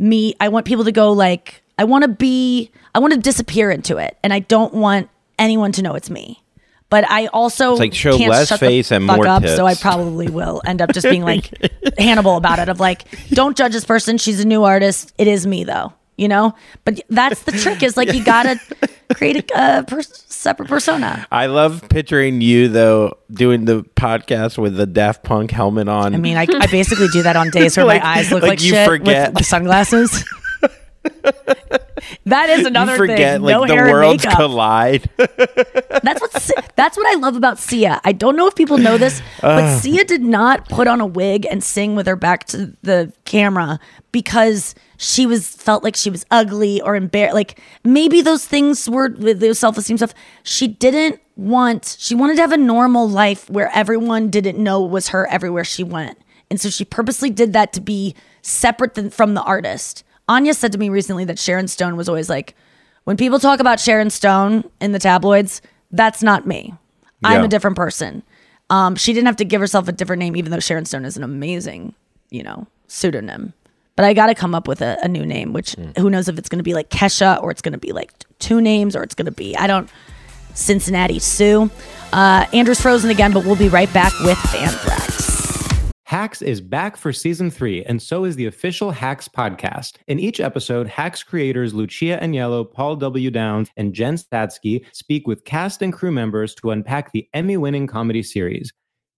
me. 0.00 0.34
I 0.40 0.48
want 0.48 0.66
people 0.66 0.84
to 0.84 0.92
go 0.92 1.12
like 1.12 1.62
I 1.78 1.84
want 1.84 2.02
to 2.02 2.08
be. 2.08 2.70
I 2.94 2.98
want 2.98 3.14
to 3.14 3.20
disappear 3.20 3.70
into 3.70 3.96
it, 3.96 4.16
and 4.22 4.32
I 4.32 4.40
don't 4.40 4.74
want 4.74 5.08
anyone 5.38 5.72
to 5.72 5.82
know 5.82 5.94
it's 5.94 6.10
me. 6.10 6.42
But 6.90 7.08
I 7.08 7.26
also 7.28 7.70
It's 7.72 7.80
like 7.80 7.94
show 7.94 8.16
less 8.16 8.50
face 8.58 8.90
and 8.90 9.06
more 9.06 9.26
up, 9.26 9.46
so 9.46 9.64
I 9.64 9.74
probably 9.76 10.28
will 10.28 10.60
end 10.66 10.82
up 10.82 10.92
just 10.92 11.08
being 11.08 11.22
like 11.22 11.50
Hannibal 11.98 12.36
about 12.36 12.58
it. 12.58 12.68
Of 12.68 12.80
like, 12.80 13.04
don't 13.30 13.56
judge 13.56 13.72
this 13.72 13.84
person. 13.84 14.18
She's 14.18 14.40
a 14.40 14.44
new 14.44 14.64
artist. 14.64 15.14
It 15.16 15.28
is 15.28 15.46
me 15.46 15.62
though, 15.62 15.92
you 16.20 16.28
know. 16.28 16.54
But 16.84 17.00
that's 17.08 17.42
the 17.42 17.52
trick. 17.52 17.82
Is 17.82 17.96
like 17.96 18.12
you 18.12 18.22
gotta 18.36 18.60
create 19.14 19.50
a 19.50 19.58
uh, 19.58 19.82
pers- 19.82 20.24
separate 20.28 20.68
persona. 20.68 21.26
I 21.32 21.46
love 21.46 21.88
picturing 21.88 22.40
you 22.40 22.68
though 22.68 23.16
doing 23.32 23.64
the 23.64 23.82
podcast 23.96 24.58
with 24.58 24.76
the 24.76 24.86
Daft 24.86 25.24
Punk 25.24 25.50
helmet 25.50 25.88
on. 25.88 26.14
I 26.14 26.18
mean, 26.18 26.36
I, 26.36 26.46
I 26.48 26.66
basically 26.66 27.08
do 27.08 27.22
that 27.22 27.36
on 27.36 27.50
days 27.58 27.76
where 27.76 27.86
Like- 27.86 28.02
my 28.02 28.08
eyes 28.18 28.30
look 28.30 28.42
like 28.42 28.50
like, 28.50 28.62
you 28.62 28.70
shit 28.70 28.86
forget. 28.88 29.34
with 29.34 29.46
sunglasses. 29.46 30.24
that 32.26 32.50
is 32.50 32.66
another 32.66 32.92
you 32.92 32.98
forget 32.98 33.34
thing. 33.34 33.42
like 33.42 33.52
no 33.54 33.66
the 33.66 33.72
hair 33.72 33.84
and 33.84 33.92
worlds 33.92 34.24
makeup. 34.24 34.38
collide. 34.38 35.10
That's 35.16 36.20
what 36.20 36.50
that's 36.76 36.96
what 36.96 37.06
I 37.06 37.18
love 37.18 37.36
about 37.36 37.58
Sia. 37.58 38.00
I 38.04 38.12
don't 38.12 38.36
know 38.36 38.46
if 38.46 38.54
people 38.54 38.78
know 38.78 38.98
this, 38.98 39.22
but 39.40 39.64
Ugh. 39.64 39.80
Sia 39.82 40.04
did 40.04 40.22
not 40.22 40.68
put 40.68 40.86
on 40.86 41.00
a 41.00 41.06
wig 41.06 41.46
and 41.50 41.62
sing 41.64 41.94
with 41.96 42.06
her 42.06 42.16
back 42.16 42.44
to 42.48 42.76
the 42.82 43.12
camera 43.24 43.78
because 44.12 44.74
she 45.02 45.24
was 45.24 45.48
felt 45.48 45.82
like 45.82 45.96
she 45.96 46.10
was 46.10 46.26
ugly 46.30 46.82
or 46.82 46.94
embarrassed. 46.94 47.34
Like 47.34 47.58
maybe 47.82 48.20
those 48.20 48.44
things 48.44 48.88
were 48.88 49.08
with 49.08 49.40
those 49.40 49.58
self 49.58 49.78
esteem 49.78 49.96
stuff. 49.96 50.12
She 50.42 50.68
didn't 50.68 51.18
want. 51.36 51.96
She 51.98 52.14
wanted 52.14 52.34
to 52.34 52.42
have 52.42 52.52
a 52.52 52.58
normal 52.58 53.08
life 53.08 53.48
where 53.48 53.70
everyone 53.74 54.28
didn't 54.28 54.62
know 54.62 54.84
it 54.84 54.90
was 54.90 55.08
her 55.08 55.26
everywhere 55.28 55.64
she 55.64 55.82
went, 55.82 56.18
and 56.50 56.60
so 56.60 56.68
she 56.68 56.84
purposely 56.84 57.30
did 57.30 57.54
that 57.54 57.72
to 57.72 57.80
be 57.80 58.14
separate 58.42 58.92
than, 58.92 59.08
from 59.08 59.32
the 59.32 59.42
artist. 59.42 60.04
Anya 60.28 60.52
said 60.52 60.70
to 60.72 60.78
me 60.78 60.90
recently 60.90 61.24
that 61.24 61.38
Sharon 61.38 61.66
Stone 61.66 61.96
was 61.96 62.06
always 62.06 62.28
like, 62.28 62.54
when 63.04 63.16
people 63.16 63.38
talk 63.38 63.58
about 63.58 63.80
Sharon 63.80 64.10
Stone 64.10 64.64
in 64.82 64.92
the 64.92 64.98
tabloids, 64.98 65.62
that's 65.90 66.22
not 66.22 66.46
me. 66.46 66.74
I'm 67.24 67.44
a 67.44 67.48
different 67.48 67.76
person. 67.76 68.22
Um, 68.68 68.96
she 68.96 69.14
didn't 69.14 69.26
have 69.26 69.36
to 69.36 69.46
give 69.46 69.62
herself 69.62 69.88
a 69.88 69.92
different 69.92 70.20
name, 70.20 70.36
even 70.36 70.52
though 70.52 70.60
Sharon 70.60 70.84
Stone 70.84 71.06
is 71.06 71.16
an 71.16 71.22
amazing, 71.22 71.94
you 72.28 72.42
know, 72.42 72.66
pseudonym. 72.86 73.54
But 74.00 74.06
I 74.06 74.14
got 74.14 74.28
to 74.28 74.34
come 74.34 74.54
up 74.54 74.66
with 74.66 74.80
a, 74.80 74.96
a 75.02 75.08
new 75.08 75.26
name, 75.26 75.52
which 75.52 75.76
who 75.98 76.08
knows 76.08 76.26
if 76.26 76.38
it's 76.38 76.48
going 76.48 76.58
to 76.58 76.62
be 76.62 76.72
like 76.72 76.88
Kesha 76.88 77.38
or 77.42 77.50
it's 77.50 77.60
going 77.60 77.74
to 77.74 77.78
be 77.78 77.92
like 77.92 78.10
two 78.38 78.58
names 78.58 78.96
or 78.96 79.02
it's 79.02 79.14
going 79.14 79.26
to 79.26 79.30
be, 79.30 79.54
I 79.58 79.66
don't, 79.66 79.90
Cincinnati 80.54 81.18
Sue. 81.18 81.70
Uh, 82.10 82.46
Andrew's 82.54 82.80
frozen 82.80 83.10
again, 83.10 83.30
but 83.30 83.44
we'll 83.44 83.56
be 83.56 83.68
right 83.68 83.92
back 83.92 84.18
with 84.20 84.38
Fanthrax. 84.38 85.92
Hacks 86.04 86.40
is 86.40 86.62
back 86.62 86.96
for 86.96 87.12
season 87.12 87.50
three, 87.50 87.84
and 87.84 88.00
so 88.00 88.24
is 88.24 88.36
the 88.36 88.46
official 88.46 88.90
Hacks 88.90 89.28
podcast. 89.28 89.96
In 90.08 90.18
each 90.18 90.40
episode, 90.40 90.88
Hacks 90.88 91.22
creators 91.22 91.74
Lucia 91.74 92.18
Aniello, 92.22 92.72
Paul 92.72 92.96
W. 92.96 93.30
Downs, 93.30 93.68
and 93.76 93.92
Jen 93.92 94.16
Statsky 94.16 94.82
speak 94.92 95.28
with 95.28 95.44
cast 95.44 95.82
and 95.82 95.92
crew 95.92 96.10
members 96.10 96.54
to 96.54 96.70
unpack 96.70 97.12
the 97.12 97.28
Emmy 97.34 97.58
winning 97.58 97.86
comedy 97.86 98.22
series. 98.22 98.72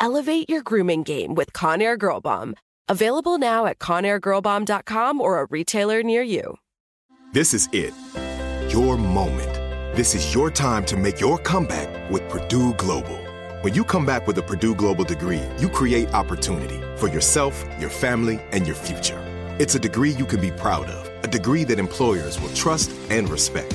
Elevate 0.00 0.48
your 0.48 0.62
grooming 0.62 1.02
game 1.02 1.34
with 1.34 1.52
Conair 1.52 1.96
Girl 1.98 2.20
Bomb. 2.22 2.54
Available 2.88 3.36
now 3.36 3.66
at 3.66 3.78
ConairGirlBomb.com 3.78 5.20
or 5.20 5.40
a 5.40 5.44
retailer 5.44 6.02
near 6.02 6.22
you. 6.22 6.56
This 7.34 7.52
is 7.52 7.68
it. 7.72 7.92
Your 8.72 8.96
moment. 8.96 9.52
This 9.94 10.14
is 10.14 10.34
your 10.34 10.50
time 10.50 10.86
to 10.86 10.96
make 10.96 11.20
your 11.20 11.36
comeback 11.38 12.10
with 12.10 12.26
Purdue 12.30 12.72
Global. 12.74 13.18
When 13.60 13.74
you 13.74 13.84
come 13.84 14.06
back 14.06 14.26
with 14.26 14.38
a 14.38 14.42
Purdue 14.42 14.74
Global 14.74 15.04
degree, 15.04 15.42
you 15.58 15.68
create 15.68 16.14
opportunity 16.14 16.80
for 16.96 17.08
yourself, 17.08 17.62
your 17.78 17.90
family, 17.90 18.40
and 18.52 18.66
your 18.66 18.76
future. 18.76 19.22
It's 19.58 19.74
a 19.74 19.78
degree 19.78 20.12
you 20.12 20.24
can 20.24 20.40
be 20.40 20.50
proud 20.50 20.86
of, 20.86 21.24
a 21.24 21.28
degree 21.28 21.64
that 21.64 21.78
employers 21.78 22.40
will 22.40 22.54
trust 22.54 22.90
and 23.10 23.28
respect. 23.28 23.74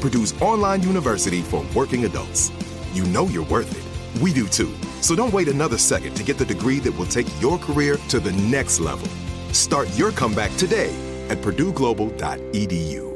Purdue's 0.00 0.40
online 0.40 0.82
university 0.82 1.42
for 1.42 1.64
working 1.74 2.04
adults. 2.04 2.50
You 2.92 3.04
know 3.04 3.26
you're 3.26 3.46
worth 3.46 3.70
it. 3.70 4.22
We 4.22 4.32
do 4.32 4.46
too. 4.46 4.74
So 5.00 5.14
don't 5.14 5.32
wait 5.32 5.48
another 5.48 5.78
second 5.78 6.14
to 6.14 6.24
get 6.24 6.38
the 6.38 6.44
degree 6.44 6.80
that 6.80 6.92
will 6.92 7.06
take 7.06 7.26
your 7.40 7.58
career 7.58 7.96
to 8.08 8.20
the 8.20 8.32
next 8.32 8.80
level. 8.80 9.08
Start 9.52 9.88
your 9.96 10.12
comeback 10.12 10.54
today 10.56 10.94
at 11.28 11.38
purdueglobal.edu. 11.38 13.10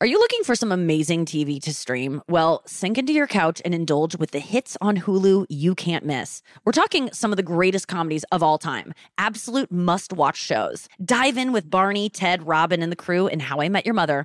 Are 0.00 0.06
you 0.06 0.20
looking 0.20 0.44
for 0.44 0.54
some 0.54 0.70
amazing 0.70 1.24
TV 1.24 1.60
to 1.62 1.74
stream? 1.74 2.22
Well, 2.28 2.62
sink 2.66 2.98
into 2.98 3.12
your 3.12 3.26
couch 3.26 3.60
and 3.64 3.74
indulge 3.74 4.14
with 4.14 4.30
the 4.30 4.38
hits 4.38 4.76
on 4.80 4.98
Hulu 4.98 5.46
you 5.48 5.74
can't 5.74 6.04
miss. 6.04 6.40
We're 6.64 6.70
talking 6.70 7.10
some 7.12 7.32
of 7.32 7.36
the 7.36 7.42
greatest 7.42 7.88
comedies 7.88 8.22
of 8.30 8.40
all 8.40 8.58
time, 8.58 8.94
absolute 9.18 9.72
must 9.72 10.12
watch 10.12 10.36
shows. 10.36 10.88
Dive 11.04 11.36
in 11.36 11.50
with 11.50 11.68
Barney, 11.68 12.08
Ted, 12.08 12.46
Robin, 12.46 12.80
and 12.80 12.92
the 12.92 12.96
crew 13.04 13.26
in 13.26 13.40
How 13.40 13.60
I 13.60 13.68
Met 13.68 13.84
Your 13.86 13.94
Mother. 13.94 14.24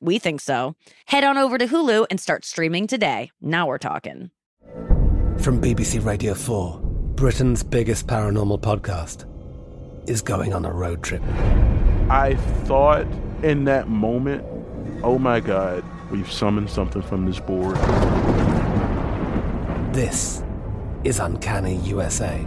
We 0.00 0.18
think 0.18 0.40
so. 0.40 0.76
Head 1.06 1.24
on 1.24 1.38
over 1.38 1.58
to 1.58 1.66
Hulu 1.66 2.06
and 2.10 2.20
start 2.20 2.44
streaming 2.44 2.86
today. 2.86 3.30
Now 3.40 3.66
we're 3.66 3.78
talking. 3.78 4.30
From 5.38 5.60
BBC 5.60 6.04
Radio 6.04 6.34
4, 6.34 6.80
Britain's 7.14 7.62
biggest 7.62 8.06
paranormal 8.06 8.60
podcast 8.60 9.24
is 10.08 10.22
going 10.22 10.52
on 10.52 10.64
a 10.64 10.72
road 10.72 11.02
trip. 11.02 11.22
I 12.10 12.36
thought 12.64 13.06
in 13.42 13.64
that 13.64 13.88
moment, 13.88 14.44
oh 15.02 15.18
my 15.18 15.40
God, 15.40 15.84
we've 16.10 16.30
summoned 16.30 16.70
something 16.70 17.02
from 17.02 17.26
this 17.26 17.40
board. 17.40 17.76
This 19.94 20.42
is 21.04 21.18
Uncanny 21.18 21.76
USA. 21.76 22.44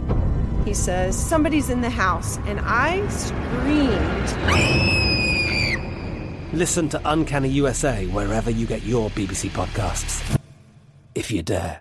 He 0.64 0.74
says, 0.74 1.18
Somebody's 1.18 1.70
in 1.70 1.80
the 1.80 1.90
house, 1.90 2.38
and 2.46 2.60
I 2.62 3.06
screamed. 3.08 5.09
Listen 6.52 6.88
to 6.88 7.00
Uncanny 7.04 7.48
USA 7.50 8.06
wherever 8.06 8.50
you 8.50 8.66
get 8.66 8.82
your 8.82 9.08
BBC 9.10 9.50
podcasts, 9.50 10.38
if 11.14 11.30
you 11.30 11.42
dare. 11.42 11.80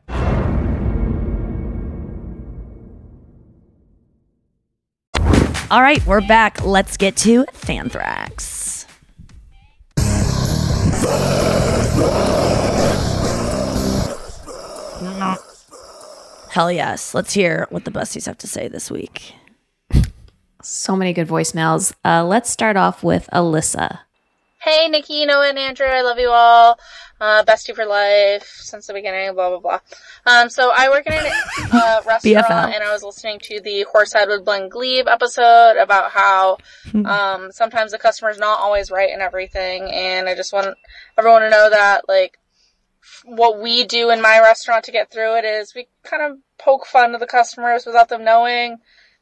All 5.71 5.81
right, 5.81 6.05
we're 6.05 6.21
back. 6.21 6.63
Let's 6.63 6.97
get 6.97 7.15
to 7.17 7.45
Fanthrax. 7.45 8.85
Hell 16.49 16.71
yes. 16.71 17.13
Let's 17.13 17.33
hear 17.33 17.67
what 17.69 17.85
the 17.85 17.91
busties 17.91 18.25
have 18.27 18.37
to 18.39 18.47
say 18.47 18.67
this 18.67 18.91
week. 18.91 19.33
So 20.61 20.95
many 20.95 21.13
good 21.13 21.27
voicemails. 21.27 21.93
Uh, 22.03 22.23
let's 22.23 22.49
start 22.49 22.75
off 22.77 23.03
with 23.03 23.29
Alyssa. 23.31 23.99
Hey, 24.61 24.89
Nikki, 24.89 25.25
Noah, 25.25 25.47
and 25.47 25.57
Andrew, 25.57 25.85
I 25.85 26.01
love 26.01 26.19
you 26.19 26.31
all. 26.31 26.77
Uh, 27.21 27.43
bestie 27.43 27.73
for 27.73 27.85
life 27.85 28.59
since 28.59 28.87
the 28.87 28.93
beginning, 28.93 29.33
blah, 29.33 29.49
blah, 29.49 29.59
blah. 29.59 29.79
Um, 30.25 30.49
so 30.49 30.69
I 30.75 30.89
work 30.89 31.07
in 31.07 31.13
a 31.13 31.17
uh, 31.73 32.01
restaurant 32.05 32.45
BFL. 32.45 32.73
and 32.73 32.83
I 32.83 32.91
was 32.91 33.01
listening 33.01 33.39
to 33.43 33.61
the 33.61 33.85
Horsehead 33.89 34.27
with 34.27 34.43
Ben 34.43 34.69
Gleib 34.69 35.07
episode 35.07 35.77
about 35.81 36.11
how, 36.11 36.57
um, 37.05 37.53
sometimes 37.53 37.93
the 37.93 37.97
customer's 37.97 38.37
not 38.37 38.59
always 38.59 38.91
right 38.91 39.11
and 39.11 39.21
everything. 39.21 39.89
And 39.93 40.27
I 40.27 40.35
just 40.35 40.51
want 40.51 40.75
everyone 41.17 41.43
to 41.43 41.49
know 41.49 41.69
that, 41.69 42.09
like, 42.09 42.37
what 43.23 43.61
we 43.61 43.85
do 43.85 44.09
in 44.09 44.21
my 44.21 44.41
restaurant 44.41 44.83
to 44.85 44.91
get 44.91 45.09
through 45.09 45.37
it 45.37 45.45
is 45.45 45.73
we 45.73 45.87
kind 46.03 46.21
of 46.21 46.37
poke 46.57 46.85
fun 46.85 47.13
at 47.13 47.21
the 47.21 47.27
customers 47.27 47.85
without 47.85 48.09
them 48.09 48.25
knowing. 48.25 48.79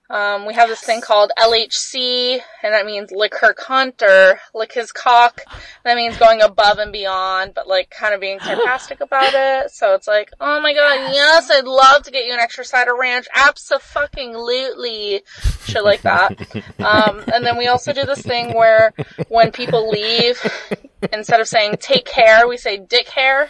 Um, 0.09 0.45
we 0.45 0.53
have 0.53 0.69
this 0.69 0.81
thing 0.81 1.01
called 1.01 1.31
LHC, 1.37 2.39
and 2.63 2.73
that 2.73 2.85
means 2.85 3.11
lick 3.11 3.35
her 3.41 3.53
cunt 3.53 4.01
or 4.01 4.39
lick 4.53 4.71
his 4.71 4.91
cock. 4.91 5.41
That 5.83 5.97
means 5.97 6.17
going 6.17 6.41
above 6.41 6.77
and 6.79 6.93
beyond, 6.93 7.53
but 7.53 7.67
like 7.67 7.89
kind 7.89 8.13
of 8.13 8.21
being 8.21 8.39
sarcastic 8.43 9.01
about 9.01 9.33
it. 9.33 9.71
So 9.71 9.95
it's 9.95 10.07
like, 10.07 10.31
oh 10.39 10.61
my 10.61 10.73
god, 10.73 11.13
yes, 11.13 11.51
I'd 11.51 11.65
love 11.65 12.03
to 12.03 12.11
get 12.11 12.25
you 12.25 12.33
an 12.33 12.39
extra 12.39 12.63
side 12.63 12.87
of 12.87 12.97
ranch. 12.97 13.27
Absolutely. 13.35 15.23
Shit 15.65 15.83
like 15.83 16.01
that. 16.03 16.39
Um, 16.79 17.23
and 17.33 17.45
then 17.45 17.57
we 17.57 17.67
also 17.67 17.91
do 17.91 18.05
this 18.05 18.21
thing 18.21 18.53
where 18.53 18.93
when 19.27 19.51
people 19.51 19.89
leave, 19.89 20.39
instead 21.13 21.41
of 21.41 21.47
saying 21.47 21.77
take 21.79 22.05
care, 22.05 22.47
we 22.47 22.57
say 22.57 22.77
dick 22.77 23.09
hair. 23.09 23.49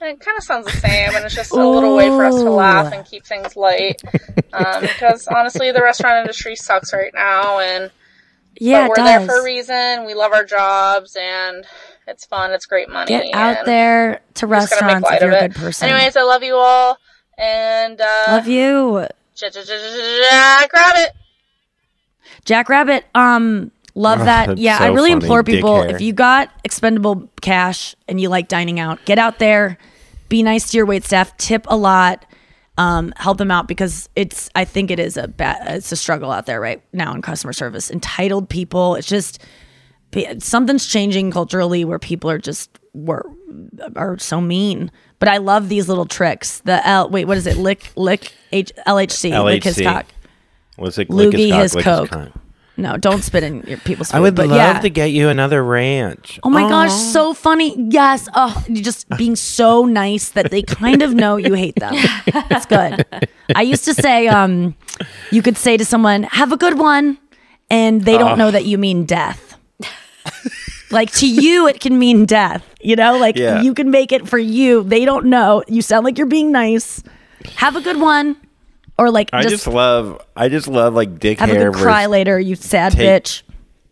It 0.00 0.20
kind 0.20 0.36
of 0.36 0.44
sounds 0.44 0.66
the 0.66 0.72
same, 0.72 1.14
and 1.14 1.24
it's 1.24 1.34
just 1.34 1.52
a 1.52 1.56
little 1.56 1.96
way 1.96 2.08
for 2.08 2.24
us 2.24 2.34
to 2.34 2.50
laugh 2.50 2.92
and 2.92 3.06
keep 3.06 3.24
things 3.24 3.56
light. 3.56 4.02
Um, 4.52 4.80
because 4.82 5.26
honestly, 5.28 5.70
the 5.72 5.82
restaurant 5.82 6.18
industry 6.18 6.56
sucks 6.56 6.92
right 6.92 7.12
now, 7.14 7.58
and 7.60 7.90
Yeah, 8.58 8.88
but 8.88 8.98
we're 8.98 9.04
there 9.04 9.26
for 9.26 9.40
a 9.40 9.44
reason. 9.44 10.04
We 10.04 10.14
love 10.14 10.32
our 10.32 10.44
jobs, 10.44 11.16
and 11.18 11.64
it's 12.06 12.26
fun. 12.26 12.52
It's 12.52 12.66
great 12.66 12.90
money. 12.90 13.08
Get 13.08 13.34
out 13.34 13.64
there 13.64 14.20
to 14.34 14.46
we're 14.46 14.56
just 14.56 14.78
gonna 14.78 14.94
make 14.94 15.02
restaurants 15.04 15.10
if 15.10 15.20
you're 15.22 15.38
a 15.38 15.48
good 15.48 15.54
person. 15.54 15.88
Anyways, 15.88 16.16
I 16.16 16.22
love 16.22 16.42
you 16.42 16.56
all, 16.56 16.98
and 17.38 18.00
uh, 18.00 18.24
Love 18.28 18.46
you. 18.48 19.06
Jack 19.34 20.72
Rabbit. 20.72 21.12
Jack 22.44 22.68
Rabbit, 22.68 23.06
um, 23.14 23.70
love 23.94 24.20
Oh, 24.20 24.24
that. 24.24 24.58
Yeah, 24.58 24.78
I 24.80 24.88
really 24.88 25.10
funny, 25.10 25.22
implore 25.24 25.42
people 25.42 25.82
if 25.82 26.00
you 26.00 26.12
got 26.12 26.50
expendable 26.64 27.30
cash 27.40 27.94
and 28.08 28.20
you 28.20 28.28
like 28.28 28.48
dining 28.48 28.80
out, 28.80 29.04
get 29.04 29.18
out 29.18 29.38
there, 29.38 29.78
be 30.28 30.42
nice 30.42 30.70
to 30.70 30.76
your 30.76 30.86
wait 30.86 31.04
staff, 31.04 31.36
tip 31.36 31.66
a 31.68 31.76
lot, 31.76 32.24
um, 32.78 33.12
help 33.16 33.38
them 33.38 33.50
out 33.50 33.68
because 33.68 34.08
it's. 34.16 34.50
I 34.54 34.64
think 34.64 34.90
it 34.90 34.98
is 34.98 35.16
a 35.16 35.28
bad. 35.28 35.76
It's 35.76 35.92
a 35.92 35.96
struggle 35.96 36.32
out 36.32 36.46
there 36.46 36.60
right 36.60 36.82
now 36.92 37.14
in 37.14 37.22
customer 37.22 37.52
service. 37.52 37.90
Entitled 37.90 38.48
people. 38.48 38.96
It's 38.96 39.06
just 39.06 39.38
something's 40.38 40.86
changing 40.86 41.30
culturally 41.30 41.84
where 41.84 41.98
people 41.98 42.30
are 42.30 42.38
just 42.38 42.70
were 42.92 43.24
are 43.96 44.18
so 44.18 44.40
mean. 44.40 44.90
But 45.20 45.28
I 45.28 45.36
love 45.38 45.68
these 45.68 45.88
little 45.88 46.06
tricks. 46.06 46.60
The 46.60 46.84
L 46.86 47.08
wait, 47.10 47.26
what 47.26 47.36
is 47.36 47.46
it? 47.46 47.56
Lick 47.56 47.92
lick 47.96 48.32
H, 48.50 48.72
LHC, 48.86 49.44
lick 49.44 49.62
his 49.64 49.80
cock. 49.80 50.06
Was 50.76 50.98
it 50.98 51.08
lick 51.10 51.30
Loogie 51.30 51.50
cock, 51.50 51.62
his 51.62 51.72
coke. 51.74 52.10
cunt? 52.10 52.32
No, 52.76 52.96
don't 52.96 53.22
spit 53.22 53.44
in 53.44 53.62
your 53.68 53.78
people's 53.78 54.10
food. 54.10 54.16
I 54.16 54.20
would 54.20 54.34
but 54.34 54.48
love 54.48 54.56
yeah. 54.56 54.80
to 54.80 54.90
get 54.90 55.12
you 55.12 55.28
another 55.28 55.62
ranch. 55.62 56.40
Oh 56.42 56.50
my 56.50 56.68
gosh, 56.68 56.92
so 56.92 57.32
funny. 57.32 57.74
Yes. 57.78 58.28
Oh, 58.34 58.64
you 58.68 58.82
just 58.82 59.08
being 59.16 59.36
so 59.36 59.84
nice 59.84 60.30
that 60.30 60.50
they 60.50 60.62
kind 60.62 61.00
of 61.02 61.14
know 61.14 61.36
you 61.36 61.54
hate 61.54 61.76
them. 61.76 61.94
That's 62.48 62.66
good. 62.66 63.06
I 63.54 63.62
used 63.62 63.84
to 63.84 63.94
say, 63.94 64.26
um, 64.26 64.74
you 65.30 65.40
could 65.40 65.56
say 65.56 65.76
to 65.76 65.84
someone, 65.84 66.24
have 66.24 66.50
a 66.50 66.56
good 66.56 66.76
one, 66.78 67.18
and 67.70 68.02
they 68.02 68.18
don't 68.18 68.32
Oh. 68.32 68.34
know 68.36 68.50
that 68.50 68.64
you 68.64 68.76
mean 68.76 69.04
death. 69.04 69.56
like 70.90 71.12
to 71.12 71.28
you, 71.28 71.68
it 71.68 71.80
can 71.80 71.98
mean 71.98 72.26
death. 72.26 72.64
You 72.80 72.96
know, 72.96 73.16
like 73.18 73.36
Yeah. 73.36 73.62
you 73.62 73.72
can 73.74 73.90
make 73.90 74.10
it 74.12 74.28
for 74.28 74.38
you. 74.38 74.82
They 74.82 75.04
don't 75.04 75.26
know. 75.26 75.62
You 75.68 75.80
sound 75.82 76.04
like 76.04 76.18
you're 76.18 76.26
being 76.26 76.50
nice. 76.50 77.02
Have 77.56 77.76
a 77.76 77.80
good 77.80 78.00
one. 78.00 78.36
Or 78.98 79.10
like 79.10 79.30
I 79.32 79.42
just, 79.42 79.64
just, 79.64 79.66
love, 79.66 80.24
I 80.36 80.48
just 80.48 80.68
love 80.68 80.94
like 80.94 81.18
dick 81.18 81.40
have 81.40 81.50
a 81.50 81.54
hair. 81.54 81.70
good 81.72 81.82
cry 81.82 82.06
later, 82.06 82.38
you 82.38 82.54
sad 82.54 82.92
take- 82.92 83.24
bitch. 83.24 83.42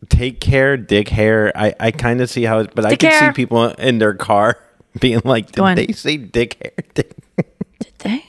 Take 0.09 0.41
care, 0.41 0.77
dick 0.77 1.09
hair. 1.09 1.53
I, 1.55 1.75
I 1.79 1.91
kind 1.93 2.21
of 2.21 2.29
see 2.29 2.43
how, 2.43 2.59
it, 2.59 2.75
but 2.75 2.85
I 2.85 2.97
can 2.97 3.11
hair. 3.11 3.31
see 3.31 3.35
people 3.35 3.67
in 3.69 3.99
their 3.99 4.15
car 4.15 4.59
being 5.01 5.23
like, 5.25 5.53
did 5.53 5.77
they 5.77 5.93
say 5.93 6.17
dick 6.17 6.57
hair? 6.61 6.73
Dick- 6.95 7.17
Did 7.79 7.93
they? 7.99 8.25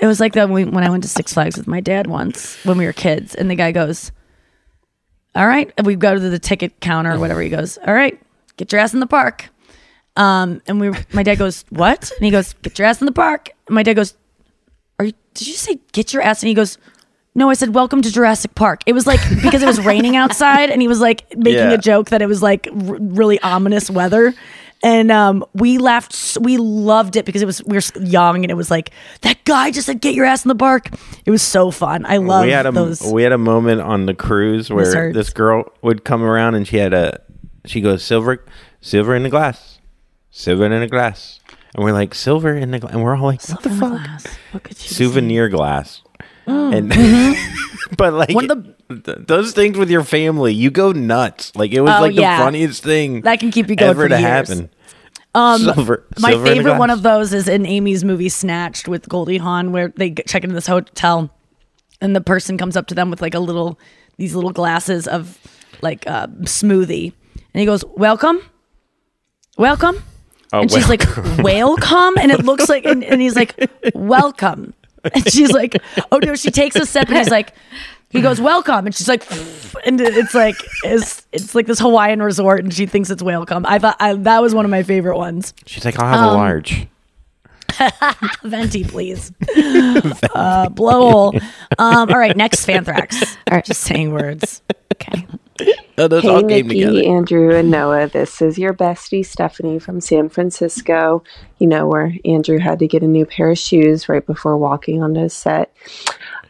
It 0.00 0.06
was 0.06 0.18
like 0.18 0.32
that 0.32 0.48
when, 0.48 0.66
we, 0.66 0.70
when 0.72 0.82
I 0.84 0.90
went 0.90 1.04
to 1.04 1.08
Six 1.08 1.32
Flags 1.34 1.56
with 1.56 1.68
my 1.68 1.80
dad 1.80 2.08
once 2.08 2.56
when 2.64 2.78
we 2.78 2.84
were 2.84 2.92
kids, 2.92 3.36
and 3.36 3.48
the 3.48 3.54
guy 3.54 3.70
goes, 3.70 4.10
"All 5.36 5.46
right," 5.46 5.72
and 5.78 5.86
we 5.86 5.94
go 5.94 6.14
to 6.14 6.20
the 6.20 6.38
ticket 6.40 6.80
counter 6.80 7.12
or 7.12 7.18
whatever. 7.20 7.40
He 7.40 7.48
goes, 7.48 7.78
"All 7.86 7.94
right, 7.94 8.20
get 8.56 8.72
your 8.72 8.80
ass 8.80 8.92
in 8.94 9.00
the 9.00 9.06
park." 9.06 9.48
Um, 10.16 10.60
and 10.66 10.80
we, 10.80 10.90
my 11.12 11.22
dad 11.22 11.36
goes, 11.38 11.64
"What?" 11.70 12.10
And 12.16 12.24
he 12.24 12.30
goes, 12.32 12.52
"Get 12.62 12.78
your 12.78 12.86
ass 12.88 13.00
in 13.00 13.06
the 13.06 13.12
park." 13.12 13.50
And 13.68 13.74
my 13.76 13.82
dad 13.84 13.94
goes, 13.94 14.12
"Are 14.12 14.16
you? 14.16 14.21
Did 15.34 15.48
you 15.48 15.54
say 15.54 15.78
get 15.92 16.12
your 16.12 16.22
ass?" 16.22 16.42
And 16.42 16.48
he 16.48 16.54
goes. 16.54 16.78
No, 17.34 17.48
I 17.48 17.54
said 17.54 17.74
welcome 17.74 18.02
to 18.02 18.12
Jurassic 18.12 18.54
Park. 18.54 18.82
It 18.84 18.92
was 18.92 19.06
like 19.06 19.18
because 19.42 19.62
it 19.62 19.66
was 19.66 19.82
raining 19.82 20.16
outside, 20.16 20.68
and 20.68 20.82
he 20.82 20.86
was 20.88 21.00
like 21.00 21.34
making 21.34 21.60
Yeah. 21.70 21.72
a 21.72 21.78
joke 21.78 22.10
that 22.10 22.20
it 22.20 22.26
was 22.26 22.42
like 22.42 22.68
r- 22.70 22.98
really 23.00 23.40
ominous 23.40 23.88
weather, 23.88 24.34
and 24.82 25.10
um, 25.10 25.42
we 25.54 25.78
laughed. 25.78 26.36
We 26.42 26.58
loved 26.58 27.16
it 27.16 27.24
because 27.24 27.40
it 27.40 27.46
was 27.46 27.64
we 27.64 27.78
were 27.78 27.82
young, 28.04 28.44
and 28.44 28.50
it 28.50 28.54
was 28.54 28.70
like 28.70 28.90
that 29.22 29.42
guy 29.46 29.70
just 29.70 29.86
said 29.86 30.02
get 30.02 30.14
your 30.14 30.26
ass 30.26 30.44
in 30.44 30.50
the 30.50 30.54
park. 30.54 30.90
It 31.24 31.30
was 31.30 31.40
so 31.40 31.70
fun. 31.70 32.04
I 32.04 32.18
love 32.18 32.44
we 32.44 32.50
had 32.50 32.66
a 32.66 32.70
those. 32.72 33.00
we 33.00 33.22
had 33.22 33.32
a 33.32 33.38
moment 33.38 33.80
on 33.80 34.04
the 34.04 34.12
cruise 34.12 34.68
where 34.70 35.10
this 35.10 35.30
girl 35.30 35.72
would 35.80 36.04
come 36.04 36.22
around 36.22 36.54
and 36.54 36.68
she 36.68 36.76
had 36.76 36.92
a 36.92 37.18
she 37.64 37.80
goes 37.80 38.04
silver 38.04 38.44
silver 38.82 39.14
in 39.16 39.22
the 39.22 39.30
glass 39.30 39.78
silver 40.30 40.66
in 40.66 40.72
a 40.74 40.86
glass 40.86 41.40
and 41.74 41.84
we're 41.84 41.92
like 41.92 42.14
silver 42.14 42.54
in 42.54 42.70
the 42.70 42.78
glass 42.78 42.92
and 42.92 43.02
we're 43.02 43.16
all 43.16 43.24
like 43.26 43.42
what 43.48 43.62
the 43.62 43.70
fuck? 43.70 44.72
souvenir 44.74 45.48
glass. 45.48 46.02
Mm. 46.46 46.74
and 46.76 46.90
Mm-hmm. 46.92 47.94
but 47.96 48.12
like 48.14 48.34
One 48.34 48.50
of 48.50 49.04
th- 49.04 49.18
those 49.26 49.52
things 49.52 49.78
with 49.78 49.90
your 49.90 50.02
family 50.04 50.52
you 50.52 50.70
go 50.70 50.92
nuts. 50.92 51.54
Like 51.54 51.72
it 51.72 51.80
was 51.80 51.92
Oh, 51.96 52.00
like 52.02 52.14
yeah. 52.14 52.38
the 52.38 52.44
funniest 52.44 52.82
thing 52.82 53.20
That 53.22 53.38
can 53.40 53.50
keep 53.50 53.68
you 53.68 53.76
going 53.76 53.90
ever 53.90 54.08
to 54.08 54.14
years. 54.18 54.48
happen. 54.48 54.70
Um, 55.34 55.60
Silver- 55.62 56.04
my 56.18 56.30
silver 56.32 56.44
favorite 56.46 56.78
one 56.78 56.90
of 56.90 57.02
those 57.02 57.32
is 57.32 57.48
in 57.48 57.64
Amy's 57.64 58.04
movie 58.04 58.28
Snatched 58.28 58.86
with 58.88 59.08
Goldie 59.08 59.38
Hawn, 59.38 59.72
where 59.72 59.88
they 59.96 60.10
check 60.10 60.42
into 60.44 60.54
this 60.54 60.66
hotel, 60.66 61.30
and 62.02 62.14
the 62.14 62.20
person 62.20 62.58
comes 62.58 62.76
up 62.76 62.86
to 62.88 62.94
them 62.94 63.08
with 63.08 63.22
like 63.22 63.32
a 63.34 63.38
little, 63.38 63.78
these 64.18 64.34
little 64.34 64.50
glasses 64.52 65.08
of 65.08 65.38
like 65.80 66.06
uh, 66.06 66.26
smoothie, 66.42 67.14
and 67.54 67.60
he 67.60 67.64
goes, 67.64 67.82
"Welcome, 67.96 68.42
welcome," 69.56 70.02
Oh, 70.52 70.60
and 70.62 70.70
she's 70.70 70.88
like, 70.88 71.02
"Welcome," 71.38 72.14
and 72.18 72.30
it 72.30 72.44
looks 72.44 72.68
like, 72.68 72.84
and, 72.84 73.02
and 73.04 73.20
he's 73.20 73.34
like, 73.36 73.70
"Welcome," 73.94 74.74
and 75.14 75.30
she's 75.32 75.50
like, 75.52 75.76
"Oh 76.10 76.18
no," 76.18 76.34
she 76.34 76.50
takes 76.50 76.76
a 76.76 76.86
step 76.86 77.08
and 77.08 77.16
he's 77.18 77.30
like. 77.30 77.52
He 78.10 78.20
goes, 78.20 78.38
"Welcome," 78.42 78.84
and 78.84 78.94
she's 78.94 79.08
like, 79.08 79.24
and 79.86 79.98
it's 79.98 80.34
like 80.34 80.56
it's 80.84 81.26
it's 81.32 81.54
like 81.54 81.64
this 81.66 81.78
Hawaiian 81.78 82.20
resort, 82.22 82.62
and 82.62 82.70
she 82.74 82.84
thinks 82.84 83.08
it's 83.08 83.22
welcome. 83.22 83.64
I 83.66 83.78
thought 83.78 83.96
I, 84.00 84.12
that 84.12 84.42
was 84.42 84.54
one 84.54 84.66
of 84.66 84.70
my 84.70 84.82
favorite 84.82 85.16
ones. 85.16 85.54
she's 85.64 85.86
like 85.86 85.98
I'll 85.98 86.08
have 86.10 86.26
a 86.26 86.28
Um, 86.28 86.34
large 86.36 86.86
Venti, 88.44 88.84
please. 88.84 89.32
uh, 89.48 90.68
blowhole. 90.68 91.42
Um, 91.78 92.10
all 92.10 92.18
right, 92.18 92.36
next 92.36 92.66
Fanthrax. 92.66 93.22
All 93.50 93.56
right, 93.56 93.64
just 93.64 93.80
saying 93.80 94.12
words. 94.12 94.60
Okay. 94.92 95.26
Oh, 95.98 96.08
those 96.08 96.22
hey, 96.22 96.28
all 96.30 96.40
came 96.40 96.68
Nikki, 96.68 96.80
together 96.80 97.02
Andrew, 97.04 97.54
and 97.54 97.70
Noah. 97.70 98.08
This 98.08 98.40
is 98.40 98.58
your 98.58 98.72
bestie, 98.72 99.24
Stephanie 99.24 99.78
from 99.78 100.00
San 100.00 100.30
Francisco. 100.30 101.22
You 101.58 101.66
know, 101.66 101.86
where 101.86 102.14
Andrew 102.24 102.58
had 102.58 102.78
to 102.78 102.88
get 102.88 103.02
a 103.02 103.06
new 103.06 103.26
pair 103.26 103.50
of 103.50 103.58
shoes 103.58 104.08
right 104.08 104.24
before 104.24 104.56
walking 104.56 105.02
onto 105.02 105.20
his 105.20 105.34
set. 105.34 105.70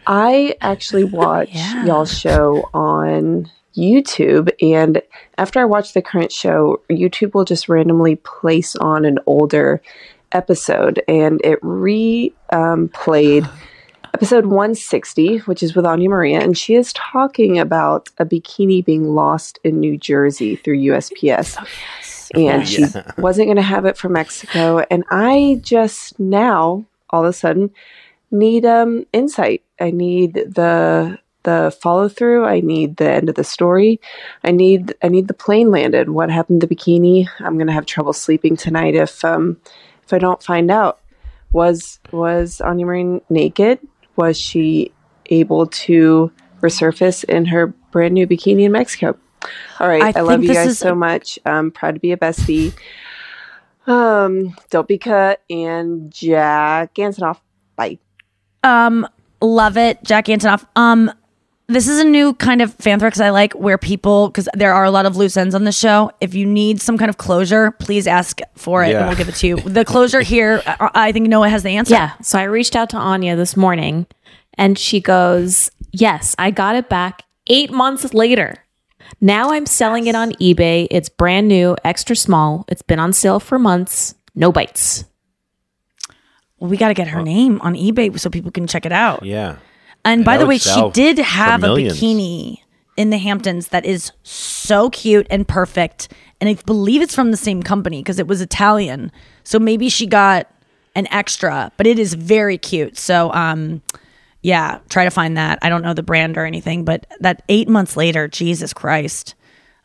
I 0.07 0.57
actually 0.61 1.05
watch 1.13 1.51
y'all's 1.85 2.17
show 2.17 2.71
on 2.73 3.51
YouTube, 3.77 4.51
and 4.63 5.03
after 5.37 5.59
I 5.59 5.65
watch 5.65 5.93
the 5.93 6.03
current 6.03 6.31
show, 6.31 6.81
YouTube 6.89 7.35
will 7.35 7.45
just 7.45 7.69
randomly 7.69 8.17
place 8.17 8.77
on 8.77 9.05
an 9.05 9.19
older 9.27 9.83
episode, 10.31 11.03
and 11.09 11.41
it 11.45 11.59
re 11.63 12.33
um, 12.51 12.89
played 12.89 13.45
episode 14.15 14.47
160, 14.47 15.39
which 15.39 15.63
is 15.63 15.75
with 15.75 15.87
Anya 15.87 16.09
Marina, 16.09 16.43
and 16.45 16.57
she 16.57 16.75
is 16.75 16.93
talking 16.93 17.59
about 17.59 18.09
a 18.19 18.25
bikini 18.25 18.85
being 18.85 19.15
lost 19.15 19.59
in 19.65 19.81
New 19.81 19.97
Jersey 19.97 20.57
through 20.57 20.79
USPS. 20.79 21.57
And 22.35 22.63
Oh, 22.63 22.65
she 22.65 22.83
yeah. 22.83 23.11
wasn't 23.19 23.47
going 23.49 23.57
to 23.57 23.63
have 23.63 23.85
it 23.85 23.97
from 23.99 24.13
Mexico. 24.13 24.85
And 24.91 25.05
I 25.11 25.61
just 25.63 26.19
now, 26.19 26.85
all 27.11 27.25
of 27.25 27.29
a 27.29 27.33
sudden, 27.33 27.71
need 28.31 28.65
um, 28.65 29.05
insight. 29.13 29.63
I 29.81 29.91
need 29.91 30.35
the 30.35 31.19
the 31.45 31.77
follow 31.83 32.09
through. 32.09 32.45
I 32.47 32.61
need 32.61 32.97
the 32.97 33.11
end 33.11 33.29
of 33.29 33.35
the 33.35 33.45
story. 33.45 34.01
I 34.45 34.53
need 34.53 34.95
I 35.03 35.09
need 35.09 35.29
the 35.29 35.35
plane 35.35 35.71
landed. 35.71 36.09
What 36.09 36.31
happened 36.31 36.61
to 36.63 36.67
the 36.67 36.75
bikini? 36.75 37.29
I'm 37.41 37.59
gonna 37.59 37.73
have 37.73 37.85
trouble 37.85 38.13
sleeping 38.13 38.57
tonight 38.57 38.95
if 38.95 39.25
um 39.25 39.59
if 40.05 40.13
I 40.13 40.19
don't 40.19 40.43
find 40.43 40.71
out. 40.71 41.01
Was 41.53 41.99
was 42.13 42.61
Anya 42.63 42.87
Marina 42.87 43.21
naked? 43.29 43.79
Was 44.17 44.39
she 44.39 44.93
able 45.27 45.67
to 45.67 46.31
resurface 46.61 47.25
in 47.25 47.47
her 47.47 47.69
brand 47.91 48.15
new 48.15 48.27
bikini 48.27 48.63
in 48.65 48.73
Mexico? 48.73 49.17
All 49.81 49.89
right. 49.89 50.15
I 50.15 50.21
I, 50.21 50.23
love 50.23 50.43
you 50.43 50.53
guys 50.55 50.69
is 50.69 50.79
so 50.79 50.93
a- 50.93 50.95
much. 50.95 51.39
I'm 51.45 51.71
proud 51.71 51.95
to 51.95 52.01
be 52.01 52.13
a 52.13 52.17
bestie. 52.17 52.73
Um, 53.87 54.55
don't 54.71 54.87
be 54.87 54.99
cut 54.99 55.43
and 55.51 56.13
Jack 56.13 56.95
Antonoff. 56.95 57.41
Bye. 57.75 57.99
Um, 58.63 59.09
love 59.41 59.77
it, 59.77 60.03
Jack 60.05 60.27
Antonoff. 60.27 60.65
Um, 60.77 61.11
this 61.73 61.89
is 61.89 61.99
a 61.99 62.05
new 62.05 62.35
kind 62.35 62.63
of 62.63 62.77
Fanthrax 62.79 63.13
'cause 63.15 63.21
I 63.21 63.31
like 63.31 63.53
where 63.55 63.79
people 63.79 64.29
because 64.29 64.49
there 64.55 64.73
are 64.73 64.85
a 64.85 64.91
lot 64.91 65.07
of 65.07 65.17
loose 65.17 65.37
ends 65.37 65.55
on 65.55 65.65
the 65.65 65.73
show. 65.73 66.11
If 66.21 66.35
you 66.35 66.47
need 66.47 66.81
some 66.81 66.97
kind 66.99 67.09
of 67.09 67.19
closure, 67.19 67.73
please 67.73 68.07
ask 68.07 68.41
for 68.55 68.85
it, 68.85 68.91
Yeah. 68.91 68.99
and 68.99 69.07
we'll 69.09 69.17
give 69.17 69.29
it 69.29 69.35
to 69.37 69.47
you. 69.47 69.57
The 69.57 69.85
closure 69.85 70.21
here, 70.21 70.63
I, 70.67 70.91
I 70.95 71.13
think 71.13 71.29
Noah 71.29 71.49
has 71.49 71.63
the 71.63 71.71
answer. 71.77 71.95
Yeah. 71.95 72.13
So 72.23 72.39
I 72.39 72.45
reached 72.45 72.77
out 72.77 72.91
to 72.91 72.97
Anya 72.97 73.35
this 73.37 73.57
morning 73.57 74.07
and 74.59 74.79
she 74.79 75.01
goes, 75.01 75.71
Yes, 75.95 76.35
I 76.39 76.51
got 76.51 76.75
it 76.77 76.89
back 76.89 77.25
eight 77.49 77.71
months 77.71 78.15
later. 78.15 78.57
Now 79.21 79.51
I'm 79.51 79.67
selling 79.67 80.07
it 80.07 80.15
on 80.15 80.33
eBay. 80.33 80.87
It's 80.91 81.09
brand 81.11 81.49
new, 81.49 81.77
extra 81.85 82.17
small. 82.17 82.65
It's 82.69 82.83
been 82.83 82.99
on 82.99 83.13
sale 83.13 83.41
for 83.41 83.59
months. 83.59 84.15
No 84.35 84.51
bites. 84.51 85.05
Well, 86.59 86.71
we 86.71 86.77
got 86.77 86.89
to 86.89 86.95
get 86.95 87.09
her 87.09 87.23
name 87.23 87.61
on 87.61 87.75
eBay 87.75 88.19
so 88.19 88.31
people 88.31 88.51
can 88.51 88.67
check 88.67 88.87
it 88.87 88.93
out. 88.93 89.23
Yeah. 89.25 89.57
And 90.05 90.25
by 90.25 90.37
the 90.37 90.47
way, 90.47 90.59
she 90.59 90.91
did 90.93 91.19
have 91.19 91.63
a 91.63 91.69
bikini 91.69 92.59
in 92.97 93.11
the 93.11 93.19
Hamptons 93.19 93.69
that 93.69 93.85
is 93.85 94.13
so 94.23 94.91
cute 94.91 95.27
and 95.31 95.47
perfect. 95.47 96.09
And 96.41 96.49
I 96.51 96.55
believe 96.67 97.03
it's 97.03 97.15
from 97.15 97.31
the 97.31 97.37
same 97.37 97.63
company 97.63 98.03
because 98.03 98.19
it 98.19 98.27
was 98.27 98.41
Italian. 98.41 99.13
So 99.45 99.59
maybe 99.59 99.89
she 99.89 100.07
got 100.07 100.49
an 100.95 101.07
extra, 101.11 101.73
but 101.77 101.87
it 101.87 101.99
is 101.99 102.15
very 102.15 102.59
cute. 102.59 102.99
So, 102.99 103.33
um, 103.33 103.81
yeah, 104.43 104.81
try 104.89 105.05
to 105.05 105.11
find 105.11 105.37
that. 105.37 105.61
I 105.63 105.69
don't 105.69 105.83
know 105.83 105.95
the 105.95 106.03
brand 106.03 106.37
or 106.37 106.45
anything, 106.45 106.85
but 106.85 107.07
that 107.21 107.43
eight 107.49 107.69
months 107.69 107.97
later, 107.97 108.29
Jesus 108.29 108.73
Christ. 108.73 109.35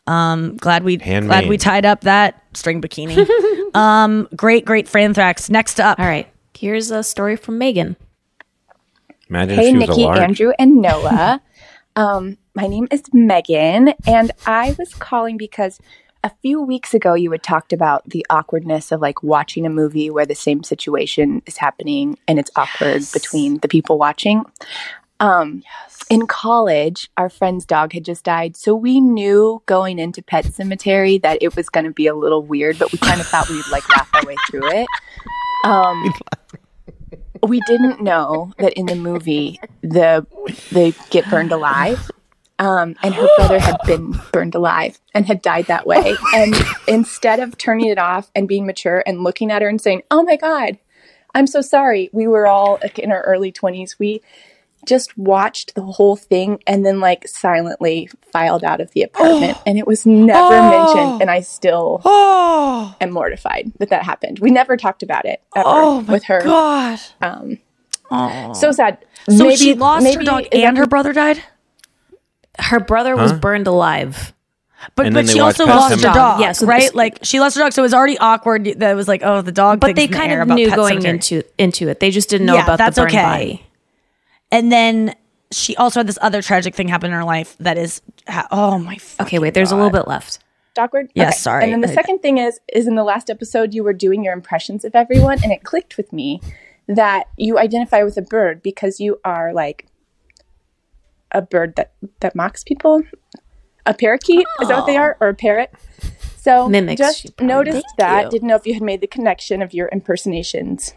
Um, 0.08 0.56
glad 0.56 0.84
we 0.84 0.96
glad 0.96 1.48
we 1.48 1.58
tied 1.58 1.84
up 1.84 2.00
that 2.02 2.42
string 2.54 2.80
bikini. 2.80 3.26
um, 3.74 4.26
great, 4.34 4.64
great 4.64 4.86
Fanthrax. 4.86 5.48
Next 5.48 5.78
up. 5.78 5.98
All 5.98 6.06
right. 6.06 6.26
Here's 6.56 6.90
a 6.90 7.02
story 7.04 7.36
from 7.36 7.58
Megan. 7.58 7.96
Imagine 9.28 9.56
hey, 9.56 9.68
if 9.68 9.68
she 9.68 9.78
was 9.78 9.98
Nikki. 9.98 10.20
Andrew, 10.20 10.52
and 10.58 10.76
Noah. 10.76 11.40
um, 11.96 12.38
my 12.54 12.66
name 12.66 12.88
is 12.90 13.02
Megan, 13.12 13.94
and 14.06 14.32
I 14.46 14.74
was 14.78 14.94
calling 14.94 15.36
because 15.36 15.78
a 16.24 16.30
few 16.42 16.60
weeks 16.60 16.94
ago 16.94 17.14
you 17.14 17.30
had 17.30 17.42
talked 17.42 17.72
about 17.72 18.08
the 18.08 18.26
awkwardness 18.28 18.90
of 18.90 19.00
like 19.00 19.22
watching 19.22 19.64
a 19.64 19.70
movie 19.70 20.10
where 20.10 20.26
the 20.26 20.34
same 20.34 20.64
situation 20.64 21.42
is 21.46 21.58
happening 21.58 22.18
and 22.26 22.38
it's 22.38 22.50
awkward 22.56 23.02
between 23.12 23.58
the 23.58 23.68
people 23.68 23.98
watching. 23.98 24.44
Um, 25.20 25.62
In 26.10 26.26
college, 26.26 27.10
our 27.16 27.28
friend's 27.28 27.66
dog 27.66 27.92
had 27.92 28.04
just 28.04 28.24
died, 28.24 28.56
so 28.56 28.74
we 28.74 29.00
knew 29.00 29.62
going 29.66 29.98
into 29.98 30.22
Pet 30.22 30.46
Sematary 30.46 31.20
that 31.22 31.38
it 31.42 31.54
was 31.54 31.68
going 31.68 31.84
to 31.84 31.92
be 31.92 32.06
a 32.06 32.14
little 32.14 32.42
weird, 32.42 32.78
but 32.78 32.90
we 32.92 32.98
kind 32.98 33.20
of 33.20 33.26
thought 33.26 33.48
we'd 33.48 33.64
like 33.70 33.88
laugh 33.90 34.08
our 34.14 34.24
way 34.24 34.36
through 34.48 34.68
it. 34.70 34.86
Um, 35.64 36.14
we 37.42 37.60
didn't 37.66 38.02
know 38.02 38.52
that 38.58 38.72
in 38.74 38.86
the 38.86 38.94
movie 38.94 39.60
the 39.82 40.26
they 40.72 40.94
get 41.10 41.28
burned 41.30 41.52
alive 41.52 42.10
um, 42.58 42.96
and 43.02 43.14
her 43.14 43.28
brother 43.36 43.60
had 43.60 43.76
been 43.86 44.14
burned 44.32 44.54
alive 44.54 44.98
and 45.14 45.26
had 45.26 45.42
died 45.42 45.66
that 45.66 45.86
way. 45.86 46.16
And 46.34 46.56
instead 46.88 47.38
of 47.38 47.56
turning 47.56 47.86
it 47.86 47.98
off 47.98 48.32
and 48.34 48.48
being 48.48 48.66
mature 48.66 49.02
and 49.06 49.22
looking 49.22 49.52
at 49.52 49.62
her 49.62 49.68
and 49.68 49.80
saying 49.80 50.02
oh 50.10 50.22
my 50.22 50.36
god 50.36 50.78
i'm 51.34 51.46
so 51.46 51.60
sorry 51.60 52.10
we 52.12 52.26
were 52.26 52.46
all 52.46 52.78
like, 52.82 52.98
in 52.98 53.12
our 53.12 53.22
early 53.22 53.52
20s 53.52 53.98
we 53.98 54.20
just 54.88 55.16
watched 55.18 55.74
the 55.74 55.82
whole 55.82 56.16
thing 56.16 56.60
and 56.66 56.84
then 56.84 56.98
like 57.00 57.28
silently 57.28 58.08
filed 58.32 58.64
out 58.64 58.80
of 58.80 58.90
the 58.92 59.02
apartment 59.02 59.56
and 59.66 59.78
it 59.78 59.86
was 59.86 60.04
never 60.06 60.54
Oh. 60.54 60.70
mentioned 60.70 61.22
and 61.22 61.30
i 61.30 61.40
still 61.40 62.00
am 63.00 63.10
mortified 63.12 63.70
that 63.78 63.90
that 63.90 64.02
happened 64.02 64.38
we 64.40 64.50
never 64.50 64.76
talked 64.76 65.02
about 65.02 65.24
it 65.26 65.40
ever 65.54 65.68
Oh 65.68 66.00
my 66.02 66.12
with 66.14 66.24
her 66.24 66.42
God. 66.42 66.98
um 67.22 67.58
so 68.54 68.72
sad 68.72 68.98
So 69.28 69.54
she 69.54 69.74
lost 69.74 70.12
her 70.14 70.22
dog 70.22 70.46
and 70.52 70.76
her 70.78 70.86
brother 70.86 71.12
died? 71.12 71.42
Her 72.58 72.80
brother 72.80 73.14
was 73.14 73.32
burned 73.32 73.66
alive. 73.66 74.32
But 74.94 75.06
And 75.06 75.14
but 75.14 75.28
she 75.28 75.40
also 75.40 75.66
Pet 75.66 75.74
lost 75.74 75.90
her 75.94 75.96
Sematary. 76.08 76.14
dog, 76.14 76.40
Yeah, 76.40 76.52
so 76.52 76.66
right? 76.66 76.94
like 76.94 77.18
she 77.22 77.40
lost 77.40 77.56
her 77.56 77.62
dog, 77.62 77.72
so 77.72 77.82
it 77.82 77.84
was 77.84 77.92
already 77.94 78.16
awkward. 78.18 78.64
That 78.64 78.92
it 78.92 78.94
was 78.94 79.08
like, 79.08 79.22
oh, 79.24 79.42
the 79.42 79.50
dog. 79.52 79.80
But 79.80 79.88
they 79.96 80.06
thing's 80.06 80.06
in 80.06 80.10
the 80.12 80.16
kind 80.36 80.50
of 80.50 80.56
knew 80.56 80.70
going 80.74 81.00
Sematary. 81.00 81.04
into 81.14 81.42
into 81.58 81.88
it. 81.88 81.98
They 82.00 82.10
just 82.12 82.28
didn't 82.30 82.46
know 82.46 82.54
Yeah, 82.54 82.62
about 82.64 82.78
that's 82.78 82.94
the 82.96 83.02
burned 83.02 83.14
okay. 83.14 83.22
body. 83.22 83.66
And 84.50 84.72
then 84.72 85.14
she 85.50 85.76
also 85.76 86.00
had 86.00 86.06
this 86.06 86.18
other 86.20 86.42
tragic 86.42 86.74
thing 86.74 86.88
happen 86.88 87.10
in 87.10 87.16
her 87.16 87.24
life 87.24 87.56
that 87.58 87.78
is, 87.78 88.02
oh 88.50 88.78
my. 88.78 88.98
Okay, 89.20 89.38
wait. 89.38 89.54
There's 89.54 89.72
a 89.72 89.76
little 89.76 89.90
bit 89.90 90.06
left. 90.08 90.38
awkward. 90.78 91.10
Yes, 91.14 91.40
sorry. 91.40 91.64
And 91.64 91.72
then 91.72 91.80
the 91.80 91.88
second 91.88 92.20
thing 92.20 92.38
is, 92.38 92.60
is 92.72 92.86
in 92.86 92.94
the 92.94 93.04
last 93.04 93.30
episode 93.30 93.74
you 93.74 93.82
were 93.84 93.92
doing 93.92 94.24
your 94.24 94.32
impressions 94.32 94.84
of 94.84 94.94
everyone, 94.94 95.42
and 95.42 95.52
it 95.52 95.64
clicked 95.64 95.96
with 95.96 96.12
me 96.12 96.40
that 96.86 97.28
you 97.36 97.58
identify 97.58 98.02
with 98.02 98.16
a 98.16 98.22
bird 98.22 98.62
because 98.62 99.00
you 99.00 99.20
are 99.24 99.52
like 99.52 99.86
a 101.32 101.42
bird 101.42 101.76
that 101.76 101.92
that 102.20 102.34
mocks 102.34 102.64
people. 102.64 103.02
A 103.84 103.94
parakeet 103.94 104.46
is 104.60 104.68
that 104.68 104.76
what 104.76 104.86
they 104.86 104.96
oh. 104.96 105.02
are, 105.02 105.16
or 105.20 105.28
a 105.28 105.34
parrot? 105.34 105.70
So 106.36 106.68
Mimics 106.68 106.96
just 106.96 107.40
noticed 107.40 107.86
that. 107.98 108.24
you. 108.24 108.30
Didn't 108.30 108.48
know 108.48 108.56
if 108.56 108.66
you 108.66 108.74
had 108.74 108.82
made 108.82 109.00
the 109.00 109.06
connection 109.06 109.60
of 109.60 109.74
your 109.74 109.88
impersonations. 109.92 110.94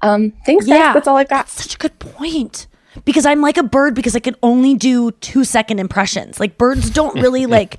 Um, 0.00 0.32
thanks. 0.46 0.66
Yeah. 0.66 0.78
guys. 0.78 0.94
that's 0.94 1.06
all 1.08 1.16
I've 1.16 1.28
got. 1.28 1.48
Such 1.48 1.74
a 1.74 1.78
good 1.78 1.98
point. 1.98 2.66
Because 3.04 3.24
I'm 3.24 3.40
like 3.40 3.56
a 3.56 3.62
bird 3.62 3.94
because 3.94 4.14
I 4.14 4.20
can 4.20 4.36
only 4.42 4.74
do 4.74 5.12
two 5.12 5.44
second 5.44 5.80
impressions. 5.80 6.38
Like 6.38 6.58
birds 6.58 6.90
don't 6.90 7.14
really 7.20 7.46
like 7.58 7.78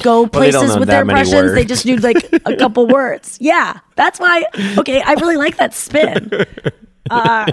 go 0.00 0.26
places 0.26 0.70
know 0.70 0.78
with 0.78 0.88
their 0.88 1.04
many 1.04 1.20
impressions. 1.20 1.52
They 1.54 1.64
just 1.64 1.84
do 1.84 1.96
like 1.96 2.16
a 2.46 2.56
couple 2.56 2.86
words. 2.88 3.36
Yeah, 3.40 3.78
that's 3.96 4.18
why. 4.18 4.44
Okay, 4.78 5.02
I 5.02 5.14
really 5.14 5.36
like 5.36 5.56
that 5.56 5.74
spin. 5.74 6.30
Uh, 7.10 7.44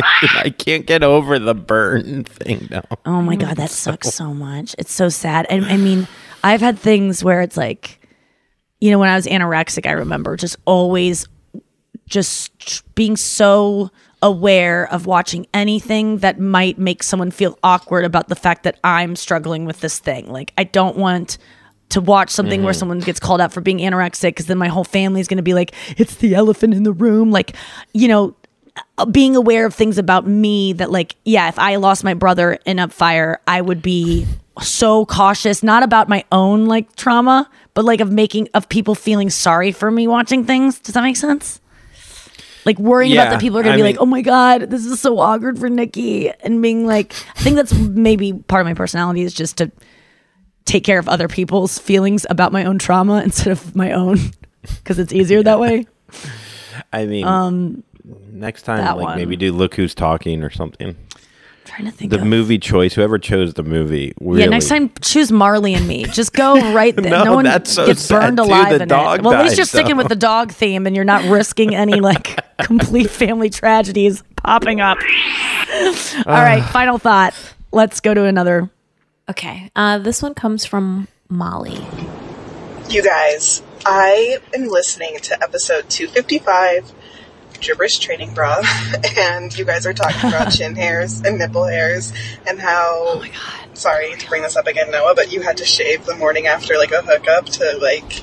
I 0.00 0.54
can't 0.56 0.86
get 0.86 1.02
over 1.02 1.38
the 1.38 1.54
burn 1.54 2.24
thing 2.24 2.66
now. 2.70 2.82
Oh 3.04 3.20
my 3.20 3.36
god, 3.36 3.58
that 3.58 3.68
sucks 3.68 4.08
so 4.08 4.32
much. 4.32 4.74
It's 4.78 4.92
so 4.92 5.10
sad. 5.10 5.44
And 5.50 5.66
I 5.66 5.76
mean, 5.76 6.08
I've 6.42 6.62
had 6.62 6.78
things 6.78 7.22
where 7.22 7.42
it's 7.42 7.58
like, 7.58 8.00
you 8.80 8.90
know, 8.90 8.98
when 8.98 9.10
I 9.10 9.16
was 9.16 9.26
anorexic, 9.26 9.86
I 9.86 9.92
remember 9.92 10.36
just 10.36 10.56
always 10.64 11.28
just 12.12 12.82
being 12.94 13.16
so 13.16 13.90
aware 14.22 14.86
of 14.92 15.06
watching 15.06 15.46
anything 15.52 16.18
that 16.18 16.38
might 16.38 16.78
make 16.78 17.02
someone 17.02 17.30
feel 17.32 17.58
awkward 17.64 18.04
about 18.04 18.28
the 18.28 18.36
fact 18.36 18.62
that 18.62 18.78
I'm 18.84 19.16
struggling 19.16 19.64
with 19.64 19.80
this 19.80 19.98
thing. 19.98 20.30
Like 20.30 20.52
I 20.56 20.64
don't 20.64 20.96
want 20.96 21.38
to 21.88 22.00
watch 22.00 22.30
something 22.30 22.62
where 22.62 22.72
Mhm. 22.72 22.76
someone 22.78 23.00
gets 23.00 23.18
called 23.18 23.40
out 23.40 23.52
for 23.52 23.60
being 23.60 23.78
anorexic 23.78 24.28
because 24.30 24.46
then 24.46 24.58
my 24.58 24.68
whole 24.68 24.84
family's 24.84 25.26
going 25.26 25.36
to 25.38 25.42
be 25.42 25.54
like, 25.54 25.72
it's 25.98 26.14
the 26.16 26.34
elephant 26.34 26.72
in 26.74 26.84
the 26.84 26.92
room. 26.92 27.30
Like, 27.32 27.56
you 27.92 28.06
know, 28.08 28.34
uh, 28.96 29.04
being 29.04 29.34
aware 29.36 29.66
of 29.66 29.74
things 29.74 29.98
about 29.98 30.26
me 30.26 30.72
that 30.72 30.90
like 30.90 31.14
yeah 31.26 31.46
if 31.48 31.58
i 31.58 31.76
lost 31.76 32.02
my 32.04 32.14
brother 32.14 32.58
in 32.64 32.78
a 32.78 32.88
fire 32.88 33.38
i 33.46 33.60
would 33.60 33.82
be 33.82 34.26
so 34.62 35.04
cautious 35.04 35.62
not 35.62 35.82
about 35.82 36.08
my 36.08 36.24
own 36.32 36.64
like 36.64 36.96
trauma 36.96 37.50
but 37.74 37.84
like 37.84 38.00
of 38.00 38.10
making 38.10 38.48
of 38.54 38.66
people 38.70 38.94
feeling 38.94 39.28
sorry 39.28 39.72
for 39.72 39.90
me 39.90 40.08
watching 40.08 40.42
things 40.46 40.78
does 40.78 40.94
that 40.94 41.02
make 41.02 41.18
sense 41.18 41.60
like 42.64 42.78
worrying 42.78 43.12
about 43.12 43.24
Yeah, 43.24 43.30
that 43.30 43.40
people 43.40 43.58
are 43.58 43.62
gonna 43.62 43.74
I 43.74 43.76
be 43.76 43.82
mean- 43.82 43.92
like 43.96 44.00
oh 44.00 44.06
my 44.06 44.22
god 44.22 44.62
this 44.70 44.86
is 44.86 45.00
so 45.00 45.18
awkward 45.18 45.58
for 45.58 45.68
nikki 45.68 46.30
and 46.30 46.60
being 46.62 46.86
like 46.86 47.12
i 47.36 47.40
think 47.40 47.56
that's 47.56 47.72
maybe 47.74 48.32
part 48.32 48.60
of 48.60 48.66
my 48.66 48.74
personality 48.74 49.22
is 49.22 49.34
just 49.34 49.58
to 49.58 49.70
take 50.64 50.84
care 50.84 50.98
of 50.98 51.08
other 51.08 51.26
people's 51.28 51.78
feelings 51.78 52.24
about 52.30 52.52
my 52.52 52.64
own 52.64 52.78
trauma 52.78 53.20
instead 53.22 53.48
of 53.48 53.74
my 53.74 53.92
own 53.92 54.18
because 54.62 54.98
it's 54.98 55.12
easier 55.12 55.42
that 55.42 55.58
way 55.60 55.86
I 56.92 57.06
mean, 57.06 57.26
um 57.26 57.82
next 58.30 58.62
time, 58.62 58.84
like 58.84 58.96
one. 58.96 59.16
maybe 59.18 59.36
do 59.36 59.52
look 59.52 59.74
who's 59.74 59.94
talking 59.94 60.42
or 60.42 60.50
something. 60.50 60.96
Trying 61.64 61.84
to 61.86 61.90
think 61.90 62.10
The 62.10 62.18
of- 62.20 62.26
movie 62.26 62.58
choice, 62.58 62.94
whoever 62.94 63.18
chose 63.18 63.54
the 63.54 63.62
movie, 63.62 64.12
really, 64.20 64.42
Yeah, 64.42 64.48
next 64.48 64.68
time 64.68 64.90
choose 65.00 65.30
Marley 65.32 65.74
and 65.74 65.86
me. 65.88 66.04
Just 66.04 66.32
go 66.32 66.54
right 66.74 66.94
there. 66.94 67.10
No, 67.10 67.24
no, 67.24 67.34
one 67.34 67.44
that's 67.44 67.72
so 67.72 67.86
gets 67.86 68.08
burned 68.08 68.36
too. 68.36 68.42
alive 68.44 68.70
The 68.70 68.82
in 68.82 68.88
dog 68.88 69.20
it. 69.20 69.24
Well, 69.24 69.34
at 69.34 69.44
least 69.44 69.56
you're 69.56 69.66
sticking 69.66 69.92
though. 69.92 69.98
with 69.98 70.08
the 70.08 70.16
dog 70.16 70.52
theme 70.52 70.86
and 70.86 70.94
you're 70.96 71.04
not 71.04 71.24
risking 71.24 71.74
any 71.74 72.00
like 72.00 72.38
complete 72.58 73.10
family 73.10 73.50
tragedies 73.50 74.22
popping 74.36 74.80
up. 74.80 74.98
All 76.26 76.42
right, 76.42 76.62
final 76.72 76.98
thought. 76.98 77.34
Let's 77.72 78.00
go 78.00 78.12
to 78.14 78.24
another. 78.24 78.70
Okay. 79.30 79.70
Uh, 79.74 79.98
this 79.98 80.20
one 80.22 80.34
comes 80.34 80.64
from 80.64 81.08
Molly. 81.28 81.78
You 82.90 83.02
guys, 83.02 83.62
I 83.86 84.38
am 84.54 84.66
listening 84.68 85.16
to 85.22 85.42
episode 85.42 85.88
255, 85.88 86.92
Gibberish 87.62 87.98
Training 87.98 88.34
Bra, 88.34 88.60
and 89.16 89.56
you 89.56 89.64
guys 89.64 89.86
are 89.86 89.94
talking 89.94 90.28
about 90.28 90.50
chin 90.52 90.74
hairs 90.74 91.22
and 91.22 91.38
nipple 91.38 91.64
hairs 91.64 92.12
and 92.46 92.60
how. 92.60 93.04
Oh 93.08 93.18
my 93.20 93.28
god. 93.28 93.78
Sorry 93.78 94.14
to 94.14 94.28
bring 94.28 94.42
this 94.42 94.56
up 94.56 94.66
again, 94.66 94.90
Noah, 94.90 95.14
but 95.14 95.32
you 95.32 95.40
had 95.40 95.56
to 95.58 95.64
shave 95.64 96.04
the 96.04 96.14
morning 96.14 96.46
after 96.46 96.76
like 96.76 96.92
a 96.92 97.00
hookup 97.00 97.46
to 97.46 97.78
like 97.80 98.22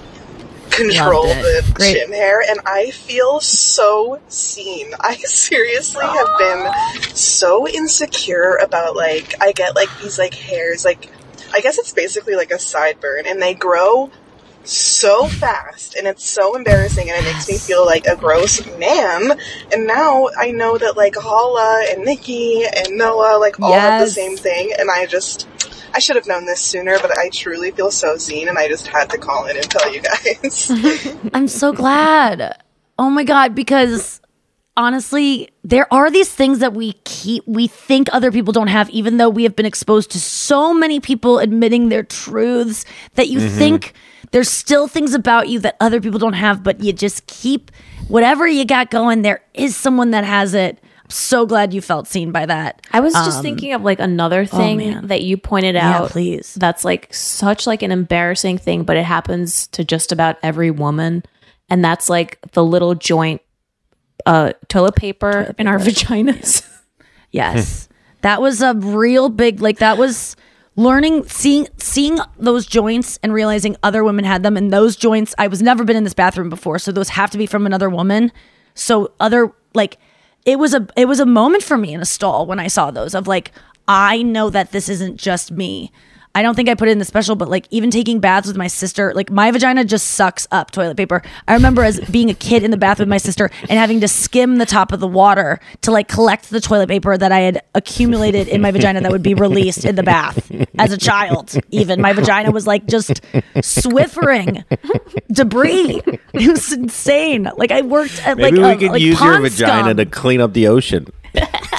control 0.70 1.26
the 1.28 1.72
Great. 1.74 1.95
chin 1.95 2.11
hair, 2.14 2.41
and 2.48 2.60
I 2.66 2.91
feel 2.91 3.40
so 3.40 4.22
seen. 4.28 4.94
I 4.99 5.16
seriously 5.16 6.06
have 6.06 6.28
been 6.38 7.16
so 7.16 7.68
insecure 7.68 8.57
about 8.61 8.95
like 8.95 9.34
I 9.41 9.53
get 9.53 9.76
like 9.76 9.90
these 10.02 10.20
like 10.20 10.34
hairs 10.34 10.86
like 10.86 11.10
I 11.53 11.61
guess 11.61 11.78
it's 11.80 11.94
basically 11.94 12.36
like 12.36 12.52
a 12.52 12.60
sideburn, 12.60 13.26
and 13.26 13.41
they 13.41 13.53
grow 13.53 14.11
so 14.72 15.28
fast 15.28 15.96
and 15.96 16.08
it's 16.08 16.24
so 16.24 16.56
embarrassing 16.56 17.10
and 17.10 17.18
it 17.26 17.34
makes 17.34 17.48
me 17.50 17.58
feel 17.58 17.86
like 17.86 18.06
a 18.06 18.16
gross 18.16 18.66
man 18.78 19.32
and 19.72 19.88
now 19.88 20.28
i 20.38 20.52
know 20.52 20.78
that 20.78 20.96
like 20.96 21.16
hala 21.16 21.86
and 21.90 22.04
nikki 22.04 22.64
and 22.66 22.90
noah 22.98 23.38
like 23.40 23.60
all 23.60 23.74
have 23.74 24.06
the 24.06 24.10
same 24.12 24.38
thing 24.38 24.72
and 24.78 24.90
i 24.91 25.06
just 25.06 25.48
i 25.94 26.00
should 26.00 26.16
have 26.16 26.28
known 26.28 26.46
this 26.46 26.62
sooner 26.62 27.00
but 27.00 27.18
i 27.18 27.30
truly 27.30 27.72
feel 27.72 27.90
so 27.91 28.16
seen 28.18 28.48
and 28.48 28.58
i 28.58 28.68
just 28.68 28.88
had 28.88 29.10
to 29.10 29.18
call 29.18 29.46
in 29.48 29.56
and 29.58 29.70
tell 29.70 29.91
you 29.94 30.02
guys 30.02 30.70
I'm 31.34 31.48
so 31.48 31.74
glad. 31.74 32.62
Oh 32.98 33.10
my 33.10 33.24
god, 33.24 33.56
because 33.56 34.20
honestly, 34.76 35.50
there 35.64 35.91
are 35.94 36.10
these 36.10 36.30
things 36.30 36.60
that 36.60 36.74
we 36.74 36.94
keep 37.04 37.44
we 37.48 37.68
think 37.68 38.08
other 38.14 38.32
people 38.32 38.54
don't 38.54 38.68
have 38.68 38.90
even 38.91 39.18
though 39.18 39.30
we 39.30 39.44
have 39.44 39.56
been 39.56 39.66
exposed 39.66 40.12
to 40.12 40.20
so 40.20 40.74
many 40.74 41.00
people 41.00 41.40
admitting 41.40 41.90
their 41.90 42.04
truths 42.04 42.86
that 43.16 43.28
you 43.28 43.40
Mhm. 43.40 43.58
think 43.58 43.94
there's 44.32 44.50
still 44.50 44.88
things 44.88 45.14
about 45.14 45.48
you 45.50 45.60
that 45.60 45.76
other 45.80 46.00
people 46.02 46.20
don't 46.20 46.34
have 46.34 46.64
but 46.64 46.82
you 46.82 46.94
just 46.94 47.26
keep 47.28 47.72
whatever 48.08 48.48
you 48.48 48.66
got 48.66 48.90
going 48.92 49.22
there 49.22 49.42
is 49.54 49.76
someone 49.76 50.12
that 50.12 50.24
has 50.24 50.54
it. 50.54 50.80
I'm 51.04 51.10
so 51.10 51.46
glad 51.46 51.74
you 51.74 51.82
felt 51.82 52.08
seen 52.08 52.32
by 52.32 52.46
that. 52.46 52.86
I 52.92 53.00
was 53.00 53.14
just 53.14 53.38
Um, 53.38 53.44
thinking 53.44 53.74
of 53.74 53.82
like 53.84 54.00
another 54.00 54.42
oh, 54.42 54.58
thing 54.58 54.78
man. 54.78 55.08
that 55.08 55.22
you 55.24 55.38
pointed 55.38 55.76
out. 55.76 56.04
Yeah, 56.04 56.08
please. 56.10 56.54
That's 56.56 56.86
like 56.86 57.12
such 57.14 57.66
like 57.66 57.82
an 57.82 57.92
embarrassing 57.92 58.58
thing, 58.60 58.84
but 58.84 58.98
it 58.98 59.06
happens 59.06 59.68
to 59.68 59.84
just 59.84 60.12
about 60.12 60.38
every 60.44 60.70
woman, 60.72 61.24
and 61.70 61.84
that's 61.84 62.10
like 62.10 62.40
the 62.52 62.64
little 62.64 62.94
joint 62.96 63.42
uh 64.26 64.54
toilet 64.68 64.96
paper, 64.96 65.56
in 65.58 65.68
our 65.68 65.80
vaginas. 65.80 66.66
Yes. 67.32 67.88
that 68.22 68.42
was 68.42 68.62
a 68.62 68.74
real 68.74 69.30
big 69.30 69.62
like 69.62 69.78
that 69.80 69.98
was 70.00 70.36
learning 70.80 71.26
seeing 71.26 71.68
seeing 71.78 72.20
those 72.38 72.66
joints 72.66 73.20
and 73.22 73.34
realizing 73.34 73.76
other 73.84 74.02
women 74.02 74.24
had 74.24 74.44
them 74.44 74.56
and 74.56 74.72
those 74.72 74.96
joints 74.96 75.36
I 75.38 75.48
was 75.48 75.62
never 75.62 75.84
been 75.84 75.98
in 75.98 76.06
this 76.06 76.14
bathroom 76.14 76.50
before 76.50 76.80
so 76.80 76.94
those 76.94 77.10
have 77.10 77.30
to 77.32 77.38
be 77.38 77.46
from 77.46 77.66
another 77.66 77.90
woman. 77.90 78.32
So 78.76 79.12
other 79.20 79.52
like 79.74 79.98
it 80.46 80.58
was 80.58 80.74
a 80.74 80.88
it 80.96 81.06
was 81.06 81.20
a 81.20 81.26
moment 81.26 81.64
for 81.64 81.78
me 81.78 81.94
in 81.94 82.00
a 82.00 82.06
stall 82.06 82.46
when 82.46 82.62
I 82.62 82.68
saw 82.68 82.92
those 82.92 83.14
of 83.14 83.28
like 83.28 83.52
I 83.90 84.22
know 84.22 84.50
that 84.50 84.72
this 84.72 84.88
isn't 84.88 85.18
just 85.18 85.52
me. 85.52 85.92
I 86.36 86.42
don't 86.44 86.56
think 86.56 86.70
I 86.70 86.76
put 86.76 86.88
it 86.88 86.92
in 86.92 87.00
the 87.00 87.06
special, 87.06 87.36
but 87.36 87.50
like 87.50 87.66
even 87.72 87.90
taking 87.92 88.20
baths 88.20 88.48
with 88.48 88.56
my 88.56 88.68
sister, 88.68 89.12
like 89.16 89.32
my 89.32 89.50
vagina 89.52 89.84
just 89.84 90.12
sucks 90.12 90.48
up 90.52 90.72
toilet 90.72 90.96
paper. 90.96 91.22
I 91.48 91.54
remember 91.56 91.84
as 91.84 92.00
being 92.12 92.30
a 92.30 92.34
kid 92.36 92.64
in 92.64 92.72
the 92.72 92.78
bath 92.78 93.00
with 93.00 93.10
my 93.10 93.18
sister 93.18 93.50
and 93.62 93.72
having 93.72 94.00
to 94.02 94.08
skim 94.08 94.58
the 94.58 94.66
top 94.66 94.92
of 94.92 95.00
the 95.00 95.08
water 95.08 95.60
to 95.82 95.92
like 95.92 96.08
collect 96.08 96.50
the 96.52 96.62
toilet 96.62 96.88
paper 96.88 97.18
that 97.18 97.32
I 97.32 97.40
had 97.40 97.62
accumulated 97.76 98.48
in 98.48 98.62
my 98.62 98.70
vagina 98.72 99.02
that 99.02 99.12
would 99.12 99.24
be 99.24 99.34
released 99.34 99.86
in 99.86 99.96
the 99.96 100.04
bath 100.04 100.52
as 100.78 100.92
a 100.94 100.98
child. 100.98 101.56
Even 101.72 102.00
my 102.00 102.14
vagina 102.14 102.52
was 102.52 102.68
like 102.68 102.86
just 102.86 103.22
swiffering 103.56 104.64
debris. 105.32 106.02
It 106.34 106.48
was 106.52 106.72
insane. 106.74 107.50
Like 107.58 107.72
I 107.72 107.82
worked 107.82 108.22
at 108.26 108.38
Maybe 108.38 108.58
like 108.60 108.80
we 108.80 108.86
a- 108.86 108.88
could 108.88 108.94
like 108.94 109.02
use 109.02 109.20
your 109.22 109.40
vagina 109.42 109.84
scum. 109.90 109.98
to 109.98 110.06
clean 110.06 110.42
up 110.42 110.54
the 110.54 110.68
ocean. 110.68 111.08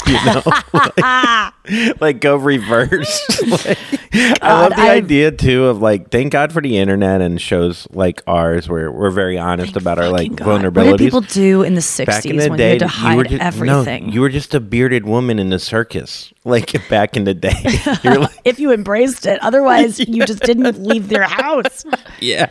You 0.06 0.14
know, 0.24 0.42
like, 0.72 2.00
like 2.00 2.20
go 2.20 2.36
reverse. 2.36 3.20
Like, 4.12 4.42
I 4.42 4.62
love 4.62 4.70
the 4.70 4.82
I've- 4.82 4.90
idea 5.04 5.30
too 5.30 5.66
of 5.66 5.80
like, 5.80 6.10
thank 6.10 6.32
God 6.32 6.52
for 6.52 6.60
the 6.60 6.78
internet 6.78 7.20
and 7.20 7.40
shows 7.40 7.86
like 7.92 8.22
ours 8.26 8.68
where 8.68 8.90
we're 8.90 9.10
very 9.10 9.38
honest 9.38 9.76
about 9.76 9.98
our 10.00 10.08
like 10.08 10.32
vulnerabilities. 10.32 10.74
What 10.90 10.98
did 10.98 10.98
people 10.98 11.20
do 11.20 11.62
in 11.62 11.74
the 11.74 11.80
60s 11.80 12.24
in 12.28 12.36
the 12.36 12.48
when 12.48 12.58
day, 12.58 12.74
you 12.74 12.80
had 12.80 12.90
to 12.90 13.08
you 13.08 13.16
were 13.16 13.22
hide 13.24 13.30
just, 13.30 13.42
everything? 13.42 14.06
No, 14.08 14.12
you 14.12 14.20
were 14.20 14.28
just 14.28 14.52
a 14.54 14.60
bearded 14.60 15.04
woman 15.06 15.38
in 15.38 15.50
the 15.50 15.60
circus, 15.60 16.32
like 16.44 16.88
back 16.88 17.16
in 17.16 17.22
the 17.24 17.34
day. 17.34 17.54
Like, 18.02 18.30
if 18.44 18.58
you 18.58 18.72
embraced 18.72 19.26
it. 19.26 19.40
Otherwise, 19.42 20.00
you 20.00 20.24
just 20.26 20.42
didn't 20.42 20.82
leave 20.82 21.08
their 21.08 21.22
house. 21.24 21.84
yeah. 22.20 22.48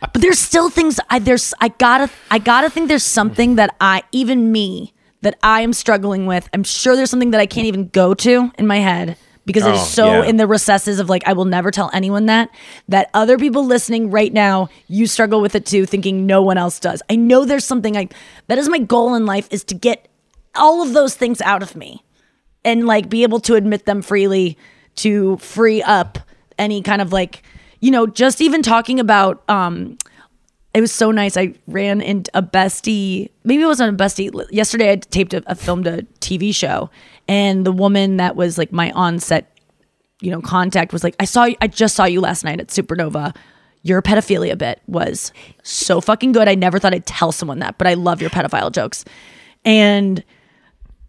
But 0.00 0.20
there's 0.22 0.38
still 0.38 0.70
things 0.70 0.98
I 1.10 1.18
there's 1.18 1.52
I 1.60 1.68
gotta 1.68 2.10
I 2.30 2.38
gotta 2.38 2.70
think 2.70 2.88
there's 2.88 3.04
something 3.04 3.56
that 3.56 3.74
I 3.80 4.02
even 4.12 4.50
me 4.50 4.94
that 5.22 5.38
I 5.42 5.62
am 5.62 5.72
struggling 5.72 6.26
with. 6.26 6.48
I'm 6.52 6.64
sure 6.64 6.94
there's 6.96 7.10
something 7.10 7.30
that 7.30 7.40
I 7.40 7.46
can't 7.46 7.66
even 7.66 7.88
go 7.88 8.14
to 8.14 8.50
in 8.58 8.66
my 8.66 8.78
head 8.78 9.16
because 9.44 9.64
it 9.64 9.70
Oh, 9.70 9.74
is 9.74 9.88
so 9.88 10.06
yeah. 10.22 10.24
in 10.28 10.36
the 10.36 10.46
recesses 10.46 11.00
of 11.00 11.08
like 11.08 11.26
I 11.26 11.32
will 11.32 11.44
never 11.46 11.70
tell 11.70 11.90
anyone 11.92 12.26
that 12.26 12.50
that 12.88 13.10
other 13.14 13.38
people 13.38 13.64
listening 13.64 14.10
right 14.10 14.32
now 14.32 14.68
you 14.86 15.06
struggle 15.06 15.40
with 15.40 15.54
it 15.54 15.66
too 15.66 15.86
thinking 15.86 16.26
no 16.26 16.42
one 16.42 16.58
else 16.58 16.78
does. 16.78 17.02
I 17.10 17.16
know 17.16 17.44
there's 17.44 17.64
something 17.64 17.96
I 17.96 18.08
that 18.48 18.58
is 18.58 18.68
my 18.68 18.78
goal 18.78 19.14
in 19.14 19.26
life 19.26 19.48
is 19.50 19.64
to 19.64 19.74
get 19.74 20.06
all 20.54 20.82
of 20.82 20.92
those 20.92 21.14
things 21.16 21.40
out 21.40 21.62
of 21.62 21.74
me 21.74 22.04
and 22.64 22.86
like 22.86 23.08
be 23.08 23.22
able 23.24 23.40
to 23.40 23.54
admit 23.54 23.86
them 23.86 24.02
freely 24.02 24.56
to 24.96 25.36
free 25.38 25.82
up 25.82 26.18
any 26.58 26.82
kind 26.82 27.00
of 27.02 27.12
like 27.12 27.42
you 27.80 27.90
know 27.90 28.06
just 28.06 28.40
even 28.40 28.62
talking 28.62 29.00
about 29.00 29.42
um 29.48 29.96
it 30.74 30.80
was 30.80 30.92
so 30.92 31.10
nice. 31.10 31.36
I 31.36 31.54
ran 31.66 32.00
into 32.00 32.30
a 32.34 32.42
bestie 32.42 33.30
maybe 33.44 33.62
it 33.62 33.66
wasn't 33.66 34.00
a 34.00 34.04
bestie. 34.04 34.46
Yesterday 34.50 34.92
i 34.92 34.96
taped 34.96 35.34
a 35.34 35.54
filmed 35.54 35.86
a 35.86 36.02
tv 36.20 36.54
show 36.54 36.90
and 37.28 37.64
the 37.66 37.72
woman 37.72 38.16
that 38.16 38.36
was 38.36 38.58
like 38.58 38.72
my 38.72 38.90
on-set 38.92 39.56
you 40.20 40.30
know 40.30 40.40
contact 40.40 40.92
was 40.92 41.02
like 41.02 41.16
i 41.18 41.24
saw 41.24 41.44
you 41.44 41.56
i 41.60 41.66
just 41.66 41.94
saw 41.94 42.04
you 42.04 42.20
last 42.20 42.44
night 42.44 42.60
at 42.60 42.68
supernova. 42.68 43.34
Your 43.84 44.00
pedophilia 44.00 44.56
bit 44.56 44.80
was 44.86 45.32
so 45.64 46.00
fucking 46.00 46.30
good. 46.30 46.46
I 46.48 46.54
never 46.54 46.78
thought 46.78 46.94
i'd 46.94 47.06
tell 47.06 47.32
someone 47.32 47.58
that 47.58 47.78
but 47.78 47.86
i 47.86 47.94
love 47.94 48.20
your 48.20 48.30
pedophile 48.30 48.70
jokes. 48.70 49.04
And 49.64 50.24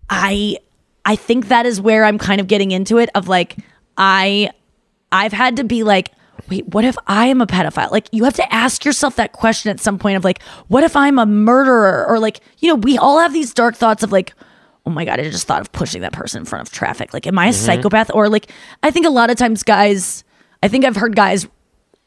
I 0.10 0.58
I 1.06 1.16
think 1.16 1.48
that 1.48 1.66
is 1.66 1.82
where 1.82 2.06
I'm 2.06 2.18
kind 2.18 2.40
of 2.40 2.48
getting 2.48 2.72
into 2.72 2.98
it 2.98 3.10
of 3.16 3.28
like 3.28 3.58
I 3.98 4.50
I've 5.12 5.34
had 5.34 5.58
to 5.58 5.64
be 5.64 5.84
like 5.84 6.12
wait 6.50 6.68
what 6.70 6.84
if 6.86 6.96
I 7.08 7.28
am 7.28 7.42
a 7.42 7.48
pedophile 7.48 7.92
like 7.92 8.08
you 8.12 8.24
have 8.26 8.34
to 8.36 8.54
ask 8.54 8.86
yourself 8.86 9.16
that 9.18 9.32
question 9.34 9.70
at 9.72 9.80
some 9.80 9.98
point 10.00 10.18
of 10.18 10.24
like 10.24 10.42
what 10.68 10.84
if 10.84 10.96
I'm 10.96 11.18
a 11.20 11.26
murderer 11.26 12.06
or 12.08 12.20
like 12.20 12.40
you 12.60 12.68
know 12.70 12.76
we 12.76 12.98
all 12.98 13.20
have 13.20 13.34
these 13.34 13.54
dark 13.54 13.76
thoughts 13.76 14.04
of 14.04 14.12
like 14.12 14.34
oh 14.86 14.90
my 14.90 15.06
god 15.06 15.20
I 15.20 15.24
just 15.30 15.48
thought 15.48 15.62
of 15.62 15.72
pushing 15.72 16.02
that 16.02 16.14
person 16.14 16.40
in 16.42 16.46
front 16.46 16.68
of 16.68 16.74
traffic 16.74 17.14
like 17.14 17.26
am 17.28 17.40
I 17.40 17.48
a 17.48 17.50
Mhm. 17.52 17.54
psychopath 17.54 18.12
or 18.14 18.30
like 18.30 18.52
I 18.82 18.92
think 18.92 19.06
a 19.06 19.10
lot 19.10 19.30
of 19.30 19.38
times 19.38 19.64
guys 19.64 20.24
I 20.62 20.68
think 20.68 20.86
I've 20.86 20.96
heard 20.96 21.16
guys 21.16 21.48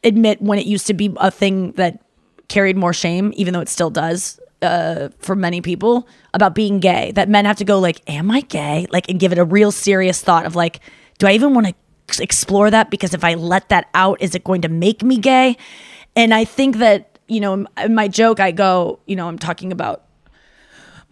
admit 0.05 0.41
when 0.41 0.59
it 0.59 0.67
used 0.67 0.87
to 0.89 0.95
be 0.95 1.13
a 1.17 1.31
thing 1.31 1.73
that 1.73 2.01
carried 2.49 2.77
more 2.77 2.93
shame, 2.93 3.33
even 3.37 3.53
though 3.53 3.61
it 3.61 3.69
still 3.69 3.91
does 3.91 4.39
uh, 4.63 5.09
for 5.19 5.35
many 5.35 5.61
people, 5.61 6.07
about 6.33 6.55
being 6.55 6.79
gay. 6.81 7.11
That 7.13 7.29
men 7.29 7.45
have 7.45 7.57
to 7.57 7.65
go 7.65 7.79
like, 7.81 8.01
"Am 8.09 8.31
I 8.31 8.41
gay?" 8.43 8.87
Like, 8.91 9.09
and 9.11 9.19
give 9.21 9.33
it 9.33 9.39
a 9.39 9.45
real 9.45 9.73
serious 9.73 10.23
thought 10.23 10.47
of 10.47 10.55
like, 10.57 10.81
"Do 11.19 11.27
I 11.27 11.33
even 11.33 11.55
want 11.55 11.67
to 11.67 11.75
explore 12.20 12.70
that? 12.70 12.91
Because 12.91 13.15
if 13.15 13.24
I 13.24 13.35
let 13.35 13.69
that 13.69 13.89
out, 13.95 14.20
is 14.20 14.35
it 14.35 14.45
going 14.45 14.62
to 14.62 14.69
make 14.69 15.03
me 15.03 15.19
gay?" 15.19 15.57
And 16.15 16.33
I 16.33 16.45
think 16.45 16.77
that 16.78 17.19
you 17.28 17.41
know, 17.41 17.66
in- 17.77 17.95
my 17.95 18.09
joke, 18.09 18.41
I 18.41 18.53
go, 18.53 19.01
you 19.07 19.16
know, 19.16 19.28
I'm 19.28 19.39
talking 19.39 19.73
about 19.73 20.05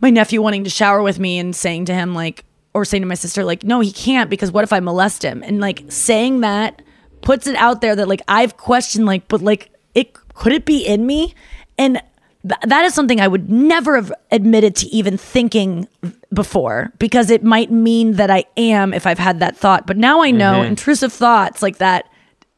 my 0.01 0.11
nephew 0.11 0.43
wanting 0.43 0.65
to 0.65 0.71
shower 0.71 1.03
with 1.03 1.19
me 1.19 1.39
and 1.39 1.55
saying 1.55 1.87
to 1.87 1.95
him 1.95 2.15
like 2.15 2.45
or 2.75 2.85
saying 2.85 3.03
to 3.03 3.07
my 3.07 3.15
sister 3.15 3.45
like 3.45 3.63
no 3.63 3.81
he 3.81 3.91
can't 3.93 4.29
because 4.29 4.51
what 4.53 4.65
if 4.65 4.73
i 4.73 4.81
molest 4.81 5.25
him 5.25 5.43
and 5.45 5.61
like 5.61 5.83
saying 5.89 6.41
that 6.41 6.83
puts 7.23 7.47
it 7.47 7.57
out 7.57 7.81
there 7.81 7.97
that 7.97 8.09
like 8.09 8.21
i've 8.29 8.57
questioned 8.57 9.07
like 9.07 9.27
but 9.29 9.41
like 9.41 9.71
it 9.95 10.13
could 10.35 10.53
it 10.53 10.67
be 10.67 10.85
in 10.85 11.07
me 11.07 11.35
and 11.79 12.03
th- 12.43 12.61
that 12.65 12.85
is 12.85 12.93
something 12.93 13.19
i 13.21 13.29
would 13.29 13.49
never 13.49 13.95
have 13.97 14.13
admitted 14.31 14.77
to 14.77 14.87
even 14.89 15.17
thinking 15.17 15.89
before 16.35 16.93
because 16.99 17.31
it 17.31 17.43
might 17.45 17.71
mean 17.71 18.13
that 18.13 18.31
i 18.31 18.45
am 18.57 18.93
if 18.93 19.07
i've 19.07 19.19
had 19.19 19.41
that 19.41 19.57
thought 19.57 19.87
but 19.87 19.97
now 19.97 20.23
i 20.23 20.31
know 20.31 20.61
Mhm. 20.63 20.67
intrusive 20.69 21.13
thoughts 21.13 21.63
like 21.63 21.79
that 21.79 22.07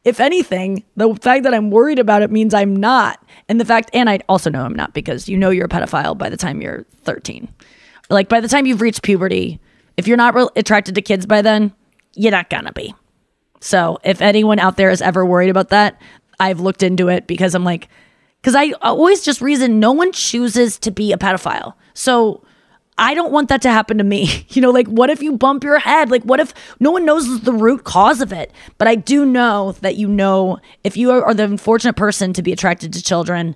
if 0.03 0.21
anything, 0.21 0.85
the 0.95 1.13
fact 1.15 1.43
that 1.43 1.53
I'm 1.53 1.69
worried 1.69 1.99
about 1.99 2.21
it 2.21 2.31
means 2.31 2.53
I'm 2.53 2.73
not. 2.73 3.21
And 3.49 3.59
the 3.59 3.65
fact, 3.65 3.89
and 3.93 4.09
I 4.09 4.19
also 4.29 4.49
know 4.49 4.63
I'm 4.63 4.73
not 4.73 4.93
because 4.93 5.27
you 5.27 5.35
know 5.35 5.49
you're 5.49 5.65
a 5.65 5.67
pedophile 5.69 6.17
by 6.17 6.29
the 6.29 6.37
time 6.37 6.61
you're 6.61 6.85
13. 7.03 7.49
Like 8.09 8.29
by 8.29 8.39
the 8.39 8.47
time 8.47 8.65
you've 8.65 8.79
reached 8.79 9.01
puberty, 9.01 9.59
if 9.97 10.07
you're 10.07 10.15
not 10.15 10.33
re- 10.33 10.47
attracted 10.55 10.95
to 10.95 11.01
kids 11.01 11.25
by 11.25 11.41
then, 11.41 11.73
you're 12.15 12.31
not 12.31 12.49
gonna 12.49 12.71
be. 12.71 12.95
So 13.59 13.97
if 14.05 14.21
anyone 14.21 14.59
out 14.59 14.77
there 14.77 14.91
is 14.91 15.01
ever 15.01 15.25
worried 15.25 15.49
about 15.49 15.69
that, 15.69 15.99
I've 16.39 16.61
looked 16.61 16.83
into 16.83 17.09
it 17.09 17.27
because 17.27 17.53
I'm 17.53 17.65
like, 17.65 17.89
because 18.41 18.55
I 18.55 18.71
always 18.81 19.23
just 19.23 19.41
reason 19.41 19.81
no 19.81 19.91
one 19.91 20.13
chooses 20.13 20.79
to 20.79 20.91
be 20.91 21.11
a 21.11 21.17
pedophile. 21.17 21.73
So 21.95 22.45
I 22.97 23.13
don't 23.13 23.31
want 23.31 23.49
that 23.49 23.61
to 23.61 23.71
happen 23.71 23.97
to 23.97 24.03
me. 24.03 24.45
You 24.57 24.61
know, 24.61 24.71
like 24.71 24.87
what 24.87 25.11
if 25.11 25.21
you 25.21 25.37
bump 25.37 25.63
your 25.63 25.77
head? 25.77 26.09
Like 26.09 26.23
what 26.23 26.39
if 26.39 26.51
no 26.79 26.89
one 26.89 27.05
knows 27.05 27.41
the 27.41 27.53
root 27.53 27.83
cause 27.83 28.21
of 28.21 28.33
it? 28.33 28.51
But 28.79 28.87
I 28.87 28.95
do 28.95 29.23
know 29.23 29.73
that 29.81 29.97
you 29.97 30.07
know 30.07 30.57
if 30.83 30.97
you 30.97 31.11
are, 31.11 31.33
the 31.33 31.43
unfortunate 31.43 31.95
person 31.95 32.33
to 32.33 32.41
be 32.41 32.51
attracted 32.51 32.93
to 32.93 33.03
children 33.03 33.55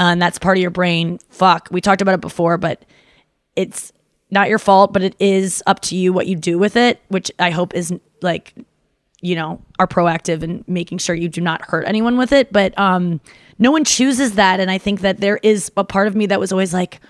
uh, 0.00 0.04
and 0.04 0.22
that's 0.22 0.38
part 0.38 0.56
of 0.56 0.62
your 0.62 0.70
brain, 0.70 1.18
fuck. 1.28 1.68
We 1.70 1.80
talked 1.80 2.00
about 2.00 2.14
it 2.14 2.20
before, 2.20 2.56
but 2.56 2.84
it's 3.54 3.92
not 4.30 4.48
your 4.48 4.58
fault, 4.58 4.92
but 4.92 5.02
it 5.02 5.14
is 5.20 5.62
up 5.66 5.80
to 5.82 5.96
you 5.96 6.12
what 6.12 6.26
you 6.26 6.34
do 6.36 6.58
with 6.58 6.74
it, 6.74 7.00
which 7.08 7.30
I 7.38 7.50
hope 7.50 7.74
is 7.74 7.92
like 8.22 8.54
you 9.20 9.34
know 9.34 9.60
are 9.78 9.86
proactive 9.86 10.42
in 10.42 10.64
making 10.66 10.98
sure 10.98 11.14
you 11.14 11.28
do 11.28 11.40
not 11.40 11.60
hurt 11.62 11.86
anyone 11.86 12.16
with 12.16 12.32
it 12.32 12.50
but 12.52 12.76
um 12.78 13.20
no 13.58 13.70
one 13.70 13.84
chooses 13.84 14.32
that 14.32 14.60
and 14.60 14.70
i 14.70 14.78
think 14.78 15.00
that 15.00 15.20
there 15.20 15.38
is 15.42 15.70
a 15.76 15.84
part 15.84 16.06
of 16.06 16.16
me 16.16 16.24
that 16.24 16.40
was 16.40 16.52
always 16.52 16.72
like 16.72 17.00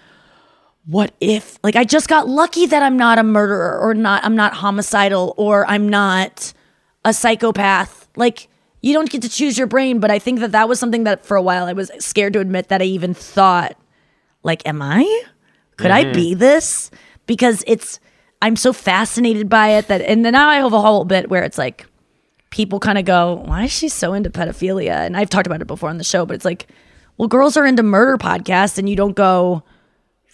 what 0.86 1.12
if 1.20 1.58
like 1.62 1.76
i 1.76 1.84
just 1.84 2.08
got 2.08 2.28
lucky 2.28 2.66
that 2.66 2.82
i'm 2.82 2.96
not 2.96 3.18
a 3.18 3.22
murderer 3.22 3.78
or 3.78 3.92
not 3.94 4.24
i'm 4.24 4.34
not 4.34 4.54
homicidal 4.54 5.34
or 5.36 5.66
i'm 5.68 5.88
not 5.88 6.52
a 7.04 7.12
psychopath 7.12 8.08
like 8.16 8.48
you 8.82 8.94
don't 8.94 9.10
get 9.10 9.20
to 9.20 9.28
choose 9.28 9.58
your 9.58 9.66
brain. 9.66 10.00
But 10.00 10.10
I 10.10 10.18
think 10.18 10.40
that 10.40 10.52
that 10.52 10.66
was 10.66 10.80
something 10.80 11.04
that 11.04 11.26
for 11.26 11.36
a 11.36 11.42
while 11.42 11.66
I 11.66 11.74
was 11.74 11.90
scared 11.98 12.32
to 12.32 12.40
admit 12.40 12.68
that 12.68 12.80
I 12.80 12.86
even 12.86 13.12
thought, 13.12 13.76
like, 14.42 14.66
am 14.66 14.80
I? 14.80 15.04
Could 15.76 15.90
I 15.90 16.04
Mhm. 16.04 16.14
be 16.14 16.32
this? 16.32 16.90
Because 17.26 17.62
it's, 17.66 18.00
I'm 18.40 18.56
so 18.56 18.72
fascinated 18.72 19.50
by 19.50 19.68
it 19.72 19.88
that, 19.88 20.00
and 20.00 20.24
then 20.24 20.32
now 20.32 20.48
I 20.48 20.54
have 20.56 20.72
a 20.72 20.80
whole 20.80 21.04
bit 21.04 21.28
where 21.28 21.42
it's 21.42 21.58
like, 21.58 21.84
people 22.48 22.80
kind 22.80 22.96
of 22.96 23.04
go, 23.04 23.42
why 23.44 23.64
is 23.64 23.70
she 23.70 23.90
so 23.90 24.14
into 24.14 24.30
pedophilia? 24.30 24.92
And 25.04 25.14
I've 25.14 25.28
talked 25.28 25.46
about 25.46 25.60
it 25.60 25.66
before 25.66 25.90
on 25.90 25.98
the 25.98 26.02
show, 26.04 26.24
but 26.24 26.34
it's 26.36 26.46
like, 26.46 26.66
well, 27.18 27.28
girls 27.28 27.58
are 27.58 27.66
into 27.66 27.82
murder 27.82 28.16
podcasts, 28.16 28.78
and 28.78 28.88
you 28.88 28.96
don't 28.96 29.14
go, 29.14 29.62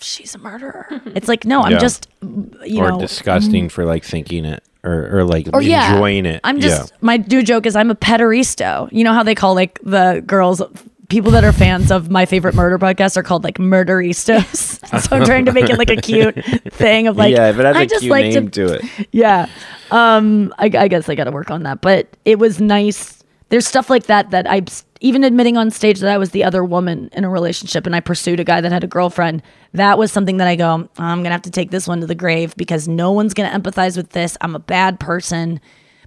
she's 0.01 0.35
a 0.35 0.39
murderer. 0.39 0.86
It's 1.14 1.28
like, 1.28 1.44
no, 1.44 1.62
I'm 1.62 1.73
Yeah. 1.73 1.78
just, 1.78 2.09
you 2.23 2.81
or 2.82 2.90
know, 2.90 3.01
disgusting 3.01 3.68
for 3.68 3.85
like 3.85 4.05
thinking 4.05 4.44
it 4.44 4.62
or, 4.85 5.18
or 5.18 5.24
like 5.24 5.48
or 5.52 5.62
yeah, 5.62 5.93
enjoying 5.93 6.27
it. 6.27 6.40
I'm 6.44 6.60
just 6.60 6.90
yeah. 6.90 6.97
my 7.01 7.16
new 7.16 7.43
joke 7.43 7.66
is 7.66 7.74
I'm 7.77 7.90
a 7.90 7.94
pederisto. 7.94 8.89
You 8.93 9.05
know 9.05 9.12
how 9.12 9.23
they 9.23 9.35
call 9.35 9.55
like 9.55 9.78
the 9.82 10.23
girls 10.27 10.62
people 11.09 11.31
that 11.31 11.44
are 11.44 11.52
fans 11.52 11.90
of 11.93 12.10
my 12.10 12.27
favorite 12.27 12.55
murder 12.55 12.78
podcast 12.78 13.16
are 13.16 13.23
called 13.23 13.44
like 13.44 13.59
murderistas. 13.59 14.81
so 15.01 15.16
I'm 15.16 15.24
trying 15.24 15.44
to 15.47 15.52
make 15.52 15.70
it 15.70 15.78
like 15.78 15.90
a 15.90 15.97
cute 15.97 16.35
thing 16.73 17.06
of 17.06 17.16
like 17.16 17.35
yeah, 17.35 17.51
if 17.51 17.59
it 17.59 17.64
has 17.64 17.77
I 17.77 17.82
a 17.82 17.86
just 17.86 18.01
cute 18.02 18.10
like 18.10 18.27
name 18.27 18.51
to 18.51 18.66
to 18.68 18.74
it. 18.74 19.09
yeah. 19.12 19.48
Um, 19.90 20.52
I, 20.59 20.64
I 20.66 20.89
guess 20.89 21.09
I 21.09 21.14
got 21.14 21.24
to 21.24 21.31
work 21.31 21.51
on 21.51 21.62
that, 21.62 21.81
but 21.81 22.09
it 22.24 22.39
was 22.39 22.60
nice. 22.60 23.23
There's 23.51 23.66
stuff 23.66 23.89
like 23.89 24.05
that 24.05 24.31
that 24.31 24.48
I 24.51 24.62
even 25.01 25.24
admitting 25.24 25.56
on 25.56 25.70
stage 25.70 26.01
that 26.01 26.12
I 26.12 26.18
was 26.18 26.31
the 26.31 26.44
other 26.44 26.64
woman 26.64 27.10
in 27.12 27.24
a 27.24 27.31
relationship 27.31 27.86
and 27.86 27.94
I 27.94 28.01
pursued 28.01 28.40
a 28.40 28.44
guy 28.44 28.60
that 28.60 28.73
had 28.73 28.85
a 28.85 28.89
girlfriend. 28.89 29.43
That 29.73 29.98
was 29.98 30.10
something 30.10 30.39
that 30.39 30.48
I 30.48 30.56
go, 30.56 30.89
I'm 30.98 31.23
gonna 31.23 31.31
have 31.31 31.43
to 31.43 31.51
take 31.51 31.70
this 31.70 31.86
one 31.86 32.01
to 32.01 32.06
the 32.06 32.14
grave 32.14 32.55
because 32.56 32.89
no 32.89 33.12
one's 33.12 33.35
gonna 33.35 33.51
empathize 33.51 33.97
with 33.97 34.10
this. 34.10 34.36
I'm 34.40 34.55
a 34.55 34.60
bad 34.60 34.98
person. 34.98 35.60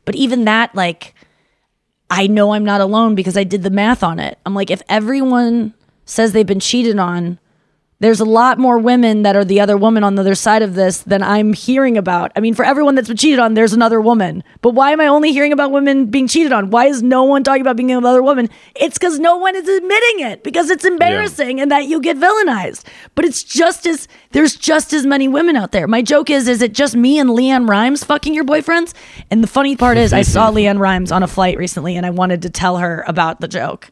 But 0.05 0.15
even 0.15 0.45
that, 0.45 0.73
like, 0.73 1.13
I 2.09 2.27
know 2.27 2.53
I'm 2.53 2.65
not 2.65 2.81
alone 2.81 3.15
because 3.15 3.37
I 3.37 3.43
did 3.43 3.63
the 3.63 3.69
math 3.69 4.03
on 4.03 4.19
it. 4.19 4.39
I'm 4.45 4.55
like, 4.55 4.71
if 4.71 4.81
everyone 4.89 5.73
says 6.05 6.31
they've 6.31 6.45
been 6.45 6.59
cheated 6.59 6.97
on, 6.97 7.39
there's 7.99 8.21
a 8.21 8.25
lot 8.25 8.57
more 8.57 8.77
women 8.77 9.23
that 9.23 9.35
are 9.35 9.43
the 9.43 9.59
other 9.59 9.75
woman 9.75 10.03
on 10.05 10.15
the 10.15 10.21
other 10.21 10.35
side 10.35 10.61
of 10.61 10.73
this 10.73 10.99
than 10.99 11.21
I'm 11.21 11.51
hearing 11.51 11.97
about. 11.97 12.31
I 12.35 12.39
mean, 12.39 12.53
for 12.53 12.63
everyone 12.63 12.95
that's 12.95 13.09
been 13.09 13.17
cheated 13.17 13.39
on, 13.39 13.55
there's 13.55 13.73
another 13.73 13.99
woman. 13.99 14.41
But 14.61 14.71
why 14.71 14.91
am 14.91 15.01
I 15.01 15.07
only 15.07 15.33
hearing 15.33 15.51
about 15.51 15.71
women 15.71 16.05
being 16.05 16.27
cheated 16.27 16.53
on? 16.53 16.69
Why 16.69 16.85
is 16.85 17.03
no 17.03 17.25
one 17.25 17.43
talking 17.43 17.61
about 17.61 17.75
being 17.75 17.91
another 17.91 18.23
woman? 18.23 18.49
It's 18.75 18.97
because 18.97 19.19
no 19.19 19.37
one 19.37 19.55
is 19.55 19.67
admitting 19.67 20.19
it 20.21 20.43
because 20.43 20.69
it's 20.69 20.85
embarrassing 20.85 21.59
and 21.59 21.69
that 21.71 21.87
you 21.87 21.99
get 21.99 22.17
villainized. 22.17 22.85
But 23.15 23.25
it's 23.25 23.43
just 23.43 23.85
as 23.85 24.07
there's 24.31 24.55
just 24.55 24.93
as 24.93 25.05
many 25.05 25.27
women 25.27 25.57
out 25.57 25.73
there. 25.73 25.87
My 25.87 26.01
joke 26.01 26.29
is, 26.29 26.47
is 26.47 26.61
it 26.61 26.73
just 26.73 26.95
me 26.95 27.19
and 27.19 27.31
LeAnn 27.31 27.67
Rimes 27.67 28.05
fucking 28.05 28.33
your 28.33 28.45
boyfriends? 28.45 28.93
And 29.29 29.43
the 29.43 29.47
funny 29.47 29.75
part 29.75 29.97
is, 29.97 30.13
I 30.13 30.21
saw 30.21 30.51
LeAnn 30.51 30.79
Rimes 30.79 31.11
on 31.11 31.21
a 31.21 31.27
flight 31.27 31.57
recently, 31.57 31.97
and 31.97 32.05
I 32.05 32.11
wanted 32.11 32.43
to 32.43 32.49
tell 32.49 32.77
her 32.77 33.03
about 33.07 33.41
the 33.41 33.47
joke 33.49 33.89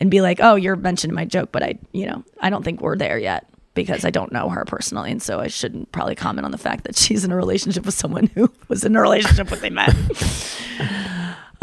and 0.00 0.10
be 0.10 0.20
like, 0.20 0.38
"Oh, 0.42 0.54
you're 0.56 0.76
mentioning 0.76 1.14
my 1.14 1.24
joke, 1.24 1.50
but 1.52 1.62
I, 1.62 1.78
you 1.92 2.06
know, 2.06 2.24
I 2.40 2.50
don't 2.50 2.64
think 2.64 2.80
we're 2.80 2.96
there 2.96 3.18
yet." 3.18 3.46
Because 3.72 4.04
I 4.04 4.10
don't 4.10 4.32
know 4.32 4.48
her 4.48 4.64
personally, 4.64 5.12
and 5.12 5.22
so 5.22 5.38
I 5.38 5.46
shouldn't 5.46 5.92
probably 5.92 6.16
comment 6.16 6.44
on 6.44 6.50
the 6.50 6.58
fact 6.58 6.84
that 6.84 6.96
she's 6.96 7.24
in 7.24 7.30
a 7.30 7.36
relationship 7.36 7.86
with 7.86 7.94
someone 7.94 8.26
who 8.34 8.50
was 8.68 8.84
in 8.84 8.96
a 8.96 9.00
relationship 9.00 9.48
when 9.50 9.60
they 9.60 9.70
met. 9.70 9.94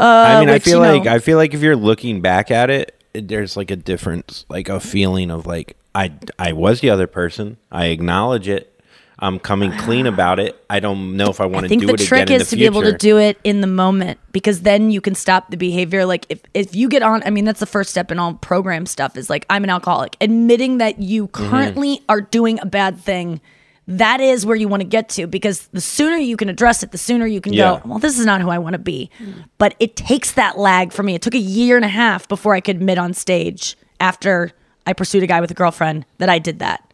Uh, 0.00 0.04
I 0.04 0.40
mean, 0.40 0.48
I 0.48 0.58
feel 0.58 0.74
you 0.84 0.92
like 0.92 1.04
know- 1.04 1.12
I 1.12 1.18
feel 1.18 1.36
like 1.36 1.54
if 1.54 1.60
you're 1.60 1.76
looking 1.76 2.20
back 2.20 2.50
at 2.50 2.70
it, 2.70 3.02
it- 3.14 3.28
there's 3.28 3.56
like 3.56 3.70
a 3.70 3.76
difference, 3.76 4.46
like 4.48 4.68
a 4.68 4.80
feeling 4.80 5.30
of 5.30 5.44
like 5.46 5.76
I 5.94 6.12
I 6.38 6.52
was 6.52 6.80
the 6.80 6.90
other 6.90 7.06
person. 7.06 7.56
I 7.70 7.86
acknowledge 7.86 8.48
it. 8.48 8.77
I'm 9.20 9.38
coming 9.40 9.72
clean 9.72 10.06
about 10.06 10.38
it. 10.38 10.62
I 10.70 10.78
don't 10.78 11.16
know 11.16 11.28
if 11.28 11.40
I 11.40 11.46
want 11.46 11.58
I 11.58 11.60
to 11.62 11.68
think 11.68 11.80
do 11.82 11.88
the 11.88 11.94
it 11.94 12.06
trick 12.06 12.22
again 12.22 12.36
in 12.36 12.40
is 12.42 12.50
the 12.50 12.56
to 12.56 12.60
be 12.60 12.66
able 12.66 12.82
to 12.82 12.96
do 12.96 13.18
it 13.18 13.36
in 13.42 13.60
the 13.62 13.66
moment 13.66 14.20
because 14.30 14.60
then 14.62 14.90
you 14.92 15.00
can 15.00 15.16
stop 15.16 15.50
the 15.50 15.56
behavior. 15.56 16.06
Like 16.06 16.24
if 16.28 16.40
if 16.54 16.74
you 16.74 16.88
get 16.88 17.02
on, 17.02 17.22
I 17.26 17.30
mean 17.30 17.44
that's 17.44 17.58
the 17.60 17.66
first 17.66 17.90
step 17.90 18.12
in 18.12 18.18
all 18.20 18.34
program 18.34 18.86
stuff 18.86 19.16
is 19.16 19.28
like 19.28 19.44
I'm 19.50 19.64
an 19.64 19.70
alcoholic. 19.70 20.16
Admitting 20.20 20.78
that 20.78 21.00
you 21.00 21.26
Mm-hmm. 21.28 21.50
currently 21.50 22.00
are 22.08 22.20
doing 22.20 22.60
a 22.60 22.66
bad 22.66 22.98
thing. 23.00 23.40
That 23.88 24.20
is 24.20 24.44
where 24.44 24.54
you 24.54 24.68
want 24.68 24.82
to 24.82 24.86
get 24.88 25.08
to 25.10 25.26
because 25.26 25.66
the 25.68 25.80
sooner 25.80 26.16
you 26.18 26.36
can 26.36 26.48
address 26.50 26.82
it, 26.82 26.92
the 26.92 26.98
sooner 26.98 27.26
you 27.26 27.40
can 27.40 27.54
Yeah. 27.54 27.80
go, 27.82 27.88
well, 27.88 27.98
this 27.98 28.18
is 28.18 28.26
not 28.26 28.40
who 28.42 28.50
I 28.50 28.58
want 28.58 28.74
to 28.74 28.78
be. 28.78 29.10
But 29.56 29.74
it 29.80 29.96
takes 29.96 30.32
that 30.32 30.58
lag 30.58 30.92
for 30.92 31.02
me. 31.02 31.14
It 31.14 31.22
took 31.22 31.34
a 31.34 31.38
year 31.38 31.74
and 31.76 31.84
a 31.86 31.88
half 31.88 32.28
before 32.28 32.54
I 32.54 32.60
could 32.60 32.76
admit 32.76 32.98
on 32.98 33.14
stage 33.14 33.76
after 33.98 34.52
I 34.86 34.92
pursued 34.92 35.22
a 35.22 35.26
guy 35.26 35.40
with 35.40 35.50
a 35.50 35.54
girlfriend 35.54 36.04
that 36.18 36.28
I 36.28 36.38
did 36.38 36.58
that. 36.60 36.84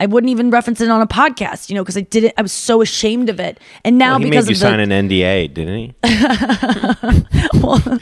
I 0.00 0.06
wouldn't 0.06 0.30
even 0.30 0.50
reference 0.50 0.80
it 0.80 0.90
on 0.90 1.00
a 1.00 1.06
podcast, 1.06 1.68
you 1.68 1.74
know, 1.76 1.82
because 1.82 1.96
I 1.96 2.00
did 2.02 2.24
it. 2.24 2.34
I 2.36 2.42
was 2.42 2.52
so 2.52 2.82
ashamed 2.82 3.28
of 3.28 3.38
it. 3.40 3.58
And 3.84 3.96
now 3.96 4.12
Well, 4.12 4.18
he 4.20 4.30
because 4.30 4.46
made 4.46 4.50
you 4.50 4.54
of 4.56 4.60
the, 4.60 4.66
sign 4.78 4.90
an 4.90 5.08
NDA, 5.08 5.54
didn't 5.54 5.76
he? 5.76 5.94
well, 7.60 7.98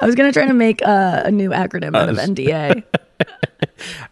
I 0.00 0.06
was 0.06 0.14
gonna 0.14 0.32
try 0.32 0.46
to 0.46 0.52
make 0.54 0.82
uh, 0.86 1.22
a 1.24 1.30
new 1.30 1.50
acronym 1.50 1.96
out 1.96 2.08
of 2.08 2.18
Uh, 2.18 2.22
NDA. 2.22 2.82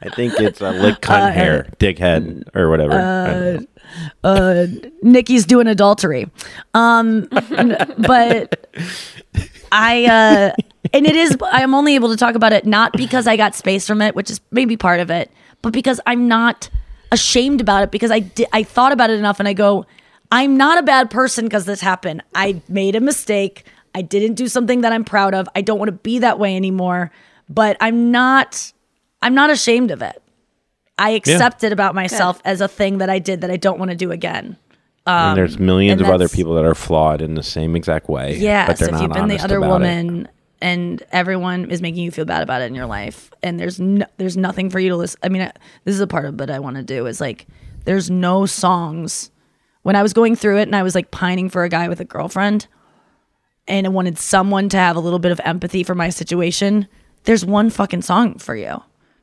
I 0.03 0.09
think 0.11 0.35
it's 0.41 0.61
a 0.61 0.71
lick 0.73 1.01
cunt 1.01 1.29
Uh, 1.29 1.33
hair, 1.33 1.67
dickhead, 1.79 2.45
or 2.55 2.71
whatever. 2.71 2.95
Uh, 2.95 4.27
uh, 4.27 4.67
Nikki's 5.03 5.45
doing 5.47 5.67
adultery. 5.67 6.31
Um, 6.75 7.29
but 7.99 8.67
I, 9.73 10.05
uh, 10.07 10.53
and 10.93 11.07
it 11.07 11.17
is, 11.17 11.37
I'm 11.53 11.75
only 11.75 11.95
able 11.95 12.09
to 12.11 12.17
talk 12.17 12.35
about 12.35 12.53
it 12.53 12.67
not 12.67 12.93
because 12.93 13.27
I 13.27 13.37
got 13.37 13.55
space 13.55 13.87
from 13.87 14.01
it, 14.03 14.15
which 14.15 14.31
is 14.31 14.41
maybe 14.51 14.77
part 14.77 15.01
of 15.01 15.11
it, 15.11 15.31
but 15.63 15.73
because 15.73 16.01
I'm 16.07 16.29
not 16.29 16.69
ashamed 17.11 17.61
about 17.61 17.83
it 17.83 17.91
because 17.91 18.11
I 18.11 18.21
did, 18.21 18.47
I 18.53 18.63
thought 18.63 18.93
about 18.93 19.11
it 19.11 19.19
enough 19.19 19.39
and 19.39 19.49
I 19.49 19.53
go, 19.53 19.87
I'm 20.31 20.57
not 20.57 20.79
a 20.79 20.83
bad 20.83 21.11
person 21.11 21.45
because 21.47 21.65
this 21.65 21.81
happened. 21.81 22.23
I 22.35 22.61
made 22.69 22.95
a 22.95 23.01
mistake. 23.01 23.65
I 23.95 24.03
didn't 24.03 24.35
do 24.35 24.49
something 24.49 24.83
that 24.83 24.93
I'm 24.93 25.05
proud 25.05 25.35
of. 25.35 25.49
I 25.55 25.63
don't 25.63 25.79
want 25.79 25.89
to 25.89 25.93
be 25.93 26.19
that 26.19 26.39
way 26.39 26.55
anymore, 26.55 27.11
but 27.49 27.77
I'm 27.81 28.11
not, 28.11 28.73
I'm 29.23 29.35
not 29.35 29.51
ashamed 29.51 29.91
of 29.91 30.03
it. 30.03 30.23
I 30.99 31.11
accept 31.11 31.65
it 31.65 31.73
about 31.73 31.95
myself 31.95 32.41
as 32.45 32.61
a 32.61 32.69
thing 32.69 32.99
that 32.99 33.09
I 33.09 33.19
did 33.21 33.41
that 33.41 33.51
I 33.51 33.57
don't 33.57 33.79
want 33.79 33.91
to 33.93 33.97
do 33.97 34.11
again. 34.11 34.57
Um, 35.07 35.31
and 35.31 35.39
there's 35.39 35.59
millions 35.59 36.03
and 36.03 36.09
of 36.09 36.15
other 36.15 36.29
people 36.29 36.55
that 36.57 36.65
are 36.65 36.75
flawed 36.75 37.23
in 37.23 37.35
the 37.35 37.43
same 37.43 37.75
exact 37.77 38.09
way. 38.11 38.37
Yeah, 38.37 38.67
but 38.67 38.79
they're 38.79 38.89
so 38.89 38.95
if 38.95 39.01
not 39.01 39.03
you've 39.03 39.13
been 39.15 39.29
the 39.29 39.43
other 39.43 39.61
woman, 39.61 40.27
it. 40.27 40.31
And 40.61 41.03
everyone 41.13 41.71
is 41.71 41.81
making 41.81 42.03
you 42.03 42.11
feel 42.11 42.25
bad 42.25 42.43
about 42.43 42.63
it 42.63 42.67
in 42.67 42.75
your 42.75 42.87
life, 42.87 43.31
and 43.43 43.59
there's 43.59 43.79
no, 43.79 44.07
there's 44.17 44.37
nothing 44.37 44.71
for 44.71 44.81
you 44.81 44.89
to 44.91 44.97
listen. 44.97 45.21
I 45.23 45.29
mean, 45.29 45.43
I, 45.43 45.53
this 45.85 45.95
is 45.95 46.01
a 46.01 46.07
part 46.07 46.25
of 46.25 46.41
it 46.41 46.51
I 46.51 46.59
want 46.59 46.77
to 46.77 46.83
do 46.83 47.07
is 47.07 47.21
like 47.21 47.47
there's 47.85 48.11
no 48.11 48.47
songs. 48.47 49.31
When 49.83 49.97
I 49.97 50.03
was 50.03 50.13
going 50.13 50.37
through 50.37 50.59
it 50.59 50.65
and 50.65 50.77
I 50.77 50.83
was 50.83 50.95
like 50.95 51.11
pining 51.11 51.49
for 51.49 51.65
a 51.65 51.69
guy 51.69 51.89
with 51.89 52.01
a 52.01 52.05
girlfriend, 52.05 52.67
and 53.67 53.87
I 53.87 53.91
wanted 53.91 54.19
someone 54.19 54.69
to 54.71 54.77
have 54.77 54.97
a 54.97 55.01
little 55.01 55.19
bit 55.19 55.33
of 55.33 55.41
empathy 55.45 55.83
for 55.83 55.95
my 55.95 56.11
situation, 56.11 56.89
there's 57.25 57.45
one 57.45 57.71
fucking 57.71 58.03
song 58.03 58.39
for 58.39 58.57
you. 58.57 58.83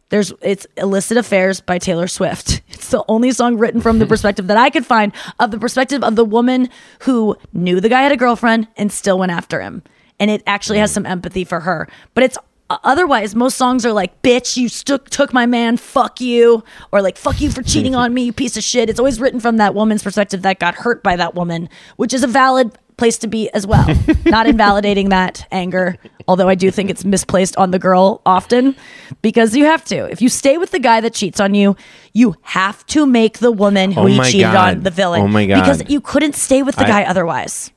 There's 0.09 0.31
it's 0.41 0.67
illicit 0.77 1.17
affairs 1.17 1.61
by 1.61 1.79
Taylor 1.79 2.07
Swift. 2.07 2.61
It's 2.75 2.91
the 2.91 3.03
only 3.07 3.31
song 3.31 3.57
written 3.57 3.81
from 3.81 3.97
the 3.97 4.05
perspective 4.13 4.45
that 4.45 4.57
I 4.57 4.69
could 4.69 4.85
find 4.85 5.11
of 5.39 5.49
the 5.49 5.57
perspective 5.57 6.03
of 6.03 6.15
the 6.15 6.25
woman 6.25 6.69
who 6.99 7.35
knew 7.51 7.79
the 7.79 7.89
guy 7.89 8.03
had 8.03 8.11
a 8.11 8.17
girlfriend 8.17 8.67
and 8.77 8.91
still 8.91 9.17
went 9.17 9.31
after 9.31 9.59
him. 9.59 9.81
And 10.19 10.31
it 10.31 10.43
actually 10.47 10.79
has 10.79 10.91
some 10.91 11.05
empathy 11.05 11.43
for 11.43 11.59
her. 11.61 11.87
But 12.13 12.23
it's 12.23 12.37
uh, 12.69 12.77
otherwise 12.83 13.35
most 13.35 13.57
songs 13.57 13.85
are 13.85 13.93
like 13.93 14.21
bitch 14.23 14.57
you 14.57 14.69
stu- 14.69 14.97
took 14.97 15.31
my 15.33 15.45
man 15.45 15.77
fuck 15.77 16.19
you 16.19 16.63
or 16.91 16.99
like 16.99 17.15
fuck 17.15 17.39
you 17.39 17.51
for 17.51 17.61
cheating 17.61 17.93
on 17.93 18.11
me 18.11 18.23
you 18.23 18.33
piece 18.33 18.57
of 18.57 18.63
shit 18.63 18.89
it's 18.89 18.97
always 18.97 19.19
written 19.21 19.39
from 19.39 19.57
that 19.57 19.75
woman's 19.75 20.01
perspective 20.01 20.41
that 20.41 20.57
got 20.57 20.73
hurt 20.73 21.03
by 21.03 21.15
that 21.15 21.35
woman 21.35 21.69
which 21.97 22.11
is 22.11 22.23
a 22.23 22.27
valid 22.27 22.75
place 22.97 23.19
to 23.19 23.27
be 23.27 23.51
as 23.51 23.67
well 23.67 23.85
not 24.25 24.47
invalidating 24.47 25.09
that 25.09 25.45
anger 25.51 25.95
although 26.27 26.49
i 26.49 26.55
do 26.55 26.71
think 26.71 26.89
it's 26.89 27.05
misplaced 27.05 27.55
on 27.57 27.69
the 27.69 27.77
girl 27.77 28.19
often 28.25 28.75
because 29.21 29.55
you 29.55 29.65
have 29.65 29.85
to 29.85 30.09
if 30.11 30.19
you 30.19 30.27
stay 30.27 30.57
with 30.57 30.71
the 30.71 30.79
guy 30.79 30.99
that 30.99 31.13
cheats 31.13 31.39
on 31.39 31.53
you 31.53 31.75
you 32.13 32.33
have 32.41 32.83
to 32.87 33.05
make 33.05 33.37
the 33.37 33.51
woman 33.51 33.91
who 33.91 34.01
Oh 34.01 34.05
he 34.07 34.19
cheated 34.21 34.51
God. 34.51 34.77
on 34.77 34.83
the 34.83 34.89
villain 34.89 35.21
Oh 35.21 35.27
my 35.27 35.45
God. 35.45 35.59
because 35.61 35.83
you 35.87 36.01
couldn't 36.01 36.33
stay 36.33 36.63
with 36.63 36.77
the 36.77 36.85
I- 36.85 36.87
guy 36.87 37.03
otherwise 37.03 37.69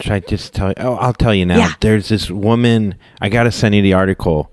Should 0.00 0.12
I 0.12 0.20
just 0.20 0.54
tell 0.54 0.68
you? 0.68 0.74
Oh, 0.78 0.94
I'll 0.96 1.14
tell 1.14 1.34
you 1.34 1.46
now. 1.46 1.58
Yeah. 1.58 1.72
There's 1.80 2.08
this 2.08 2.30
woman. 2.30 2.96
I 3.20 3.28
gotta 3.28 3.52
send 3.52 3.74
you 3.74 3.82
the 3.82 3.92
article. 3.94 4.52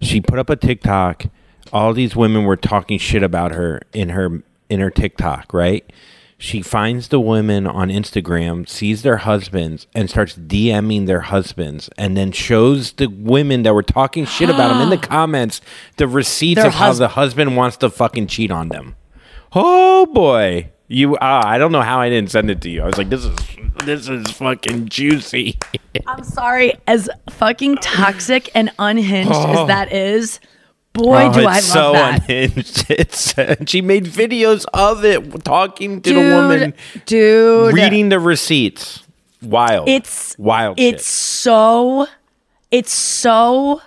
She 0.00 0.20
put 0.20 0.38
up 0.38 0.50
a 0.50 0.56
TikTok. 0.56 1.26
All 1.72 1.92
these 1.94 2.14
women 2.16 2.44
were 2.44 2.56
talking 2.56 2.98
shit 2.98 3.22
about 3.22 3.52
her 3.52 3.80
in 3.92 4.10
her 4.10 4.42
in 4.68 4.80
her 4.80 4.90
TikTok. 4.90 5.52
Right? 5.52 5.90
She 6.36 6.60
finds 6.60 7.06
the 7.06 7.20
women 7.20 7.68
on 7.68 7.88
Instagram, 7.88 8.68
sees 8.68 9.02
their 9.02 9.18
husbands, 9.18 9.86
and 9.94 10.10
starts 10.10 10.34
DMing 10.34 11.06
their 11.06 11.20
husbands, 11.20 11.88
and 11.96 12.16
then 12.16 12.32
shows 12.32 12.90
the 12.94 13.06
women 13.06 13.62
that 13.62 13.72
were 13.72 13.84
talking 13.84 14.24
shit 14.26 14.50
about 14.50 14.72
them 14.72 14.80
in 14.80 14.90
the 14.90 14.98
comments 15.06 15.60
the 15.98 16.08
receipts 16.08 16.56
Their 16.60 16.66
of 16.66 16.74
how 16.74 16.86
hus- 16.88 16.98
the 16.98 17.08
husband 17.08 17.56
wants 17.56 17.76
to 17.76 17.88
fucking 17.90 18.26
cheat 18.26 18.50
on 18.50 18.70
them. 18.70 18.96
Oh 19.52 20.04
boy. 20.06 20.71
You 20.92 21.16
uh, 21.16 21.42
I 21.44 21.56
don't 21.58 21.72
know 21.72 21.80
how 21.80 22.00
I 22.00 22.08
didn't 22.10 22.30
send 22.30 22.50
it 22.50 22.60
to 22.62 22.70
you. 22.70 22.82
I 22.82 22.86
was 22.86 22.98
like, 22.98 23.08
this 23.08 23.24
is 23.24 23.36
this 23.84 24.08
is 24.08 24.30
fucking 24.32 24.88
juicy. 24.88 25.58
I'm 26.06 26.22
sorry, 26.22 26.74
as 26.86 27.08
fucking 27.30 27.76
toxic 27.76 28.50
and 28.54 28.70
unhinged 28.78 29.30
Oh. 29.32 29.62
as 29.62 29.68
that 29.68 29.90
is, 29.92 30.38
boy, 30.92 31.28
Oh, 31.28 31.32
do 31.32 31.40
I 31.40 31.44
love 31.44 31.56
it's 31.56 31.66
so 31.72 31.92
that. 31.92 32.20
unhinged. 32.28 32.86
It's 32.90 33.34
she 33.70 33.80
made 33.80 34.04
videos 34.04 34.66
of 34.74 35.04
it 35.04 35.44
talking 35.44 36.02
to 36.02 36.10
Dude, 36.10 36.30
the 36.30 36.36
woman 36.36 36.74
dude. 37.06 37.72
reading 37.74 38.10
the 38.10 38.20
receipts. 38.20 39.02
Wild. 39.40 39.88
It's 39.88 40.36
wild 40.38 40.78
It's 40.78 41.02
shit. 41.04 41.42
so 41.42 42.06
It's 42.70 42.92
so 42.92 43.80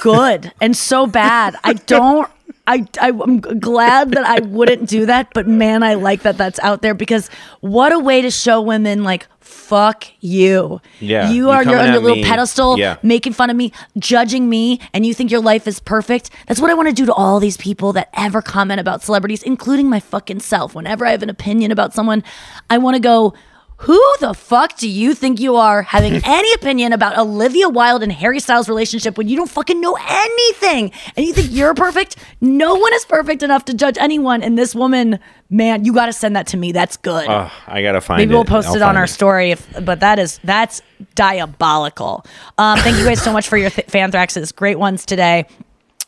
good 0.00 0.52
and 0.60 0.76
so 0.76 1.06
bad. 1.06 1.56
I 1.62 1.72
don't. 1.86 2.28
I, 2.66 2.86
I 3.00 3.08
am 3.10 3.40
glad 3.40 4.10
that 4.12 4.24
I 4.26 4.40
wouldn't 4.40 4.88
do 4.88 5.06
that, 5.06 5.32
but 5.34 5.46
man, 5.46 5.82
I 5.82 5.94
like 5.94 6.22
that 6.22 6.36
that's 6.36 6.58
out 6.60 6.82
there 6.82 6.94
because 6.94 7.28
what 7.60 7.92
a 7.92 7.98
way 7.98 8.22
to 8.22 8.30
show 8.30 8.60
women 8.60 9.04
like 9.04 9.26
fuck 9.40 10.04
you. 10.20 10.80
Yeah, 11.00 11.30
you 11.30 11.50
are 11.50 11.62
you're 11.62 11.78
on 11.78 11.92
your 11.92 12.00
little 12.00 12.16
me. 12.16 12.24
pedestal, 12.24 12.78
Yeah. 12.78 12.96
making 13.02 13.32
fun 13.34 13.50
of 13.50 13.56
me, 13.56 13.72
judging 13.98 14.48
me, 14.48 14.80
and 14.92 15.06
you 15.06 15.14
think 15.14 15.30
your 15.30 15.40
life 15.40 15.68
is 15.68 15.78
perfect. 15.78 16.30
That's 16.48 16.60
what 16.60 16.70
I 16.70 16.74
want 16.74 16.88
to 16.88 16.94
do 16.94 17.06
to 17.06 17.12
all 17.14 17.38
these 17.38 17.56
people 17.56 17.92
that 17.94 18.08
ever 18.14 18.42
comment 18.42 18.80
about 18.80 19.02
celebrities, 19.02 19.42
including 19.44 19.88
my 19.88 20.00
fucking 20.00 20.40
self. 20.40 20.74
Whenever 20.74 21.06
I 21.06 21.12
have 21.12 21.22
an 21.22 21.30
opinion 21.30 21.70
about 21.70 21.94
someone, 21.94 22.24
I 22.68 22.78
want 22.78 22.96
to 22.96 23.00
go. 23.00 23.34
Who 23.80 24.00
the 24.20 24.32
fuck 24.32 24.76
do 24.78 24.88
you 24.88 25.14
think 25.14 25.38
you 25.38 25.56
are 25.56 25.82
having 25.82 26.14
any 26.24 26.52
opinion 26.54 26.92
about 26.92 27.18
Olivia 27.18 27.68
Wilde 27.68 28.02
and 28.02 28.10
Harry 28.10 28.40
Styles' 28.40 28.68
relationship 28.68 29.18
when 29.18 29.28
you 29.28 29.36
don't 29.36 29.50
fucking 29.50 29.80
know 29.80 29.96
anything 30.08 30.92
and 31.16 31.26
you 31.26 31.32
think 31.34 31.48
you're 31.50 31.74
perfect? 31.74 32.16
No 32.40 32.74
one 32.74 32.94
is 32.94 33.04
perfect 33.04 33.42
enough 33.42 33.66
to 33.66 33.74
judge 33.74 33.98
anyone. 33.98 34.42
And 34.42 34.56
this 34.58 34.74
woman, 34.74 35.18
man, 35.50 35.84
you 35.84 35.92
got 35.92 36.06
to 36.06 36.12
send 36.12 36.36
that 36.36 36.46
to 36.48 36.56
me. 36.56 36.72
That's 36.72 36.96
good. 36.96 37.28
Oh, 37.28 37.52
I 37.66 37.82
gotta 37.82 38.00
find 38.00 38.18
Maybe 38.18 38.32
it. 38.32 38.34
we'll 38.34 38.44
post 38.46 38.68
I'll 38.68 38.76
it 38.76 38.82
on 38.82 38.96
our 38.96 39.06
story. 39.06 39.50
If, 39.50 39.84
but 39.84 40.00
that 40.00 40.18
is 40.18 40.40
that's 40.42 40.80
diabolical. 41.14 42.24
Um, 42.56 42.78
thank 42.78 42.96
you 42.96 43.04
guys 43.04 43.20
so 43.20 43.32
much 43.32 43.48
for 43.48 43.56
your 43.58 43.70
th- 43.70 43.88
fanthraxes. 43.88 44.54
Great 44.54 44.78
ones 44.78 45.04
today. 45.04 45.44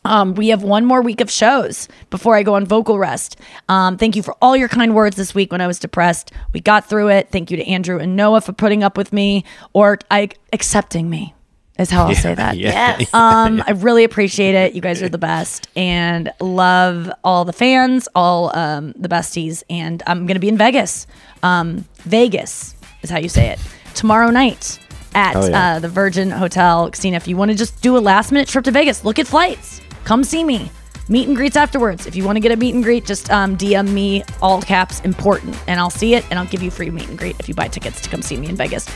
Um, 0.08 0.34
we 0.34 0.48
have 0.48 0.62
one 0.62 0.84
more 0.84 1.02
week 1.02 1.20
of 1.20 1.30
shows 1.30 1.86
before 2.10 2.34
I 2.34 2.42
go 2.42 2.54
on 2.54 2.64
vocal 2.66 2.98
rest. 2.98 3.38
Um, 3.68 3.96
thank 3.98 4.16
you 4.16 4.22
for 4.22 4.34
all 4.42 4.56
your 4.56 4.68
kind 4.68 4.94
words 4.94 5.16
this 5.16 5.34
week 5.34 5.52
when 5.52 5.60
I 5.60 5.66
was 5.66 5.78
depressed. 5.78 6.32
We 6.52 6.60
got 6.60 6.88
through 6.88 7.08
it. 7.10 7.28
Thank 7.30 7.50
you 7.50 7.56
to 7.58 7.64
Andrew 7.68 7.98
and 7.98 8.16
Noah 8.16 8.40
for 8.40 8.52
putting 8.52 8.82
up 8.82 8.96
with 8.96 9.12
me 9.12 9.44
or 9.74 9.98
I 10.10 10.30
accepting 10.52 11.10
me 11.10 11.34
is 11.78 11.90
how 11.90 12.04
I'll 12.06 12.12
Yeah, 12.12 12.18
say 12.20 12.34
that. 12.34 12.56
yeah. 12.56 12.96
Yes. 12.98 13.14
Um, 13.14 13.62
I 13.66 13.70
really 13.72 14.02
appreciate 14.02 14.54
it. 14.56 14.74
You 14.74 14.80
guys 14.80 15.00
are 15.02 15.08
the 15.08 15.18
best 15.18 15.68
and 15.76 16.32
love 16.40 17.08
all 17.22 17.44
the 17.44 17.52
fans, 17.52 18.08
all 18.16 18.50
um, 18.58 18.92
the 18.96 19.08
besties. 19.08 19.62
And 19.70 20.02
I'm 20.06 20.26
going 20.26 20.34
to 20.34 20.40
be 20.40 20.48
in 20.48 20.56
Vegas. 20.58 21.06
Um, 21.42 21.84
Vegas 21.98 22.74
is 23.02 23.10
how 23.10 23.18
you 23.18 23.28
say 23.28 23.48
it. 23.50 23.60
Tomorrow 23.94 24.30
night 24.30 24.78
at 25.14 25.36
Oh, 25.36 25.46
yeah. 25.48 25.76
uh, 25.76 25.78
the 25.78 25.88
Virgin 25.88 26.30
Hotel. 26.30 26.86
Christina, 26.90 27.16
if 27.16 27.28
you 27.28 27.36
want 27.36 27.50
to 27.52 27.56
just 27.56 27.80
do 27.80 27.96
a 27.96 28.00
last 28.00 28.32
minute 28.32 28.48
trip 28.48 28.64
to 28.64 28.70
Vegas, 28.72 29.04
look 29.04 29.18
at 29.20 29.26
flights. 29.28 29.80
Come 30.04 30.24
see 30.24 30.44
me. 30.44 30.70
Meet 31.10 31.28
and 31.28 31.36
greets 31.36 31.56
afterwards. 31.56 32.06
If 32.06 32.14
you 32.16 32.24
want 32.24 32.36
to 32.36 32.40
get 32.40 32.52
a 32.52 32.56
meet 32.56 32.74
and 32.74 32.84
greet, 32.84 33.06
just 33.06 33.30
um, 33.30 33.56
DM 33.56 33.90
me 33.92 34.22
all 34.42 34.60
caps 34.60 35.00
important, 35.00 35.56
and 35.66 35.80
I'll 35.80 35.88
see 35.88 36.14
it, 36.14 36.22
and 36.30 36.38
I'll 36.38 36.44
give 36.46 36.62
you 36.62 36.70
free 36.70 36.90
meet 36.90 37.08
and 37.08 37.16
greet 37.16 37.38
if 37.40 37.48
you 37.48 37.54
buy 37.54 37.68
tickets 37.68 37.98
to 38.02 38.10
come 38.10 38.20
see 38.20 38.36
me 38.36 38.48
in 38.48 38.56
Vegas 38.56 38.86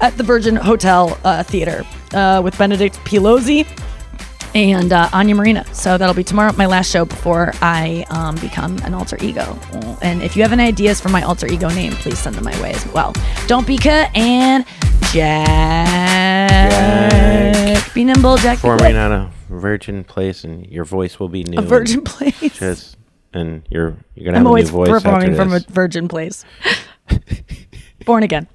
at 0.00 0.16
the 0.16 0.24
Virgin 0.24 0.56
Hotel 0.56 1.16
uh, 1.22 1.44
Theater 1.44 1.84
uh, 2.14 2.40
with 2.42 2.58
Benedict 2.58 2.96
Pilozzi 3.04 3.64
and 4.54 4.92
uh, 4.92 5.08
Anya 5.12 5.34
Marina. 5.34 5.64
So 5.72 5.96
that'll 5.96 6.14
be 6.14 6.24
tomorrow, 6.24 6.52
my 6.54 6.66
last 6.66 6.90
show 6.90 7.04
before 7.04 7.52
I 7.62 8.04
um, 8.10 8.34
become 8.36 8.78
an 8.78 8.94
alter 8.94 9.16
ego. 9.20 9.58
And 10.02 10.22
if 10.22 10.36
you 10.36 10.42
have 10.42 10.52
any 10.52 10.64
ideas 10.64 11.00
for 11.00 11.08
my 11.08 11.22
alter 11.22 11.46
ego 11.46 11.68
name, 11.68 11.92
please 11.92 12.18
send 12.18 12.34
them 12.34 12.44
my 12.44 12.60
way 12.60 12.72
as 12.72 12.86
well. 12.88 13.14
Don't 13.46 13.66
be 13.66 13.78
cut 13.78 14.14
and 14.16 14.64
Jack. 15.12 16.72
Be 17.94 18.04
nimble, 18.04 18.36
Jack. 18.38 18.58
be 18.58 18.62
Forming 18.62 18.92
quick. 18.92 19.41
On 19.52 19.58
a 19.58 19.60
virgin 19.60 20.04
place, 20.04 20.44
and 20.44 20.66
your 20.66 20.84
voice 20.84 21.18
will 21.18 21.28
be 21.28 21.44
new. 21.44 21.58
A 21.58 21.62
virgin 21.62 21.98
and 21.98 22.06
place. 22.06 22.58
Just, 22.58 22.96
and 23.32 23.62
you're 23.70 23.96
you're 24.14 24.26
gonna 24.26 24.38
I'm 24.38 24.44
have 24.44 24.46
a 24.46 24.48
always 24.48 24.70
new 24.70 24.78
voice 24.78 24.88
performing 24.88 25.30
after 25.30 25.36
from 25.36 25.52
a 25.52 25.60
virgin 25.68 26.08
place. 26.08 26.44
Born 28.04 28.22
again. 28.22 28.48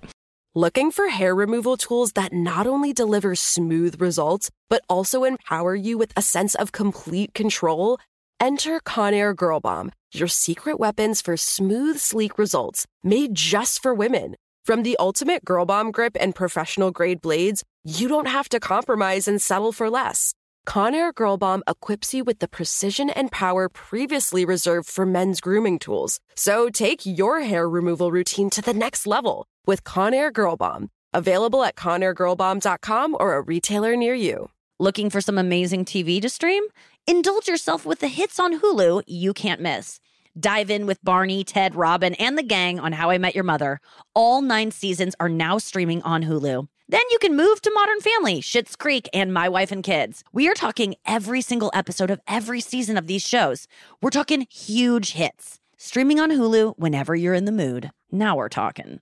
Looking 0.56 0.90
for 0.92 1.10
hair 1.10 1.36
removal 1.36 1.78
tools 1.78 2.14
that 2.14 2.34
not 2.34 2.66
only 2.66 2.92
deliver 2.92 3.36
smooth 3.36 4.02
results, 4.02 4.50
but 4.70 4.84
also 4.90 5.24
empower 5.24 5.76
you 5.76 6.00
with 6.00 6.12
a 6.18 6.22
sense 6.22 6.56
of 6.56 6.72
complete 6.72 7.34
control? 7.36 8.00
Enter 8.40 8.80
Conair 8.80 9.36
Girl 9.36 9.60
Bomb, 9.60 9.92
your 10.14 10.28
secret 10.28 10.80
weapons 10.80 11.22
for 11.22 11.38
smooth, 11.38 12.00
sleek 12.00 12.40
results 12.40 12.88
made 13.04 13.36
just 13.36 13.82
for 13.84 13.94
women. 13.94 14.36
From 14.66 14.84
the 14.84 14.98
ultimate 15.00 15.46
Girl 15.46 15.66
Bomb 15.66 15.92
grip 15.92 16.18
and 16.20 16.34
professional 16.34 16.92
grade 16.92 17.22
blades, 17.22 17.64
you 17.84 18.08
don't 18.08 18.28
have 18.28 18.50
to 18.50 18.60
compromise 18.60 19.28
and 19.28 19.42
settle 19.42 19.72
for 19.72 19.90
less. 19.90 20.34
Conair 20.68 21.16
Girl 21.16 21.38
Bomb 21.38 21.64
equips 21.66 22.14
you 22.14 22.26
with 22.26 22.40
the 22.40 22.48
precision 22.48 23.10
and 23.10 23.32
power 23.32 23.70
previously 23.70 24.44
reserved 24.44 24.90
for 24.90 25.06
men's 25.06 25.40
grooming 25.40 25.80
tools. 25.80 26.20
So 26.36 26.70
take 26.70 27.06
your 27.06 27.40
hair 27.40 27.70
removal 27.70 28.12
routine 28.12 28.50
to 28.50 28.62
the 28.62 28.74
next 28.74 29.08
level 29.08 29.48
with 29.66 29.86
Conair 29.86 30.32
Girl 30.32 30.58
Bomb. 30.58 30.90
Available 31.14 31.64
at 31.64 31.78
ConairGirlBomb.com 31.78 33.16
or 33.18 33.36
a 33.36 33.42
retailer 33.42 33.96
near 33.96 34.14
you. 34.14 34.50
Looking 34.78 35.10
for 35.10 35.22
some 35.22 35.38
amazing 35.38 35.86
TV 35.86 36.22
to 36.22 36.28
stream? 36.30 36.64
Indulge 37.08 37.48
yourself 37.48 37.86
with 37.86 38.00
the 38.00 38.10
hits 38.10 38.38
on 38.38 38.60
Hulu 38.60 39.04
you 39.08 39.34
can't 39.34 39.62
miss. 39.62 40.02
Dive 40.38 40.70
in 40.70 40.86
with 40.86 41.02
Barney, 41.02 41.46
Ted, 41.46 41.76
Robin, 41.76 42.14
and 42.16 42.38
the 42.38 42.44
gang 42.44 42.78
on 42.78 42.92
How 42.92 43.10
I 43.10 43.18
Met 43.18 43.36
Your 43.36 43.46
Mother. 43.46 43.80
All 44.14 44.42
nine 44.42 44.72
seasons 44.72 45.16
are 45.20 45.30
now 45.30 45.60
streaming 45.60 46.02
on 46.04 46.24
Hulu. 46.24 46.68
Then 46.90 47.02
you 47.12 47.20
can 47.20 47.36
move 47.36 47.62
to 47.62 47.72
Modern 47.74 48.00
Family, 48.00 48.40
Schitt's 48.40 48.78
Creek, 48.78 49.10
and 49.14 49.34
My 49.34 49.50
Wife 49.50 49.74
and 49.74 49.84
Kids. 49.84 50.24
We 50.32 50.48
are 50.48 50.54
talking 50.54 50.96
every 51.06 51.42
single 51.42 51.70
episode 51.74 52.10
of 52.10 52.22
every 52.28 52.62
season 52.62 52.96
of 52.96 53.08
these 53.08 53.28
shows. 53.28 53.68
We're 54.02 54.10
talking 54.10 54.48
huge 54.50 55.12
hits. 55.12 55.60
Streaming 55.76 56.18
on 56.22 56.32
Hulu 56.32 56.76
whenever 56.78 57.14
you're 57.14 57.34
in 57.34 57.44
the 57.44 57.52
mood. 57.52 57.92
Now 58.10 58.38
we're 58.38 58.48
talking. 58.48 59.02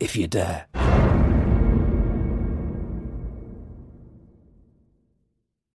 if 0.00 0.16
you 0.16 0.26
dare. 0.26 0.66